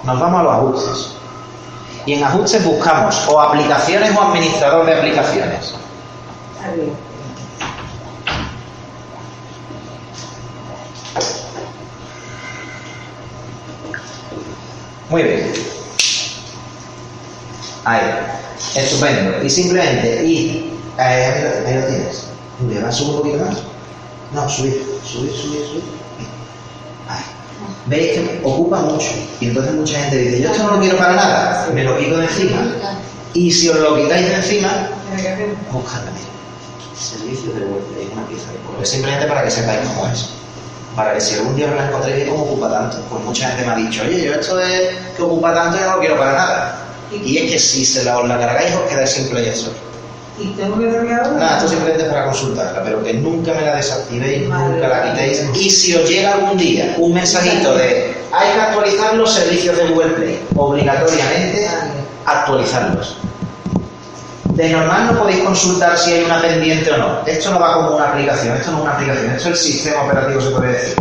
Nos 0.04 0.18
vamos 0.18 0.40
a 0.40 0.42
los 0.42 0.52
ajustes. 0.52 1.14
Y 2.06 2.14
en 2.14 2.24
ajustes 2.24 2.64
buscamos 2.64 3.28
o 3.28 3.40
aplicaciones 3.40 4.16
o 4.16 4.22
administrador 4.22 4.86
de 4.86 4.94
aplicaciones. 4.94 5.74
Arriba. 6.64 6.92
Muy 15.12 15.22
bien. 15.24 15.52
Ahí. 17.84 18.00
Estupendo. 18.74 19.44
Y 19.44 19.50
simplemente, 19.50 20.24
y 20.24 20.72
eh, 20.98 21.02
ahí, 21.02 21.42
lo- 21.42 21.68
ahí 21.68 21.74
lo 21.80 21.86
tienes. 21.86 22.24
¿Le 22.68 22.80
vas 22.80 22.94
a 22.94 22.98
subir 22.98 23.10
un 23.10 23.16
poquito 23.18 23.44
más? 23.44 23.58
No, 24.32 24.48
subir, 24.48 24.82
subir, 25.04 25.30
subir, 25.32 25.66
subir. 25.66 25.82
Ahí. 27.10 27.22
Veis 27.86 28.12
que 28.12 28.40
ocupa 28.42 28.80
mucho. 28.80 29.08
Y 29.40 29.48
entonces 29.48 29.74
mucha 29.74 29.98
gente 30.00 30.16
dice, 30.16 30.40
yo 30.42 30.50
esto 30.50 30.62
no 30.64 30.76
lo 30.76 30.80
quiero 30.80 30.96
para 30.96 31.12
nada, 31.14 31.68
me 31.74 31.84
lo 31.84 31.98
quito 31.98 32.16
de 32.16 32.24
encima. 32.24 32.62
Y 33.34 33.50
si 33.52 33.68
os 33.68 33.78
lo 33.78 33.96
quitáis 33.96 34.26
de 34.28 34.34
encima, 34.36 34.88
buscadlo. 35.70 36.10
Servicio 36.98 37.52
de 37.52 37.60
web, 37.66 37.82
es 38.00 38.12
una 38.12 38.26
pieza 38.28 38.46
de. 38.80 38.86
Simplemente 38.86 39.26
para 39.26 39.44
que 39.44 39.50
sepáis 39.50 39.80
cómo 39.88 40.06
es. 40.10 40.28
Para 40.96 41.14
que 41.14 41.20
si 41.20 41.36
algún 41.36 41.56
día 41.56 41.68
os 41.68 41.76
la 41.76 41.88
encontréis 41.88 42.26
y 42.26 42.28
cómo 42.28 42.44
ocupa 42.44 42.70
tanto, 42.70 42.98
pues 43.08 43.24
mucha 43.24 43.48
gente 43.48 43.64
me 43.64 43.72
ha 43.72 43.76
dicho, 43.76 44.02
oye, 44.02 44.24
yo 44.26 44.34
esto 44.34 44.60
es 44.60 44.90
que 45.16 45.22
ocupa 45.22 45.54
tanto 45.54 45.78
y 45.78 45.80
no 45.80 45.92
lo 45.94 46.00
quiero 46.00 46.18
para 46.18 46.32
nada. 46.32 46.78
Y 47.10 47.38
es 47.38 47.52
que 47.52 47.58
si 47.58 47.84
se 47.84 48.04
la, 48.04 48.18
os 48.18 48.28
la 48.28 48.38
cargáis 48.38 48.74
os 48.74 48.82
quedáis 48.82 49.10
sin 49.10 49.28
Play 49.28 49.48
Store. 49.48 49.76
¿Y 50.38 50.46
tengo 50.48 50.78
que 50.78 50.86
darle? 50.86 51.10
Nada, 51.10 51.58
esto 51.58 51.68
simplemente 51.68 52.04
es 52.04 52.08
para 52.08 52.24
consultarla, 52.24 52.82
pero 52.82 53.02
que 53.02 53.12
nunca 53.14 53.52
me 53.52 53.62
la 53.62 53.76
desactivéis, 53.76 54.48
nunca 54.48 54.88
la 54.88 55.12
quitéis. 55.12 55.44
Y 55.54 55.70
si 55.70 55.94
os 55.94 56.08
llega 56.08 56.32
algún 56.32 56.56
día 56.56 56.94
un 56.98 57.12
mensajito 57.12 57.74
de 57.74 58.14
hay 58.32 58.54
que 58.54 58.60
actualizar 58.60 59.14
los 59.14 59.32
servicios 59.32 59.76
de 59.76 59.88
Google 59.88 60.10
Play, 60.10 60.40
obligatoriamente 60.56 61.68
actualizarlos. 62.24 63.18
De 64.54 64.68
normal 64.68 65.06
no 65.06 65.18
podéis 65.18 65.42
consultar 65.42 65.98
si 65.98 66.12
hay 66.12 66.24
una 66.24 66.40
pendiente 66.40 66.92
o 66.92 66.98
no. 66.98 67.26
Esto 67.26 67.50
no 67.50 67.58
va 67.60 67.74
como 67.74 67.96
una 67.96 68.10
aplicación, 68.10 68.54
esto 68.56 68.70
no 68.70 68.78
es 68.78 68.82
una 68.82 68.92
aplicación, 68.92 69.26
esto 69.30 69.38
es 69.38 69.46
el 69.46 69.56
sistema 69.56 70.02
operativo, 70.02 70.40
se 70.42 70.50
puede 70.50 70.72
decir. 70.72 70.94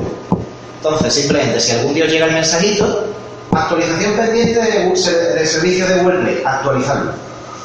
Entonces, 0.78 1.14
simplemente, 1.14 1.60
si 1.60 1.72
algún 1.73 1.94
día 1.94 2.06
os 2.06 2.11
llega 2.11 2.28
el 2.28 2.34
mensajito, 2.34 3.07
actualización 3.52 4.14
pendiente 4.14 4.60
de, 4.61 5.40
de 5.40 5.45
servicios 5.45 5.90
de 5.90 5.95
Google 5.95 6.19
Play, 6.19 6.44
actualizarlo. 6.45 7.11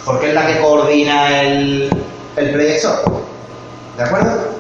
Porque 0.04 0.28
es 0.28 0.34
la 0.34 0.46
que 0.46 0.60
coordina 0.60 1.40
el, 1.42 1.90
el 2.36 2.50
Play 2.50 2.76
Store. 2.76 3.02
¿De 3.96 4.02
acuerdo? 4.02 4.56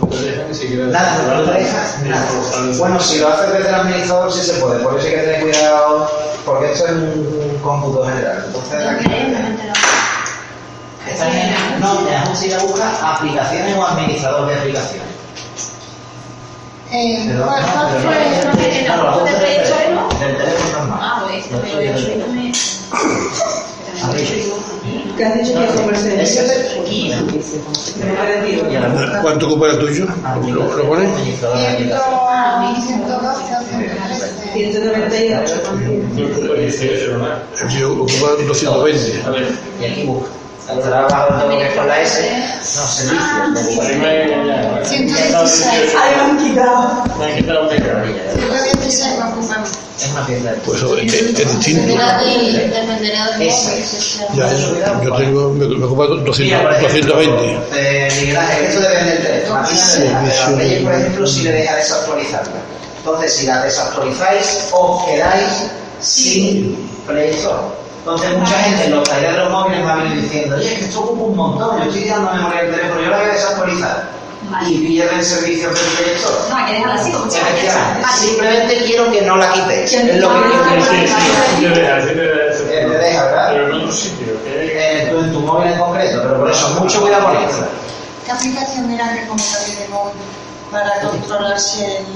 No 0.00 0.06
te 0.08 0.44
ni 0.48 0.54
siquiera. 0.54 0.86
Nada, 0.86 1.36
no 1.36 1.42
te 1.50 1.58
deja 1.58 1.96
nada. 2.06 2.26
Bueno, 2.78 3.00
si 3.00 3.18
lo 3.18 3.28
haces 3.28 3.52
desde 3.52 3.68
el 3.68 3.74
administrador 3.74 4.32
sí 4.32 4.42
se 4.42 4.54
puede, 4.54 4.78
por 4.80 4.98
eso 4.98 5.06
hay 5.06 5.14
que 5.14 5.20
tener 5.20 5.40
cuidado, 5.40 6.10
porque 6.44 6.72
esto 6.72 6.86
es 6.86 6.92
un 6.92 7.58
cómputo 7.62 8.04
general. 8.04 8.44
Entonces 8.46 8.86
aquí... 8.86 9.06
Ajuste 11.18 12.46
y 12.46 12.50
la 12.50 12.58
busca 12.58 13.14
aplicaciones 13.14 13.76
o 13.76 13.84
administrador 13.86 14.46
de 14.48 14.54
aplicaciones. 14.54 15.10
Eh. 16.92 17.32
Ah, 20.92 21.22
pues, 21.26 21.44
pero 21.62 21.80
yo 21.82 22.16
no 22.16 22.32
me... 22.32 22.52
¿Qué 25.16 25.24
has 25.24 25.34
dicho 25.38 25.58
que 25.58 25.64
es 25.66 25.70
comercial? 25.72 26.20
Es 26.20 26.38
aquí. 26.80 27.12
¿Cuánto 29.22 29.46
ocupa 29.46 29.66
el 29.68 29.78
tuyo? 29.78 30.06
¿Lo, 30.48 30.76
lo 30.76 30.88
pones? 30.88 31.10
administrador 31.10 31.58
de 31.58 31.76
Ciento- 31.76 31.96
aplicaciones. 31.96 32.86
112 32.86 33.54
o 33.54 33.62
113. 33.68 34.52
198. 34.52 35.54
No 36.16 36.26
ocupa 36.26 36.54
18, 36.54 37.18
¿no? 37.18 37.26
El 37.60 37.66
mío 37.68 37.92
ocupa 37.92 38.26
220. 38.46 39.22
A 39.26 39.30
ver. 39.30 39.52
Y 39.80 39.84
aquí 39.84 40.02
busca. 40.06 40.30
Trabajo 40.78 41.34
todo 41.34 41.48
lo 41.50 41.58
que 41.58 41.66
es 41.66 41.74
con 41.74 41.88
la 41.88 42.00
S. 42.00 42.44
No, 42.76 42.86
servicio. 42.86 43.24
116. 44.84 45.94
Ahí 46.00 46.14
me 46.16 46.22
han 46.22 46.38
quitado. 46.38 47.04
Me 47.18 47.24
han 47.24 47.36
quitado 47.36 47.62
un 47.62 47.68
micro. 47.74 48.04
116 48.34 49.18
me 49.18 49.24
ocupan. 49.24 49.62
Es 49.98 50.10
una 50.12 50.26
tienda 50.26 50.52
de 50.52 50.58
Pues 50.58 50.78
eso 50.78 50.96
es, 50.96 51.12
es 51.12 51.36
distinto. 51.36 51.94
Ya. 54.34 54.52
Yo 55.02 55.16
tengo, 55.16 55.50
me, 55.50 55.66
me 55.66 55.84
ocupa 55.84 56.06
200, 56.06 56.38
Mira, 56.40 56.62
por 56.62 56.72
ejemplo, 56.72 57.14
220. 57.14 57.58
Eh, 57.76 58.08
Miguel 58.20 58.36
Ángel, 58.36 58.64
esto 58.64 58.80
depende 58.80 59.10
del 59.12 59.22
teléfono. 59.22 59.58
A 59.58 59.62
mí 59.62 59.68
no 59.68 59.86
me 59.86 60.04
deja, 60.04 60.20
pero 60.30 60.42
a 60.42 60.58
Reyes, 60.58 60.82
por 60.82 60.94
ejemplo, 60.94 61.26
si 61.26 61.42
le 61.42 61.52
deja 61.52 61.76
desactualizarla. 61.76 62.52
Entonces, 62.98 63.32
si 63.34 63.46
la 63.46 63.62
desactualizáis, 63.62 64.68
os 64.72 65.04
quedáis 65.04 65.70
sin 66.00 66.76
Play 67.06 67.30
Store. 67.30 67.62
Entonces, 68.00 68.36
mucha 68.36 68.58
gente 68.58 68.84
en 68.86 68.90
los 68.92 69.08
talleres 69.08 69.32
de 69.36 69.38
los 69.44 69.50
móviles 69.52 69.84
me 69.84 69.90
ha 69.90 69.96
venido 69.96 70.22
diciendo, 70.22 70.56
oye, 70.56 70.74
que 70.74 70.84
esto 70.86 71.00
ocupa 71.00 71.22
un 71.22 71.36
montón, 71.36 71.78
yo 71.78 71.84
estoy 71.84 72.02
tirando 72.02 72.32
memoria 72.32 72.62
del 72.62 72.74
teléfono, 72.74 73.02
yo 73.02 73.10
la 73.10 73.16
voy 73.18 73.26
a 73.26 73.32
desactualizar. 73.32 74.20
Vale. 74.50 74.70
Y 74.70 74.78
pierden 74.86 75.24
servicios 75.24 75.74
del 75.74 75.92
Play 75.92 76.16
Store. 76.16 76.36
No, 76.48 76.56
hay 76.56 76.64
que 76.66 76.72
dejarla 76.72 76.94
así 76.94 77.12
como. 77.12 77.30
Simplemente 78.16 78.84
quiero 78.86 79.12
que 79.12 79.22
no 79.22 79.36
la 79.36 79.52
quitéis. 79.52 79.92
Es 79.92 80.16
lo 80.16 80.28
que 80.28 80.48
quiero 80.48 80.64
Sí, 80.64 80.90
que 80.90 81.06
sí, 81.06 81.14
sí, 81.58 81.62
te 81.62 81.80
deja, 81.80 82.00
sí 82.00 82.08
te 82.08 82.14
deja. 82.14 82.80
Eh, 82.80 82.86
te 82.90 82.98
deja, 82.98 83.24
¿verdad? 83.26 83.48
Pero 83.50 83.66
en 83.66 83.72
otro 83.74 83.92
sitio, 83.92 84.26
Eh, 84.46 85.12
en 85.14 85.32
tu 85.32 85.40
móvil 85.40 85.72
en 85.72 85.78
concreto, 85.78 86.22
pero 86.22 86.38
por 86.40 86.50
eso, 86.50 86.68
mucho 86.80 87.02
cuidado 87.02 87.26
con 87.26 87.36
esto. 87.36 87.64
¿Qué 88.24 88.32
aplicación 88.32 88.90
era 88.90 89.12
que 89.12 89.26
compraría 89.26 89.80
de 89.80 89.88
móvil 89.88 90.14
para 90.72 91.00
controlar 91.00 91.60
si 91.60 91.84
el, 91.84 92.06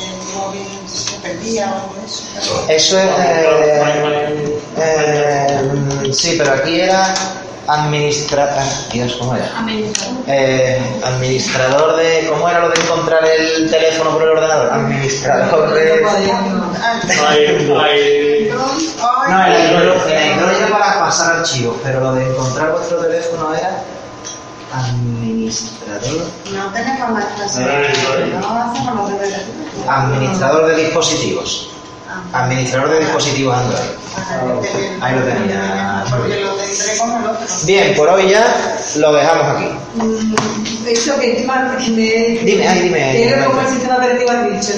el 0.00 0.34
móvil 0.34 0.66
se 0.86 1.16
perdía 1.18 1.70
o 1.70 1.74
algo 1.74 1.94
de 1.94 2.06
eso? 2.06 2.64
Eso 2.68 2.98
es. 2.98 3.06
eh, 3.18 4.60
eh, 4.78 6.12
sí, 6.12 6.34
pero 6.38 6.52
aquí 6.54 6.80
era 6.80 7.14
administra... 7.68 8.54
ah, 8.58 8.64
Dios, 8.92 9.16
¿cómo 9.18 9.34
era? 9.34 9.46
Administrador. 9.58 10.16
Eh, 10.26 11.00
administrador 11.02 11.96
de. 11.96 12.26
¿Cómo 12.28 12.48
era 12.48 12.60
lo 12.60 12.68
de 12.70 12.80
encontrar 12.80 13.24
el 13.24 13.70
teléfono 13.70 14.10
por 14.12 14.22
el 14.22 14.28
ordenador? 14.30 14.72
Administrador 14.72 15.74
de. 15.74 16.04
hay, 17.26 17.46
hay, 17.46 18.50
No, 18.50 19.46
el 19.46 19.76
Android 19.76 20.56
el 20.56 20.62
era 20.62 20.68
para 20.70 21.00
pasar 21.00 21.36
archivos, 21.38 21.76
pero 21.82 22.00
lo 22.00 22.14
de 22.14 22.24
encontrar 22.24 22.72
vuestro 22.72 22.98
teléfono 22.98 23.54
era. 23.54 23.82
Administrador. 24.76 26.26
No 26.52 26.72
tenemos. 26.72 27.08
No, 27.10 28.94
los 28.94 29.10
deberes. 29.10 29.42
Administrador 29.88 30.66
de 30.66 30.76
dispositivos. 30.84 31.70
Ah, 32.32 32.44
Administrador 32.44 32.90
de 32.90 33.00
dispositivos 33.00 33.56
Android. 33.56 34.60
te- 34.62 34.98
Ahí 35.04 35.14
lo 35.16 35.22
tenía. 35.22 36.04
Bien, 37.64 37.94
por 37.96 38.08
hoy 38.08 38.30
ya 38.30 38.78
lo 38.96 39.12
dejamos 39.12 39.46
aquí. 39.56 39.68
Mm, 39.96 40.34
Eso 40.88 41.18
que 41.18 41.32
encima 41.32 41.62
me... 41.90 42.38
Dime, 42.44 42.68
ay, 42.68 42.80
dime. 42.80 43.22
El 43.24 43.68
sistema 43.68 43.96
operativo 43.96 44.30
has 44.30 44.44
dicho, 44.60 44.72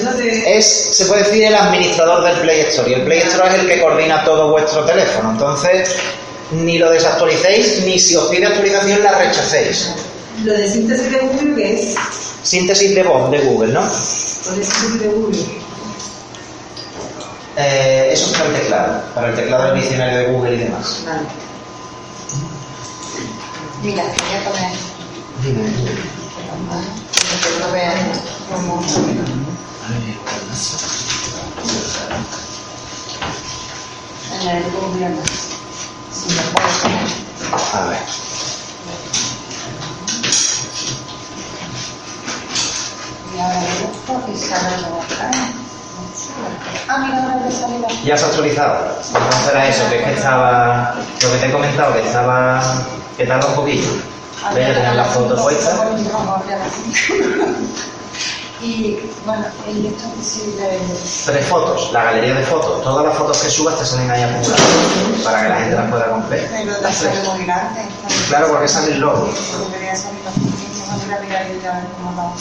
Es, 0.45 0.65
se 0.97 1.05
puede 1.05 1.23
decir, 1.23 1.43
el 1.45 1.55
administrador 1.55 2.23
del 2.23 2.37
Play 2.39 2.61
Store. 2.61 2.89
Y 2.89 2.93
el 2.95 3.01
Play 3.03 3.19
Store 3.19 3.49
es 3.49 3.55
el 3.59 3.67
que 3.67 3.79
coordina 3.81 4.23
todo 4.23 4.49
vuestro 4.49 4.83
teléfono. 4.85 5.31
Entonces, 5.31 5.95
ni 6.51 6.77
lo 6.79 6.89
desactualicéis, 6.91 7.83
ni 7.85 7.99
si 7.99 8.15
os 8.15 8.27
pide 8.27 8.47
actualización 8.47 9.03
la 9.03 9.17
rechacéis. 9.19 9.89
Lo 10.43 10.53
de 10.53 10.69
síntesis 10.69 11.11
de 11.11 11.19
Google, 11.19 11.55
que 11.55 11.73
es? 11.73 11.95
Síntesis 12.43 12.95
de 12.95 13.03
voz 13.03 13.29
de 13.31 13.39
Google, 13.39 13.73
¿no? 13.73 13.81
Lo 13.81 14.51
de 14.55 14.63
síntesis 14.63 14.99
de 15.01 15.07
Google. 15.07 15.39
Eh, 17.57 18.09
eso 18.13 18.31
es 18.31 18.37
para 18.37 18.49
el 18.49 18.55
teclado, 18.55 19.01
para 19.13 19.29
el 19.29 19.35
teclado 19.35 19.65
del 19.65 19.81
diccionario 19.81 20.19
de 20.19 20.25
Google 20.27 20.55
y 20.55 20.57
demás. 20.59 21.03
Vale. 21.05 21.27
Mira, 23.83 24.03
voy 24.03 24.13
a 24.13 24.49
poner. 24.49 24.71
Dime. 25.43 25.63
Que 27.43 27.59
lo 27.59 27.71
vean 27.71 28.11
como. 28.49 28.81
En 34.41 34.49
el 34.49 34.63
Google. 34.71 35.05
Poner. 35.09 35.58
A 37.73 37.85
ver. 37.85 37.99
Ya 48.03 48.17
se 48.17 48.25
ha 48.25 48.27
actualizado. 48.27 48.95
Entonces 49.07 49.47
era 49.49 49.67
eso, 49.67 49.89
que 49.89 49.99
es 49.99 50.03
que 50.03 50.13
estaba. 50.13 50.95
Lo 51.21 51.31
que 51.31 51.37
te 51.37 51.45
he 51.45 51.51
comentado, 51.51 51.93
que 51.93 52.05
estaba. 52.05 52.61
que 53.17 53.25
tarda 53.25 53.47
un 53.47 53.55
poquillo. 53.55 53.89
Voy 54.51 54.61
a 54.61 54.73
tener 54.73 54.95
la 54.95 55.05
foto 55.05 55.35
puesta. 55.41 55.87
Y 58.61 58.99
bueno, 59.25 59.45
y 59.67 59.87
esto 59.87 60.07
de. 60.57 60.79
Tres 61.25 61.45
fotos, 61.47 61.91
la 61.93 62.03
galería 62.03 62.35
de 62.35 62.43
fotos. 62.45 62.83
Todas 62.83 63.05
las 63.05 63.17
fotos 63.17 63.37
que 63.37 63.49
subas 63.49 63.77
te 63.79 63.85
salen 63.85 64.11
ahí 64.11 64.23
acumuladas 64.23 64.61
para 65.23 65.43
que 65.43 65.49
la 65.49 65.55
gente 65.55 65.75
las 65.75 65.89
pueda 65.89 66.09
comprar. 66.09 66.39
Pero 66.51 66.73
de 66.73 66.93
sale 66.93 67.29
muy 67.29 67.45
grande. 67.45 67.81
Claro, 68.27 68.49
porque 68.49 68.67
sale 68.67 68.91
el 68.91 68.99
logo. 68.99 69.29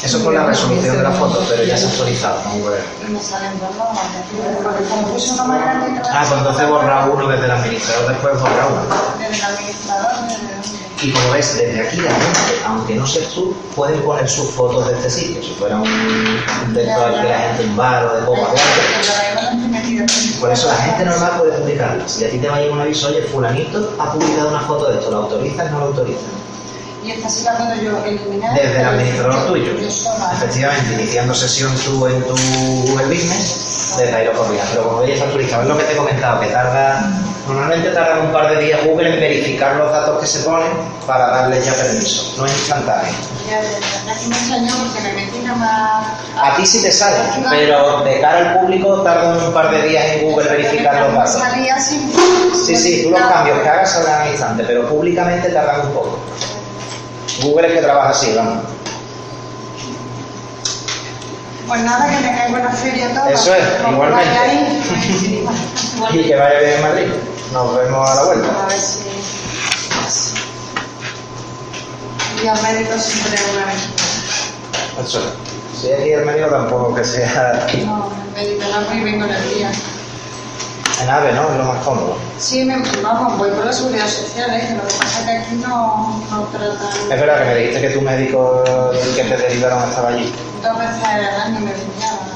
Eso 0.03 0.17
es 0.19 0.25
por 0.25 0.35
la 0.35 0.47
resolución 0.47 0.97
de 0.97 1.03
la 1.03 1.13
foto, 1.13 1.45
pero 1.49 1.63
ya 1.63 1.77
se 1.77 1.87
ha 1.87 1.89
actualizado. 1.91 2.41
Ah, 2.45 2.53
pues 6.27 6.39
entonces 6.39 6.69
borra 6.69 7.07
uno 7.07 7.29
desde 7.29 7.45
el 7.45 7.51
administrador, 7.51 8.09
después 8.09 8.41
borra 8.41 8.67
uno. 8.67 8.83
Desde 9.19 9.37
el 9.37 9.43
administrador, 9.45 10.13
desde 10.29 10.55
dónde. 10.55 10.78
Y 11.01 11.13
como 11.13 11.31
ves, 11.31 11.57
desde 11.57 11.81
aquí 11.81 11.97
la 11.99 12.11
gente, 12.11 12.63
aunque 12.67 12.95
no 12.97 13.07
seas 13.07 13.29
tú, 13.29 13.55
pueden 13.77 14.01
poner 14.03 14.29
sus 14.29 14.51
fotos 14.51 14.89
de 14.89 14.95
este 14.95 15.11
sitio. 15.11 15.43
Si 15.43 15.51
fuera 15.55 15.77
un 15.77 15.85
de 16.75 16.81
que 16.83 16.87
la 16.87 17.39
gente 17.39 17.65
un 17.67 17.77
bar 17.77 18.05
o 18.05 18.17
de 18.17 18.23
poco 18.23 18.47
hablando. 18.47 18.61
Por 20.41 20.53
eso 20.53 20.67
la 20.69 20.77
gente 20.77 21.05
normal 21.05 21.33
puede 21.39 21.53
publicarlas. 21.53 22.11
Si 22.11 22.25
a 22.25 22.31
ti 22.31 22.39
te 22.39 22.49
va 22.49 22.57
a 22.57 22.61
llegar 22.61 22.75
un 22.75 22.81
aviso, 22.81 23.09
oye, 23.09 23.23
fulanito 23.23 23.95
ha 23.99 24.13
publicado 24.13 24.49
una 24.49 24.61
foto 24.61 24.91
de 24.91 24.99
esto, 24.99 25.11
¿lo 25.11 25.19
autorizas 25.19 25.67
o 25.69 25.71
no 25.71 25.79
lo 25.79 25.85
autorizas? 25.87 26.25
Y 27.05 27.13
esta 27.13 27.53
la 27.53 27.59
puedo 27.59 27.83
yo 27.83 28.05
eliminar. 28.05 28.55
Desde 28.55 28.81
el 28.81 28.87
administrador 28.87 29.47
tuyo. 29.47 29.73
Efectivamente, 30.33 30.95
iniciando 30.95 31.33
sesión 31.33 31.73
tú 31.85 32.07
en 32.09 32.23
tu 32.25 32.35
Google 32.35 33.07
Business, 33.07 33.95
desde 33.97 34.15
ahí 34.15 34.27
lo 34.27 34.33
corrías. 34.33 34.67
Pero 34.73 34.89
como 34.89 35.01
veis, 35.03 35.21
actualizado, 35.21 35.63
es 35.63 35.69
lo 35.69 35.79
que 35.79 35.85
te 35.85 35.93
he 35.93 35.97
comentado, 35.97 36.41
que 36.41 36.49
tarda, 36.49 37.09
normalmente 37.49 37.91
tarda 37.91 38.21
un 38.21 38.31
par 38.33 38.51
de 38.55 38.63
días 38.65 38.85
Google 38.85 39.15
en 39.15 39.21
verificar 39.21 39.77
los 39.77 39.91
datos 39.91 40.21
que 40.21 40.27
se 40.27 40.41
ponen 40.41 40.69
para 41.07 41.29
darles 41.29 41.65
ya 41.65 41.73
permiso. 41.73 42.35
No 42.37 42.45
es 42.47 42.53
instantáneo. 42.53 43.13
A 46.37 46.57
ti 46.57 46.67
sí 46.67 46.83
te 46.83 46.93
sale, 46.93 47.17
pero 47.51 48.03
de 48.05 48.21
cara 48.21 48.39
al 48.53 48.61
público 48.61 49.01
tarda 49.03 49.47
un 49.47 49.53
par 49.53 49.71
de 49.71 49.89
días 49.89 50.05
en 50.13 50.31
Google 50.31 50.49
verificar 50.51 51.01
los 51.01 51.15
datos. 51.15 51.33
Sí, 52.67 52.77
sí, 52.77 53.03
tú 53.05 53.11
los 53.11 53.21
cambios 53.21 53.59
que 53.61 53.69
hagas 53.69 53.91
saldrán 53.93 54.23
al 54.23 54.29
instante, 54.31 54.65
pero 54.67 54.87
públicamente 54.89 55.49
tardan 55.49 55.87
un 55.87 55.93
poco. 55.93 56.19
Google 57.43 57.69
es 57.69 57.75
que 57.75 57.81
trabaja 57.83 58.11
así, 58.11 58.35
vamos. 58.37 58.59
Pues 61.67 61.81
nada, 61.83 62.09
que 62.09 62.17
tengáis 62.27 62.51
buena 62.51 62.71
feria 62.71 63.09
todos. 63.15 63.31
Eso 63.31 63.55
es, 63.55 63.65
igualmente. 63.91 64.25
Y 66.13 66.23
que 66.23 66.37
vaya 66.37 66.61
bien 66.61 66.73
en 66.75 66.83
Madrid. 66.83 67.07
Nos 67.53 67.77
vemos 67.77 68.11
a 68.11 68.15
la 68.15 68.23
vuelta. 68.25 68.65
A 68.65 68.67
ver 68.69 68.81
si. 68.81 68.99
Y 72.43 72.47
al 72.47 72.63
médico 72.63 72.99
siempre 72.99 73.39
una 73.53 73.67
vez. 73.67 73.89
Eso 75.07 75.19
es. 75.21 75.81
Si 75.81 75.93
aquí 75.93 76.11
el 76.13 76.25
médico 76.27 76.49
tampoco 76.49 76.95
que 76.95 77.05
sea 77.05 77.67
No, 77.87 78.11
el 78.37 78.47
médico 78.47 78.65
no 78.69 78.81
muy 78.95 79.05
vengo 79.05 79.25
en 79.27 79.31
el 79.33 79.55
día. 79.55 79.71
en 81.03 81.09
ave, 81.11 81.33
¿no? 81.33 81.51
Es 81.51 81.57
lo 81.59 81.65
más 81.65 81.85
cómodo. 81.85 82.17
Sí, 82.39 82.65
me, 82.65 82.77
vamos, 83.03 83.39
voy 83.39 83.51
por 83.51 83.65
la 83.65 83.73
seguridad 83.73 84.09
social, 84.09 84.51
¿eh? 84.55 84.77
lo 84.77 84.87
que 84.89 84.95
pasa 84.95 85.21
es 85.21 85.25
que 85.27 85.31
aquí 85.37 85.55
no, 85.57 86.21
no 86.31 86.43
tratan. 86.47 86.89
Es 87.13 87.21
verdad 87.21 87.39
que 87.39 87.45
me 87.45 87.55
dijiste 87.55 87.81
que 87.81 87.91
tu 87.91 88.01
médico, 88.03 88.65
el 88.93 89.15
que 89.15 89.23
te 89.25 89.37
derivaron, 89.37 89.89
estaba 89.89 90.09
allí. 90.09 90.33
Dos 90.63 90.79
veces 90.79 91.05
al 91.05 91.25
año 91.25 91.61
me 91.61 91.71
enviaban 91.73 92.29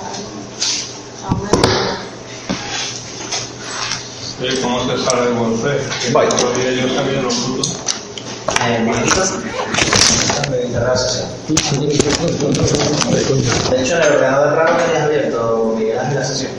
a 1.25 1.35
un 1.35 1.43
médico. 1.43 1.69
Sí, 4.43 4.61
¿Cómo 4.61 4.81
se 4.81 4.99
sale 4.99 5.27
de 5.27 5.33
Wolfe? 5.35 5.69
Yo 6.05 7.23
los. 7.23 7.79
Eh. 8.61 8.85
De 13.71 13.83
hecho, 13.83 13.97
en 13.97 14.03
el 14.03 14.13
ordenador 14.15 14.55
raro 14.57 14.77
tenías 14.79 15.05
abierto, 15.05 15.75
Miguel 15.79 15.99
Ángel, 15.99 16.15
la 16.17 16.25
sesión. 16.25 16.51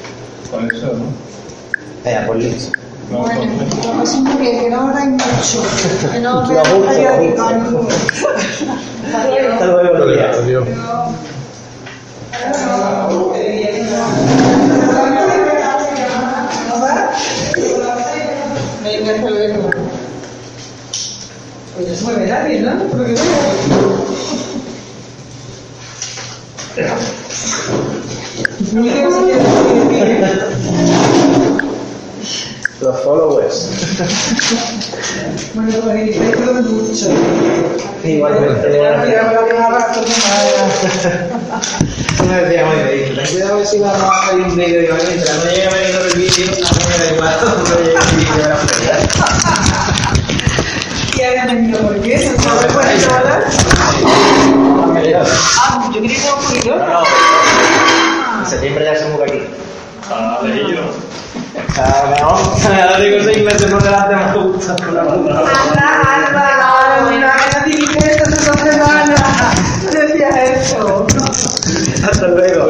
Con 0.49 0.65
eso, 0.73 0.93
¿no? 0.93 1.11
Pues 2.27 2.39
listo. 2.39 2.72
No, 3.11 3.19
Bueno, 3.19 3.43
entonces, 3.43 3.85
lo 3.85 3.91
que 3.91 3.97
pasa 3.99 4.18
es 4.18 4.38
que 4.38 4.69
no 4.69 4.80
ahora 4.80 4.99
hay 5.01 5.10
mucho. 5.10 5.61
Que 6.10 6.19
no. 6.22 6.43
ninguno. 17.56 17.90
Hasta 17.90 18.10
luego. 18.10 18.49
Venga, 18.84 19.15
hasta 19.15 19.30
luego. 19.30 19.69
Oye, 21.77 22.27
nadie, 22.27 22.60
¿no? 22.61 22.72
Porque 22.91 23.14
no 28.73 29.11
sé 29.11 29.19
qué 29.90 31.12
Los 32.84 32.99
followers. 32.99 33.69
Bueno, 35.53 35.72
pues 35.84 36.18
creo 36.18 36.53
mucho. 36.53 37.07
Igualmente. 38.03 38.68
Con 38.68 38.81
la 38.81 39.05
que 39.45 39.53
me 39.53 39.60
me. 42.65 43.15
Ten 43.15 43.27
cuidado 43.31 43.53
a 43.53 43.57
ver 43.57 43.65
si 43.65 43.80
vamos 43.80 44.01
a 44.01 44.27
salir 44.27 44.45
un 44.47 44.55
vídeo 44.57 44.81
y 44.81 44.85
mientras 45.07 45.38
no 45.38 45.43
llegue 45.49 45.65
a 45.65 45.69
venir 45.69 45.95
el 45.95 46.18
vídeo, 46.18 46.45
a 46.51 46.73
mí 46.73 46.84
me 46.89 46.97
da 46.97 47.05
igual, 47.14 47.35
no 47.43 47.76
llegue 47.77 47.95
el 47.95 48.15
vídeo 48.18 48.35
de 48.35 48.49
la 48.49 48.55
feria. 48.57 48.95
Y 51.15 51.22
ahora 51.23 51.45
venido 51.45 51.80
por 51.80 52.01
qué, 52.01 52.15
no 52.35 52.43
sabes 52.43 52.73
cuánto 52.73 53.15
hablar. 53.15 53.41
Ah, 55.60 55.89
yo 55.93 56.01
quería 56.01 56.18
que 56.18 56.26
era 56.26 56.35
un 56.35 56.43
poquito. 56.43 56.73
En 58.39 58.45
septiembre 58.49 58.84
ya 58.84 58.95
se 58.97 59.05
muda 59.05 59.26
aquí. 59.26 59.39
Ah, 60.11 60.39
leído. 60.43 60.81
Ah, 60.81 61.42
no, 61.53 62.30
ahora 62.30 62.99
digo 62.99 63.23
seis 63.23 63.43
meses 63.43 63.71
por 63.71 63.84
delante 63.84 64.15
me 64.15 64.34
gusta. 64.34 64.73
Anda, 64.73 65.11
anda, 66.25 67.09
mira, 67.11 67.35
que 67.38 67.57
no 67.57 67.63
tiene 67.65 67.85
que 67.93 68.11
esto 68.11 68.23
hace 68.23 68.45
dos 68.45 68.59
semanas. 68.59 69.21
Decía 69.91 70.30
eso. 70.53 71.05
Hasta 72.09 72.27
luego. 72.27 72.69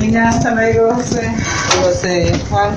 Venga, 0.00 0.28
hasta 0.28 0.50
luego, 0.54 0.94
José. 0.94 1.34
José, 1.82 2.40
Juan. 2.48 2.76